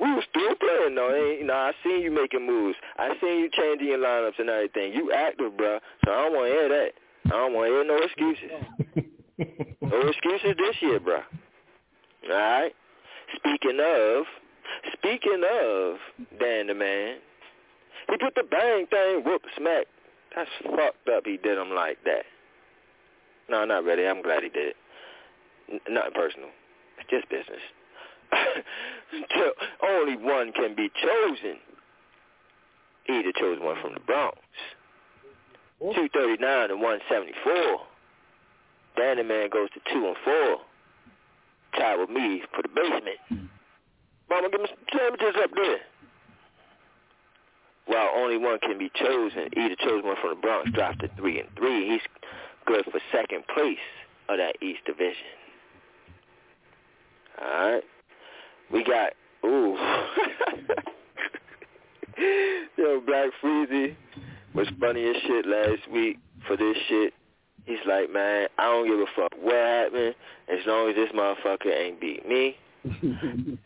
We 0.00 0.14
were 0.14 0.24
still 0.30 0.54
playing. 0.56 0.94
No, 0.94 1.08
no, 1.42 1.52
I 1.52 1.72
seen 1.84 2.00
you 2.00 2.10
making 2.10 2.46
moves. 2.46 2.76
I 2.98 3.10
seen 3.20 3.40
you 3.40 3.50
changing 3.52 3.88
your 3.88 3.98
lineups 3.98 4.38
and 4.38 4.48
everything. 4.48 4.94
You 4.94 5.12
active, 5.12 5.52
bruh. 5.52 5.80
So 6.04 6.12
I 6.12 6.24
don't 6.24 6.34
want 6.34 6.46
to 6.48 6.52
hear 6.52 6.68
that. 6.68 6.92
I 7.26 7.28
don't 7.28 7.52
want 7.52 7.68
to 7.68 7.72
hear 7.72 7.84
no 7.84 7.98
excuses. 8.02 8.50
no 9.82 10.08
excuses 10.08 10.56
this 10.56 10.76
year, 10.80 10.98
bruh. 10.98 11.22
All 12.30 12.36
right? 12.36 12.72
Speaking 13.36 13.78
of, 13.80 14.24
speaking 14.94 15.42
of 15.44 15.96
Dan 16.40 16.68
the 16.68 16.74
man, 16.74 17.16
he 18.08 18.16
put 18.16 18.34
the 18.34 18.44
bang 18.50 18.86
thing, 18.86 19.22
whoop, 19.24 19.42
smack. 19.58 19.86
That's 20.34 20.50
fucked 20.64 21.08
up 21.14 21.24
he 21.26 21.36
did 21.36 21.58
him 21.58 21.74
like 21.74 21.98
that. 22.04 22.24
No, 23.50 23.66
not 23.66 23.84
really. 23.84 24.08
I'm 24.08 24.22
glad 24.22 24.42
he 24.42 24.48
did 24.48 24.74
nothing 25.88 26.12
personal. 26.14 26.48
Just 27.10 27.28
business. 27.28 27.60
Only 29.82 30.16
one 30.16 30.52
can 30.52 30.74
be 30.74 30.90
chosen. 31.02 31.58
He 33.04 33.18
either 33.18 33.32
chose 33.38 33.58
one 33.60 33.76
from 33.82 33.94
the 33.94 34.00
Bronx. 34.00 34.38
239 35.80 36.70
and 36.70 36.80
174. 36.80 37.80
Dan 38.96 39.16
the 39.16 39.24
man 39.24 39.48
goes 39.50 39.68
to 39.74 39.80
two 39.92 40.06
and 40.06 40.16
four. 40.24 40.58
Tied 41.78 41.98
with 41.98 42.10
me 42.10 42.42
for 42.54 42.62
the 42.62 42.68
basement. 42.68 43.50
Mama, 44.30 44.48
give 44.50 44.60
me 44.60 44.68
some 44.68 44.98
sandwiches 44.98 45.34
up 45.42 45.50
there. 45.54 45.80
While 47.86 48.10
only 48.14 48.38
one 48.38 48.60
can 48.60 48.78
be 48.78 48.90
chosen, 48.94 49.48
either 49.56 49.74
chose 49.76 50.04
one 50.04 50.16
from 50.20 50.30
the 50.30 50.40
Bronx, 50.40 50.70
dropped 50.70 51.00
to 51.00 51.08
three 51.16 51.40
and 51.40 51.48
three. 51.56 51.90
He's 51.90 52.00
good 52.66 52.84
for 52.84 53.00
second 53.10 53.44
place 53.52 53.82
of 54.28 54.38
that 54.38 54.56
East 54.62 54.84
Division. 54.86 55.41
All 57.40 57.72
right, 57.72 57.84
we 58.72 58.84
got 58.84 59.12
ooh, 59.44 59.76
yo, 62.76 63.00
Black 63.00 63.30
Freezy 63.42 63.96
was 64.54 64.68
funny 64.80 65.08
as 65.08 65.16
shit 65.26 65.46
last 65.46 65.90
week 65.92 66.18
for 66.46 66.56
this 66.56 66.76
shit. 66.88 67.12
He's 67.64 67.78
like, 67.86 68.12
man, 68.12 68.48
I 68.58 68.64
don't 68.64 68.88
give 68.88 68.98
a 68.98 69.06
fuck 69.16 69.32
what 69.40 69.54
happened 69.54 70.16
as 70.48 70.58
long 70.66 70.90
as 70.90 70.96
this 70.96 71.10
motherfucker 71.14 71.72
ain't 71.72 72.00
beat 72.00 72.28
me. 72.28 72.56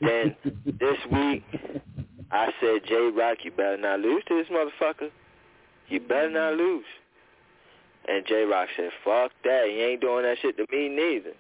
then 0.01 0.37
this 0.67 0.99
week, 1.11 1.43
I 2.31 2.53
said, 2.61 2.83
J 2.87 3.11
Rock, 3.17 3.39
you 3.43 3.51
better 3.51 3.79
not 3.79 4.01
lose 4.01 4.23
to 4.29 4.37
this 4.37 4.49
motherfucker. 4.49 5.11
You 5.89 6.01
better 6.01 6.29
not 6.31 6.55
lose. 6.55 6.85
And 8.09 8.25
J 8.27 8.45
Rock 8.45 8.69
said, 8.77 8.91
fuck 9.05 9.33
that. 9.45 9.67
He 9.69 9.83
ain't 9.83 10.03
doing 10.03 10.25
that 10.25 10.37
shit 10.43 10.57
to 10.59 10.67
me 10.71 10.89
neither. 10.89 11.33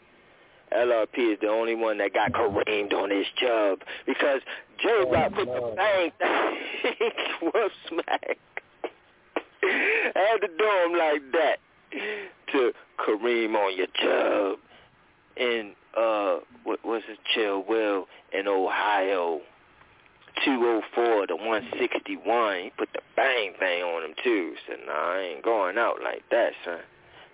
LRP 0.72 1.32
is 1.34 1.38
the 1.40 1.48
only 1.48 1.74
one 1.74 1.98
that 1.98 2.12
got 2.12 2.32
Kareemed 2.32 2.92
on 2.92 3.10
his 3.10 3.26
job 3.40 3.80
because 4.06 4.40
J 4.82 4.88
Rock 5.10 5.32
put 5.34 5.46
the 5.46 5.74
bang 5.76 6.10
thing 6.18 7.10
whoop 7.42 7.72
smack. 7.88 8.38
had 10.14 10.38
to 10.40 10.48
do 10.48 10.70
him 10.84 10.98
like 10.98 11.22
that 11.32 11.56
to 12.52 12.72
Kareem 12.98 13.54
on 13.54 13.76
your 13.76 13.86
job 14.02 14.58
in 15.36 15.72
uh 15.96 16.38
what 16.64 16.84
was 16.84 17.02
it 17.08 17.18
Chill 17.34 17.64
Will 17.68 18.06
in 18.32 18.48
Ohio. 18.48 19.40
204 20.44 21.28
to 21.28 21.34
161. 21.34 22.64
He 22.64 22.70
put 22.76 22.90
the 22.92 23.00
bang 23.16 23.54
thing 23.58 23.82
on 23.82 24.04
him 24.04 24.14
too. 24.22 24.54
Said, 24.68 24.78
nah, 24.86 24.92
I 24.92 25.32
ain't 25.32 25.42
going 25.42 25.78
out 25.78 25.96
like 26.04 26.24
that, 26.30 26.52
son. 26.62 26.80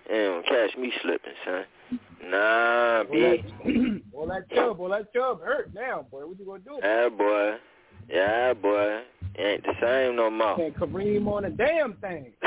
You 0.09 0.15
don't 0.15 0.45
catch 0.45 0.77
me 0.77 0.93
slipping, 1.01 1.33
son. 1.45 1.65
Nah, 2.29 3.03
B. 3.03 3.43
Boy, 4.11 4.27
that 4.27 4.49
chub, 4.53 4.77
boy, 4.77 4.89
that 4.89 5.11
chub 5.13 5.41
hurt 5.41 5.73
now, 5.73 6.05
boy. 6.09 6.25
What 6.25 6.39
you 6.39 6.45
gonna 6.45 6.59
do? 6.59 6.79
Yeah, 6.81 7.09
boy. 7.09 7.57
Yeah, 8.09 8.53
boy. 8.53 9.01
Ain't 9.37 9.63
the 9.63 9.73
same 9.81 10.15
no 10.15 10.29
more. 10.29 10.55
Can't 10.57 10.75
Kareem 10.75 11.27
on 11.27 11.45
a 11.45 11.49
damn 11.49 11.95
thing. 11.95 12.31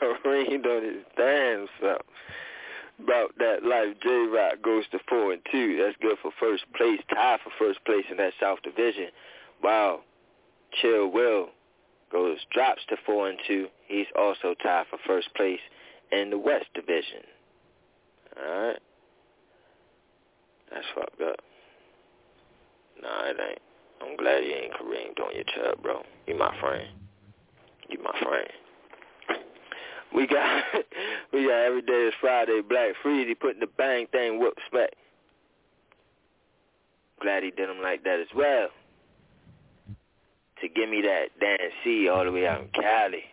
Kareem 0.00 0.64
on 0.66 0.82
his 0.84 1.04
damn 1.16 1.66
self 1.80 2.02
about 3.02 3.36
that 3.38 3.64
life. 3.64 3.96
J 4.02 4.26
Rock 4.32 4.62
goes 4.62 4.84
to 4.92 4.98
four 5.08 5.32
and 5.32 5.42
two. 5.50 5.78
That's 5.82 5.96
good 6.00 6.18
for 6.22 6.30
first 6.38 6.64
place, 6.76 7.00
tie 7.12 7.38
for 7.42 7.50
first 7.58 7.84
place 7.84 8.04
in 8.10 8.16
that 8.18 8.34
South 8.40 8.60
Division. 8.62 9.08
Wow. 9.62 10.00
Chill 10.80 11.10
Will 11.10 11.48
goes 12.12 12.38
drops 12.52 12.82
to 12.88 12.96
four 13.06 13.28
and 13.28 13.38
two. 13.46 13.68
He's 13.88 14.06
also 14.16 14.54
tied 14.62 14.86
for 14.90 14.98
first 15.06 15.34
place 15.34 15.60
in 16.10 16.30
the 16.30 16.38
West 16.38 16.66
Division. 16.74 17.22
All 18.36 18.66
right. 18.66 18.78
That's 20.70 20.86
fucked 20.94 21.20
up. 21.20 21.36
Nah, 23.02 23.24
it 23.26 23.36
ain't. 23.40 23.58
I'm 24.00 24.16
glad 24.16 24.38
you 24.44 24.52
ain't 24.52 24.72
Kareem 24.72 25.14
doing 25.16 25.34
your 25.34 25.44
job, 25.44 25.82
bro. 25.82 26.02
You 26.26 26.36
my 26.36 26.54
friend. 26.60 26.88
You 27.88 27.98
my 28.02 28.18
friend. 28.22 28.48
We 30.14 30.26
got 30.26 30.64
we 31.32 31.46
got 31.46 31.64
every 31.64 31.82
day 31.82 31.92
is 31.92 32.14
Friday. 32.20 32.60
Black 32.66 32.94
Freezy 33.04 33.38
putting 33.38 33.60
the 33.60 33.66
bang 33.78 34.06
thing 34.08 34.38
whoop 34.38 34.54
smack. 34.70 34.90
Glad 37.20 37.42
he 37.42 37.50
did 37.50 37.70
him 37.70 37.80
like 37.82 38.02
that 38.04 38.20
as 38.20 38.26
well. 38.34 38.68
To 40.62 40.68
give 40.68 40.88
me 40.88 41.02
that 41.02 41.26
Dan 41.40 41.58
C 41.84 42.08
all 42.08 42.24
the 42.24 42.32
way 42.32 42.46
out 42.46 42.60
in 42.62 42.68
Cali. 42.68 43.24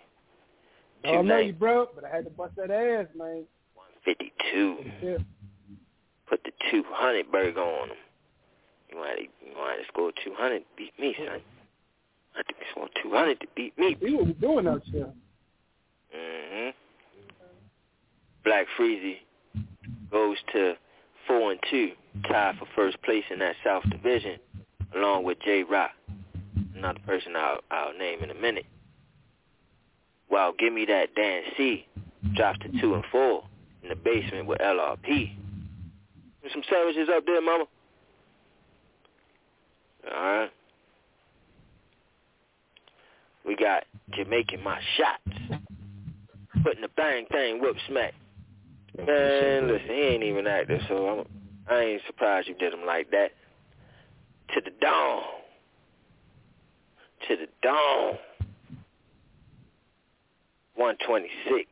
I 1.06 1.12
don't 1.12 1.28
know 1.28 1.38
you, 1.38 1.54
broke, 1.54 1.96
but 1.96 2.04
I 2.04 2.10
had 2.10 2.26
to 2.26 2.32
bust 2.32 2.56
that 2.58 2.72
ass, 2.72 3.06
man. 3.16 3.46
One 3.76 3.88
fifty 4.04 4.34
two. 4.52 4.78
Yeah. 5.02 5.18
Put 6.28 6.44
the 6.44 6.52
two 6.72 6.84
hundred 6.90 7.32
burger 7.32 7.62
on 7.62 7.90
him. 7.90 7.98
You 8.92 8.98
want 8.98 9.18
to 9.18 9.24
you 9.24 9.56
want 9.56 9.80
to 9.80 9.88
score 9.88 10.12
two 10.24 10.34
hundred 10.36 10.60
to 10.60 10.66
beat 10.76 11.00
me, 11.00 11.16
son. 11.18 11.40
I 12.36 12.42
think 12.44 12.58
scored 12.72 12.90
two 13.02 13.12
hundred 13.12 13.40
to 13.42 13.48
beat 13.56 13.78
me. 13.78 13.96
He 14.00 14.16
was 14.16 14.34
doing 14.42 14.66
that 14.66 14.82
shit. 14.92 15.08
Mhm. 16.16 16.74
Black 18.44 18.66
Freezy 18.78 19.18
goes 20.12 20.38
to 20.54 20.74
four 21.28 21.52
and 21.52 21.60
two, 21.70 21.92
tied 22.28 22.58
for 22.58 22.66
first 22.76 23.00
place 23.04 23.24
in 23.30 23.40
that 23.40 23.56
South 23.64 23.84
Division, 23.90 24.40
along 24.96 25.24
with 25.24 25.38
J 25.46 25.64
Rock, 25.64 25.92
another 26.80 27.00
person 27.06 27.36
I'll, 27.36 27.60
I'll 27.70 27.98
name 27.98 28.24
in 28.24 28.32
a 28.32 28.36
minute. 28.36 28.66
While 30.28 30.54
Give 30.58 30.74
Me 30.74 30.86
That 30.86 31.14
Dan 31.16 31.44
C 31.58 31.86
drops 32.36 32.60
to 32.60 32.82
two 32.82 32.96
and 32.96 33.04
four 33.12 33.44
in 33.84 33.90
the 33.90 33.96
basement 33.96 34.48
with 34.48 34.60
LRP. 34.60 35.36
There's 36.42 36.54
some 36.54 36.64
sandwiches 36.70 37.10
up 37.16 37.26
there, 37.26 37.42
mama. 37.42 37.66
All 40.16 40.22
right. 40.22 40.52
We 43.46 43.56
got 43.56 43.86
Jamaican 44.12 44.64
My 44.64 44.80
Shots 44.98 45.62
putting 46.64 46.82
the 46.82 46.90
bang 46.96 47.26
thing 47.32 47.62
whoop 47.62 47.78
smack. 47.88 48.14
Man, 48.98 49.68
listen, 49.68 49.88
he 49.88 50.02
ain't 50.02 50.24
even 50.24 50.46
active, 50.46 50.82
so 50.88 51.08
I'm, 51.08 51.26
I 51.70 51.80
ain't 51.82 52.02
surprised 52.06 52.48
you 52.48 52.56
did 52.56 52.74
him 52.74 52.86
like 52.86 53.12
that. 53.12 53.32
To 54.54 54.62
the 54.62 54.72
dawn. 54.82 55.22
To 57.28 57.36
the 57.36 57.48
dawn. 57.62 58.18
126 60.76 61.68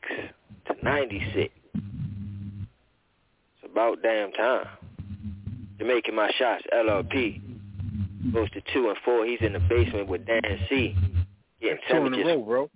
to 0.67 0.83
96. 0.83 1.53
It's 1.73 3.71
about 3.71 4.01
damn 4.03 4.31
time. 4.33 4.67
You're 5.79 5.87
making 5.87 6.15
my 6.15 6.29
shots. 6.37 6.63
LRP 6.73 7.41
goes 8.33 8.49
to 8.51 8.61
two 8.73 8.89
and 8.89 8.97
four. 9.05 9.25
He's 9.25 9.39
in 9.41 9.53
the 9.53 9.59
basement 9.59 10.09
with 10.09 10.25
Dan 10.25 10.41
C. 10.69 10.95
Getting 11.61 11.77
two 11.89 12.05
in 12.07 12.13
a 12.13 12.25
row, 12.25 12.41
bro. 12.41 12.69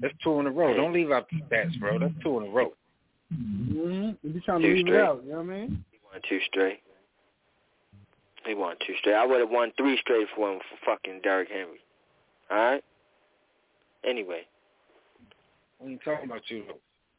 That's 0.00 0.14
two 0.22 0.38
in 0.40 0.46
a 0.46 0.50
row. 0.50 0.74
Don't 0.74 0.92
leave 0.92 1.10
out 1.10 1.28
the 1.30 1.40
stats, 1.42 1.78
bro. 1.80 1.98
That's 1.98 2.12
two 2.22 2.38
in 2.40 2.48
a 2.48 2.50
row. 2.50 2.72
Mm-hmm. 3.32 4.10
You 4.22 4.32
be 4.32 4.40
trying 4.40 4.62
to 4.62 4.68
leave 4.68 4.86
it 4.86 4.94
out. 4.94 5.22
You 5.24 5.32
know 5.32 5.38
what 5.38 5.44
I 5.44 5.58
mean? 5.60 5.84
He 5.90 5.98
won 6.04 6.20
two 6.28 6.40
straight. 6.50 6.80
He 8.48 8.54
won 8.54 8.76
two 8.86 8.94
straight. 8.98 9.14
I 9.14 9.26
would 9.26 9.40
have 9.40 9.50
won 9.50 9.72
three 9.76 9.98
straight 10.00 10.26
for 10.34 10.50
him 10.50 10.58
for 10.58 10.92
fucking 10.92 11.20
Derrick 11.22 11.50
Henry. 11.50 11.80
All 12.50 12.56
right. 12.56 12.84
Anyway. 14.08 14.40
What 15.76 15.88
are 15.88 15.90
you 15.90 15.98
talking 16.02 16.30
about 16.30 16.40
you? 16.48 16.64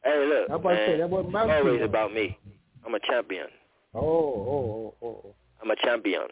Hey, 0.02 0.26
look, 0.26 0.48
about 0.48 0.64
man. 0.74 0.88
say, 0.88 0.98
that 0.98 1.08
wasn't 1.08 1.28
it's 1.28 1.34
about 1.36 1.50
always 1.50 1.78
you. 1.78 1.84
about 1.84 2.12
me. 2.12 2.36
I'm 2.84 2.94
a 2.94 3.00
champion. 3.00 3.46
Oh, 3.94 4.00
oh, 4.00 4.94
oh, 5.00 5.06
oh. 5.06 5.34
I'm 5.62 5.70
a 5.70 5.76
champion. 5.76 6.22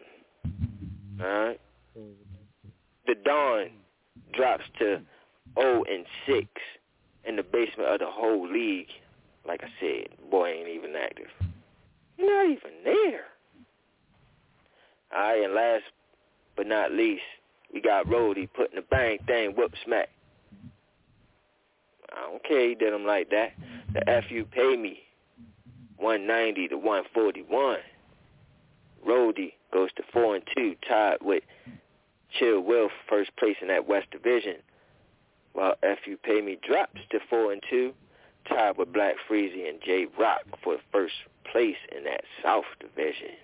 All 1.21 1.27
right. 1.27 1.61
The 3.07 3.15
Dawn 3.23 3.69
drops 4.33 4.65
to 4.79 4.99
0 5.57 5.83
and 5.89 6.05
6 6.27 6.45
in 7.25 7.37
the 7.37 7.43
basement 7.43 7.89
of 7.89 7.99
the 7.99 8.07
whole 8.09 8.51
league. 8.51 8.87
Like 9.47 9.61
I 9.63 9.69
said, 9.79 10.09
boy 10.29 10.49
ain't 10.49 10.67
even 10.67 10.93
active. 10.95 11.27
Not 12.19 12.45
even 12.47 12.71
there. 12.83 13.23
All 15.15 15.21
right, 15.21 15.43
and 15.43 15.53
last 15.53 15.83
but 16.55 16.67
not 16.67 16.91
least, 16.91 17.23
we 17.73 17.81
got 17.81 18.09
Rody 18.09 18.47
putting 18.47 18.75
the 18.75 18.81
bang 18.81 19.19
thing 19.25 19.51
whoop 19.55 19.73
smack. 19.85 20.09
I 22.11 22.21
don't 22.29 22.43
care 22.43 22.67
he 22.69 22.75
did 22.75 22.93
him 22.93 23.05
like 23.05 23.29
that. 23.29 23.53
The 23.93 24.23
FU 24.27 24.45
pay 24.45 24.75
me 24.75 24.99
190 25.97 26.69
to 26.69 26.77
141. 26.77 27.77
Rody 29.05 29.55
goes 29.71 29.89
to 29.95 30.03
4 30.11 30.35
and 30.35 30.43
2, 30.55 30.75
tied 30.87 31.17
with 31.21 31.43
Chill 32.37 32.59
Will 32.61 32.89
first 33.07 33.35
place 33.37 33.55
in 33.61 33.67
that 33.69 33.87
West 33.87 34.11
Division. 34.11 34.57
While 35.53 35.75
FU 35.81 36.17
Pay 36.23 36.41
Me 36.41 36.57
drops 36.67 36.99
to 37.11 37.19
4 37.29 37.53
and 37.53 37.63
2, 37.69 37.93
tied 38.47 38.77
with 38.77 38.93
Black 38.93 39.15
Freezy 39.29 39.67
and 39.67 39.79
J 39.83 40.07
Rock 40.17 40.41
for 40.63 40.77
first 40.91 41.13
place 41.51 41.77
in 41.95 42.03
that 42.03 42.21
South 42.43 42.65
Division. 42.79 43.35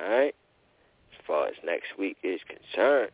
Alright. 0.00 0.34
As 1.12 1.26
far 1.26 1.46
as 1.46 1.54
next 1.64 1.98
week 1.98 2.16
is 2.22 2.40
concerned, 2.46 3.10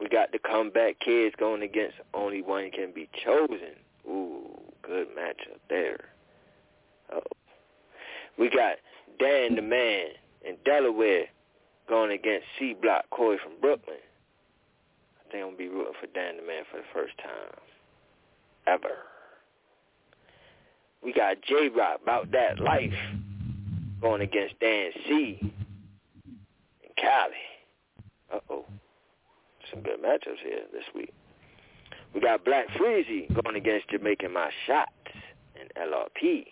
we 0.00 0.08
got 0.08 0.32
the 0.32 0.38
comeback 0.38 0.98
kids 1.00 1.34
going 1.38 1.62
against 1.62 1.96
only 2.14 2.42
one 2.42 2.70
can 2.70 2.92
be 2.94 3.08
chosen. 3.24 3.74
Ooh, 4.06 4.48
good 4.82 5.08
matchup 5.08 5.60
there. 5.68 5.98
Oh. 7.12 7.20
We 8.38 8.48
got 8.48 8.76
Dan 9.18 9.56
the 9.56 9.62
Man 9.62 10.08
in 10.46 10.56
Delaware 10.64 11.26
going 11.88 12.12
against 12.12 12.46
C 12.58 12.74
Block 12.80 13.04
Corey 13.10 13.38
from 13.42 13.52
Brooklyn. 13.60 13.96
I 15.18 15.32
think 15.32 15.42
I'm 15.42 15.48
gonna 15.50 15.56
be 15.58 15.68
rooting 15.68 15.92
for 16.00 16.06
Dan 16.06 16.36
the 16.36 16.42
Man 16.42 16.64
for 16.70 16.78
the 16.78 16.86
first 16.94 17.16
time. 17.18 17.60
ever. 18.66 18.96
We 21.02 21.12
got 21.12 21.36
J 21.42 21.68
Rock 21.68 22.00
about 22.02 22.30
that 22.32 22.60
life 22.60 22.92
going 24.00 24.22
against 24.22 24.58
Dan 24.60 24.90
C. 25.06 25.38
and 25.42 26.96
Cali. 26.96 27.34
Uh 28.32 28.40
oh. 28.50 28.64
Some 29.70 29.82
good 29.82 30.02
matchups 30.02 30.40
here 30.42 30.62
this 30.72 30.84
week. 30.94 31.12
We 32.14 32.20
got 32.20 32.44
Black 32.44 32.66
Freezy 32.70 33.32
going 33.42 33.56
against 33.56 33.88
Jamaican 33.88 34.32
My 34.32 34.50
Shots 34.66 34.90
and 35.58 35.70
LRP. 35.76 36.44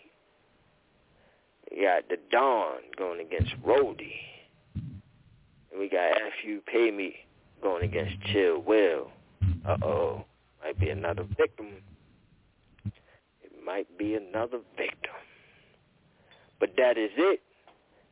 We 1.70 1.82
got 1.82 2.08
the 2.08 2.18
Dawn 2.30 2.78
going 2.96 3.20
against 3.20 3.52
Roddy. 3.64 4.14
And 4.74 5.80
we 5.80 5.88
got 5.88 6.10
F 6.12 6.32
You 6.44 6.62
Pay 6.66 6.90
Me 6.90 7.14
going 7.62 7.82
against 7.82 8.14
Chill 8.32 8.60
Will. 8.60 9.10
Uh 9.66 9.76
oh. 9.82 10.24
Might 10.62 10.78
be 10.78 10.90
another 10.90 11.24
victim. 11.36 11.66
It 13.42 13.52
might 13.64 13.86
be 13.98 14.14
another 14.14 14.58
victim. 14.76 15.07
But 16.60 16.70
that 16.76 16.98
is 16.98 17.10
it. 17.16 17.40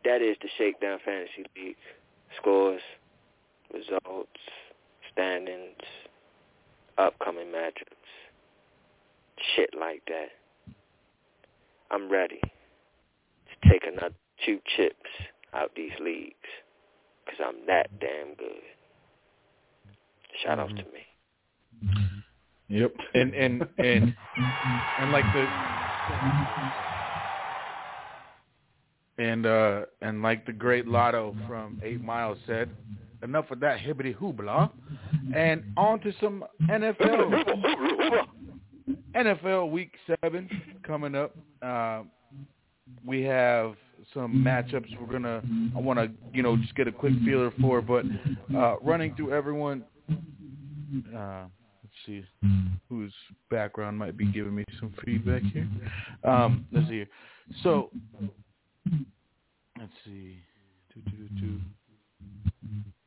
That 0.04 0.22
is 0.22 0.36
the 0.40 0.48
Shakedown 0.56 0.98
Fantasy 1.04 1.44
League. 1.56 1.76
Scores, 2.40 2.80
results, 3.72 4.30
standings, 5.12 5.82
upcoming 6.98 7.48
matchups, 7.48 8.06
shit 9.54 9.70
like 9.78 10.02
that. 10.06 10.28
I'm 11.90 12.10
ready 12.10 12.40
to 12.40 13.70
take 13.70 13.86
another 13.86 14.14
two 14.44 14.58
chips 14.76 14.96
out 15.54 15.70
these 15.76 15.92
leagues 16.00 16.34
because 17.24 17.40
I'm 17.46 17.66
that 17.66 17.88
damn 18.00 18.34
good. 18.34 18.62
Shout 20.44 20.58
out 20.58 20.68
to 20.68 20.74
me. 20.74 21.06
Mm-hmm. 21.84 22.16
Yep. 22.68 22.94
And 23.14 23.34
and 23.34 23.66
and 23.78 24.14
and 24.98 25.12
like 25.12 25.24
the 25.32 25.46
and 29.18 29.46
uh 29.46 29.82
and 30.02 30.22
like 30.22 30.46
the 30.46 30.52
great 30.52 30.86
Lotto 30.86 31.34
from 31.46 31.80
Eight 31.82 32.02
Miles 32.02 32.38
said, 32.46 32.70
enough 33.22 33.50
of 33.50 33.60
that 33.60 33.78
hibbity 33.78 34.14
hoobla, 34.16 34.70
and 35.34 35.64
on 35.76 36.00
to 36.00 36.12
some 36.20 36.44
NFL. 36.68 38.26
NFL 39.14 39.70
Week 39.70 39.92
Seven 40.22 40.48
coming 40.86 41.14
up. 41.14 41.34
Uh, 41.62 42.02
we 43.04 43.22
have 43.22 43.74
some 44.14 44.44
matchups. 44.44 44.98
We're 45.00 45.12
gonna. 45.12 45.42
I 45.74 45.80
want 45.80 45.98
to, 45.98 46.10
you 46.32 46.42
know, 46.42 46.56
just 46.56 46.74
get 46.74 46.86
a 46.86 46.92
quick 46.92 47.14
feeler 47.24 47.52
for. 47.60 47.80
But 47.80 48.04
uh, 48.54 48.76
running 48.80 49.14
through 49.16 49.32
everyone. 49.32 49.84
Uh, 51.16 51.44
let's 51.82 51.94
see 52.06 52.24
whose 52.88 53.12
background 53.50 53.98
might 53.98 54.16
be 54.16 54.26
giving 54.26 54.54
me 54.54 54.64
some 54.78 54.94
feedback 55.04 55.42
here. 55.52 55.68
Um, 56.24 56.66
let's 56.70 56.86
see 56.88 56.94
here. 56.94 57.08
So 57.62 57.90
let's 59.78 59.92
see. 60.04 60.38
Two, 60.92 61.00
two, 61.10 61.28
two. 61.40 61.60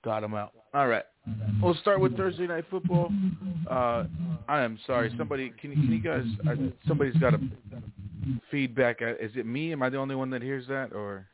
Got 0.04 0.24
him 0.24 0.34
out. 0.34 0.54
All 0.74 0.88
right. 0.88 1.04
We'll 1.62 1.76
start 1.76 2.00
with 2.00 2.16
Thursday 2.16 2.48
night 2.48 2.66
football. 2.70 3.12
Uh, 3.70 4.06
I 4.48 4.62
am 4.62 4.80
sorry. 4.88 5.14
Somebody, 5.18 5.52
can, 5.60 5.74
can 5.74 5.92
you 5.92 6.00
guys? 6.00 6.24
Uh, 6.48 6.56
somebody's 6.88 7.16
got 7.18 7.34
a 7.34 7.40
feedback. 8.50 9.02
Uh, 9.02 9.16
Is 9.16 9.32
it 9.36 9.46
me? 9.46 9.72
Am 9.72 9.84
I 9.84 9.90
the 9.90 9.98
only 9.98 10.16
one 10.16 10.30
that 10.30 10.42
hears 10.42 10.68
that, 10.68 10.94
or? 10.94 11.28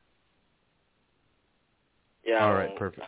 Yeah. 2.25 2.43
All 2.43 2.53
right. 2.53 2.75
Perfect. 2.77 3.05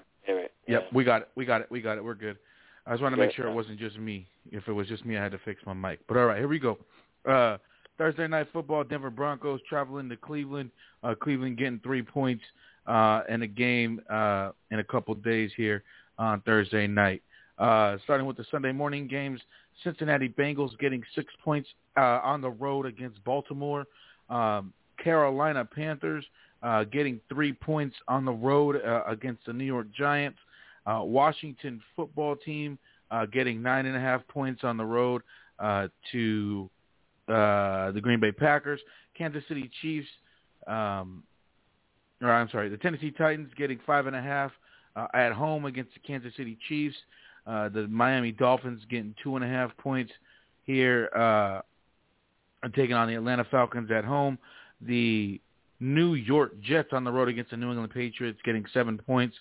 Yep. 0.68 0.90
We 0.94 1.04
got 1.04 1.22
it. 1.24 1.30
We 1.36 1.46
got 1.46 1.62
it. 1.62 1.72
We 1.72 1.82
got 1.82 1.98
it. 1.98 2.04
We're 2.04 2.14
good. 2.16 2.38
I 2.86 2.92
just 2.92 3.02
want 3.02 3.16
to 3.16 3.20
make 3.20 3.34
sure 3.34 3.48
it 3.48 3.54
wasn't 3.54 3.80
just 3.80 3.98
me. 3.98 4.28
If 4.52 4.68
it 4.68 4.72
was 4.72 4.88
just 4.88 5.06
me, 5.06 5.18
I 5.18 5.24
had 5.24 5.32
to 5.32 5.40
fix 5.40 5.62
my 5.66 5.74
mic. 5.74 6.00
But 6.08 6.18
all 6.18 6.26
right, 6.26 6.38
here 6.38 6.48
we 6.48 6.60
go. 6.60 6.78
Uh, 7.26 7.58
Thursday 7.98 8.28
night 8.28 8.48
football. 8.54 8.84
Denver 8.84 9.10
Broncos 9.10 9.60
traveling 9.68 10.10
to 10.10 10.18
Cleveland. 10.18 10.72
Uh, 11.04 11.16
Cleveland 11.16 11.58
getting 11.58 11.80
three 11.80 12.02
points 12.02 12.44
uh, 12.86 13.22
in 13.30 13.42
a 13.42 13.48
game 13.48 14.02
uh, 14.10 14.52
in 14.72 14.80
a 14.80 14.84
couple 14.84 15.14
days 15.16 15.52
here 15.58 15.84
on 16.18 16.42
Thursday 16.42 16.88
night. 16.88 17.22
Uh, 17.58 17.98
starting 18.04 18.28
with 18.28 18.38
the 18.38 18.46
Sunday 18.52 18.72
morning 18.72 19.08
games, 19.08 19.42
Cincinnati 19.84 20.30
Bengals 20.30 20.78
getting 20.80 21.04
six 21.16 21.34
points 21.44 21.68
uh, 21.98 22.20
on 22.24 22.42
the 22.42 22.50
road 22.50 22.86
against 22.86 23.24
Baltimore. 23.24 23.86
Um, 24.30 24.74
Carolina 25.04 25.66
Panthers 25.66 26.26
uh, 26.64 26.84
getting 26.86 27.20
three 27.30 27.54
points 27.54 27.96
on 28.08 28.26
the 28.26 28.32
road 28.32 28.82
uh, 28.84 29.04
against 29.08 29.46
the 29.46 29.54
New 29.54 29.66
York 29.66 29.88
Giants. 29.96 30.40
Uh, 30.86 31.02
Washington 31.04 31.82
football 31.96 32.36
team 32.36 32.78
uh, 33.12 33.26
getting 33.26 33.62
nine 33.62 33.86
and 33.86 33.96
a 33.96 34.00
half 34.00 34.28
points 34.28 34.64
on 34.64 34.78
the 34.78 34.86
road 34.86 35.22
uh, 35.60 35.88
to 36.12 36.70
uh, 37.28 37.92
the 37.92 38.02
Green 38.02 38.20
Bay 38.20 38.32
Packers. 38.32 38.80
Kansas 39.18 39.44
City 39.48 39.70
Chiefs, 39.82 40.08
um, 40.68 41.24
or 42.22 42.32
I'm 42.32 42.50
sorry, 42.50 42.70
the 42.70 42.78
Tennessee 42.78 43.12
Titans 43.12 43.50
getting 43.58 43.80
five 43.86 44.06
and 44.06 44.16
a 44.16 44.22
half 44.22 44.52
uh, 44.96 45.08
at 45.14 45.32
home 45.32 45.66
against 45.66 45.94
the 45.94 46.00
Kansas 46.02 46.34
City 46.38 46.58
Chiefs. 46.68 46.96
Uh, 47.46 47.70
the 47.70 47.88
Miami 47.88 48.32
Dolphins 48.32 48.82
getting 48.90 49.16
two 49.24 49.36
and 49.36 49.44
a 49.44 49.48
half 49.48 49.76
points 49.78 50.12
here, 50.66 51.10
uh, 51.16 51.62
taking 52.76 52.96
on 52.96 53.08
the 53.08 53.16
Atlanta 53.16 53.46
Falcons 53.50 53.90
at 53.90 54.04
home. 54.04 54.38
The 54.82 55.40
New 55.80 56.16
York 56.16 56.60
Jets 56.62 56.90
on 56.92 57.04
the 57.04 57.12
road 57.12 57.30
against 57.30 57.52
the 57.52 57.58
New 57.58 57.72
England 57.72 57.94
Patriots 57.94 58.40
getting 58.44 58.66
seven 58.74 58.98
points. 58.98 59.36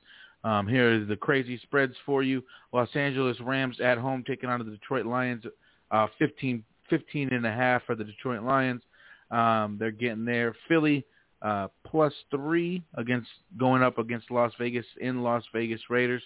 Um, 0.45 0.69
here 0.69 1.03
are 1.03 1.05
the 1.05 1.17
crazy 1.17 1.59
spreads 1.63 1.95
for 2.05 2.23
you. 2.23 2.43
Los 2.73 2.89
Angeles 2.95 3.37
Rams 3.41 3.81
at 3.81 3.99
home 3.99 4.23
taking 4.25 4.49
on 4.49 4.65
the 4.65 4.71
Detroit 4.71 5.05
Lions, 5.05 5.45
uh, 5.91 6.07
15, 6.19 6.63
15 6.91 7.33
and 7.33 7.47
a 7.47 7.53
half 7.53 7.83
for 7.85 7.95
the 7.95 8.05
Detroit 8.05 8.43
Lions. 8.43 8.83
Um, 9.31 9.77
they're 9.79 9.91
getting 9.91 10.25
there. 10.25 10.55
Philly 10.69 11.05
uh, 11.43 11.69
plus 11.85 12.13
three 12.31 12.83
against 12.95 13.29
going 13.59 13.83
up 13.83 13.99
against 13.99 14.31
Las 14.31 14.53
Vegas 14.59 14.87
in 15.01 15.23
Las 15.23 15.45
Vegas 15.53 15.81
Raiders. 15.91 16.23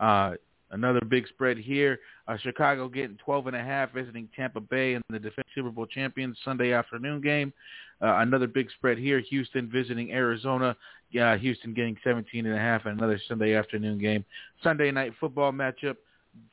Uh, 0.00 0.32
another 0.70 1.00
big 1.00 1.26
spread 1.28 1.58
here. 1.58 2.00
Uh, 2.28 2.36
Chicago 2.38 2.88
getting 2.88 3.16
12 3.24 3.48
and 3.48 3.56
a 3.56 3.62
half 3.62 3.92
visiting 3.92 4.28
Tampa 4.34 4.60
Bay 4.60 4.94
in 4.94 5.02
the 5.10 5.18
defensive 5.18 5.50
Super 5.54 5.70
Bowl 5.70 5.86
champions 5.86 6.38
Sunday 6.44 6.72
afternoon 6.72 7.20
game. 7.20 7.52
Uh, 8.00 8.16
another 8.18 8.46
big 8.46 8.68
spread 8.76 8.98
here. 8.98 9.20
Houston 9.20 9.68
visiting 9.70 10.12
Arizona. 10.12 10.76
Houston 11.12 11.74
getting 11.74 11.96
17 12.02 12.46
and 12.46 12.54
a 12.54 12.58
half 12.58 12.86
another 12.86 13.20
Sunday 13.28 13.54
afternoon 13.54 13.98
game. 13.98 14.24
Sunday 14.62 14.90
night 14.90 15.12
football 15.20 15.52
matchup 15.52 15.96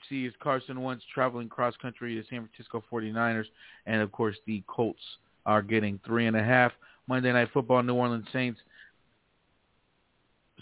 sees 0.07 0.31
Carson 0.41 0.81
Wentz 0.81 1.03
traveling 1.13 1.49
cross 1.49 1.75
country 1.81 2.15
to 2.15 2.23
San 2.29 2.47
Francisco 2.47 2.83
49ers, 2.91 3.45
and 3.85 4.01
of 4.01 4.11
course 4.11 4.35
the 4.45 4.63
Colts 4.67 5.01
are 5.45 5.61
getting 5.61 5.99
three 6.05 6.27
and 6.27 6.37
a 6.37 6.43
half. 6.43 6.71
Monday 7.07 7.31
Night 7.31 7.49
Football, 7.53 7.83
New 7.83 7.95
Orleans 7.95 8.27
Saints. 8.31 8.59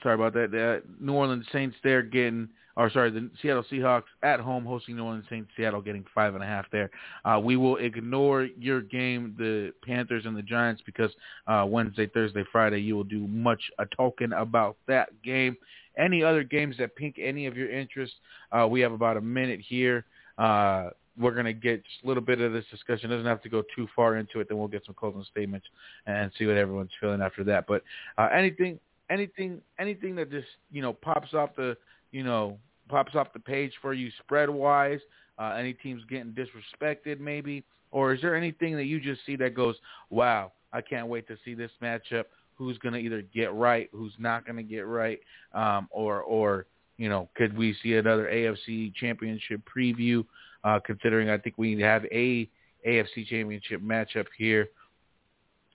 Sorry 0.01 0.15
about 0.15 0.33
that. 0.33 0.51
The 0.51 0.83
New 0.99 1.13
Orleans 1.13 1.45
Saints, 1.51 1.75
they're 1.83 2.03
getting, 2.03 2.47
or 2.75 2.89
sorry, 2.89 3.09
the 3.09 3.29
Seattle 3.41 3.65
Seahawks 3.69 4.03
at 4.23 4.39
home 4.39 4.63
hosting 4.63 4.95
New 4.95 5.03
Orleans 5.03 5.25
Saints. 5.29 5.49
Seattle 5.57 5.81
getting 5.81 6.05
five 6.15 6.35
and 6.35 6.43
a 6.43 6.47
half 6.47 6.65
there. 6.71 6.89
Uh, 7.25 7.39
we 7.43 7.57
will 7.57 7.77
ignore 7.77 8.47
your 8.57 8.81
game, 8.81 9.35
the 9.37 9.73
Panthers 9.85 10.25
and 10.25 10.37
the 10.37 10.41
Giants, 10.41 10.81
because 10.85 11.11
uh, 11.47 11.65
Wednesday, 11.67 12.07
Thursday, 12.07 12.45
Friday, 12.51 12.79
you 12.79 12.95
will 12.95 13.03
do 13.03 13.27
much 13.27 13.61
a 13.79 13.85
talking 13.87 14.31
about 14.33 14.77
that 14.87 15.09
game. 15.23 15.57
Any 15.97 16.23
other 16.23 16.43
games 16.43 16.75
that 16.77 16.95
pique 16.95 17.19
any 17.21 17.45
of 17.45 17.57
your 17.57 17.69
interest, 17.69 18.13
uh, 18.51 18.67
we 18.69 18.81
have 18.81 18.91
about 18.91 19.17
a 19.17 19.21
minute 19.21 19.59
here. 19.67 20.05
Uh, 20.37 20.89
we're 21.19 21.33
going 21.33 21.45
to 21.45 21.53
get 21.53 21.83
just 21.83 22.03
a 22.03 22.07
little 22.07 22.21
bit 22.21 22.39
of 22.41 22.53
this 22.53 22.65
discussion. 22.69 23.11
It 23.11 23.15
doesn't 23.15 23.27
have 23.27 23.41
to 23.41 23.49
go 23.49 23.63
too 23.75 23.87
far 23.95 24.17
into 24.17 24.39
it. 24.39 24.47
Then 24.49 24.57
we'll 24.57 24.67
get 24.67 24.85
some 24.85 24.95
closing 24.95 25.25
statements 25.31 25.65
and 26.05 26.31
see 26.37 26.45
what 26.45 26.57
everyone's 26.57 26.91
feeling 27.01 27.21
after 27.21 27.43
that. 27.45 27.65
But 27.67 27.83
uh, 28.17 28.29
anything, 28.33 28.79
anything, 29.09 29.61
anything 29.79 30.15
that 30.15 30.29
just 30.29 30.47
you 30.71 30.81
know 30.81 30.93
pops 30.93 31.33
off 31.33 31.49
the 31.55 31.75
you 32.11 32.23
know 32.23 32.57
pops 32.87 33.15
off 33.15 33.33
the 33.33 33.39
page 33.39 33.73
for 33.81 33.93
you 33.93 34.11
spread 34.23 34.49
wise. 34.49 34.99
Uh, 35.39 35.55
any 35.57 35.73
teams 35.73 36.01
getting 36.09 36.33
disrespected 36.33 37.19
maybe, 37.19 37.63
or 37.91 38.13
is 38.13 38.21
there 38.21 38.35
anything 38.35 38.75
that 38.75 38.85
you 38.85 38.99
just 38.99 39.21
see 39.23 39.35
that 39.35 39.53
goes, 39.53 39.75
wow, 40.09 40.51
I 40.73 40.81
can't 40.81 41.07
wait 41.07 41.27
to 41.27 41.37
see 41.45 41.53
this 41.53 41.69
matchup. 41.81 42.23
Who's 42.57 42.77
going 42.79 42.93
to 42.93 42.99
either 42.99 43.21
get 43.21 43.53
right, 43.53 43.89
who's 43.91 44.13
not 44.17 44.45
going 44.45 44.57
to 44.57 44.63
get 44.63 44.87
right, 44.87 45.19
um, 45.53 45.87
or 45.91 46.21
or 46.21 46.65
you 46.97 47.09
know, 47.09 47.29
could 47.35 47.55
we 47.55 47.75
see 47.83 47.93
another 47.95 48.27
AFC 48.31 48.93
Championship 48.95 49.61
preview? 49.65 50.25
Uh, 50.63 50.79
considering 50.85 51.29
I 51.29 51.37
think 51.37 51.57
we 51.57 51.79
have 51.81 52.03
a 52.05 52.49
AFC 52.85 53.27
Championship 53.27 53.81
matchup 53.81 54.25
here 54.37 54.69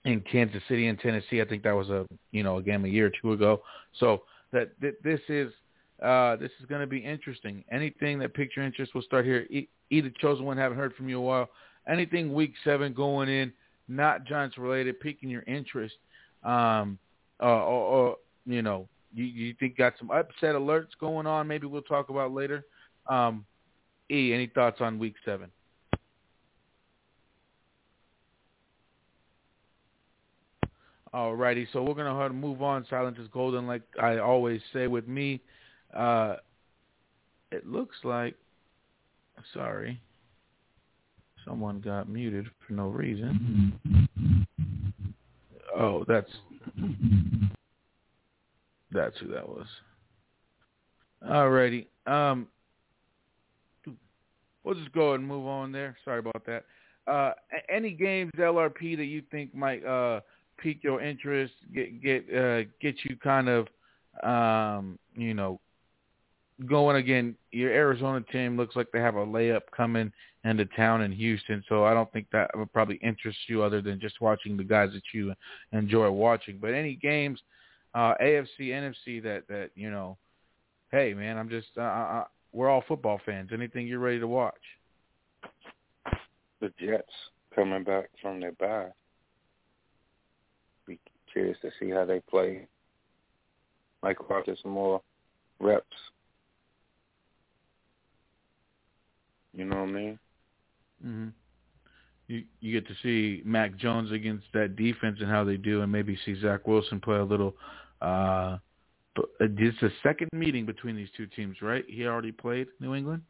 in 0.05 0.21
Kansas 0.21 0.61
City 0.67 0.87
and 0.87 0.99
Tennessee. 0.99 1.41
I 1.41 1.45
think 1.45 1.63
that 1.63 1.71
was 1.71 1.89
a 1.89 2.05
you 2.31 2.43
know 2.43 2.57
a 2.57 2.61
game 2.61 2.85
a 2.85 2.89
year 2.89 3.07
or 3.07 3.11
two 3.21 3.33
ago. 3.33 3.61
So 3.99 4.23
that, 4.51 4.71
this 4.81 5.21
is 5.29 5.51
uh, 6.03 6.35
this 6.35 6.51
is 6.59 6.65
going 6.67 6.81
to 6.81 6.87
be 6.87 6.99
interesting. 6.99 7.63
Anything 7.71 8.19
that 8.19 8.33
piques 8.33 8.55
your 8.55 8.65
interest, 8.65 8.91
we'll 8.93 9.03
start 9.03 9.25
here. 9.25 9.47
E- 9.49 9.69
either 9.89 10.11
chosen 10.19 10.45
one, 10.45 10.57
haven't 10.57 10.77
heard 10.77 10.93
from 10.95 11.07
you 11.07 11.19
a 11.19 11.21
while. 11.21 11.49
Anything 11.87 12.33
week 12.33 12.53
seven 12.63 12.93
going 12.93 13.29
in, 13.29 13.53
not 13.87 14.25
Giants 14.25 14.57
related, 14.57 14.99
piquing 14.99 15.29
your 15.29 15.43
interest, 15.43 15.95
um, 16.43 16.97
uh, 17.41 17.45
or, 17.45 17.61
or 17.63 18.17
you 18.45 18.61
know, 18.61 18.87
you, 19.13 19.25
you 19.25 19.55
think 19.59 19.77
got 19.77 19.93
some 19.97 20.11
upset 20.11 20.55
alerts 20.55 20.89
going 20.99 21.27
on? 21.27 21.47
Maybe 21.47 21.67
we'll 21.67 21.81
talk 21.81 22.09
about 22.09 22.33
later. 22.33 22.65
Um, 23.07 23.45
e, 24.09 24.33
any 24.33 24.47
thoughts 24.47 24.81
on 24.81 24.99
Week 24.99 25.15
Seven? 25.25 25.49
Alrighty, 31.13 31.67
so 31.71 31.83
we're 31.83 31.93
gonna 31.93 32.33
move 32.33 32.63
on. 32.63 32.87
Silence 32.89 33.19
is 33.19 33.27
golden, 33.27 33.67
like 33.67 33.83
I 34.01 34.17
always 34.17 34.61
say 34.73 34.87
with 34.87 35.07
me. 35.07 35.41
Uh, 35.93 36.37
it 37.51 37.67
looks 37.67 37.95
like, 38.03 38.35
sorry, 39.53 40.01
someone 41.45 41.81
got 41.81 42.09
muted 42.09 42.47
for 42.65 42.73
no 42.73 42.87
reason. 42.87 43.79
Oh, 45.75 46.05
that's 46.07 46.29
that's 48.91 49.17
who 49.19 49.27
that 49.29 49.47
was. 49.47 49.67
Alrighty, 51.27 51.87
um, 52.05 52.47
we'll 54.63 54.75
just 54.75 54.91
go 54.91 55.09
ahead 55.09 55.19
and 55.19 55.27
move 55.27 55.47
on 55.47 55.71
there. 55.71 55.97
Sorry 56.03 56.19
about 56.19 56.45
that. 56.45 56.65
Uh, 57.07 57.31
any 57.69 57.91
games 57.91 58.31
LRP 58.37 58.95
that 58.97 59.05
you 59.05 59.21
think 59.31 59.53
might 59.53 59.83
uh 59.85 60.21
pique 60.57 60.83
your 60.83 61.01
interest, 61.01 61.53
get 61.73 62.01
get 62.01 62.25
uh, 62.33 62.63
get 62.81 62.95
you 63.03 63.15
kind 63.21 63.49
of 63.49 63.67
um, 64.23 64.97
you 65.15 65.33
know 65.33 65.59
going 66.65 66.97
again. 66.97 67.35
Your 67.51 67.71
Arizona 67.71 68.21
team 68.31 68.57
looks 68.57 68.75
like 68.75 68.91
they 68.91 68.99
have 68.99 69.15
a 69.15 69.25
layup 69.25 69.61
coming 69.75 70.11
into 70.43 70.65
town 70.65 71.01
in 71.01 71.11
Houston, 71.11 71.63
so 71.69 71.85
I 71.85 71.93
don't 71.93 72.11
think 72.11 72.27
that 72.31 72.51
would 72.55 72.73
probably 72.73 72.95
interest 72.97 73.37
you 73.47 73.63
other 73.63 73.81
than 73.81 73.99
just 73.99 74.19
watching 74.21 74.57
the 74.57 74.63
guys 74.63 74.91
that 74.93 75.03
you 75.13 75.33
enjoy 75.71 76.09
watching. 76.11 76.57
But 76.59 76.73
any 76.73 76.95
games, 76.95 77.39
uh, 77.95 78.15
AFC, 78.21 78.47
NFC 78.59 79.23
that 79.23 79.43
that 79.47 79.69
you 79.75 79.89
know, 79.89 80.17
hey 80.91 81.13
man, 81.13 81.37
I'm 81.37 81.49
just 81.49 81.69
uh, 81.77 81.81
uh, 81.81 82.23
we're 82.51 82.69
all 82.69 82.83
football 82.87 83.19
fans. 83.25 83.51
Anything 83.53 83.87
you're 83.87 83.99
ready 83.99 84.19
to 84.19 84.27
watch? 84.27 84.53
The 86.59 86.71
Jets 86.79 87.11
coming 87.55 87.83
back 87.83 88.09
from 88.21 88.39
their 88.39 88.53
bye 88.53 88.87
Be 90.87 90.99
curious 91.31 91.57
to 91.61 91.71
see 91.79 91.89
how 91.89 92.05
they 92.05 92.19
play. 92.21 92.67
Michael 94.01 94.25
Carter 94.25 94.55
more 94.65 95.01
reps. 95.59 95.85
You 99.53 99.65
know 99.65 99.81
what 99.81 99.89
I 99.89 99.91
mean? 99.91 100.19
Mhm. 101.05 101.33
You 102.27 102.43
you 102.59 102.71
get 102.71 102.87
to 102.87 102.95
see 103.03 103.41
Mac 103.45 103.75
Jones 103.75 104.11
against 104.11 104.45
that 104.53 104.75
defense 104.75 105.19
and 105.19 105.29
how 105.29 105.43
they 105.43 105.57
do, 105.57 105.81
and 105.81 105.91
maybe 105.91 106.17
see 106.25 106.39
Zach 106.39 106.67
Wilson 106.67 106.99
play 106.99 107.17
a 107.17 107.23
little. 107.23 107.55
Uh, 108.01 108.57
but 109.15 109.25
it's 109.39 109.81
a 109.81 109.89
second 110.01 110.29
meeting 110.33 110.65
between 110.65 110.95
these 110.95 111.09
two 111.15 111.27
teams, 111.27 111.61
right? 111.61 111.85
He 111.87 112.05
already 112.05 112.31
played 112.31 112.67
New 112.79 112.95
England. 112.95 113.21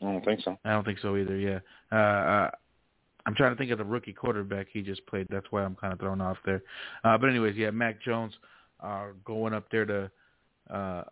I 0.00 0.04
don't 0.04 0.24
think 0.24 0.40
so. 0.42 0.58
I 0.64 0.70
don't 0.70 0.84
think 0.84 1.00
so 1.00 1.16
either. 1.16 1.36
Yeah. 1.36 1.58
Uh, 1.90 1.96
uh, 1.96 2.50
I'm 3.26 3.34
trying 3.34 3.52
to 3.52 3.56
think 3.56 3.70
of 3.70 3.78
the 3.78 3.84
rookie 3.84 4.12
quarterback 4.12 4.68
he 4.72 4.82
just 4.82 5.04
played. 5.06 5.26
That's 5.30 5.46
why 5.50 5.62
I'm 5.64 5.76
kind 5.76 5.92
of 5.92 5.98
thrown 5.98 6.20
off 6.20 6.38
there. 6.44 6.62
Uh, 7.04 7.18
but 7.18 7.28
anyways, 7.28 7.56
yeah, 7.56 7.70
Mac 7.70 8.02
Jones 8.02 8.32
uh, 8.80 9.08
going 9.24 9.52
up 9.52 9.70
there 9.70 9.84
to, 9.84 10.10
uh, 10.70 11.04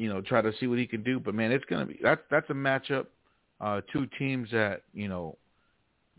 you 0.00 0.08
know, 0.08 0.22
try 0.22 0.40
to 0.40 0.50
see 0.58 0.66
what 0.66 0.78
he 0.78 0.86
can 0.86 1.02
do. 1.02 1.20
But 1.20 1.34
man, 1.34 1.52
it's 1.52 1.64
gonna 1.66 1.84
be 1.84 1.98
that's 2.02 2.22
that's 2.30 2.48
a 2.48 2.54
matchup. 2.54 3.06
Uh, 3.60 3.82
two 3.92 4.06
teams 4.18 4.50
that 4.50 4.82
you 4.94 5.08
know 5.08 5.36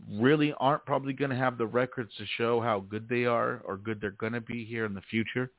really 0.08 0.54
aren't 0.60 0.84
probably 0.84 1.12
going 1.12 1.30
to 1.30 1.36
have 1.36 1.58
the 1.58 1.66
records 1.66 2.12
to 2.18 2.24
show 2.36 2.60
how 2.60 2.80
good 2.80 3.08
they 3.08 3.24
are 3.24 3.60
or 3.64 3.76
good 3.76 4.00
they're 4.00 4.10
going 4.10 4.32
to 4.32 4.40
be 4.40 4.64
here 4.64 4.84
in 4.84 4.94
the 4.94 5.00
future. 5.10 5.50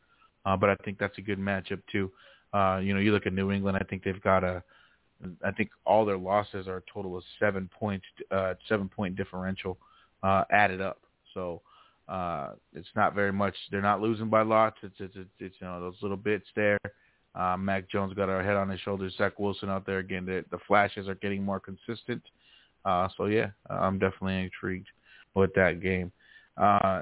Uh, 0.46 0.56
but 0.58 0.70
I 0.70 0.76
think 0.84 0.98
that's 1.00 1.18
a 1.18 1.22
good 1.22 1.40
matchup 1.40 1.82
too. 1.90 2.12
Uh, 2.54 2.80
you 2.84 2.94
know, 2.94 3.00
you 3.00 3.14
look 3.14 3.26
at 3.26 3.34
New 3.34 3.52
England. 3.52 3.78
I 3.80 3.84
think 3.86 4.04
they've 4.04 4.22
got 4.22 4.44
a 4.44 4.64
I 5.44 5.52
think 5.52 5.70
all 5.86 6.06
their 6.06 6.18
losses 6.18 6.68
are 6.68 6.78
a 6.78 6.84
total 6.94 7.18
of 7.18 7.24
seven 7.40 7.70
points, 7.78 8.06
uh, 8.32 8.54
seven 8.70 8.88
point 8.88 9.18
differential 9.18 9.78
uh, 10.22 10.46
added 10.50 10.82
up. 10.82 11.02
So 11.34 11.62
uh, 12.08 12.52
it's 12.74 12.88
not 12.96 13.16
very 13.16 13.34
much. 13.34 13.56
They're 13.72 13.82
not 13.82 14.02
losing 14.02 14.30
by 14.30 14.44
lots. 14.44 14.78
It's 14.82 14.96
it's 15.00 15.16
it's, 15.16 15.30
it's 15.40 15.56
you 15.60 15.68
know 15.68 15.82
those 15.82 15.96
little 16.02 16.18
bits 16.18 16.46
there. 16.56 16.80
Uh, 17.36 17.58
Mac 17.58 17.90
Jones 17.90 18.14
got 18.14 18.30
our 18.30 18.44
head 18.44 18.56
on 18.56 18.70
his 18.70 18.80
shoulders. 18.82 19.16
Zach 19.18 19.40
Wilson 19.40 19.70
out 19.70 19.86
there 19.86 20.00
again. 20.00 20.26
The, 20.26 20.46
the 20.52 20.60
flashes 20.68 21.08
are 21.08 21.16
getting 21.16 21.44
more 21.44 21.60
consistent. 21.60 22.22
Uh, 22.86 23.08
so 23.18 23.26
yeah, 23.26 23.48
I'm 23.70 23.98
definitely 23.98 24.44
intrigued 24.44 24.88
with 25.36 25.54
that 25.56 25.82
game. 25.82 26.12
Uh, 26.58 27.02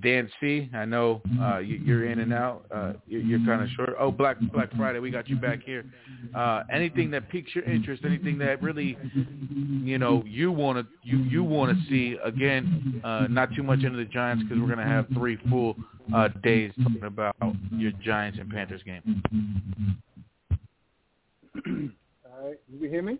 Dan 0.00 0.28
C, 0.40 0.68
I 0.74 0.84
know 0.84 1.22
uh, 1.40 1.58
you, 1.58 1.94
are 1.94 2.04
in 2.04 2.18
and 2.18 2.32
out. 2.32 2.64
Uh, 2.74 2.94
you're, 3.06 3.20
you're 3.20 3.38
kind 3.46 3.62
of 3.62 3.68
short. 3.76 3.94
Oh, 3.98 4.10
Black 4.10 4.36
Black 4.52 4.74
Friday, 4.76 4.98
we 4.98 5.10
got 5.10 5.28
you 5.28 5.36
back 5.36 5.62
here. 5.62 5.84
Uh, 6.34 6.64
anything 6.72 7.10
that 7.12 7.28
piques 7.28 7.54
your 7.54 7.64
interest, 7.64 8.02
anything 8.04 8.36
that 8.38 8.60
really, 8.60 8.98
you 9.84 9.98
know, 9.98 10.24
you 10.26 10.50
want 10.50 10.78
to 10.78 10.86
you 11.08 11.18
you 11.18 11.44
want 11.44 11.76
to 11.76 11.84
see 11.88 12.16
again. 12.24 13.00
Uh, 13.04 13.26
not 13.30 13.54
too 13.54 13.62
much 13.62 13.84
into 13.84 13.96
the 13.96 14.04
Giants 14.04 14.42
because 14.42 14.60
we're 14.60 14.68
gonna 14.68 14.84
have 14.84 15.06
three 15.14 15.38
full 15.48 15.76
uh, 16.14 16.28
days 16.42 16.72
talking 16.82 17.04
about 17.04 17.36
your 17.70 17.92
Giants 18.02 18.38
and 18.40 18.50
Panthers 18.50 18.82
game. 18.82 19.22
All 22.26 22.48
right, 22.48 22.58
you 22.68 22.88
hear 22.90 23.02
me? 23.02 23.18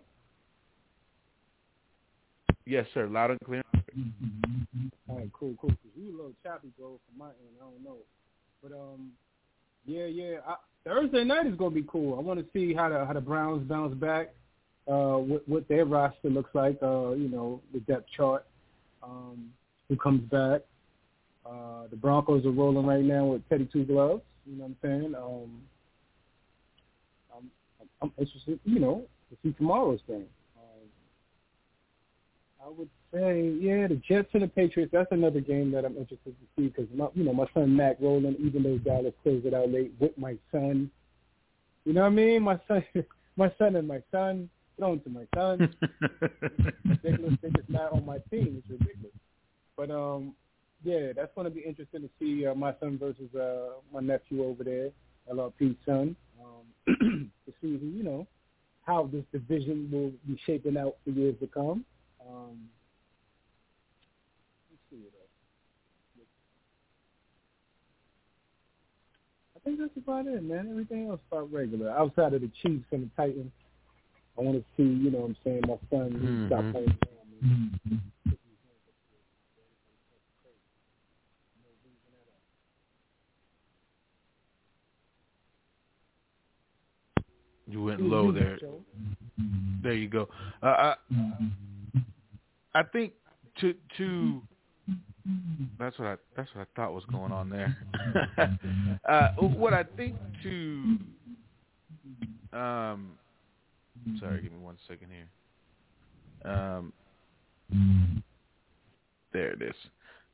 Yes, 2.65 2.85
sir. 2.93 3.07
Loud 3.07 3.31
and 3.31 3.39
clear. 3.41 3.63
All 5.07 5.17
right, 5.17 5.31
cool, 5.33 5.55
cool. 5.61 5.69
Cause 5.69 5.91
you 5.95 6.09
a 6.09 6.15
little 6.15 6.33
choppy, 6.43 6.69
bro, 6.77 6.99
from 7.07 7.17
my 7.17 7.27
end. 7.27 7.55
I 7.61 7.65
don't 7.65 7.83
know, 7.83 7.97
but 8.61 8.71
um, 8.71 9.11
yeah, 9.85 10.05
yeah. 10.05 10.37
I, 10.47 10.55
Thursday 10.83 11.23
night 11.23 11.47
is 11.47 11.55
gonna 11.55 11.75
be 11.75 11.85
cool. 11.87 12.17
I 12.17 12.21
want 12.21 12.39
to 12.39 12.45
see 12.53 12.73
how 12.73 12.89
the 12.89 13.05
how 13.05 13.13
the 13.13 13.21
Browns 13.21 13.67
bounce 13.67 13.95
back. 13.95 14.33
Uh, 14.87 15.17
what 15.17 15.47
what 15.47 15.67
their 15.67 15.85
roster 15.85 16.29
looks 16.29 16.53
like. 16.53 16.77
Uh, 16.81 17.11
you 17.11 17.29
know, 17.29 17.61
the 17.73 17.79
depth 17.81 18.09
chart. 18.15 18.45
Um, 19.03 19.51
who 19.87 19.95
comes 19.95 20.21
back? 20.31 20.61
Uh, 21.45 21.87
the 21.89 21.95
Broncos 21.95 22.45
are 22.45 22.51
rolling 22.51 22.85
right 22.85 23.03
now 23.03 23.25
with 23.25 23.47
Teddy 23.47 23.69
Two 23.71 23.85
Gloves. 23.85 24.23
You 24.45 24.57
know 24.57 24.63
what 24.63 24.69
I'm 24.69 24.77
saying? 24.81 25.15
Um, 25.15 25.61
I'm, 27.35 27.51
I'm 28.01 28.11
interested, 28.17 28.59
you 28.63 28.79
know, 28.79 29.03
to 29.29 29.37
see 29.43 29.53
tomorrow's 29.53 30.01
game. 30.07 30.27
I 32.65 32.69
would 32.69 32.89
say, 33.13 33.53
yeah, 33.59 33.85
the 33.85 34.01
Jets 34.07 34.29
and 34.33 34.41
the 34.41 34.47
Patriots. 34.47 34.91
That's 34.91 35.11
another 35.11 35.39
game 35.39 35.69
that 35.71 35.85
I'm 35.85 35.97
interested 35.97 36.33
to 36.33 36.45
see 36.55 36.67
because, 36.69 36.87
you 37.13 37.23
know, 37.23 37.33
my 37.33 37.45
son 37.53 37.75
Mac 37.75 37.97
Rowland, 37.99 38.37
even 38.39 38.63
though 38.63 38.79
Dallas 38.79 39.13
closed 39.21 39.45
it 39.45 39.53
out 39.53 39.69
late 39.71 39.93
with 39.99 40.17
my 40.17 40.35
son. 40.51 40.89
You 41.83 41.93
know 41.93 42.01
what 42.01 42.07
I 42.07 42.11
mean? 42.11 42.41
My 42.41 42.59
son, 42.67 42.83
my 43.35 43.51
son 43.59 43.75
and 43.75 43.87
my 43.87 44.01
son, 44.11 44.49
thrown 44.77 44.99
to 45.01 45.09
my 45.09 45.25
son. 45.35 45.75
ridiculous. 46.85 47.37
They're 47.41 47.51
just 47.51 47.69
not 47.69 47.93
on 47.93 48.03
my 48.03 48.17
team. 48.31 48.63
It's 48.63 48.69
ridiculous. 48.69 49.13
But 49.77 49.91
um, 49.91 50.33
yeah, 50.83 51.13
that's 51.15 51.31
going 51.35 51.45
to 51.45 51.51
be 51.51 51.61
interesting 51.61 52.01
to 52.01 52.09
see 52.19 52.47
uh, 52.47 52.55
my 52.55 52.73
son 52.79 52.97
versus 52.97 53.33
uh, 53.35 53.79
my 53.93 53.99
nephew 53.99 54.43
over 54.43 54.63
there, 54.63 54.89
LRP's 55.31 55.77
son, 55.85 56.15
um, 56.43 57.29
to 57.45 57.53
see 57.61 57.77
who, 57.77 57.85
you 57.85 58.03
know, 58.03 58.25
how 58.87 59.07
this 59.13 59.23
division 59.31 59.87
will 59.91 60.11
be 60.25 60.39
shaping 60.47 60.77
out 60.77 60.95
for 61.03 61.11
years 61.11 61.35
to 61.41 61.47
come. 61.47 61.85
Um, 62.27 62.69
let's 64.69 64.81
see 64.89 64.97
what 64.97 65.13
else. 65.13 65.29
I 69.55 69.59
think 69.63 69.79
that's 69.79 69.97
about 69.97 70.27
it, 70.27 70.43
man. 70.43 70.67
Everything 70.69 71.09
else 71.09 71.19
about 71.31 71.51
regular. 71.51 71.89
Outside 71.91 72.33
of 72.33 72.41
the 72.41 72.51
Chiefs 72.61 72.85
and 72.91 73.03
the 73.03 73.09
Titans, 73.15 73.51
I 74.37 74.41
want 74.41 74.57
to 74.57 74.63
see, 74.75 74.83
you 74.83 75.11
know 75.11 75.19
what 75.19 75.29
I'm 75.29 75.37
saying, 75.43 75.61
my 75.67 75.77
son 75.89 76.11
mm-hmm. 76.11 76.47
stop 76.47 76.71
playing 76.71 76.97
mm-hmm. 77.43 77.95
You 87.67 87.83
went 87.83 88.01
low 88.01 88.31
there. 88.31 88.59
There 89.81 89.93
you 89.93 90.07
go. 90.07 90.29
Uh, 90.61 90.65
I, 90.65 90.95
I 92.75 92.83
think 92.83 93.13
to 93.61 93.73
to 93.97 94.41
that's 95.79 95.97
what 95.97 96.07
I 96.07 96.15
that's 96.35 96.49
what 96.53 96.67
I 96.67 96.75
thought 96.75 96.93
was 96.93 97.05
going 97.05 97.31
on 97.31 97.49
there. 97.49 97.75
uh, 99.09 99.29
what 99.39 99.73
I 99.73 99.83
think 99.95 100.15
to 100.43 100.97
um, 102.53 103.11
sorry, 104.19 104.41
give 104.41 104.51
me 104.51 104.59
one 104.59 104.77
second 104.87 105.07
here. 105.09 106.51
Um, 106.51 106.93
there 109.31 109.53
it 109.53 109.61
is. 109.61 109.75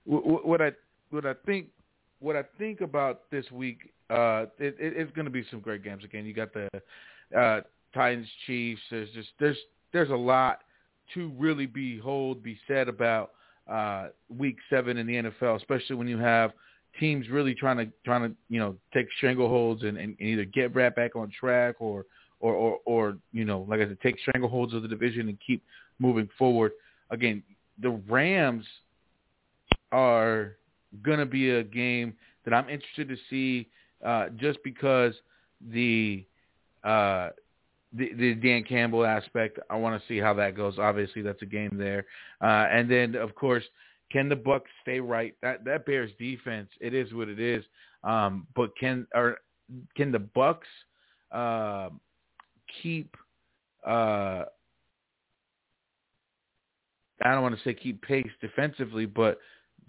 What 0.05 0.61
I 0.61 0.71
what 1.11 1.25
I 1.25 1.33
think 1.45 1.67
what 2.19 2.35
I 2.35 2.43
think 2.57 2.81
about 2.81 3.29
this 3.31 3.49
week, 3.51 3.91
uh, 4.09 4.45
it, 4.59 4.75
it, 4.79 4.93
it's 4.97 5.11
going 5.13 5.25
to 5.25 5.31
be 5.31 5.45
some 5.49 5.59
great 5.59 5.83
games 5.83 6.03
again. 6.03 6.25
You 6.25 6.33
got 6.33 6.49
the 6.53 6.69
uh, 7.37 7.61
Titans 7.93 8.27
Chiefs. 8.47 8.81
There's 8.89 9.09
just 9.11 9.29
there's 9.39 9.57
there's 9.93 10.09
a 10.09 10.15
lot 10.15 10.61
to 11.13 11.31
really 11.37 11.65
be 11.65 11.97
hold 11.97 12.43
be 12.43 12.57
said 12.67 12.87
about 12.87 13.31
uh, 13.69 14.07
Week 14.29 14.57
Seven 14.69 14.97
in 14.97 15.07
the 15.07 15.15
NFL, 15.15 15.57
especially 15.57 15.95
when 15.95 16.07
you 16.07 16.17
have 16.17 16.51
teams 16.99 17.29
really 17.29 17.53
trying 17.53 17.77
to 17.77 17.87
trying 18.03 18.29
to 18.29 18.35
you 18.49 18.59
know 18.59 18.75
take 18.93 19.07
strangleholds 19.21 19.85
and, 19.85 19.97
and, 19.97 20.15
and 20.19 20.29
either 20.29 20.45
get 20.45 20.75
right 20.75 20.93
back 20.95 21.15
on 21.15 21.31
track 21.37 21.75
or 21.79 22.05
or, 22.39 22.53
or 22.53 22.79
or 22.85 23.17
you 23.31 23.45
know 23.45 23.65
like 23.69 23.79
I 23.79 23.87
said 23.87 23.97
take 24.01 24.17
strangleholds 24.27 24.75
of 24.75 24.81
the 24.81 24.87
division 24.87 25.29
and 25.29 25.37
keep 25.45 25.63
moving 25.99 26.29
forward. 26.37 26.73
Again, 27.09 27.43
the 27.81 27.91
Rams 28.09 28.65
are 29.91 30.57
gonna 31.03 31.25
be 31.25 31.51
a 31.51 31.63
game 31.63 32.13
that 32.45 32.53
I'm 32.53 32.69
interested 32.69 33.07
to 33.09 33.17
see, 33.29 33.69
uh, 34.03 34.29
just 34.37 34.59
because 34.63 35.13
the 35.69 36.25
uh, 36.83 37.29
the, 37.93 38.35
Dan 38.35 38.63
Campbell 38.63 39.05
aspect. 39.05 39.59
I 39.69 39.75
want 39.75 40.01
to 40.01 40.07
see 40.07 40.19
how 40.19 40.33
that 40.35 40.55
goes. 40.55 40.79
Obviously, 40.79 41.21
that's 41.21 41.41
a 41.41 41.47
game 41.47 41.71
there, 41.77 42.05
uh, 42.41 42.67
and 42.71 42.89
then 42.89 43.15
of 43.15 43.35
course, 43.35 43.63
can 44.11 44.29
the 44.29 44.35
Bucs 44.35 44.61
stay 44.81 44.99
right? 44.99 45.35
That 45.41 45.65
that 45.65 45.85
Bears 45.85 46.11
defense, 46.19 46.69
it 46.79 46.93
is 46.93 47.13
what 47.13 47.29
it 47.29 47.39
is. 47.39 47.63
Um, 48.03 48.47
but 48.55 48.75
can 48.77 49.07
or 49.13 49.37
can 49.95 50.11
the 50.11 50.19
Bucs 50.19 50.59
uh, 51.31 51.89
keep? 52.81 53.15
Uh, 53.85 54.45
I 57.23 57.33
don't 57.33 57.43
want 57.43 57.55
to 57.55 57.63
say 57.63 57.73
keep 57.73 58.01
pace 58.01 58.29
defensively, 58.41 59.05
but 59.05 59.39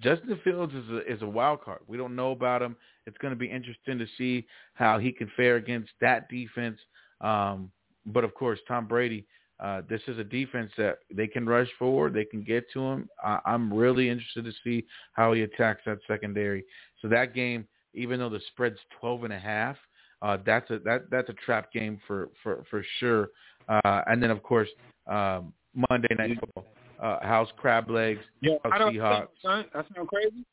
Justin 0.00 0.38
Fields 0.44 0.74
is 0.74 0.88
a, 0.90 1.12
is 1.12 1.22
a 1.22 1.26
wild 1.26 1.62
card. 1.62 1.80
We 1.86 1.96
don't 1.96 2.16
know 2.16 2.32
about 2.32 2.62
him. 2.62 2.76
It's 3.06 3.16
going 3.18 3.32
to 3.32 3.38
be 3.38 3.50
interesting 3.50 3.98
to 3.98 4.06
see 4.18 4.46
how 4.74 4.98
he 4.98 5.12
can 5.12 5.30
fare 5.36 5.56
against 5.56 5.90
that 6.00 6.28
defense. 6.28 6.78
Um, 7.20 7.70
but 8.06 8.24
of 8.24 8.34
course, 8.34 8.58
Tom 8.66 8.86
Brady. 8.86 9.26
Uh, 9.60 9.80
this 9.88 10.00
is 10.08 10.18
a 10.18 10.24
defense 10.24 10.72
that 10.76 10.98
they 11.14 11.28
can 11.28 11.46
rush 11.46 11.68
forward. 11.78 12.12
They 12.12 12.24
can 12.24 12.42
get 12.42 12.64
to 12.72 12.80
him. 12.80 13.08
I, 13.22 13.38
I'm 13.44 13.72
really 13.72 14.08
interested 14.08 14.44
to 14.44 14.52
see 14.64 14.84
how 15.12 15.34
he 15.34 15.42
attacks 15.42 15.82
that 15.86 15.98
secondary. 16.08 16.64
So 17.00 17.06
that 17.08 17.32
game, 17.32 17.68
even 17.94 18.18
though 18.18 18.28
the 18.28 18.40
spread's 18.48 18.78
twelve 18.98 19.22
and 19.22 19.32
a 19.32 19.38
half, 19.38 19.76
uh, 20.20 20.38
that's 20.44 20.68
a 20.70 20.80
that 20.80 21.10
that's 21.10 21.28
a 21.28 21.34
trap 21.34 21.72
game 21.72 22.00
for 22.08 22.30
for 22.42 22.64
for 22.70 22.84
sure. 22.98 23.28
Uh, 23.68 24.02
and 24.08 24.20
then 24.20 24.32
of 24.32 24.42
course 24.42 24.68
um, 25.06 25.52
Monday 25.90 26.14
Night 26.16 26.38
Football, 26.40 26.66
uh, 27.00 27.20
House 27.24 27.48
Crab 27.56 27.90
Legs, 27.90 28.20
Yeah, 28.40 28.56
House 28.64 28.72
I 28.74 28.78
don't 28.78 28.94
Seahawks. 28.94 29.18
think, 29.18 29.30
son, 29.42 29.64
that 29.74 29.86
sound 29.94 30.08
crazy. 30.08 30.44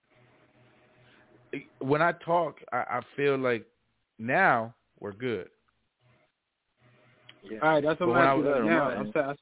When 1.79 2.01
I 2.01 2.11
talk, 2.23 2.59
I, 2.71 2.77
I 2.77 3.01
feel 3.15 3.37
like 3.37 3.65
now 4.19 4.73
we're 4.99 5.13
good. 5.13 5.49
All 7.61 7.69
right, 7.69 7.83
that's 7.83 7.99
what 7.99 8.09
I 8.17 8.31
I'm 8.31 8.39
was- 8.43 8.47
asking. 8.47 8.69
Now, 8.69 8.89
I'm 8.89 9.11
saying, 9.13 9.35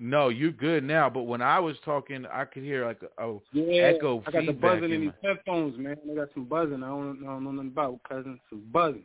No, 0.00 0.28
you're 0.28 0.50
good 0.52 0.84
now. 0.84 1.08
But 1.08 1.22
when 1.22 1.40
I 1.42 1.58
was 1.58 1.76
talking, 1.84 2.26
I 2.26 2.44
could 2.44 2.62
hear 2.62 2.84
like 2.86 3.00
a, 3.18 3.28
a 3.28 3.38
yeah, 3.52 3.82
echo 3.84 4.22
I 4.26 4.30
got 4.30 4.46
the 4.46 4.52
buzzing 4.52 4.84
in 4.84 4.92
in 4.92 5.00
these 5.02 5.10
headphones, 5.22 5.78
man. 5.78 5.96
I 6.10 6.14
got 6.14 6.28
some 6.34 6.44
buzzing. 6.44 6.82
I 6.82 6.88
don't, 6.88 7.20
I 7.22 7.26
don't 7.26 7.44
know 7.44 7.52
nothing 7.52 7.70
about 7.70 8.00
cousin. 8.08 8.38
Some 8.50 8.64
buzzing. 8.72 9.04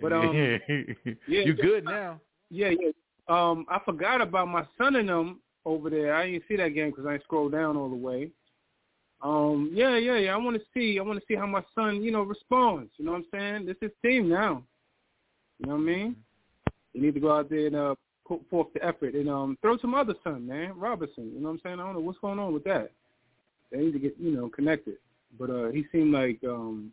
But 0.00 0.12
um, 0.12 0.34
yeah, 0.34 0.58
yeah, 1.26 1.40
you're 1.44 1.54
good 1.54 1.84
now. 1.84 2.20
Yeah, 2.50 2.70
yeah. 2.70 2.90
Um, 3.28 3.64
I 3.68 3.78
forgot 3.84 4.20
about 4.20 4.48
my 4.48 4.66
son 4.76 4.96
and 4.96 5.08
them 5.08 5.40
over 5.64 5.88
there. 5.88 6.14
I 6.14 6.26
didn't 6.30 6.44
see 6.48 6.56
that 6.56 6.70
game 6.70 6.90
because 6.90 7.06
I 7.06 7.12
didn't 7.12 7.24
scroll 7.24 7.48
down 7.48 7.76
all 7.76 7.88
the 7.88 7.96
way. 7.96 8.30
Um, 9.22 9.70
yeah, 9.72 9.96
yeah, 9.96 10.16
yeah. 10.16 10.34
I 10.34 10.36
want 10.36 10.56
to 10.56 10.62
see. 10.74 10.98
I 10.98 11.02
want 11.02 11.20
to 11.20 11.24
see 11.26 11.36
how 11.36 11.46
my 11.46 11.62
son, 11.74 12.02
you 12.02 12.10
know, 12.10 12.22
responds. 12.22 12.90
You 12.96 13.04
know 13.04 13.12
what 13.12 13.18
I'm 13.18 13.26
saying? 13.32 13.66
This 13.66 13.76
is 13.80 13.82
his 13.82 13.90
team 14.04 14.28
now. 14.28 14.64
You 15.60 15.66
know 15.66 15.74
what 15.74 15.82
I 15.82 15.84
mean? 15.84 16.16
You 16.92 17.02
need 17.02 17.14
to 17.14 17.20
go 17.20 17.36
out 17.36 17.50
there 17.50 17.66
and 17.66 17.76
uh, 17.76 17.94
put 18.26 18.40
forth 18.48 18.68
the 18.74 18.84
effort 18.84 19.14
and 19.14 19.28
um, 19.28 19.58
throw 19.62 19.78
some 19.78 19.94
other 19.94 20.14
son, 20.22 20.46
man, 20.46 20.72
Robertson. 20.76 21.32
You 21.34 21.40
know 21.40 21.48
what 21.48 21.54
I'm 21.54 21.60
saying? 21.62 21.80
I 21.80 21.84
don't 21.84 21.94
know 21.94 22.00
what's 22.00 22.18
going 22.18 22.38
on 22.38 22.52
with 22.52 22.64
that. 22.64 22.90
They 23.70 23.78
need 23.78 23.92
to 23.92 23.98
get, 23.98 24.14
you 24.18 24.32
know, 24.32 24.48
connected. 24.48 24.96
But 25.38 25.50
uh, 25.50 25.70
he 25.70 25.86
seemed 25.90 26.12
like 26.12 26.38
um, 26.44 26.92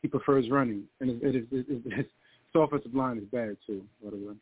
he 0.00 0.08
prefers 0.08 0.48
running, 0.48 0.84
and 1.00 1.10
it, 1.10 1.22
it 1.22 1.36
is 1.36 1.46
it, 1.50 1.66
it, 1.68 1.96
his 1.96 2.06
offensive 2.54 2.94
line 2.94 3.18
is 3.18 3.24
bad 3.32 3.56
too. 3.66 3.82
By 4.02 4.10
the 4.10 4.16
way. 4.16 4.34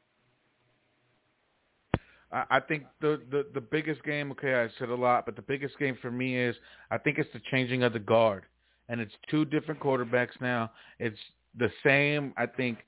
I 2.33 2.61
think 2.61 2.85
the, 3.01 3.21
the 3.33 3.47
the 3.55 3.61
biggest 3.61 4.05
game. 4.05 4.31
Okay, 4.33 4.55
I 4.55 4.69
said 4.79 4.89
a 4.89 4.95
lot, 4.95 5.27
but 5.27 5.35
the 5.35 5.43
biggest 5.43 5.77
game 5.81 5.99
for 6.01 6.13
me 6.13 6.39
is 6.39 6.55
I 6.91 6.97
think 6.97 7.19
it's 7.19 7.29
the 7.33 7.41
changing 7.51 7.83
of 7.83 7.93
the 7.93 7.99
guard, 7.99 8.45
and 8.89 9.01
it's 9.01 9.13
two 9.29 9.45
different 9.45 9.81
quarterbacks 9.81 10.41
now. 10.41 10.71
It's 11.01 11.19
the 11.59 11.73
same. 11.85 12.33
I 12.37 12.47
think 12.47 12.79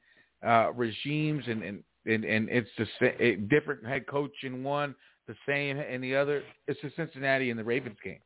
uh, 0.47 0.73
regimes 0.75 1.45
and 1.47 1.63
and 1.63 1.83
and, 2.05 2.25
and 2.25 2.49
it's 2.51 2.69
the 2.79 2.87
it, 3.01 3.49
different 3.49 3.87
head 3.87 4.07
coach 4.07 4.33
in 4.43 4.65
one, 4.65 4.95
the 5.29 5.35
same 5.47 5.79
in 5.79 6.01
the 6.01 6.17
other. 6.17 6.43
It's 6.67 6.81
the 6.83 6.91
Cincinnati 6.97 7.51
and 7.51 7.59
the 7.59 7.65
Ravens 7.65 7.99
game. 8.03 8.19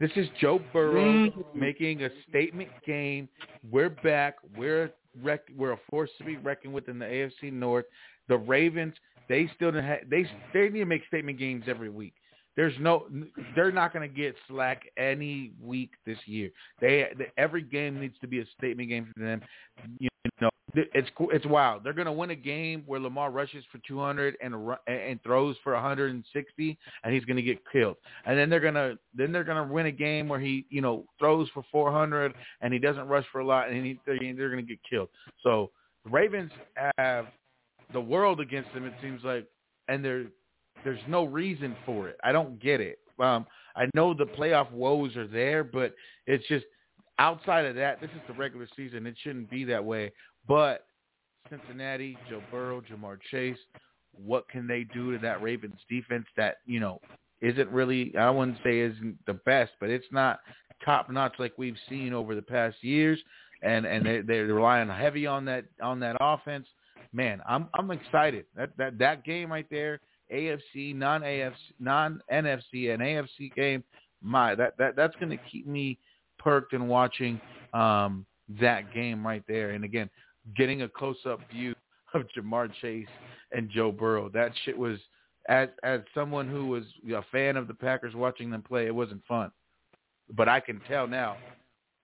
This 0.00 0.10
is 0.14 0.28
Joe 0.40 0.60
Burrow 0.72 1.28
making 1.54 2.04
a 2.04 2.08
statement 2.28 2.68
game. 2.86 3.28
We're 3.68 3.90
back. 3.90 4.36
We're 4.56 4.84
a 4.84 4.90
rec- 5.22 5.48
we're 5.56 5.72
a 5.72 5.80
force 5.90 6.10
to 6.18 6.24
be 6.24 6.36
reckoned 6.36 6.72
with 6.72 6.88
in 6.88 6.98
the 6.98 7.06
AFC 7.06 7.52
North. 7.52 7.86
The 8.28 8.36
Ravens, 8.36 8.94
they 9.28 9.50
still 9.56 9.72
don't 9.72 9.84
ha- 9.84 10.04
they 10.08 10.24
they 10.54 10.68
need 10.68 10.80
to 10.80 10.84
make 10.84 11.02
statement 11.08 11.38
games 11.38 11.64
every 11.66 11.90
week. 11.90 12.14
There's 12.54 12.74
no, 12.80 13.06
they're 13.54 13.70
not 13.70 13.92
going 13.92 14.08
to 14.08 14.12
get 14.12 14.34
slack 14.48 14.82
any 14.96 15.52
week 15.62 15.92
this 16.04 16.18
year. 16.26 16.50
They, 16.80 17.06
they 17.16 17.26
every 17.36 17.62
game 17.62 18.00
needs 18.00 18.16
to 18.20 18.26
be 18.26 18.40
a 18.40 18.44
statement 18.58 18.88
game 18.88 19.12
for 19.16 19.22
them. 19.22 19.42
You 20.00 20.08
know, 20.40 20.50
it's 20.74 21.08
it's 21.32 21.46
wild. 21.46 21.82
They're 21.82 21.92
going 21.92 22.06
to 22.06 22.12
win 22.12 22.30
a 22.30 22.36
game 22.36 22.82
where 22.86 23.00
Lamar 23.00 23.30
rushes 23.30 23.64
for 23.72 23.78
200 23.86 24.36
and 24.42 24.54
and 24.86 25.22
throws 25.22 25.56
for 25.64 25.72
160, 25.72 26.78
and 27.04 27.14
he's 27.14 27.24
going 27.24 27.36
to 27.36 27.42
get 27.42 27.58
killed. 27.72 27.96
And 28.26 28.38
then 28.38 28.50
they're 28.50 28.60
gonna 28.60 28.98
then 29.14 29.32
they're 29.32 29.44
going 29.44 29.66
to 29.66 29.72
win 29.72 29.86
a 29.86 29.92
game 29.92 30.28
where 30.28 30.40
he 30.40 30.66
you 30.68 30.80
know 30.80 31.04
throws 31.18 31.48
for 31.54 31.64
400 31.72 32.34
and 32.60 32.72
he 32.72 32.78
doesn't 32.78 33.08
rush 33.08 33.24
for 33.32 33.40
a 33.40 33.46
lot, 33.46 33.70
and 33.70 33.84
he, 33.84 33.98
they're, 34.04 34.18
they're 34.18 34.50
going 34.50 34.64
to 34.64 34.68
get 34.68 34.78
killed. 34.88 35.08
So 35.42 35.70
the 36.04 36.10
Ravens 36.10 36.52
have 36.98 37.26
the 37.92 38.00
world 38.00 38.40
against 38.40 38.72
them. 38.74 38.84
It 38.84 38.94
seems 39.00 39.24
like, 39.24 39.46
and 39.88 40.04
they're 40.04 40.26
there's 40.84 41.00
no 41.08 41.24
reason 41.24 41.76
for 41.84 42.08
it. 42.08 42.18
I 42.22 42.32
don't 42.32 42.60
get 42.60 42.80
it. 42.80 42.98
Um, 43.18 43.46
I 43.74 43.86
know 43.94 44.14
the 44.14 44.26
playoff 44.26 44.70
woes 44.70 45.16
are 45.16 45.26
there, 45.26 45.64
but 45.64 45.94
it's 46.26 46.46
just 46.46 46.66
outside 47.18 47.64
of 47.64 47.74
that. 47.76 48.00
This 48.00 48.10
is 48.10 48.20
the 48.28 48.34
regular 48.34 48.68
season. 48.76 49.06
It 49.06 49.16
shouldn't 49.22 49.50
be 49.50 49.64
that 49.64 49.84
way. 49.84 50.12
But 50.48 50.86
Cincinnati, 51.50 52.16
Joe 52.28 52.42
Burrow, 52.50 52.80
Ja'Marr 52.80 53.18
Chase, 53.30 53.58
what 54.24 54.48
can 54.48 54.66
they 54.66 54.84
do 54.84 55.12
to 55.12 55.18
that 55.18 55.42
Ravens 55.42 55.78
defense 55.88 56.26
that 56.36 56.56
you 56.66 56.80
know 56.80 57.00
isn't 57.40 57.68
really? 57.70 58.16
I 58.16 58.30
wouldn't 58.30 58.58
say 58.64 58.80
isn't 58.80 59.18
the 59.26 59.34
best, 59.34 59.72
but 59.78 59.90
it's 59.90 60.06
not 60.10 60.40
top 60.84 61.10
notch 61.10 61.34
like 61.38 61.52
we've 61.56 61.76
seen 61.88 62.12
over 62.12 62.34
the 62.34 62.42
past 62.42 62.76
years. 62.82 63.18
And 63.62 63.86
and 63.86 64.06
they 64.06 64.20
they're 64.20 64.46
relying 64.46 64.88
heavy 64.88 65.26
on 65.26 65.44
that 65.46 65.64
on 65.82 66.00
that 66.00 66.16
offense. 66.20 66.66
Man, 67.12 67.40
I'm 67.48 67.68
I'm 67.74 67.90
excited. 67.90 68.46
That 68.56 68.70
that 68.78 68.98
that 68.98 69.24
game 69.24 69.50
right 69.50 69.66
there 69.70 70.00
AFC, 70.32 70.94
non 70.94 71.22
AFC, 71.22 71.54
non 71.80 72.20
NFC, 72.32 72.92
and 72.92 73.02
AFC 73.02 73.54
game. 73.54 73.82
My 74.22 74.54
that 74.54 74.76
that 74.78 74.96
that's 74.96 75.14
going 75.16 75.30
to 75.30 75.38
keep 75.50 75.66
me 75.66 75.98
perked 76.38 76.72
and 76.72 76.88
watching 76.88 77.40
um, 77.72 78.26
that 78.60 78.92
game 78.92 79.26
right 79.26 79.42
there. 79.48 79.70
And 79.70 79.84
again, 79.84 80.10
getting 80.56 80.82
a 80.82 80.88
close 80.88 81.18
up 81.26 81.40
view 81.52 81.74
of 82.14 82.22
Ja'Marr 82.36 82.70
Chase 82.80 83.06
and 83.52 83.70
Joe 83.70 83.92
Burrow. 83.92 84.28
That 84.28 84.52
shit 84.64 84.76
was 84.76 84.98
as 85.48 85.68
as 85.82 86.00
someone 86.14 86.48
who 86.48 86.66
was 86.66 86.84
a 87.10 87.22
fan 87.32 87.56
of 87.56 87.68
the 87.68 87.74
Packers 87.74 88.14
watching 88.14 88.50
them 88.50 88.62
play. 88.62 88.86
It 88.86 88.94
wasn't 88.94 89.24
fun, 89.26 89.50
but 90.34 90.48
I 90.48 90.60
can 90.60 90.80
tell 90.88 91.06
now, 91.06 91.36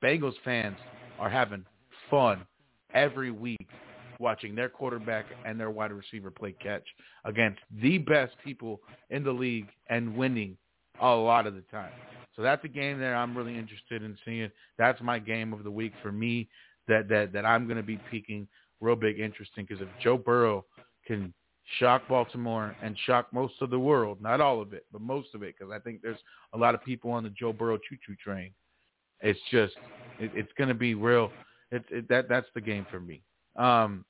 Bengals 0.03 0.35
fans 0.45 0.77
are 1.19 1.31
having 1.31 1.65
fun 2.11 2.47
every 2.93 3.31
week 3.31 3.69
watching 4.21 4.55
their 4.55 4.69
quarterback 4.69 5.27
and 5.45 5.59
their 5.59 5.71
wide 5.71 5.93
receiver 5.93 6.31
play 6.31 6.55
catch 6.63 6.85
against 7.25 7.61
the 7.83 7.99
best 7.99 8.33
people 8.45 8.81
in 9.11 9.25
the 9.25 9.33
league 9.33 9.69
and 9.89 10.17
winning 10.17 10.57
a 11.01 11.09
lot 11.09 11.47
of 11.47 11.55
the 11.55 11.63
time. 11.71 11.93
So 12.37 12.43
that's 12.43 12.65
a 12.65 12.69
game 12.69 12.99
that 13.01 13.15
I'm 13.15 13.37
really 13.37 13.57
interested 13.57 14.03
in 14.03 14.17
seeing. 14.25 14.51
That's 14.79 15.01
my 15.01 15.19
game 15.19 15.53
of 15.53 15.63
the 15.65 15.71
week 15.71 15.93
for 16.03 16.11
me 16.11 16.49
that 16.89 17.09
that 17.09 17.33
that 17.33 17.45
I'm 17.45 17.67
going 17.67 17.77
to 17.77 17.83
be 17.83 17.99
peaking 18.11 18.49
real 18.81 18.97
big 18.97 19.21
interest 19.21 19.53
in 19.57 19.65
because 19.65 19.81
if 19.81 19.89
Joe 20.03 20.19
Burrow 20.19 20.65
can 21.07 21.33
shock 21.79 22.07
Baltimore 22.09 22.77
and 22.83 22.97
shock 23.07 23.33
most 23.33 23.55
of 23.61 23.71
the 23.71 23.79
world, 23.79 24.21
not 24.21 24.41
all 24.41 24.61
of 24.61 24.73
it, 24.73 24.85
but 24.93 25.01
most 25.01 25.29
of 25.35 25.43
it, 25.43 25.55
because 25.59 25.73
I 25.73 25.79
think 25.79 26.03
there's 26.03 26.19
a 26.53 26.59
lot 26.59 26.75
of 26.75 26.85
people 26.85 27.11
on 27.11 27.23
the 27.23 27.31
Joe 27.31 27.53
Burrow 27.53 27.79
choo-choo 27.79 28.17
train. 28.23 28.51
It's 29.21 29.41
just 29.51 29.75
it, 30.21 30.31
it's 30.35 30.53
going 30.59 30.69
to 30.69 30.75
be 30.75 30.95
real. 30.95 31.31
It, 31.71 31.85
it, 31.91 32.09
that 32.09 32.29
that's 32.29 32.47
the 32.55 32.61
game 32.61 32.87
for 32.91 33.01
me. 33.01 33.23
Um, 33.57 34.05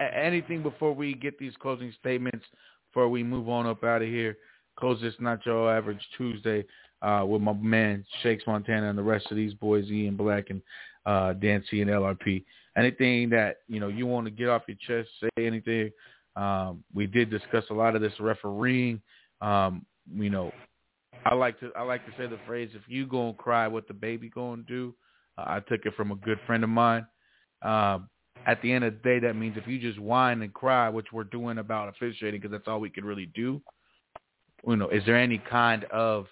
anything 0.00 0.62
before 0.62 0.94
we 0.94 1.14
get 1.14 1.38
these 1.38 1.54
closing 1.60 1.92
statements 1.98 2.44
before 2.90 3.08
we 3.08 3.22
move 3.22 3.48
on 3.48 3.66
up 3.66 3.82
out 3.84 4.02
of 4.02 4.08
here? 4.08 4.36
Close 4.76 5.00
this 5.00 5.14
your 5.44 5.74
average 5.74 6.00
Tuesday 6.16 6.64
uh, 7.02 7.24
with 7.26 7.42
my 7.42 7.52
man 7.52 8.04
Shakes 8.22 8.44
Montana 8.46 8.88
and 8.88 8.98
the 8.98 9.02
rest 9.02 9.26
of 9.30 9.36
these 9.36 9.54
boys, 9.54 9.90
Ian 9.90 10.16
Black 10.16 10.50
and 10.50 10.62
uh, 11.06 11.32
Dan 11.34 11.64
C 11.70 11.80
and 11.80 11.90
LRP. 11.90 12.44
Anything 12.76 13.28
that 13.30 13.58
you 13.68 13.80
know 13.80 13.88
you 13.88 14.06
want 14.06 14.26
to 14.26 14.30
get 14.30 14.48
off 14.48 14.62
your 14.66 14.76
chest, 14.86 15.10
say 15.20 15.46
anything. 15.46 15.90
Um, 16.36 16.82
we 16.94 17.06
did 17.06 17.30
discuss 17.30 17.64
a 17.70 17.74
lot 17.74 17.94
of 17.94 18.00
this 18.00 18.12
refereeing. 18.18 19.00
Um, 19.40 19.84
you 20.14 20.30
know, 20.30 20.52
I 21.26 21.34
like 21.34 21.60
to 21.60 21.70
I 21.76 21.82
like 21.82 22.04
to 22.06 22.12
say 22.16 22.26
the 22.26 22.38
phrase, 22.46 22.70
"If 22.74 22.82
you 22.86 23.06
gonna 23.06 23.34
cry, 23.34 23.68
what 23.68 23.88
the 23.88 23.94
baby 23.94 24.30
gonna 24.30 24.62
do?" 24.62 24.94
Uh, 25.36 25.44
I 25.46 25.60
took 25.60 25.84
it 25.84 25.94
from 25.94 26.12
a 26.12 26.16
good 26.16 26.38
friend 26.46 26.64
of 26.64 26.70
mine. 26.70 27.06
Um, 27.62 28.08
at 28.46 28.60
the 28.62 28.72
end 28.72 28.84
of 28.84 28.94
the 28.94 28.98
day, 29.00 29.18
that 29.20 29.34
means 29.34 29.56
if 29.56 29.66
you 29.68 29.78
just 29.78 29.98
whine 29.98 30.42
and 30.42 30.52
cry, 30.52 30.88
which 30.88 31.12
we're 31.12 31.24
doing 31.24 31.58
about 31.58 31.88
officiating, 31.88 32.40
because 32.40 32.50
that's 32.50 32.66
all 32.66 32.80
we 32.80 32.90
can 32.90 33.04
really 33.04 33.26
do. 33.26 33.62
You 34.66 34.76
know, 34.76 34.88
is 34.88 35.04
there 35.06 35.16
any 35.16 35.38
kind 35.38 35.84
of 35.84 36.26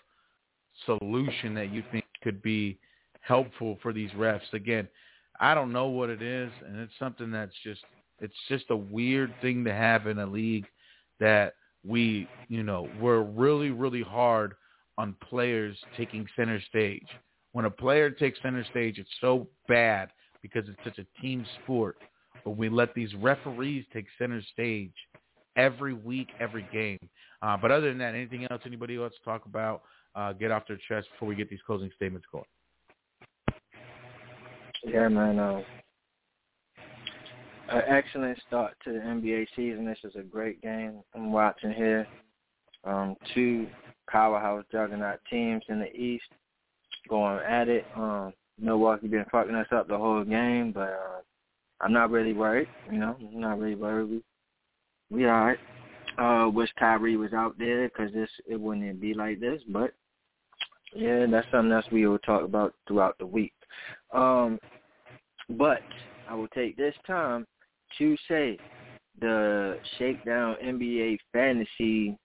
solution 0.86 1.54
that 1.54 1.72
you 1.72 1.82
think 1.92 2.04
could 2.22 2.42
be 2.42 2.78
helpful 3.20 3.78
for 3.82 3.92
these 3.92 4.10
refs. 4.12 4.52
Again, 4.52 4.88
I 5.40 5.54
don't 5.54 5.72
know 5.72 5.86
what 5.86 6.10
it 6.10 6.22
is, 6.22 6.50
and 6.66 6.78
it's 6.78 6.92
something 6.98 7.30
that's 7.30 7.54
just 7.64 7.80
it's 8.20 8.34
just 8.48 8.66
a 8.70 8.76
weird 8.76 9.32
thing 9.40 9.64
to 9.64 9.72
have 9.72 10.06
in 10.06 10.18
a 10.18 10.26
league 10.26 10.66
that 11.18 11.54
we, 11.84 12.28
you 12.48 12.62
know, 12.62 12.88
we're 13.00 13.22
really, 13.22 13.70
really 13.70 14.02
hard 14.02 14.54
on 14.98 15.14
players 15.28 15.76
taking 15.96 16.26
center 16.36 16.60
stage. 16.68 17.06
When 17.52 17.64
a 17.64 17.70
player 17.70 18.10
takes 18.10 18.38
center 18.42 18.64
stage, 18.70 18.98
it's 18.98 19.10
so 19.20 19.48
bad 19.66 20.10
because 20.42 20.64
it's 20.68 20.78
such 20.84 20.98
a 20.98 21.20
team 21.20 21.46
sport. 21.62 21.96
But 22.44 22.52
we 22.52 22.68
let 22.68 22.94
these 22.94 23.14
referees 23.14 23.84
take 23.92 24.06
center 24.18 24.42
stage 24.52 24.92
every 25.56 25.94
week, 25.94 26.28
every 26.38 26.66
game. 26.72 26.98
Uh, 27.42 27.56
but 27.56 27.70
other 27.70 27.88
than 27.88 27.98
that, 27.98 28.14
anything 28.14 28.46
else 28.50 28.62
anybody 28.66 28.98
wants 28.98 29.16
to 29.16 29.24
talk 29.24 29.46
about, 29.46 29.82
uh, 30.14 30.32
get 30.32 30.50
off 30.50 30.64
their 30.68 30.78
chest 30.88 31.08
before 31.12 31.28
we 31.28 31.34
get 31.34 31.48
these 31.48 31.60
closing 31.66 31.90
statements 31.96 32.26
going? 32.30 32.44
Yeah, 34.84 35.08
man. 35.08 35.38
Uh, 35.38 35.62
an 37.68 37.82
excellent 37.86 38.38
start 38.46 38.74
to 38.84 38.92
the 38.92 38.98
NBA 38.98 39.46
season. 39.54 39.84
This 39.84 39.98
is 40.04 40.16
a 40.16 40.22
great 40.22 40.60
game 40.62 41.02
I'm 41.14 41.32
watching 41.32 41.72
here. 41.72 42.06
Um, 42.84 43.14
two 43.34 43.68
powerhouse 44.08 44.64
juggernaut 44.72 45.20
teams 45.30 45.62
in 45.68 45.78
the 45.78 45.94
East 45.94 46.24
going 47.08 47.40
at 47.46 47.68
it. 47.68 47.84
Um, 47.94 48.32
Milwaukee 48.58 49.08
been 49.08 49.24
fucking 49.30 49.54
us 49.54 49.66
up 49.72 49.88
the 49.88 49.96
whole 49.96 50.24
game, 50.24 50.72
but 50.72 50.88
uh, 50.88 51.20
I'm 51.80 51.92
not 51.92 52.10
really 52.10 52.32
worried. 52.32 52.68
You 52.90 52.98
know, 52.98 53.16
I'm 53.20 53.40
not 53.40 53.58
really 53.58 53.76
worried. 53.76 54.10
We 54.10 54.22
we 55.10 55.26
all 55.26 55.44
right. 55.44 55.58
Uh, 56.18 56.48
wish 56.48 56.70
Kyrie 56.78 57.16
was 57.16 57.32
out 57.32 57.56
there 57.58 57.88
because 57.88 58.12
this 58.12 58.28
it 58.46 58.60
wouldn't 58.60 59.00
be 59.00 59.14
like 59.14 59.40
this, 59.40 59.62
but 59.68 59.92
yeah, 60.94 61.26
that's 61.30 61.46
something 61.52 61.72
else 61.72 61.86
we 61.92 62.06
will 62.06 62.18
talk 62.18 62.42
about 62.42 62.74
throughout 62.86 63.16
the 63.18 63.26
week. 63.26 63.52
Um, 64.12 64.58
but 65.50 65.82
I 66.28 66.34
will 66.34 66.48
take 66.48 66.76
this 66.76 66.94
time 67.06 67.46
to 67.98 68.16
say 68.28 68.58
the 69.20 69.78
Shakedown 69.98 70.56
NBA 70.64 71.18
Fantasy, 71.32 72.16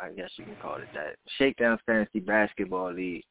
I 0.00 0.10
guess 0.14 0.30
you 0.36 0.44
can 0.44 0.56
call 0.60 0.76
it 0.76 0.88
that, 0.94 1.16
Shakedown 1.38 1.78
Fantasy 1.86 2.20
Basketball 2.20 2.92
League 2.92 3.24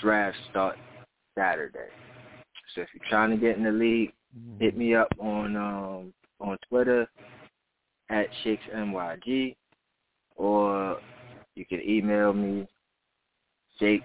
draft 0.00 0.36
start 0.50 0.76
Saturday. 1.36 1.88
So 2.74 2.82
if 2.82 2.88
you're 2.94 3.08
trying 3.08 3.30
to 3.30 3.36
get 3.36 3.56
in 3.56 3.64
the 3.64 3.70
league, 3.70 4.12
hit 4.58 4.76
me 4.76 4.94
up 4.94 5.08
on 5.18 5.56
um, 5.56 6.12
on 6.40 6.58
Twitter 6.68 7.06
at 8.10 8.26
ShakesNYG, 8.44 9.54
or 10.36 10.98
you 11.54 11.64
can 11.64 11.80
email 11.86 12.32
me 12.32 12.66
Shakes 13.78 14.04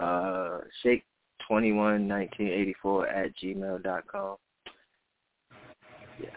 uh, 0.00 0.58
Shake 0.82 1.04
twenty 1.52 1.72
one 1.72 2.08
nineteen 2.08 2.48
eighty 2.48 2.74
four 2.80 3.06
at 3.06 3.36
gmail 3.36 3.82
dot 3.82 4.04
com. 4.10 4.36
Yeah, 6.18 6.30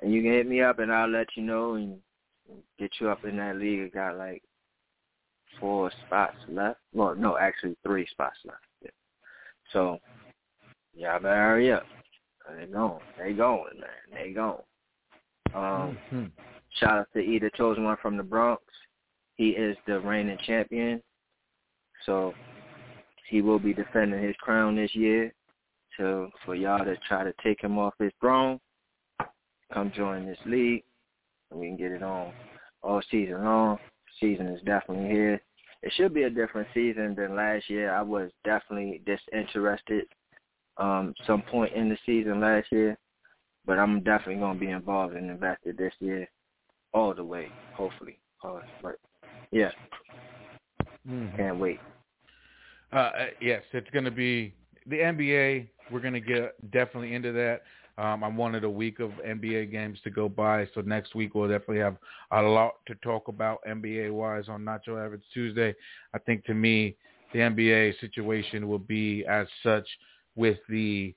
and 0.00 0.12
you 0.12 0.22
can 0.22 0.32
hit 0.32 0.48
me 0.48 0.60
up, 0.60 0.80
and 0.80 0.92
I'll 0.92 1.08
let 1.08 1.28
you 1.36 1.44
know 1.44 1.74
and 1.74 1.98
get 2.80 2.90
you 3.00 3.10
up 3.10 3.24
in 3.24 3.36
that 3.36 3.58
league. 3.58 3.80
I 3.84 3.88
got 3.96 4.18
like 4.18 4.42
four 5.60 5.92
spots 6.04 6.36
left. 6.48 6.80
Well, 6.92 7.14
no, 7.14 7.38
actually 7.38 7.76
three 7.84 8.04
spots 8.10 8.38
left. 8.44 8.58
Yeah. 8.82 8.90
So, 9.72 9.98
y'all 10.94 11.20
better 11.20 11.36
hurry 11.36 11.70
up. 11.70 11.84
They 12.58 12.66
going. 12.66 13.00
They 13.16 13.32
going, 13.34 13.78
man. 13.78 13.90
They 14.12 14.32
going. 14.32 14.58
Um, 15.54 15.96
mm-hmm. 16.12 16.24
Shout 16.80 16.98
out 16.98 17.08
to 17.12 17.20
either 17.20 17.50
chosen 17.50 17.84
one 17.84 17.98
from 18.02 18.16
the 18.16 18.24
Bronx. 18.24 18.64
He 19.36 19.50
is 19.50 19.76
the 19.86 20.00
reigning 20.00 20.38
champion. 20.44 21.00
So 22.04 22.34
he 23.32 23.40
will 23.40 23.58
be 23.58 23.72
defending 23.72 24.22
his 24.22 24.36
crown 24.36 24.76
this 24.76 24.94
year. 24.94 25.32
So 25.96 26.28
for 26.44 26.54
y'all 26.54 26.84
to 26.84 26.96
try 27.08 27.24
to 27.24 27.32
take 27.42 27.62
him 27.62 27.78
off 27.78 27.94
his 27.98 28.12
throne, 28.20 28.60
come 29.72 29.90
join 29.96 30.26
this 30.26 30.38
league 30.44 30.84
and 31.50 31.58
we 31.58 31.68
can 31.68 31.78
get 31.78 31.92
it 31.92 32.02
on 32.02 32.30
all 32.82 33.00
season 33.10 33.42
long. 33.42 33.78
Season 34.20 34.48
is 34.48 34.60
definitely 34.66 35.08
here. 35.08 35.40
It 35.82 35.94
should 35.96 36.12
be 36.12 36.24
a 36.24 36.30
different 36.30 36.68
season 36.74 37.14
than 37.16 37.34
last 37.34 37.70
year. 37.70 37.90
I 37.90 38.02
was 38.02 38.30
definitely 38.44 39.00
disinterested 39.06 40.04
um 40.76 41.14
some 41.26 41.42
point 41.42 41.72
in 41.74 41.88
the 41.88 41.98
season 42.04 42.38
last 42.38 42.70
year, 42.70 42.98
but 43.64 43.78
I'm 43.78 44.02
definitely 44.02 44.36
going 44.36 44.58
to 44.58 44.60
be 44.60 44.70
involved 44.70 45.14
and 45.14 45.30
invested 45.30 45.78
this 45.78 45.94
year 46.00 46.28
all 46.92 47.14
the 47.14 47.24
way, 47.24 47.48
hopefully. 47.74 48.18
Uh, 48.44 48.60
but 48.82 48.96
yeah, 49.50 49.70
mm-hmm. 51.08 51.34
can't 51.36 51.58
wait. 51.58 51.80
Uh, 52.92 52.96
uh, 52.96 53.26
yes, 53.40 53.62
it's 53.72 53.88
going 53.90 54.04
to 54.04 54.10
be 54.10 54.54
the 54.86 54.96
NBA. 54.96 55.68
We're 55.90 56.00
going 56.00 56.12
to 56.14 56.20
get 56.20 56.70
definitely 56.70 57.14
into 57.14 57.32
that. 57.32 57.62
Um, 57.98 58.24
I 58.24 58.28
wanted 58.28 58.64
a 58.64 58.70
week 58.70 59.00
of 59.00 59.10
NBA 59.26 59.70
games 59.70 59.98
to 60.04 60.10
go 60.10 60.28
by, 60.28 60.66
so 60.74 60.80
next 60.80 61.14
week 61.14 61.34
we'll 61.34 61.48
definitely 61.48 61.78
have 61.78 61.96
a 62.30 62.40
lot 62.40 62.72
to 62.86 62.94
talk 62.96 63.28
about 63.28 63.60
NBA 63.68 64.10
wise 64.12 64.48
on 64.48 64.62
Nacho 64.62 65.04
Average 65.04 65.22
Tuesday. 65.32 65.74
I 66.14 66.18
think 66.18 66.44
to 66.46 66.54
me, 66.54 66.96
the 67.32 67.40
NBA 67.40 68.00
situation 68.00 68.66
will 68.68 68.78
be 68.78 69.24
as 69.26 69.46
such 69.62 69.86
with 70.36 70.58
the 70.68 71.14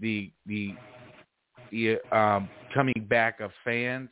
the 0.00 0.30
the 0.46 0.74
the 1.70 1.96
um, 2.16 2.48
coming 2.74 3.06
back 3.08 3.40
of 3.40 3.50
fans. 3.64 4.10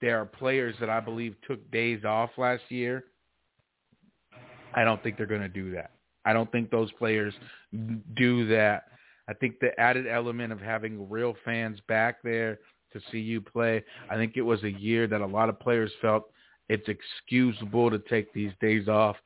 There 0.00 0.20
are 0.20 0.26
players 0.26 0.74
that 0.80 0.90
I 0.90 1.00
believe 1.00 1.36
took 1.46 1.70
days 1.70 2.04
off 2.04 2.30
last 2.36 2.62
year. 2.68 3.04
I 4.74 4.84
don't 4.84 5.02
think 5.02 5.16
they're 5.16 5.26
going 5.26 5.40
to 5.40 5.48
do 5.48 5.70
that. 5.72 5.92
I 6.26 6.32
don't 6.32 6.50
think 6.52 6.70
those 6.70 6.92
players 6.92 7.32
do 8.16 8.46
that. 8.48 8.84
I 9.28 9.34
think 9.34 9.58
the 9.60 9.78
added 9.80 10.06
element 10.06 10.52
of 10.52 10.60
having 10.60 11.08
real 11.08 11.34
fans 11.44 11.78
back 11.88 12.22
there 12.22 12.58
to 12.92 13.00
see 13.10 13.18
you 13.18 13.40
play, 13.40 13.82
I 14.10 14.16
think 14.16 14.36
it 14.36 14.42
was 14.42 14.62
a 14.64 14.70
year 14.70 15.06
that 15.06 15.20
a 15.20 15.26
lot 15.26 15.48
of 15.48 15.58
players 15.58 15.90
felt 16.00 16.30
it's 16.68 16.88
excusable 16.88 17.90
to 17.90 17.98
take 17.98 18.32
these 18.32 18.52
days 18.60 18.88
off 18.88 19.16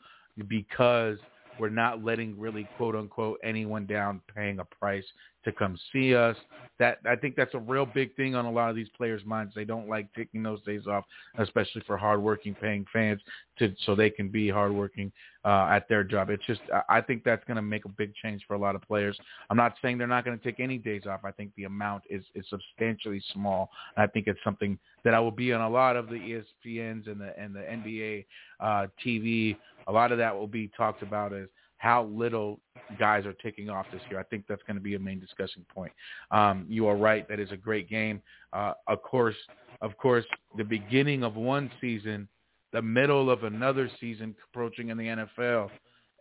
because 0.49 1.19
we're 1.59 1.69
not 1.69 2.03
letting 2.05 2.39
really 2.39 2.67
quote 2.77 2.97
unquote 2.97 3.39
anyone 3.43 3.87
down 3.87 4.21
paying 4.35 4.59
a 4.61 4.65
price 4.65 5.05
to 5.45 5.53
come 5.53 5.79
see 5.93 6.15
us. 6.15 6.37
That 6.79 6.99
I 7.09 7.15
think 7.17 7.37
that's 7.37 7.55
a 7.55 7.59
real 7.59 7.85
big 7.85 8.15
thing 8.17 8.35
on 8.35 8.47
a 8.47 8.51
lot 8.51 8.71
of 8.71 8.77
these 8.77 8.89
players' 8.97 9.25
minds. 9.25 9.55
They 9.55 9.65
don't 9.65 9.89
like 9.89 10.13
taking 10.15 10.43
those 10.43 10.63
days 10.63 10.87
off, 10.87 11.05
especially 11.39 11.83
for 11.87 11.97
hardworking 11.97 12.55
paying 12.55 12.87
fans, 12.93 13.21
to 13.59 13.75
so 13.85 13.95
they 13.95 14.09
can 14.09 14.29
be 14.29 14.49
hardworking 14.49 15.13
uh, 15.45 15.69
at 15.71 15.89
their 15.89 16.05
job. 16.05 16.31
It's 16.31 16.45
just 16.47 16.61
I 16.89 17.03
think 17.03 17.23
that's 17.23 17.45
going 17.45 17.57
to 17.57 17.63
make 17.63 17.85
a 17.85 17.89
big 17.91 18.15
change 18.15 18.43
for 18.47 18.55
a 18.55 18.59
lot 18.59 18.75
of 18.75 18.83
players. 18.83 19.19
I'm 19.51 19.57
not 19.59 19.75
saying 19.83 19.99
they're 19.99 20.07
not 20.07 20.25
going 20.25 20.39
to 20.39 20.45
take 20.45 20.59
any 20.59 20.79
days 20.79 21.03
off. 21.07 21.21
I 21.25 21.33
think 21.33 21.53
the 21.57 21.65
amount 21.65 22.05
is 22.09 22.25
is 22.35 22.47
substantially 22.49 23.23
small. 23.33 23.71
I 23.97 24.07
think 24.07 24.27
it's 24.27 24.41
something 24.43 24.79
that 25.05 25.15
I 25.15 25.21
will 25.21 25.31
be 25.31 25.53
on 25.53 25.61
a 25.61 25.71
lot 25.71 25.97
of 25.97 26.09
the 26.09 26.15
ESPNs 26.17 27.11
and 27.11 27.21
the 27.21 27.39
and 27.39 27.55
the 27.55 27.61
NBA 27.61 28.25
uh, 28.61 28.87
TV. 29.05 29.57
A 29.87 29.93
lot 29.93 30.13
of 30.13 30.19
that 30.19 30.35
will 30.35 30.47
be 30.47 30.71
talked 30.77 31.03
about 31.03 31.35
as 31.35 31.49
how 31.81 32.05
little 32.05 32.61
guys 32.99 33.25
are 33.25 33.33
taking 33.33 33.71
off 33.71 33.87
this 33.91 34.03
year. 34.11 34.21
I 34.21 34.23
think 34.25 34.45
that's 34.47 34.63
going 34.67 34.77
to 34.77 34.83
be 34.83 34.97
a 34.97 34.99
main 34.99 35.19
discussing 35.19 35.65
point. 35.75 35.93
Um, 36.31 36.67
you 36.69 36.87
are 36.87 36.97
right; 36.97 37.27
that 37.29 37.41
is 37.41 37.51
a 37.53 37.57
great 37.57 37.89
game. 37.89 38.21
Uh, 38.53 38.75
of 38.87 39.03
course, 39.03 39.35
of 39.81 39.97
course, 39.97 40.27
the 40.59 40.65
beginning 40.65 41.25
of 41.25 41.37
one 41.37 41.71
season, 41.81 42.29
the 42.75 42.83
middle 42.83 43.31
of 43.31 43.45
another 43.45 43.91
season 43.99 44.37
approaching 44.51 44.91
in 44.91 44.99
the 44.99 45.05
NFL, 45.05 45.71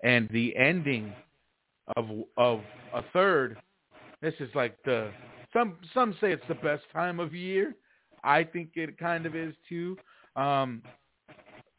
and 0.01 0.29
the 0.29 0.55
ending 0.55 1.13
of 1.97 2.05
of 2.37 2.61
a 2.93 3.03
third. 3.11 3.57
This 4.21 4.35
is 4.39 4.49
like 4.55 4.77
the 4.85 5.11
some 5.51 5.75
some 5.93 6.15
say 6.21 6.31
it's 6.31 6.47
the 6.47 6.55
best 6.55 6.83
time 6.93 7.19
of 7.19 7.35
year. 7.35 7.75
I 8.23 8.45
think 8.45 8.69
it 8.75 8.97
kind 8.97 9.25
of 9.25 9.35
is 9.35 9.53
too. 9.67 9.97
Um, 10.37 10.81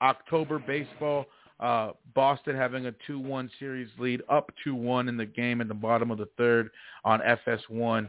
October 0.03 0.59
baseball 0.59 1.27
uh, 1.61 1.93
Boston 2.15 2.57
having 2.57 2.87
a 2.87 2.95
2-1 3.09 3.51
series 3.59 3.89
lead, 3.99 4.23
up 4.29 4.51
2-1 4.67 5.09
in 5.09 5.17
the 5.17 5.27
game 5.27 5.61
in 5.61 5.69
the 5.69 5.75
bottom 5.75 6.11
of 6.11 6.19
the 6.19 6.29
third 6.37 6.71
on 7.05 7.21
FS1. 7.21 8.09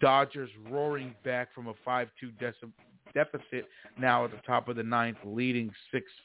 Dodgers 0.00 0.50
roaring 0.70 1.14
back 1.24 1.52
from 1.54 1.68
a 1.68 1.74
5-2 1.86 2.06
de- 2.38 2.52
deficit 3.14 3.66
now 3.98 4.24
at 4.24 4.30
the 4.30 4.40
top 4.46 4.68
of 4.68 4.76
the 4.76 4.82
ninth, 4.82 5.16
leading 5.24 5.70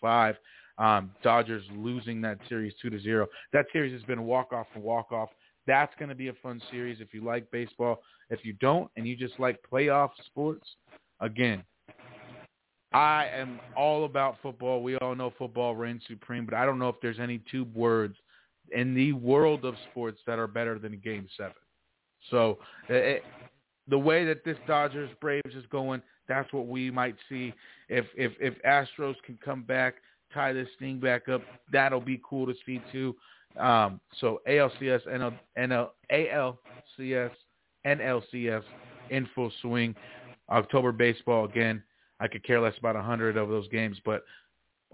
6-5. 0.03 0.35
Um, 0.77 1.11
Dodgers 1.23 1.63
losing 1.73 2.21
that 2.21 2.37
series 2.47 2.73
2-0. 2.83 3.25
That 3.53 3.65
series 3.73 3.93
has 3.93 4.03
been 4.03 4.25
walk-off 4.25 4.67
and 4.75 4.83
walk-off. 4.83 5.29
That's 5.65 5.93
going 5.97 6.09
to 6.09 6.15
be 6.15 6.27
a 6.27 6.33
fun 6.43 6.61
series 6.69 7.01
if 7.01 7.13
you 7.13 7.23
like 7.23 7.49
baseball. 7.49 8.01
If 8.29 8.45
you 8.45 8.53
don't 8.53 8.89
and 8.95 9.07
you 9.07 9.15
just 9.15 9.39
like 9.39 9.59
playoff 9.71 10.09
sports, 10.25 10.67
again, 11.19 11.63
I 12.97 13.29
am 13.31 13.59
all 13.75 14.05
about 14.05 14.37
football. 14.41 14.81
We 14.81 14.95
all 14.95 15.13
know 15.13 15.31
football 15.37 15.75
reigns 15.75 16.01
supreme, 16.07 16.45
but 16.45 16.55
I 16.55 16.65
don't 16.65 16.79
know 16.79 16.89
if 16.89 16.95
there's 16.99 17.19
any 17.19 17.39
two 17.51 17.65
words 17.75 18.15
in 18.71 18.95
the 18.95 19.13
world 19.13 19.65
of 19.65 19.75
sports 19.91 20.19
that 20.25 20.39
are 20.39 20.47
better 20.47 20.79
than 20.79 20.99
Game 21.03 21.27
Seven. 21.37 21.53
So 22.31 22.57
it, 22.89 23.23
the 23.87 23.99
way 23.99 24.25
that 24.25 24.43
this 24.43 24.57
Dodgers 24.65 25.11
Braves 25.21 25.53
is 25.53 25.63
going, 25.71 26.01
that's 26.27 26.51
what 26.51 26.65
we 26.65 26.89
might 26.89 27.15
see. 27.29 27.53
If 27.87 28.07
if 28.15 28.31
if 28.39 28.55
Astros 28.63 29.13
can 29.23 29.37
come 29.45 29.61
back, 29.61 29.97
tie 30.33 30.51
this 30.51 30.67
thing 30.79 30.99
back 30.99 31.29
up. 31.29 31.43
That'll 31.71 32.01
be 32.01 32.19
cool 32.27 32.47
to 32.47 32.55
see 32.65 32.81
too. 32.91 33.15
Um, 33.59 34.01
so 34.19 34.41
ALCS, 34.49 35.07
NL, 35.07 35.37
NL, 35.55 35.89
ALCS, 36.99 37.31
NLCS 37.85 38.63
in 39.11 39.29
full 39.35 39.51
swing. 39.61 39.95
October 40.49 40.91
baseball 40.91 41.45
again. 41.45 41.83
I 42.19 42.27
could 42.27 42.43
care 42.43 42.59
less 42.59 42.77
about 42.79 42.95
a 42.95 43.01
hundred 43.01 43.37
of 43.37 43.49
those 43.49 43.67
games, 43.69 43.97
but 44.03 44.23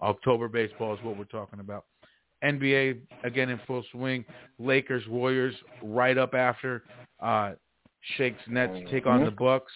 October 0.02 0.48
baseball 0.48 0.94
is 0.94 1.00
what 1.04 1.18
we're 1.18 1.24
talking 1.26 1.60
about. 1.60 1.86
NBA 2.44 3.00
again 3.24 3.50
in 3.50 3.60
full 3.66 3.84
swing. 3.92 4.26
Lakers, 4.60 5.08
Warriors 5.08 5.56
right 5.82 6.18
up 6.18 6.34
after. 6.34 6.84
Uh, 7.20 7.54
Shakes 8.18 8.42
Nets 8.50 8.78
take 8.92 9.06
on 9.06 9.24
the 9.24 9.32
Bucks. 9.32 9.72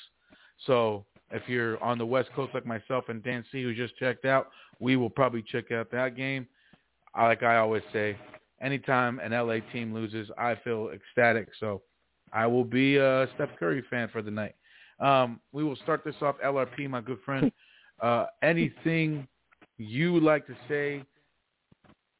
So 0.65 1.05
if 1.31 1.43
you're 1.47 1.81
on 1.81 1.97
the 1.97 2.05
West 2.05 2.29
Coast 2.35 2.53
like 2.53 2.65
myself 2.65 3.05
and 3.07 3.23
Dan 3.23 3.45
C, 3.51 3.63
who 3.63 3.73
just 3.73 3.95
checked 3.97 4.25
out, 4.25 4.49
we 4.79 4.97
will 4.97 5.09
probably 5.09 5.41
check 5.41 5.71
out 5.71 5.89
that 5.91 6.15
game. 6.15 6.47
Like 7.15 7.43
I 7.43 7.57
always 7.57 7.83
say, 7.93 8.17
anytime 8.61 9.19
an 9.19 9.31
LA 9.31 9.59
team 9.71 9.93
loses, 9.93 10.29
I 10.37 10.55
feel 10.55 10.89
ecstatic. 10.89 11.47
So 11.59 11.81
I 12.33 12.45
will 12.47 12.65
be 12.65 12.97
a 12.97 13.27
Steph 13.35 13.49
Curry 13.57 13.83
fan 13.89 14.09
for 14.11 14.21
the 14.21 14.31
night. 14.31 14.55
Um, 14.99 15.39
we 15.51 15.63
will 15.63 15.75
start 15.77 16.03
this 16.03 16.15
off. 16.21 16.35
LRP, 16.43 16.89
my 16.89 17.01
good 17.01 17.19
friend. 17.25 17.51
Uh, 17.99 18.27
anything 18.43 19.27
you 19.79 20.13
would 20.13 20.21
like 20.21 20.45
to 20.45 20.55
say 20.67 21.03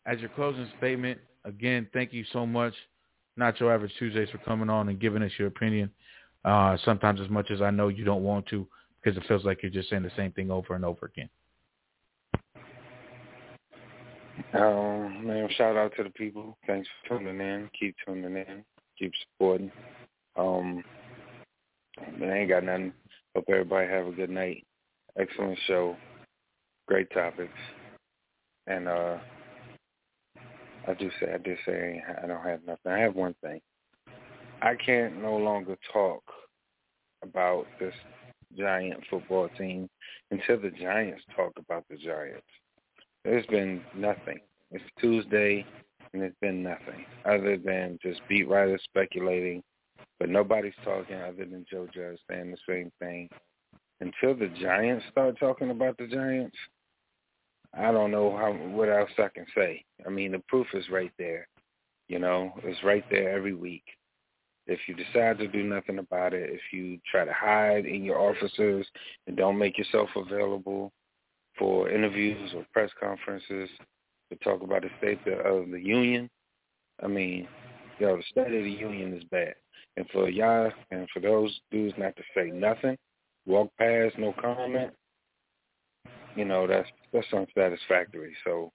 as 0.08 0.20
your 0.20 0.30
closing 0.30 0.68
statement? 0.80 1.20
Again, 1.46 1.88
thank 1.94 2.12
you 2.12 2.26
so 2.34 2.48
much, 2.48 2.74
Not 3.36 3.60
Your 3.60 3.72
Average 3.72 3.94
Tuesdays, 4.00 4.28
for 4.32 4.40
coming 4.40 4.72
on 4.72 4.90
and 4.90 5.00
giving 5.00 5.22
us 5.22 5.32
your 5.38 5.48
opinion. 5.48 5.92
Uh, 6.44 6.78
sometimes 6.84 7.22
as 7.22 7.30
much 7.30 7.52
as 7.52 7.62
I 7.62 7.70
know 7.70 7.90
you 7.90 8.04
don't 8.04 8.24
want 8.24 8.48
to, 8.48 8.66
because 9.04 9.18
it 9.18 9.28
feels 9.28 9.46
like 9.46 9.62
you're 9.62 9.72
just 9.72 9.90
saying 9.92 10.02
the 10.02 10.12
same 10.18 10.32
thing 10.32 10.50
over 10.50 10.74
and 10.74 10.84
over 10.84 11.06
again. 11.06 11.30
Um, 14.54 15.28
man, 15.28 15.48
shout 15.58 15.76
out 15.76 15.94
to 15.98 16.04
the 16.04 16.10
people. 16.10 16.58
Thanks 16.66 16.88
for 17.08 17.20
tuning 17.20 17.40
in. 17.40 17.70
Keep 17.80 17.96
tuning 18.06 18.36
in. 18.36 18.64
Keep 18.98 19.12
supporting. 19.34 19.72
Um, 20.36 20.84
man, 22.18 22.30
I 22.30 22.40
ain't 22.40 22.50
got 22.50 22.64
nothing. 22.64 22.94
Hope 23.36 23.46
everybody 23.50 23.88
have 23.88 24.08
a 24.08 24.12
good 24.12 24.30
night. 24.30 24.66
Excellent 25.20 25.58
show. 25.68 25.96
Great 26.88 27.10
topics. 27.12 27.58
And 28.68 28.88
uh 28.88 29.18
I 30.88 30.94
do 30.94 31.10
say 31.20 31.34
I 31.34 31.38
did 31.38 31.58
say 31.66 32.02
I 32.24 32.28
don't 32.28 32.44
have 32.44 32.66
nothing. 32.66 32.92
I 32.92 33.00
have 33.00 33.16
one 33.16 33.36
thing. 33.42 33.60
I 34.62 34.76
can't 34.76 35.22
no 35.22 35.38
longer 35.38 35.78
talk 35.94 36.24
about 37.22 37.66
this 37.80 37.94
giant 38.58 39.04
football 39.10 39.50
team 39.58 39.90
until 40.32 40.60
the 40.60 40.72
Giants 40.72 41.24
talk 41.36 41.54
about 41.58 41.84
the 41.90 41.98
Giants. 41.98 42.48
There's 43.24 43.46
been 43.48 43.82
nothing. 43.96 44.40
It's 44.72 44.84
Tuesday 45.00 45.66
and 46.14 46.24
it's 46.24 46.36
been 46.42 46.64
nothing 46.64 47.06
other 47.26 47.58
than 47.58 48.00
just 48.02 48.22
beat 48.28 48.48
writers 48.48 48.82
speculating, 48.86 49.62
but 50.20 50.30
nobody's 50.30 50.74
talking 50.84 51.16
other 51.16 51.46
than 51.46 51.66
Joe 51.70 51.88
Judge 51.94 52.20
saying 52.30 52.52
the 52.52 52.58
same 52.68 52.92
thing 53.00 53.30
until 54.00 54.36
the 54.36 54.48
Giants 54.60 55.06
start 55.12 55.40
talking 55.40 55.72
about 55.72 55.98
the 55.98 56.08
Giants, 56.08 56.56
I 57.74 57.92
don't 57.92 58.12
know 58.12 58.36
how 58.36 58.52
what 58.52 58.90
else 58.90 59.10
I 59.18 59.28
can 59.34 59.46
say. 59.56 59.84
I 60.06 60.10
mean, 60.10 60.32
the 60.32 60.40
proof 60.48 60.68
is 60.74 60.90
right 60.90 61.12
there. 61.18 61.48
You 62.08 62.20
know, 62.20 62.54
it's 62.64 62.84
right 62.84 63.04
there 63.10 63.36
every 63.36 63.54
week. 63.54 63.84
If 64.68 64.80
you 64.88 64.96
decide 64.96 65.38
to 65.40 65.48
do 65.48 65.64
nothing 65.64 66.00
about 66.00 66.34
it, 66.34 66.50
if 66.50 66.62
you 66.72 67.00
try 67.10 67.26
to 67.26 67.34
hide 67.34 67.86
in 67.86 68.04
your 68.04 68.20
offices 68.20 68.86
and 69.26 69.38
don't 69.38 69.58
make 69.58 69.78
yourself 69.78 70.10
available 70.16 70.92
for 71.58 71.90
interviews 71.90 72.52
or 72.56 72.66
press 72.74 72.92
conferences 73.00 73.70
to 74.30 74.36
talk 74.44 74.62
about 74.62 74.84
the 74.84 74.90
state 75.00 75.20
of 75.28 75.70
the 75.72 75.80
union, 75.80 76.30
I 77.02 77.08
mean, 77.08 77.48
yo, 78.00 78.18
the 78.18 78.24
state 78.30 78.54
of 78.54 78.64
the 78.64 78.72
union 78.72 79.14
is 79.14 79.24
bad. 79.26 79.56
And 79.98 80.06
for 80.14 80.30
y'all 80.30 80.72
and 80.92 81.08
for 81.12 81.20
those 81.20 81.60
dudes 81.72 81.96
not 81.98 82.16
to 82.16 82.24
say 82.36 82.52
nothing, 82.52 82.98
walk 83.48 83.72
past, 83.80 84.16
no 84.20 84.34
comment, 84.40 84.94
you 86.36 86.46
know, 86.46 86.68
that's 86.68 86.88
that's 87.12 87.26
unsatisfactory. 87.34 88.36
So, 88.46 88.72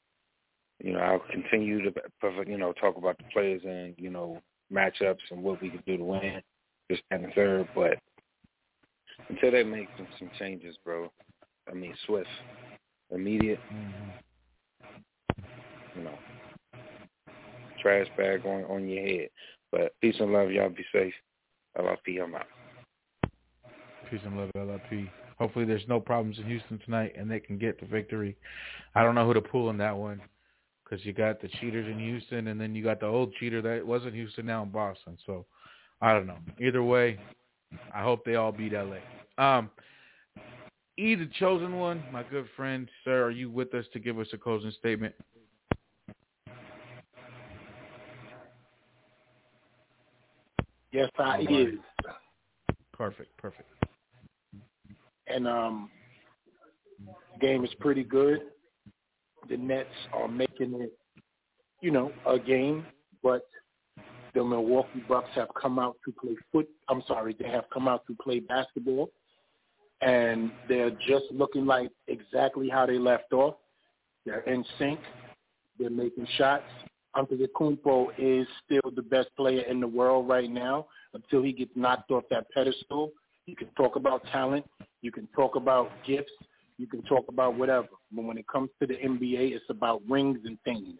you 0.83 0.92
know, 0.92 0.99
I'll 0.99 1.23
continue 1.31 1.81
to 1.84 1.92
you 2.47 2.59
know 2.59 2.73
talk 2.73 2.97
about 2.97 3.18
the 3.18 3.25
players 3.33 3.62
and 3.65 3.94
you 3.97 4.10
know 4.10 4.42
matchups 4.73 5.20
and 5.31 5.44
what 5.44 5.62
we 5.62 5.70
can 5.70 5.83
do 5.86 5.97
to 5.97 6.05
win, 6.05 6.42
this 6.89 6.99
and 7.12 7.25
the 7.25 7.28
third. 7.36 7.68
But 7.73 7.99
until 9.28 9.52
they 9.52 9.62
make 9.62 9.89
some, 9.97 10.09
some 10.18 10.31
changes, 10.41 10.76
bro, 10.84 11.09
I 11.70 11.75
mean 11.75 11.94
swift, 12.05 12.26
immediate, 13.12 13.60
you 15.97 16.02
know, 16.02 16.18
trash 17.81 18.09
bag 18.17 18.44
on 18.44 18.65
on 18.65 18.89
your 18.89 19.07
head. 19.07 19.28
But 19.73 19.99
peace 20.01 20.15
and 20.20 20.33
love, 20.33 20.52
y'all. 20.52 20.68
Be 20.68 20.84
safe. 20.92 21.15
LRP, 21.76 22.23
I'm 22.23 22.34
out. 22.34 22.47
Peace 24.10 24.20
and 24.25 24.36
love, 24.36 24.51
LRP. 24.55 25.09
Hopefully 25.39 25.65
there's 25.65 25.89
no 25.89 25.99
problems 25.99 26.39
in 26.39 26.44
Houston 26.44 26.78
tonight 26.84 27.15
and 27.17 27.28
they 27.31 27.41
can 27.41 27.59
get 27.59 27.81
the 27.81 27.86
victory. 27.86 28.36
I 28.94 29.02
don't 29.02 29.15
know 29.15 29.26
who 29.26 29.34
to 29.34 29.41
pull 29.41 29.70
in 29.70 29.78
that 29.78 29.97
one 29.97 30.20
because 30.84 31.05
you 31.05 31.15
got 31.15 31.41
the 31.41 31.49
cheaters 31.60 31.89
in 31.91 31.99
Houston 31.99 32.49
and 32.49 32.60
then 32.60 32.75
you 32.75 32.84
got 32.84 33.01
the 33.01 33.07
old 33.07 33.33
cheater 33.41 33.62
that 33.62 33.84
wasn't 33.84 34.15
Houston 34.15 34.47
now 34.47 34.62
in 34.62 34.68
Boston. 34.68 35.17
So 35.26 35.47
I 36.02 36.12
don't 36.12 36.26
know. 36.26 36.39
Either 36.60 36.83
way, 36.83 37.18
I 37.94 38.02
hope 38.02 38.25
they 38.25 38.34
all 38.34 38.52
beat 38.52 38.73
LA. 38.73 38.99
Um, 39.39 39.70
E, 40.99 41.17
chosen 41.39 41.78
one, 41.78 42.05
my 42.12 42.23
good 42.23 42.47
friend, 42.55 42.89
sir, 43.02 43.25
are 43.25 43.31
you 43.31 43.51
with 43.51 43.73
us 43.73 43.86
to 43.94 43.99
give 43.99 44.18
us 44.18 44.26
a 44.34 44.39
closing 44.39 44.73
statement? 44.78 45.15
Yes, 50.93 51.11
I 51.19 51.41
is. 51.49 51.79
Perfect, 52.93 53.37
perfect. 53.39 53.69
And 55.27 55.49
um, 55.49 55.91
game 57.41 57.65
is 57.65 57.71
pretty 57.81 58.05
good. 58.05 58.41
The 59.49 59.57
Nets 59.57 59.89
are 60.12 60.29
making 60.29 60.75
it, 60.81 60.93
you 61.81 61.91
know, 61.91 62.12
a 62.27 62.39
game, 62.39 62.85
but 63.23 63.49
the 64.35 64.45
Milwaukee 64.45 65.03
Bucks 65.09 65.31
have 65.35 65.49
come 65.61 65.79
out 65.79 65.97
to 66.05 66.12
play 66.12 66.37
foot. 66.53 66.69
I'm 66.89 67.03
sorry, 67.09 67.35
they 67.39 67.49
have 67.49 67.65
come 67.73 67.89
out 67.89 68.07
to 68.07 68.17
play 68.23 68.41
basketball, 68.41 69.11
and 70.01 70.53
they're 70.69 70.91
just 70.91 71.25
looking 71.33 71.67
like 71.67 71.91
exactly 72.09 72.69
how 72.69 72.87
they 72.87 72.99
left 72.99 73.33
off. 73.33 73.55
They're 74.25 74.41
in 74.41 74.65
sync. 74.79 75.01
They're 75.79 75.91
making 75.91 76.27
shots. 76.37 76.65
Antetokounmpo 77.16 78.08
is 78.18 78.47
still 78.65 78.91
the 78.94 79.02
best 79.02 79.28
player 79.36 79.62
in 79.62 79.81
the 79.81 79.86
world 79.86 80.28
right 80.28 80.50
now 80.50 80.86
until 81.15 81.42
he 81.42 81.52
gets 81.52 81.73
knocked 81.74 82.10
off 82.10 82.24
that 82.31 82.50
pedestal. 82.50 83.10
You 83.47 83.57
can 83.57 83.68
talk 83.76 83.97
about 83.97 84.23
talent. 84.32 84.65
You 85.02 85.12
can 85.12 85.28
talk 85.34 85.57
about 85.57 85.91
gifts. 86.07 86.32
You 86.78 86.86
can 86.86 87.02
talk 87.02 87.26
about 87.28 87.55
whatever. 87.58 87.89
But 88.12 88.24
when 88.24 88.39
it 88.39 88.47
comes 88.49 88.70
to 88.81 88.86
the 88.86 88.94
NBA, 88.94 89.52
it's 89.52 89.65
about 89.68 90.02
rings 90.08 90.39
and 90.44 90.58
things. 90.65 90.97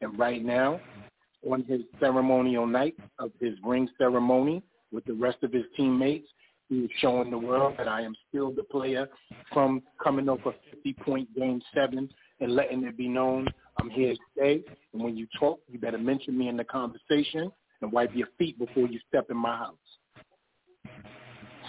And 0.00 0.18
right 0.18 0.44
now, 0.44 0.80
on 1.48 1.64
his 1.64 1.80
ceremonial 2.00 2.66
night 2.66 2.96
of 3.18 3.30
his 3.40 3.54
ring 3.64 3.88
ceremony 3.96 4.62
with 4.92 5.04
the 5.04 5.14
rest 5.14 5.38
of 5.42 5.52
his 5.52 5.64
teammates, 5.76 6.28
he 6.68 6.80
is 6.80 6.90
showing 6.98 7.30
the 7.30 7.38
world 7.38 7.74
that 7.78 7.88
I 7.88 8.02
am 8.02 8.14
still 8.28 8.50
the 8.50 8.64
player 8.64 9.08
from 9.52 9.82
coming 10.02 10.28
off 10.28 10.40
a 10.44 10.52
50-point 10.76 11.34
game 11.34 11.62
seven 11.72 12.10
and 12.40 12.54
letting 12.54 12.82
it 12.84 12.96
be 12.96 13.08
known 13.08 13.48
I'm 13.78 13.90
here 13.90 14.14
to 14.14 14.20
stay. 14.36 14.62
And 14.92 15.02
when 15.02 15.16
you 15.16 15.26
talk, 15.38 15.60
you 15.70 15.78
better 15.78 15.98
mention 15.98 16.36
me 16.36 16.48
in 16.48 16.56
the 16.56 16.64
conversation 16.64 17.50
and 17.82 17.92
wipe 17.92 18.14
your 18.14 18.28
feet 18.38 18.58
before 18.58 18.86
you 18.86 18.98
step 19.08 19.26
in 19.30 19.36
my 19.36 19.56
house. 19.56 19.76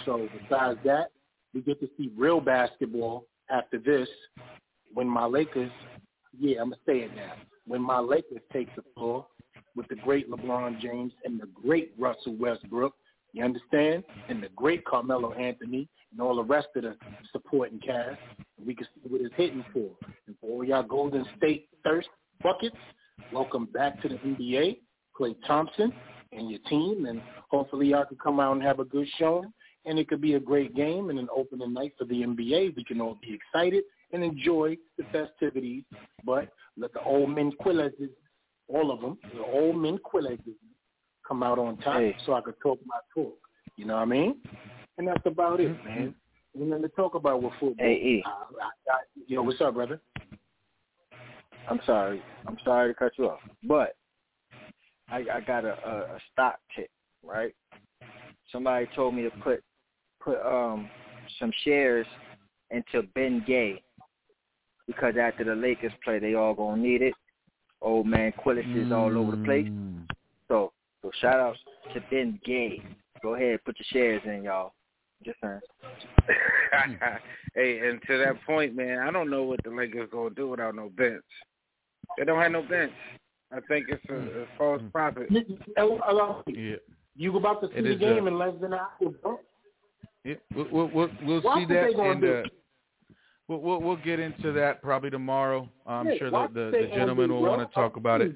So 0.04 0.28
besides 0.42 0.78
that, 0.84 1.10
we 1.54 1.60
get 1.60 1.80
to 1.80 1.88
see 1.96 2.10
real 2.16 2.40
basketball 2.40 3.26
after 3.50 3.78
this 3.78 4.08
when 4.92 5.06
my 5.06 5.24
Lakers, 5.24 5.70
yeah, 6.38 6.60
I'm 6.60 6.70
going 6.70 6.80
to 6.84 6.90
say 6.90 6.98
it 7.04 7.14
now, 7.14 7.34
when 7.66 7.82
my 7.82 7.98
Lakers 7.98 8.40
take 8.52 8.74
the 8.74 8.82
floor 8.94 9.26
with 9.76 9.86
the 9.88 9.96
great 9.96 10.30
LeBron 10.30 10.80
James 10.80 11.12
and 11.24 11.40
the 11.40 11.46
great 11.46 11.92
Russell 11.98 12.36
Westbrook, 12.36 12.94
you 13.32 13.44
understand? 13.44 14.04
And 14.28 14.42
the 14.42 14.48
great 14.56 14.84
Carmelo 14.84 15.32
Anthony 15.34 15.88
and 16.12 16.20
all 16.20 16.36
the 16.36 16.44
rest 16.44 16.68
of 16.76 16.82
the 16.82 16.96
supporting 17.32 17.80
cast. 17.80 18.18
We 18.64 18.74
can 18.74 18.86
see 18.94 19.08
what 19.08 19.20
it's 19.20 19.34
hitting 19.36 19.64
for. 19.72 19.90
And 20.26 20.36
for 20.40 20.50
all 20.50 20.64
y'all 20.64 20.82
Golden 20.82 21.24
State 21.36 21.68
thirst 21.84 22.08
buckets, 22.42 22.76
welcome 23.32 23.66
back 23.66 24.00
to 24.02 24.08
the 24.08 24.16
NBA. 24.16 24.78
Klay 25.18 25.34
Thompson 25.46 25.92
and 26.32 26.50
your 26.50 26.60
team, 26.68 27.06
and 27.06 27.20
hopefully 27.48 27.88
y'all 27.88 28.04
can 28.04 28.18
come 28.18 28.38
out 28.38 28.52
and 28.52 28.62
have 28.62 28.78
a 28.78 28.84
good 28.84 29.08
showing 29.18 29.52
and 29.88 29.98
it 29.98 30.06
could 30.06 30.20
be 30.20 30.34
a 30.34 30.40
great 30.40 30.76
game 30.76 31.08
and 31.10 31.18
an 31.18 31.28
opening 31.34 31.72
night 31.72 31.94
for 31.98 32.04
the 32.04 32.22
NBA. 32.22 32.76
We 32.76 32.84
can 32.84 33.00
all 33.00 33.18
be 33.22 33.34
excited 33.34 33.84
and 34.12 34.22
enjoy 34.22 34.76
the 34.98 35.04
festivities, 35.10 35.84
but 36.24 36.50
let 36.76 36.92
the 36.92 37.02
old 37.02 37.30
men 37.30 37.52
quillas, 37.60 37.92
all 38.68 38.90
of 38.90 39.00
them, 39.00 39.18
the 39.34 39.42
old 39.42 39.76
men 39.76 39.98
quillas 39.98 40.38
come 41.26 41.42
out 41.42 41.58
on 41.58 41.78
top 41.78 42.00
hey. 42.00 42.14
so 42.26 42.34
I 42.34 42.42
could 42.42 42.60
talk 42.62 42.78
my 42.86 42.98
talk. 43.14 43.38
You 43.76 43.86
know 43.86 43.94
what 43.94 44.02
I 44.02 44.06
mean? 44.06 44.36
And 44.98 45.06
that's 45.06 45.24
about 45.24 45.60
it, 45.60 45.68
mm-hmm. 45.68 45.88
man. 45.88 46.14
Ain't 46.56 46.68
nothing 46.68 46.82
to 46.82 46.88
talk 46.90 47.14
about 47.14 47.42
with 47.42 47.52
football. 47.60 47.86
Hey, 47.86 47.92
e. 47.94 48.22
I, 48.26 48.30
I, 48.30 48.94
I, 48.94 48.98
yo, 49.28 49.42
what's 49.42 49.60
up, 49.60 49.74
brother? 49.74 50.00
I'm 51.70 51.80
sorry. 51.86 52.22
I'm 52.46 52.56
sorry 52.64 52.92
to 52.92 52.98
cut 52.98 53.12
you 53.16 53.28
off, 53.28 53.40
but 53.62 53.94
I, 55.08 55.24
I 55.32 55.40
got 55.46 55.64
a, 55.64 55.74
a, 55.86 56.16
a 56.16 56.18
stock 56.32 56.58
tip, 56.74 56.90
right? 57.22 57.54
Somebody 58.50 58.88
told 58.96 59.14
me 59.14 59.22
to 59.22 59.30
put 59.30 59.62
put 60.20 60.40
um 60.44 60.88
some 61.38 61.52
shares 61.64 62.06
into 62.70 63.06
Bengay 63.14 63.80
because 64.86 65.14
after 65.20 65.44
the 65.44 65.54
Lakers 65.54 65.92
play, 66.02 66.18
they 66.18 66.34
all 66.34 66.54
gonna 66.54 66.80
need 66.80 67.02
it. 67.02 67.14
Old 67.82 68.06
man 68.06 68.32
Quillis 68.44 68.86
is 68.86 68.90
all 68.90 69.16
over 69.16 69.36
the 69.36 69.44
place. 69.44 69.68
So 70.48 70.72
so 71.02 71.10
shout 71.20 71.38
out 71.38 71.56
to 71.92 72.00
Bengay. 72.12 72.82
Go 73.22 73.34
ahead, 73.34 73.60
put 73.64 73.76
your 73.78 73.86
shares 73.92 74.22
in, 74.24 74.44
y'all. 74.44 74.72
Just 75.24 75.38
saying. 75.42 75.60
hey, 77.54 77.88
and 77.88 78.00
to 78.06 78.18
that 78.18 78.42
point, 78.46 78.76
man, 78.76 78.98
I 78.98 79.10
don't 79.10 79.30
know 79.30 79.42
what 79.42 79.62
the 79.64 79.70
Lakers 79.70 80.08
gonna 80.12 80.30
do 80.30 80.48
without 80.48 80.74
no 80.74 80.90
bench. 80.90 81.24
They 82.16 82.24
don't 82.24 82.40
have 82.40 82.52
no 82.52 82.62
bench. 82.62 82.92
I 83.52 83.60
think 83.68 83.86
it's 83.88 84.04
a, 84.10 84.42
a 84.42 84.46
false 84.56 84.82
prophet. 84.92 85.28
Yeah. 85.30 86.76
You 87.16 87.32
go 87.32 87.38
about 87.38 87.60
to 87.62 87.68
see 87.68 87.80
the 87.80 87.96
game 87.96 88.24
uh, 88.24 88.28
in 88.28 88.38
less 88.38 88.54
than 88.60 88.72
an 88.72 88.78
hour, 88.78 89.10
bro. 89.22 89.40
Yeah, 90.24 90.34
we'll 90.54 90.68
we'll, 90.70 90.90
we'll, 90.92 91.10
we'll 91.24 91.40
see 91.56 91.64
that, 91.64 91.86
they 91.86 91.92
gonna 91.94 92.10
and 92.10 92.24
uh, 92.24 92.42
we'll, 93.48 93.60
we'll 93.60 93.80
we'll 93.80 93.96
get 93.96 94.20
into 94.20 94.52
that 94.52 94.82
probably 94.82 95.10
tomorrow. 95.10 95.68
I'm 95.86 96.08
Yeah, 96.08 96.18
sure 96.18 96.30
the, 96.30 96.48
the, 96.52 96.60
the 96.70 96.82
gonna 96.84 96.94
gentlemen 96.94 97.28
do, 97.28 97.34
will 97.34 97.42
want 97.42 97.68
to 97.68 97.74
talk 97.74 97.96
about 97.96 98.20
it. 98.20 98.34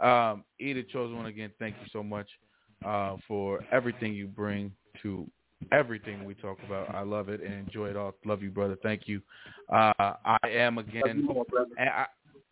Um, 0.00 0.44
E, 0.60 0.72
the 0.72 0.82
chosen 0.84 1.16
one 1.16 1.26
again. 1.26 1.50
Thank 1.58 1.76
you 1.80 1.86
so 1.92 2.02
much 2.02 2.28
uh, 2.84 3.16
for 3.28 3.60
everything 3.70 4.14
you 4.14 4.26
bring 4.26 4.72
to 5.02 5.28
everything 5.70 6.24
we 6.24 6.34
talk 6.34 6.58
about. 6.66 6.94
I 6.94 7.02
love 7.02 7.28
it 7.28 7.40
and 7.42 7.52
enjoy 7.54 7.88
it 7.88 7.96
all. 7.96 8.14
Love 8.24 8.42
you, 8.42 8.50
brother. 8.50 8.76
Thank 8.82 9.06
you. 9.06 9.20
Uh, 9.72 9.92
I 9.98 10.38
am 10.48 10.78
again. 10.78 11.28
I, 11.78 12.06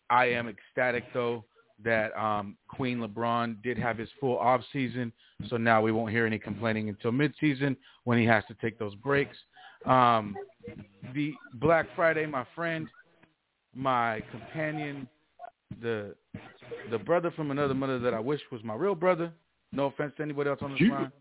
I 0.08 0.26
am 0.26 0.48
ecstatic 0.48 1.04
though 1.12 1.44
that 1.82 2.16
um, 2.18 2.56
Queen 2.68 2.98
LeBron 2.98 3.62
did 3.62 3.78
have 3.78 3.96
his 3.96 4.08
full 4.20 4.38
off 4.38 4.60
season, 4.72 5.12
so 5.48 5.56
now 5.56 5.80
we 5.80 5.92
won't 5.92 6.10
hear 6.10 6.26
any 6.26 6.38
complaining 6.38 6.88
until 6.88 7.10
midseason 7.10 7.76
when 8.04 8.18
he 8.18 8.24
has 8.26 8.44
to 8.48 8.54
take 8.54 8.78
those 8.78 8.94
breaks. 8.96 9.36
Um, 9.86 10.36
the 11.14 11.32
Black 11.54 11.86
Friday, 11.96 12.26
my 12.26 12.44
friend, 12.54 12.86
my 13.74 14.22
companion, 14.30 15.08
the 15.80 16.14
the 16.90 16.98
brother 16.98 17.30
from 17.30 17.50
another 17.50 17.74
mother 17.74 17.98
that 17.98 18.12
I 18.14 18.20
wish 18.20 18.40
was 18.52 18.62
my 18.62 18.74
real 18.74 18.94
brother. 18.94 19.32
No 19.72 19.86
offense 19.86 20.12
to 20.16 20.22
anybody 20.22 20.50
else 20.50 20.58
on 20.62 20.72
this 20.72 20.80
line. 20.90 21.12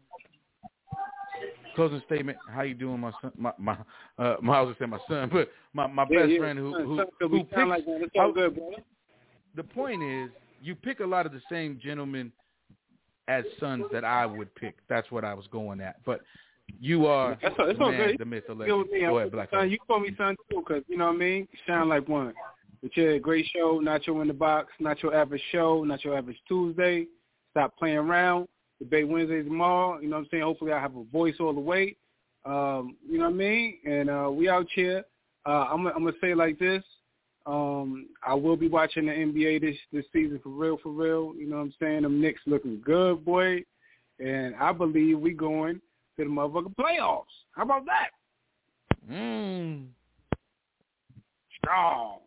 Closing 1.80 2.01
statement. 2.08 2.38
How 2.53 2.64
you 2.64 2.74
doing, 2.74 2.99
my 2.99 3.14
son? 3.22 3.32
My 3.38 3.53
my 3.58 3.77
uh, 4.17 4.35
my 4.41 4.58
I 4.58 4.61
was 4.61 4.75
gonna 4.80 4.98
say 4.98 4.98
my 4.98 4.99
son, 5.08 5.30
but 5.32 5.49
my 5.74 5.88
my 5.88 6.06
Yeah, 6.09 6.19
best 6.19 6.32
yeah. 6.33 6.38
friend 6.40 6.59
who 6.59 6.74
who, 6.83 6.98
'cause 6.98 7.08
who 7.22 7.38
like 7.69 7.85
picks- 7.85 8.03
It's 8.03 8.11
all 8.19 8.33
good, 8.33 8.59
the 9.56 9.64
point 9.64 10.03
is 10.03 10.30
you 10.61 10.75
pick 10.75 10.99
a 10.99 11.06
lot 11.06 11.25
of 11.25 11.32
the 11.32 11.40
same 11.49 11.80
gentlemen 11.82 12.33
as 13.30 13.45
sons 13.61 13.85
that 13.93 14.03
I 14.03 14.25
would 14.25 14.53
pick. 14.56 14.75
That's 14.90 15.09
what 15.09 15.24
I 15.24 15.33
was 15.33 15.48
going 15.48 15.80
at. 15.80 16.03
But 16.03 16.19
you 16.82 17.06
are 17.06 17.38
That's 17.41 17.56
the 17.56 17.74
man, 17.75 18.08
good. 18.09 18.17
the 18.19 18.25
myth, 18.25 18.43
the 18.48 18.56
legend. 18.56 18.90
Go 18.99 19.17
ahead, 19.19 19.32
Black. 19.32 19.49
son, 19.49 19.69
you 19.69 19.77
call 19.88 20.01
me 20.01 20.14
son 20.17 20.35
too, 20.51 20.61
because 20.67 20.83
you 20.90 20.98
know 20.98 21.06
what 21.08 21.16
I 21.16 21.17
mean. 21.17 21.48
You 21.49 21.59
sound 21.66 21.90
like 21.90 22.09
one. 22.09 22.33
But 22.82 22.91
yeah, 22.98 23.17
great 23.19 23.45
show. 23.56 23.80
Not 23.80 24.06
your 24.06 24.22
in 24.22 24.27
the 24.27 24.33
box. 24.33 24.74
Not 24.82 25.01
your 25.01 25.16
average 25.16 25.43
show. 25.53 25.85
Not 25.85 26.03
your 26.03 26.17
average 26.17 26.41
Tuesday. 26.45 27.08
Stop 27.51 27.77
playing 27.77 27.99
around. 27.99 28.49
Debate 28.80 29.08
Wednesday 29.08 29.43
tomorrow. 29.43 29.99
You 29.99 30.09
know 30.09 30.17
what 30.17 30.24
I'm 30.24 30.27
saying. 30.32 30.43
Hopefully, 30.43 30.72
I 30.72 30.80
have 30.80 30.95
a 30.95 31.03
voice 31.06 31.35
all 31.40 31.53
the 31.53 31.59
way. 31.59 31.95
Um, 32.45 32.95
you 33.08 33.17
know 33.17 33.25
what 33.25 33.33
I 33.33 33.38
mean. 33.38 33.77
And 33.85 34.09
uh, 34.09 34.30
we 34.32 34.49
out 34.49 34.67
here. 34.74 35.03
Uh, 35.45 35.67
I'm, 35.72 35.85
I'm 35.88 36.03
gonna 36.03 36.11
say 36.22 36.32
it 36.32 36.38
like 36.38 36.58
this. 36.59 36.83
Um, 37.45 38.08
I 38.25 38.33
will 38.33 38.56
be 38.58 38.67
watching 38.67 39.08
the 39.08 39.11
NBA 39.11 39.61
this 39.61 39.75
this 39.91 40.06
season 40.14 40.40
for 40.43 40.49
real, 40.49 40.77
for 40.82 40.91
real. 40.91 41.33
You 41.38 41.49
know 41.49 41.58
what 41.58 41.64
I'm 41.64 41.74
saying? 41.80 42.03
Them 42.03 42.22
Knicks 42.22 42.41
looking 42.45 42.82
good, 42.85 43.25
boy. 43.25 43.64
And 44.19 44.56
I 44.56 44.72
believe 44.74 45.19
we 45.19 45.32
going 45.32 45.75
to 45.75 46.24
the 46.24 46.25
motherfucking 46.25 46.75
playoffs. 46.75 47.24
How 47.51 47.64
about 47.64 47.85
that? 47.85 48.09
Mm. 49.09 49.88
Strong. 51.58 52.19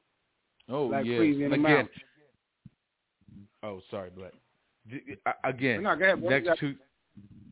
Oh 0.69 0.87
Like 0.87 1.05
yes. 1.05 1.19
crazy 1.19 1.45
in 1.45 1.51
the 1.51 1.57
again. 1.57 1.63
mouth. 1.63 1.87
Oh, 3.63 3.81
sorry, 3.91 4.11
Black. 4.11 4.33
Again, 5.45 5.83
No, 5.83 5.93
ahead, 5.93 6.23
next 6.23 6.47
got- 6.47 6.59
tu- 6.59 6.77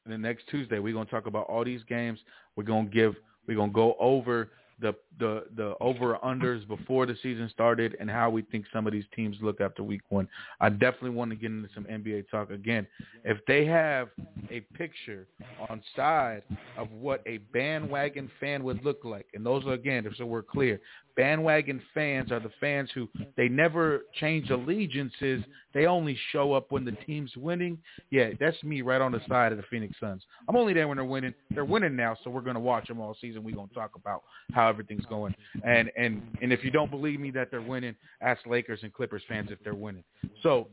the 0.06 0.18
next 0.18 0.46
Tuesday 0.48 0.78
we're 0.78 0.92
gonna 0.94 1.08
talk 1.08 1.26
about 1.26 1.46
all 1.46 1.64
these 1.64 1.82
games. 1.84 2.18
We're 2.56 2.64
gonna 2.64 2.88
give. 2.88 3.14
We're 3.46 3.56
gonna 3.56 3.72
go 3.72 3.94
over 3.98 4.50
the 4.80 4.94
the 5.18 5.44
the 5.56 5.74
over 5.80 6.18
unders 6.24 6.66
before 6.66 7.04
the 7.06 7.14
season 7.22 7.48
started 7.50 7.96
and 8.00 8.10
how 8.10 8.30
we 8.30 8.40
think 8.42 8.64
some 8.72 8.86
of 8.86 8.92
these 8.92 9.04
teams 9.14 9.36
look 9.42 9.60
after 9.60 9.82
week 9.82 10.00
one. 10.08 10.26
I 10.58 10.70
definitely 10.70 11.10
want 11.10 11.30
to 11.30 11.36
get 11.36 11.50
into 11.50 11.68
some 11.74 11.84
NBA 11.84 12.30
talk 12.30 12.50
again. 12.50 12.86
If 13.24 13.38
they 13.46 13.66
have 13.66 14.08
a 14.50 14.60
picture 14.74 15.26
on 15.68 15.82
side 15.94 16.42
of 16.78 16.90
what 16.92 17.22
a 17.26 17.38
bandwagon 17.52 18.30
fan 18.40 18.64
would 18.64 18.82
look 18.84 19.04
like, 19.04 19.26
and 19.34 19.44
those 19.44 19.66
are 19.66 19.74
again, 19.74 20.08
so 20.16 20.24
we're 20.24 20.42
clear, 20.42 20.80
bandwagon 21.16 21.80
fans 21.94 22.32
are 22.32 22.40
the 22.40 22.50
fans 22.60 22.90
who 22.94 23.08
they 23.36 23.48
never 23.48 24.02
change 24.18 24.50
allegiances. 24.50 25.42
They 25.72 25.86
only 25.86 26.18
show 26.32 26.52
up 26.52 26.72
when 26.72 26.84
the 26.84 26.92
team's 26.92 27.36
winning. 27.36 27.78
Yeah, 28.10 28.30
that's 28.38 28.62
me 28.62 28.82
right 28.82 29.00
on 29.00 29.12
the 29.12 29.20
side 29.28 29.52
of 29.52 29.58
the 29.58 29.64
Phoenix 29.70 29.94
Suns. 30.00 30.22
I'm 30.48 30.56
only 30.56 30.72
there 30.72 30.88
when 30.88 30.96
they're 30.96 31.04
winning. 31.04 31.34
They're 31.50 31.64
winning 31.64 31.96
now, 31.96 32.16
so 32.22 32.30
we're 32.30 32.40
gonna 32.40 32.60
watch 32.60 32.88
them 32.88 33.00
all 33.00 33.16
season. 33.20 33.42
We're 33.44 33.56
gonna 33.56 33.68
talk 33.74 33.92
about 33.94 34.22
how 34.52 34.68
everything's 34.68 35.06
going. 35.06 35.34
And 35.64 35.90
and 35.96 36.22
and 36.42 36.52
if 36.52 36.64
you 36.64 36.70
don't 36.70 36.90
believe 36.90 37.20
me 37.20 37.30
that 37.32 37.50
they're 37.50 37.62
winning, 37.62 37.94
ask 38.20 38.46
Lakers 38.46 38.80
and 38.82 38.92
Clippers 38.92 39.22
fans 39.28 39.50
if 39.50 39.62
they're 39.62 39.74
winning. 39.74 40.04
So 40.42 40.68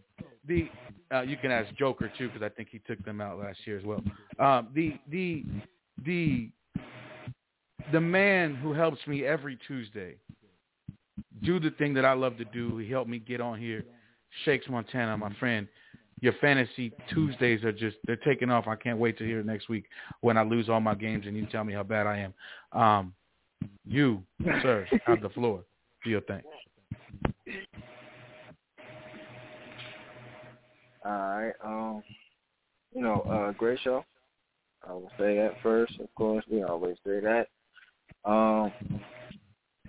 the 0.48 0.70
uh, 1.14 1.22
you 1.22 1.38
can 1.38 1.52
ask 1.52 1.74
Joker 1.76 2.12
too 2.18 2.28
because 2.28 2.44
I 2.44 2.50
think 2.50 2.70
he 2.72 2.80
took 2.80 3.04
them 3.06 3.22
out 3.22 3.40
last 3.40 3.60
year 3.66 3.78
as 3.78 3.86
well. 3.86 4.04
Um, 4.40 4.70
the 4.74 4.98
the 5.10 5.44
the 6.06 6.50
the 7.92 8.02
man 8.02 8.56
who 8.56 8.74
helps 8.74 9.06
me 9.08 9.26
every 9.26 9.58
Tuesday 9.68 10.16
do 11.44 11.60
the 11.60 11.72
thing 11.72 11.94
that 11.94 12.06
I 12.06 12.14
love 12.14 12.38
to 12.38 12.46
do. 12.46 12.78
He 12.78 12.90
helped 12.90 13.10
me 13.10 13.20
get 13.20 13.42
on 13.42 13.60
here. 13.60 13.86
Shakes 14.44 14.66
Montana, 14.70 15.18
my 15.18 15.34
friend. 15.36 15.68
Your 16.20 16.34
fantasy 16.42 16.92
Tuesdays 17.14 17.64
are 17.64 17.72
just 17.72 17.98
they're 18.06 18.16
taking 18.16 18.50
off. 18.50 18.68
I 18.68 18.76
can't 18.76 18.98
wait 18.98 19.18
to 19.20 19.24
hear 19.24 19.44
next 19.44 19.70
week 19.70 19.86
when 20.22 20.36
I 20.38 20.44
lose 20.44 20.68
all 20.68 20.80
my 20.80 20.96
games 20.96 21.26
and 21.28 21.38
you 21.38 21.46
tell 21.46 21.64
me 21.64 21.74
how 21.74 21.84
bad 21.84 22.08
I 22.08 22.18
am. 22.18 22.34
Um, 22.80 23.14
you, 23.86 24.24
sir, 24.64 24.88
have 25.06 25.22
the 25.22 25.30
floor. 25.30 25.64
Do 26.04 26.10
your 26.10 26.22
thing. 26.22 26.42
All 31.06 31.12
right. 31.12 31.54
Um, 31.64 32.04
you 32.94 33.02
know, 33.02 33.22
uh, 33.22 33.52
great 33.52 33.80
show. 33.84 34.04
I 34.88 34.94
will 34.94 35.12
say 35.20 35.36
that 35.36 35.54
first. 35.62 36.00
Of 36.00 36.14
course, 36.16 36.44
we 36.50 36.64
always 36.64 36.98
say 37.06 37.20
that. 37.20 37.48
Um, 38.28 38.74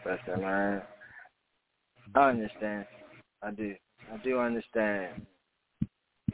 I 0.07 0.37
learned. 0.39 0.83
I 2.15 2.29
understand. 2.31 2.87
I 3.43 3.51
do. 3.51 3.75
I 4.13 4.17
do 4.19 4.39
understand 4.39 5.27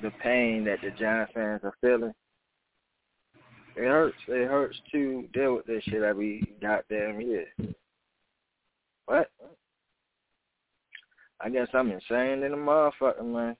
the 0.02 0.10
pain 0.22 0.64
that 0.64 0.80
the 0.82 0.90
Giant 0.90 1.30
fans 1.32 1.62
are 1.64 1.74
feeling. 1.80 2.12
It 3.76 3.84
hurts. 3.84 4.16
It 4.28 4.48
hurts 4.48 4.76
to 4.92 5.26
deal 5.32 5.56
with 5.56 5.66
this 5.66 5.82
shit 5.84 6.02
every 6.02 6.46
goddamn 6.60 7.22
year. 7.22 7.46
What? 9.06 9.30
I 11.40 11.48
guess 11.48 11.68
I'm 11.72 11.90
insane 11.90 12.42
in 12.42 12.52
a 12.52 12.56
motherfucker, 12.56 13.24
man. 13.24 13.56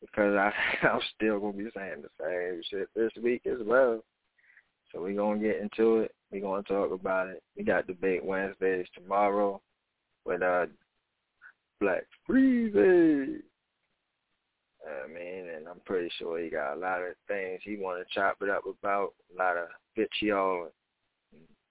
Because 0.00 0.34
I, 0.34 0.52
I'm 0.86 1.00
still 1.14 1.38
gonna 1.38 1.52
be 1.52 1.70
saying 1.76 2.02
the 2.02 2.08
same 2.20 2.60
shit 2.68 2.88
this 2.96 3.12
week 3.22 3.42
as 3.46 3.64
well. 3.64 4.02
So 4.94 5.02
we 5.02 5.14
gonna 5.14 5.40
get 5.40 5.60
into 5.60 5.98
it. 5.98 6.14
We're 6.30 6.40
gonna 6.40 6.62
talk 6.62 6.92
about 6.92 7.28
it. 7.28 7.42
We 7.56 7.64
got 7.64 7.86
debate 7.86 8.24
Wednesdays 8.24 8.86
tomorrow 8.94 9.60
with 10.24 10.42
uh 10.42 10.66
Black 11.80 12.04
Freezy. 12.28 13.40
I 14.86 15.08
mean, 15.08 15.48
and 15.56 15.66
I'm 15.66 15.80
pretty 15.84 16.10
sure 16.18 16.38
he 16.38 16.50
got 16.50 16.74
a 16.74 16.78
lot 16.78 17.00
of 17.00 17.14
things 17.26 17.60
he 17.64 17.76
want 17.76 18.06
to 18.06 18.14
chop 18.14 18.36
it 18.42 18.50
up 18.50 18.64
about, 18.66 19.14
a 19.34 19.38
lot 19.38 19.56
of 19.56 19.68
vitriol, 19.96 20.68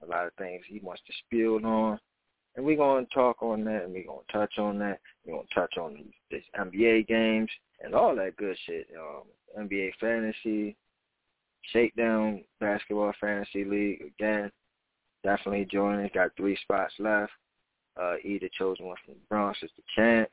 a 0.02 0.06
lot 0.06 0.26
of 0.26 0.34
things 0.34 0.64
he 0.68 0.80
wants 0.80 1.04
to 1.06 1.14
spill 1.26 1.66
on. 1.66 2.00
And 2.56 2.66
we're 2.66 2.78
going 2.78 3.06
to 3.06 3.14
talk 3.14 3.42
on 3.42 3.64
that, 3.66 3.84
and 3.84 3.94
we're 3.94 4.06
going 4.06 4.26
to 4.28 4.34
touch 4.34 4.58
on 4.58 4.80
that. 4.80 5.00
We're 5.26 5.36
going 5.36 5.48
to 5.48 5.54
touch 5.54 5.78
on 5.78 5.94
these, 5.94 6.14
these 6.32 6.60
NBA 6.60 7.08
games 7.08 7.50
and 7.84 7.94
all 7.94 8.16
that 8.16 8.38
good 8.38 8.58
shit. 8.66 8.88
Um, 8.98 9.24
NBA 9.64 9.92
fantasy, 10.00 10.76
Shakedown 11.72 12.44
Basketball 12.60 13.14
Fantasy 13.20 13.64
League, 13.64 14.02
again, 14.02 14.52
definitely 15.24 15.66
joining. 15.72 16.10
Got 16.14 16.32
three 16.36 16.58
spots 16.62 16.94
left. 17.00 17.32
Uh, 18.00 18.16
E, 18.24 18.40
the 18.40 18.50
chosen 18.58 18.88
one 18.88 18.98
from 19.06 19.16
the 19.16 19.20
Bronx, 19.30 19.60
is 19.62 19.72
the 19.78 19.84
champ. 19.96 20.30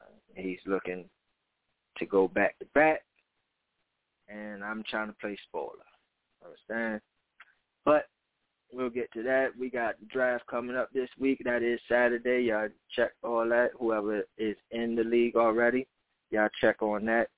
Uh, 0.00 0.12
he's 0.34 0.58
looking 0.66 1.08
to 1.98 2.06
go 2.06 2.28
back 2.28 2.58
to 2.58 2.66
back, 2.74 3.02
and 4.28 4.62
I'm 4.64 4.82
trying 4.88 5.08
to 5.08 5.14
play 5.20 5.36
spoiler. 5.48 5.70
Understand? 6.44 7.00
But 7.84 8.06
we'll 8.72 8.90
get 8.90 9.10
to 9.12 9.22
that. 9.22 9.50
We 9.58 9.70
got 9.70 9.98
the 10.00 10.06
draft 10.06 10.46
coming 10.46 10.76
up 10.76 10.90
this 10.92 11.08
week. 11.18 11.40
That 11.44 11.62
is 11.62 11.80
Saturday. 11.88 12.42
Y'all 12.42 12.68
check 12.94 13.12
all 13.22 13.48
that. 13.48 13.70
Whoever 13.78 14.22
is 14.36 14.56
in 14.70 14.94
the 14.94 15.04
league 15.04 15.36
already, 15.36 15.86
y'all 16.30 16.48
check 16.60 16.82
on 16.82 17.04
that. 17.06 17.28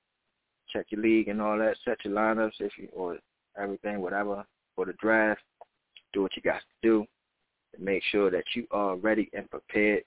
Check 0.73 0.87
your 0.91 1.01
league 1.01 1.29
and 1.29 1.41
all 1.41 1.59
that. 1.59 1.77
Set 1.85 2.05
your 2.05 2.15
lineups 2.15 2.61
if 2.61 2.73
you 2.79 2.89
or 2.93 3.19
everything, 3.61 4.01
whatever 4.01 4.45
for 4.75 4.87
the 4.87 4.93
draft. 4.95 5.43
Do 6.13 6.23
what 6.23 6.37
you 6.37 6.43
got 6.43 6.61
to 6.61 6.89
do. 6.89 7.07
And 7.75 7.85
make 7.85 8.03
sure 8.11 8.31
that 8.31 8.45
you 8.55 8.67
are 8.71 8.97
ready 8.97 9.31
and 9.33 9.51
prepared 9.51 10.05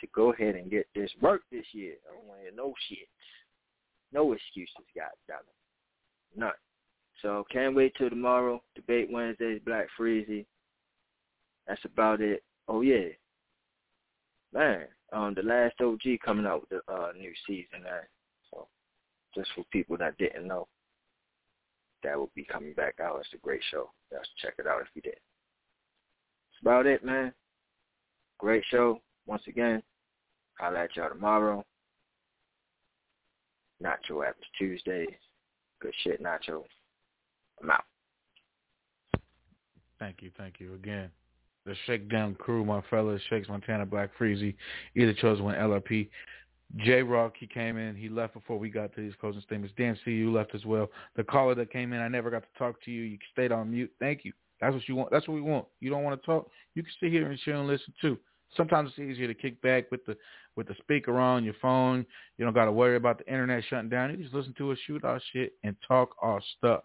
to 0.00 0.06
go 0.14 0.32
ahead 0.32 0.54
and 0.54 0.70
get 0.70 0.86
this 0.94 1.10
work 1.20 1.42
this 1.50 1.64
year. 1.72 1.94
I 2.08 2.14
don't 2.14 2.26
want 2.26 2.40
to 2.40 2.44
hear 2.44 2.52
no 2.54 2.74
shit. 2.88 3.08
No 4.12 4.32
excuses, 4.32 4.74
it. 4.94 6.38
None. 6.38 6.52
So 7.22 7.44
can't 7.50 7.74
wait 7.74 7.94
till 7.96 8.10
tomorrow. 8.10 8.62
Debate 8.74 9.08
Wednesdays, 9.10 9.60
Black 9.64 9.88
Freezy. 9.98 10.46
That's 11.66 11.84
about 11.84 12.20
it. 12.20 12.42
Oh 12.68 12.80
yeah. 12.80 13.08
Man, 14.52 14.86
um 15.12 15.34
the 15.34 15.42
last 15.42 15.80
OG 15.80 16.00
coming 16.24 16.46
out 16.46 16.62
with 16.62 16.82
the 16.86 16.92
uh 16.92 17.12
new 17.18 17.32
season, 17.46 17.82
man. 17.82 18.02
Just 19.34 19.50
for 19.54 19.64
people 19.72 19.96
that 19.98 20.18
didn't 20.18 20.46
know. 20.46 20.66
That 22.02 22.18
will 22.18 22.30
be 22.34 22.44
coming 22.44 22.74
back 22.74 22.94
out. 23.02 23.18
It's 23.20 23.34
a 23.34 23.38
great 23.38 23.62
show. 23.70 23.90
Just 24.12 24.28
check 24.40 24.54
it 24.58 24.66
out 24.66 24.80
if 24.80 24.88
you 24.94 25.02
did. 25.02 25.14
That's 25.14 26.62
about 26.62 26.86
it, 26.86 27.04
man. 27.04 27.32
Great 28.38 28.64
show. 28.70 29.00
Once 29.26 29.42
again, 29.48 29.82
I'll 30.60 30.76
at 30.76 30.94
y'all 30.96 31.08
tomorrow. 31.08 31.64
Nacho 33.82 34.26
Average 34.26 34.36
Tuesdays. 34.58 35.08
Good 35.80 35.94
shit, 36.02 36.22
Nacho. 36.22 36.62
I'm 37.62 37.70
out. 37.70 37.84
Thank 39.98 40.22
you, 40.22 40.30
thank 40.36 40.60
you 40.60 40.74
again. 40.74 41.10
The 41.66 41.74
Shakedown 41.86 42.34
crew, 42.36 42.64
my 42.64 42.80
fellas, 42.88 43.20
Shakes 43.28 43.48
Montana, 43.48 43.84
Black 43.84 44.10
Freezy, 44.18 44.54
either 44.96 45.12
chose 45.12 45.40
one 45.40 45.54
LRP. 45.54 46.08
J 46.76 47.02
Rock, 47.02 47.34
he 47.38 47.46
came 47.46 47.78
in, 47.78 47.96
he 47.96 48.08
left 48.08 48.34
before 48.34 48.58
we 48.58 48.68
got 48.68 48.94
to 48.94 49.00
these 49.00 49.14
closing 49.20 49.40
statements. 49.40 49.74
Dan 49.78 49.98
C, 50.04 50.10
you 50.10 50.30
left 50.30 50.54
as 50.54 50.64
well. 50.64 50.90
The 51.16 51.24
caller 51.24 51.54
that 51.54 51.72
came 51.72 51.92
in, 51.92 52.00
I 52.00 52.08
never 52.08 52.30
got 52.30 52.42
to 52.42 52.58
talk 52.58 52.82
to 52.84 52.90
you. 52.90 53.02
You 53.02 53.18
stayed 53.32 53.52
on 53.52 53.70
mute. 53.70 53.90
Thank 53.98 54.24
you. 54.24 54.32
That's 54.60 54.74
what 54.74 54.86
you 54.86 54.94
want. 54.94 55.10
That's 55.10 55.26
what 55.26 55.34
we 55.34 55.40
want. 55.40 55.66
You 55.80 55.90
don't 55.90 56.02
want 56.02 56.20
to 56.20 56.26
talk? 56.26 56.50
You 56.74 56.82
can 56.82 56.92
sit 57.00 57.10
here 57.10 57.30
and 57.30 57.38
chill 57.40 57.60
and 57.60 57.68
listen 57.68 57.94
too. 58.00 58.18
Sometimes 58.56 58.90
it's 58.90 58.98
easier 58.98 59.26
to 59.26 59.34
kick 59.34 59.60
back 59.62 59.90
with 59.90 60.04
the 60.04 60.16
with 60.56 60.68
the 60.68 60.74
speaker 60.82 61.18
on 61.18 61.44
your 61.44 61.54
phone. 61.62 62.04
You 62.36 62.44
don't 62.44 62.54
got 62.54 62.64
to 62.64 62.72
worry 62.72 62.96
about 62.96 63.18
the 63.18 63.26
internet 63.26 63.62
shutting 63.70 63.88
down. 63.88 64.10
You 64.10 64.16
just 64.16 64.34
listen 64.34 64.54
to 64.58 64.72
us, 64.72 64.78
shoot 64.86 65.04
our 65.04 65.20
shit, 65.32 65.52
and 65.62 65.76
talk 65.86 66.10
our 66.20 66.40
stuff. 66.58 66.82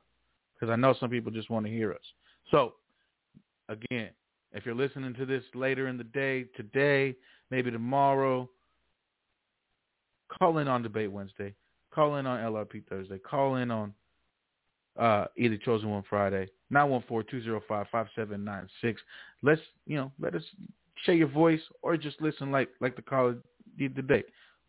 Because 0.53 0.72
I 0.72 0.76
know 0.76 0.95
some 1.00 1.10
people 1.10 1.32
just 1.32 1.50
want 1.50 1.66
to 1.66 1.72
hear 1.72 1.92
us. 1.92 2.06
So, 2.52 2.76
again, 3.70 4.10
if 4.53 4.66
you're 4.66 4.76
listening 4.76 5.16
to 5.16 5.26
this 5.26 5.44
later 5.56 5.88
in 5.88 5.98
the 5.98 6.03
day, 6.03 6.45
today, 6.56 7.16
maybe 7.50 7.72
tomorrow, 7.72 8.48
call 10.38 10.60
in 10.60 10.68
on 10.68 10.84
Debate 10.84 11.12
Wednesday. 11.12 11.53
Call 11.94 12.16
in 12.16 12.26
on 12.26 12.40
LRP 12.40 12.88
Thursday. 12.88 13.20
Call 13.20 13.58
in 13.58 13.72
on 13.72 13.94
uh, 15.00 15.26
either 15.38 15.58
Chosen 15.58 15.90
One 15.90 16.03
Friday, 16.10 16.48
914-205-5796. 16.72 18.95
Let's, 19.42 19.62
you 19.86 19.98
know, 19.98 20.12
let 20.20 20.36
us 20.36 20.44
share 21.06 21.16
your 21.16 21.28
voice 21.28 21.62
or 21.82 21.98
just 21.98 22.22
listen 22.22 22.52
like 22.52 22.70
like 22.80 22.95
the 22.95 23.02
caller 23.02 23.38
did 23.78 23.95
today. 23.95 24.24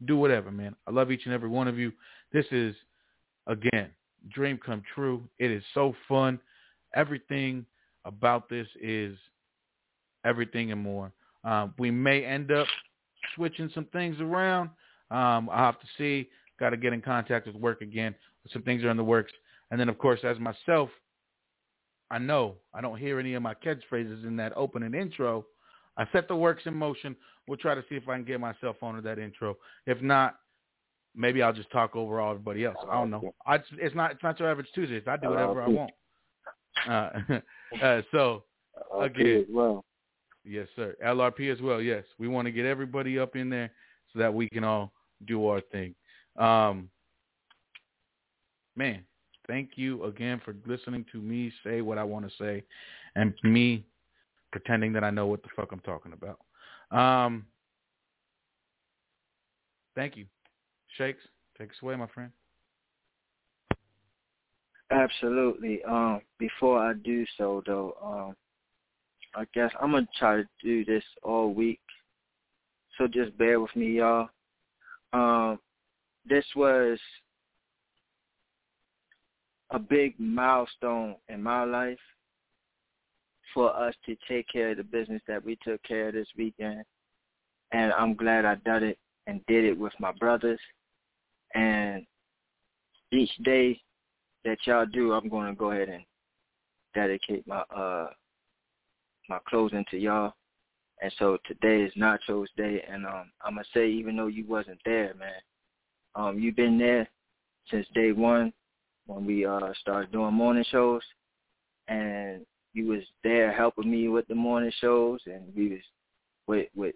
Do 0.07 0.17
whatever, 0.17 0.51
man. 0.51 0.75
I 0.87 0.91
love 0.91 1.11
each 1.11 1.25
and 1.25 1.35
every 1.35 1.49
one 1.49 1.69
of 1.69 1.79
you. 1.79 1.93
This 2.33 2.47
is, 2.51 2.75
again, 3.47 3.91
dream 4.33 4.59
come 4.65 4.83
true. 4.95 5.23
It 5.39 5.51
is 5.51 5.63
so 5.73 5.95
fun. 6.09 6.41
Everything 6.95 7.65
about 8.05 8.49
this 8.49 8.67
is 8.81 9.17
everything 10.25 10.73
and 10.73 10.81
more. 10.81 11.13
Um, 11.45 11.75
we 11.79 11.91
may 11.91 12.25
end 12.25 12.51
up 12.51 12.67
switching 13.35 13.71
some 13.75 13.85
things 13.87 14.21
around. 14.21 14.71
Um, 15.11 15.49
I'll 15.51 15.73
have 15.73 15.81
to 15.81 15.87
see. 15.99 16.29
Got 16.59 16.71
to 16.71 16.77
get 16.77 16.93
in 16.93 17.03
contact 17.03 17.47
with 17.47 17.57
work 17.57 17.81
again. 17.81 18.15
Some 18.53 18.63
things 18.63 18.85
are 18.85 18.91
in 18.91 18.97
the 18.97 19.05
works. 19.05 19.33
And 19.71 19.81
then, 19.81 19.89
of 19.89 19.99
course, 19.99 20.21
as 20.23 20.39
myself, 20.39 20.91
I 22.11 22.19
know 22.19 22.55
I 22.73 22.81
don't 22.81 22.99
hear 22.99 23.19
any 23.19 23.35
of 23.35 23.43
my 23.43 23.55
catchphrases 23.55 24.25
in 24.27 24.37
that 24.37 24.53
opening 24.57 24.95
intro. 24.95 25.47
I 25.97 26.07
set 26.13 26.29
the 26.29 26.37
works 26.37 26.63
in 26.67 26.75
motion. 26.75 27.17
We'll 27.47 27.59
try 27.59 27.75
to 27.75 27.83
see 27.89 27.97
if 27.97 28.09
I 28.09 28.17
can 28.17 28.25
get 28.25 28.41
myself 28.41 28.77
onto 28.83 29.01
that 29.03 29.19
intro. 29.19 29.57
If 29.87 30.01
not, 30.03 30.37
maybe 31.15 31.43
I'll 31.43 31.53
just 31.53 31.71
talk 31.71 31.97
over 31.97 32.21
all 32.21 32.33
everybody 32.33 32.65
else. 32.65 32.77
I 32.89 32.95
don't 32.95 33.11
know. 33.11 33.35
I, 33.47 33.57
it's 33.79 33.95
not 33.95 34.13
it's 34.13 34.23
not 34.23 34.39
your 34.39 34.51
average 34.51 34.69
Tuesdays. 34.75 35.03
I 35.07 35.17
do 35.17 35.31
whatever 35.31 35.63
I 35.63 35.69
want. 35.69 35.91
Uh, 36.89 37.11
uh, 37.83 38.03
so 38.11 38.45
again, 39.01 39.47
well. 39.51 39.85
yes, 40.45 40.67
sir. 40.77 40.97
LRP 41.05 41.53
as 41.53 41.61
well. 41.61 41.81
Yes, 41.81 42.05
we 42.19 42.29
want 42.29 42.47
to 42.47 42.53
get 42.53 42.67
everybody 42.67 43.19
up 43.19 43.37
in 43.37 43.51
there 43.51 43.71
so 44.15 44.21
that 44.21 44.33
we 44.33 44.49
can 44.49 44.65
all 44.65 44.93
do 45.27 45.47
our 45.47 45.61
thing. 45.61 45.95
Um, 46.39 46.89
man, 48.77 49.05
thank 49.47 49.71
you 49.77 50.05
again 50.05 50.41
for 50.45 50.55
listening 50.67 51.05
to 51.13 51.19
me 51.19 51.53
say 51.65 51.81
what 51.81 51.99
I 51.99 52.05
want 52.05 52.29
to 52.29 52.37
say, 52.39 52.63
and 53.17 53.35
me 53.43 53.85
pretending 54.53 54.93
that 54.93 55.05
I 55.05 55.11
know 55.11 55.27
what 55.27 55.43
the 55.43 55.49
fuck 55.57 55.73
I'm 55.73 55.81
talking 55.81 56.13
about. 56.13 56.39
Um, 56.97 57.45
thank 59.95 60.17
you. 60.17 60.27
Shakes, 60.97 61.23
take 61.59 61.71
us 61.71 61.77
away, 61.83 61.97
my 61.97 62.07
friend. 62.07 62.31
Absolutely. 64.91 65.83
Um, 65.85 66.21
before 66.39 66.79
I 66.79 66.93
do 66.93 67.25
so, 67.37 67.63
though, 67.67 67.97
um, 68.05 68.37
I 69.35 69.45
guess 69.55 69.73
I'm 69.81 69.91
gonna 69.91 70.07
try 70.17 70.37
to 70.37 70.49
do 70.63 70.85
this 70.85 71.03
all 71.23 71.53
week. 71.53 71.81
So 72.99 73.07
just 73.07 73.37
bear 73.39 73.61
with 73.61 73.75
me, 73.75 73.99
y'all. 73.99 74.29
Um, 75.13 75.59
this 76.29 76.45
was 76.55 76.99
a 79.71 79.79
big 79.79 80.15
milestone 80.19 81.17
in 81.29 81.43
my 81.43 81.65
life 81.65 81.99
for 83.53 83.75
us 83.75 83.95
to 84.07 84.17
take 84.29 84.47
care 84.49 84.71
of 84.71 84.77
the 84.77 84.85
business 84.85 85.23
that 85.29 85.45
we 85.45 85.59
took 85.63 85.83
care 85.83 86.09
of 86.09 86.15
this 86.15 86.29
weekend. 86.37 86.83
And 87.73 87.93
I'm 87.93 88.15
glad 88.15 88.45
I 88.45 88.57
done 88.57 88.83
it 88.85 88.99
and 89.27 89.41
did 89.47 89.65
it 89.65 89.79
with 89.79 89.93
my 89.99 90.13
brothers. 90.13 90.61
And 91.55 92.05
each 93.13 93.31
day 93.45 93.81
that 94.45 94.59
y'all 94.67 94.87
do, 94.87 95.13
I'm 95.13 95.29
going 95.29 95.49
to 95.49 95.59
go 95.59 95.71
ahead 95.71 95.89
and 95.89 96.05
dedicate 96.95 97.47
my 97.47 97.63
uh 97.75 98.09
my 99.29 99.39
closing 99.49 99.85
to 99.91 99.99
y'all. 99.99 100.35
And 101.03 101.13
so 101.19 101.39
today 101.47 101.83
is 101.83 101.93
Nacho's 101.97 102.49
Day, 102.57 102.83
and 102.89 103.05
um, 103.05 103.31
I'm 103.45 103.55
gonna 103.55 103.65
say 103.75 103.91
even 103.91 104.17
though 104.17 104.29
you 104.29 104.47
wasn't 104.47 104.81
there, 104.85 105.15
man, 105.19 105.33
um, 106.15 106.39
you've 106.39 106.57
been 106.57 106.79
there 106.79 107.09
since 107.71 107.87
day 107.95 108.13
one 108.13 108.53
when 109.07 109.27
we 109.27 109.45
uh 109.45 109.73
started 109.81 110.13
doing 110.13 110.35
morning 110.35 110.65
shows, 110.71 111.03
and 111.89 112.47
you 112.73 112.87
was 112.87 113.03
there 113.23 113.53
helping 113.53 113.91
me 113.91 114.09
with 114.09 114.27
the 114.29 114.35
morning 114.35 114.73
shows, 114.81 115.21
and 115.27 115.43
we 115.55 115.71
was 115.71 115.81
with 116.47 116.69
with 116.75 116.95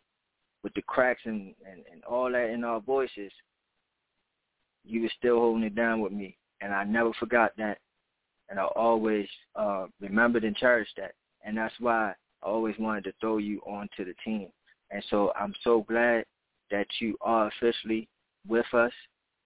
with 0.63 0.73
the 0.75 0.83
cracks 0.83 1.23
and, 1.25 1.55
and 1.71 1.83
and 1.91 2.05
all 2.05 2.31
that 2.31 2.51
in 2.51 2.65
our 2.65 2.81
voices. 2.81 3.33
You 4.85 5.03
was 5.03 5.11
still 5.19 5.39
holding 5.39 5.65
it 5.65 5.75
down 5.75 6.01
with 6.01 6.13
me, 6.13 6.37
and 6.61 6.73
I 6.73 6.85
never 6.85 7.13
forgot 7.15 7.53
that, 7.59 7.79
and 8.49 8.61
I 8.61 8.65
always 8.65 9.29
uh 9.57 9.87
remembered 10.01 10.45
and 10.45 10.57
cherished 10.57 10.97
that, 10.97 11.13
and 11.45 11.57
that's 11.57 11.75
why 11.81 12.15
I 12.43 12.47
always 12.47 12.75
wanted 12.79 13.05
to 13.05 13.13
throw 13.21 13.39
you 13.39 13.61
onto 13.61 14.05
the 14.05 14.15
team. 14.25 14.49
And 14.91 15.03
so 15.11 15.33
I'm 15.39 15.55
so 15.63 15.83
glad 15.83 16.25
that 16.71 16.87
you 17.01 17.17
are 17.21 17.49
officially 17.49 18.09
with 18.47 18.67
us 18.73 18.93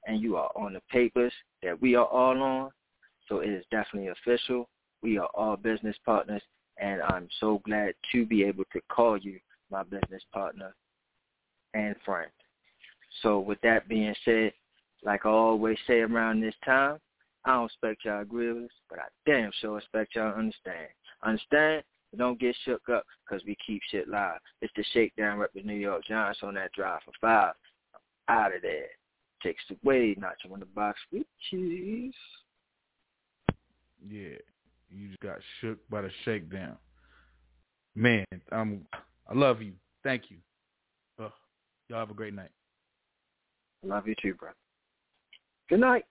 and 0.06 0.20
you 0.20 0.36
are 0.36 0.50
on 0.56 0.74
the 0.74 0.82
papers 0.90 1.32
that 1.62 1.80
we 1.80 1.94
are 1.94 2.06
all 2.06 2.40
on. 2.42 2.70
So 3.28 3.40
it 3.40 3.50
is 3.50 3.64
definitely 3.70 4.08
official. 4.08 4.68
We 5.02 5.18
are 5.18 5.28
all 5.34 5.56
business 5.56 5.96
partners, 6.04 6.42
and 6.80 7.02
I'm 7.02 7.28
so 7.40 7.60
glad 7.64 7.94
to 8.12 8.24
be 8.26 8.44
able 8.44 8.64
to 8.72 8.80
call 8.88 9.16
you 9.16 9.38
my 9.70 9.82
business 9.82 10.22
partner 10.32 10.74
and 11.74 11.96
friend. 12.04 12.30
So 13.22 13.40
with 13.40 13.60
that 13.62 13.88
being 13.88 14.14
said, 14.24 14.52
like 15.04 15.26
I 15.26 15.30
always 15.30 15.78
say 15.86 16.00
around 16.00 16.40
this 16.40 16.54
time, 16.64 16.98
I 17.44 17.54
don't 17.54 17.66
expect 17.66 18.04
y'all 18.04 18.22
agree 18.22 18.52
with 18.52 18.70
but 18.88 19.00
I 19.00 19.04
damn 19.26 19.50
sure 19.60 19.78
expect 19.78 20.14
y'all 20.14 20.34
understand. 20.34 20.88
understand. 21.24 21.82
Understand? 22.12 22.18
Don't 22.18 22.40
get 22.40 22.56
shook 22.64 22.88
up 22.88 23.04
because 23.24 23.44
we 23.46 23.56
keep 23.66 23.82
shit 23.90 24.08
live. 24.08 24.38
It's 24.60 24.72
the 24.76 24.84
shakedown 24.92 25.38
rep 25.38 25.52
the 25.54 25.62
New 25.62 25.74
York 25.74 26.04
Giants 26.08 26.40
on 26.42 26.54
that 26.54 26.72
drive 26.72 27.00
for 27.04 27.12
five. 27.20 27.54
Out 28.28 28.54
of 28.54 28.62
there. 28.62 28.86
Takes 29.42 29.62
away, 29.84 30.14
not 30.18 30.34
you 30.44 30.54
in 30.54 30.60
the 30.60 30.66
box 30.66 30.98
with 31.12 31.26
cheese. 31.50 32.14
Yeah. 34.08 34.36
You 34.90 35.08
just 35.08 35.20
got 35.20 35.38
shook 35.60 35.78
by 35.88 36.02
the 36.02 36.10
shakedown. 36.24 36.76
Man, 37.94 38.24
um, 38.52 38.82
I 39.28 39.34
love 39.34 39.62
you. 39.62 39.72
Thank 40.02 40.24
you. 40.30 40.36
Ugh. 41.18 41.32
Y'all 41.88 41.98
have 41.98 42.10
a 42.10 42.14
great 42.14 42.34
night. 42.34 42.50
Love 43.82 44.06
you 44.06 44.14
too, 44.22 44.34
bro. 44.34 44.50
Good 45.68 45.80
night. 45.80 46.04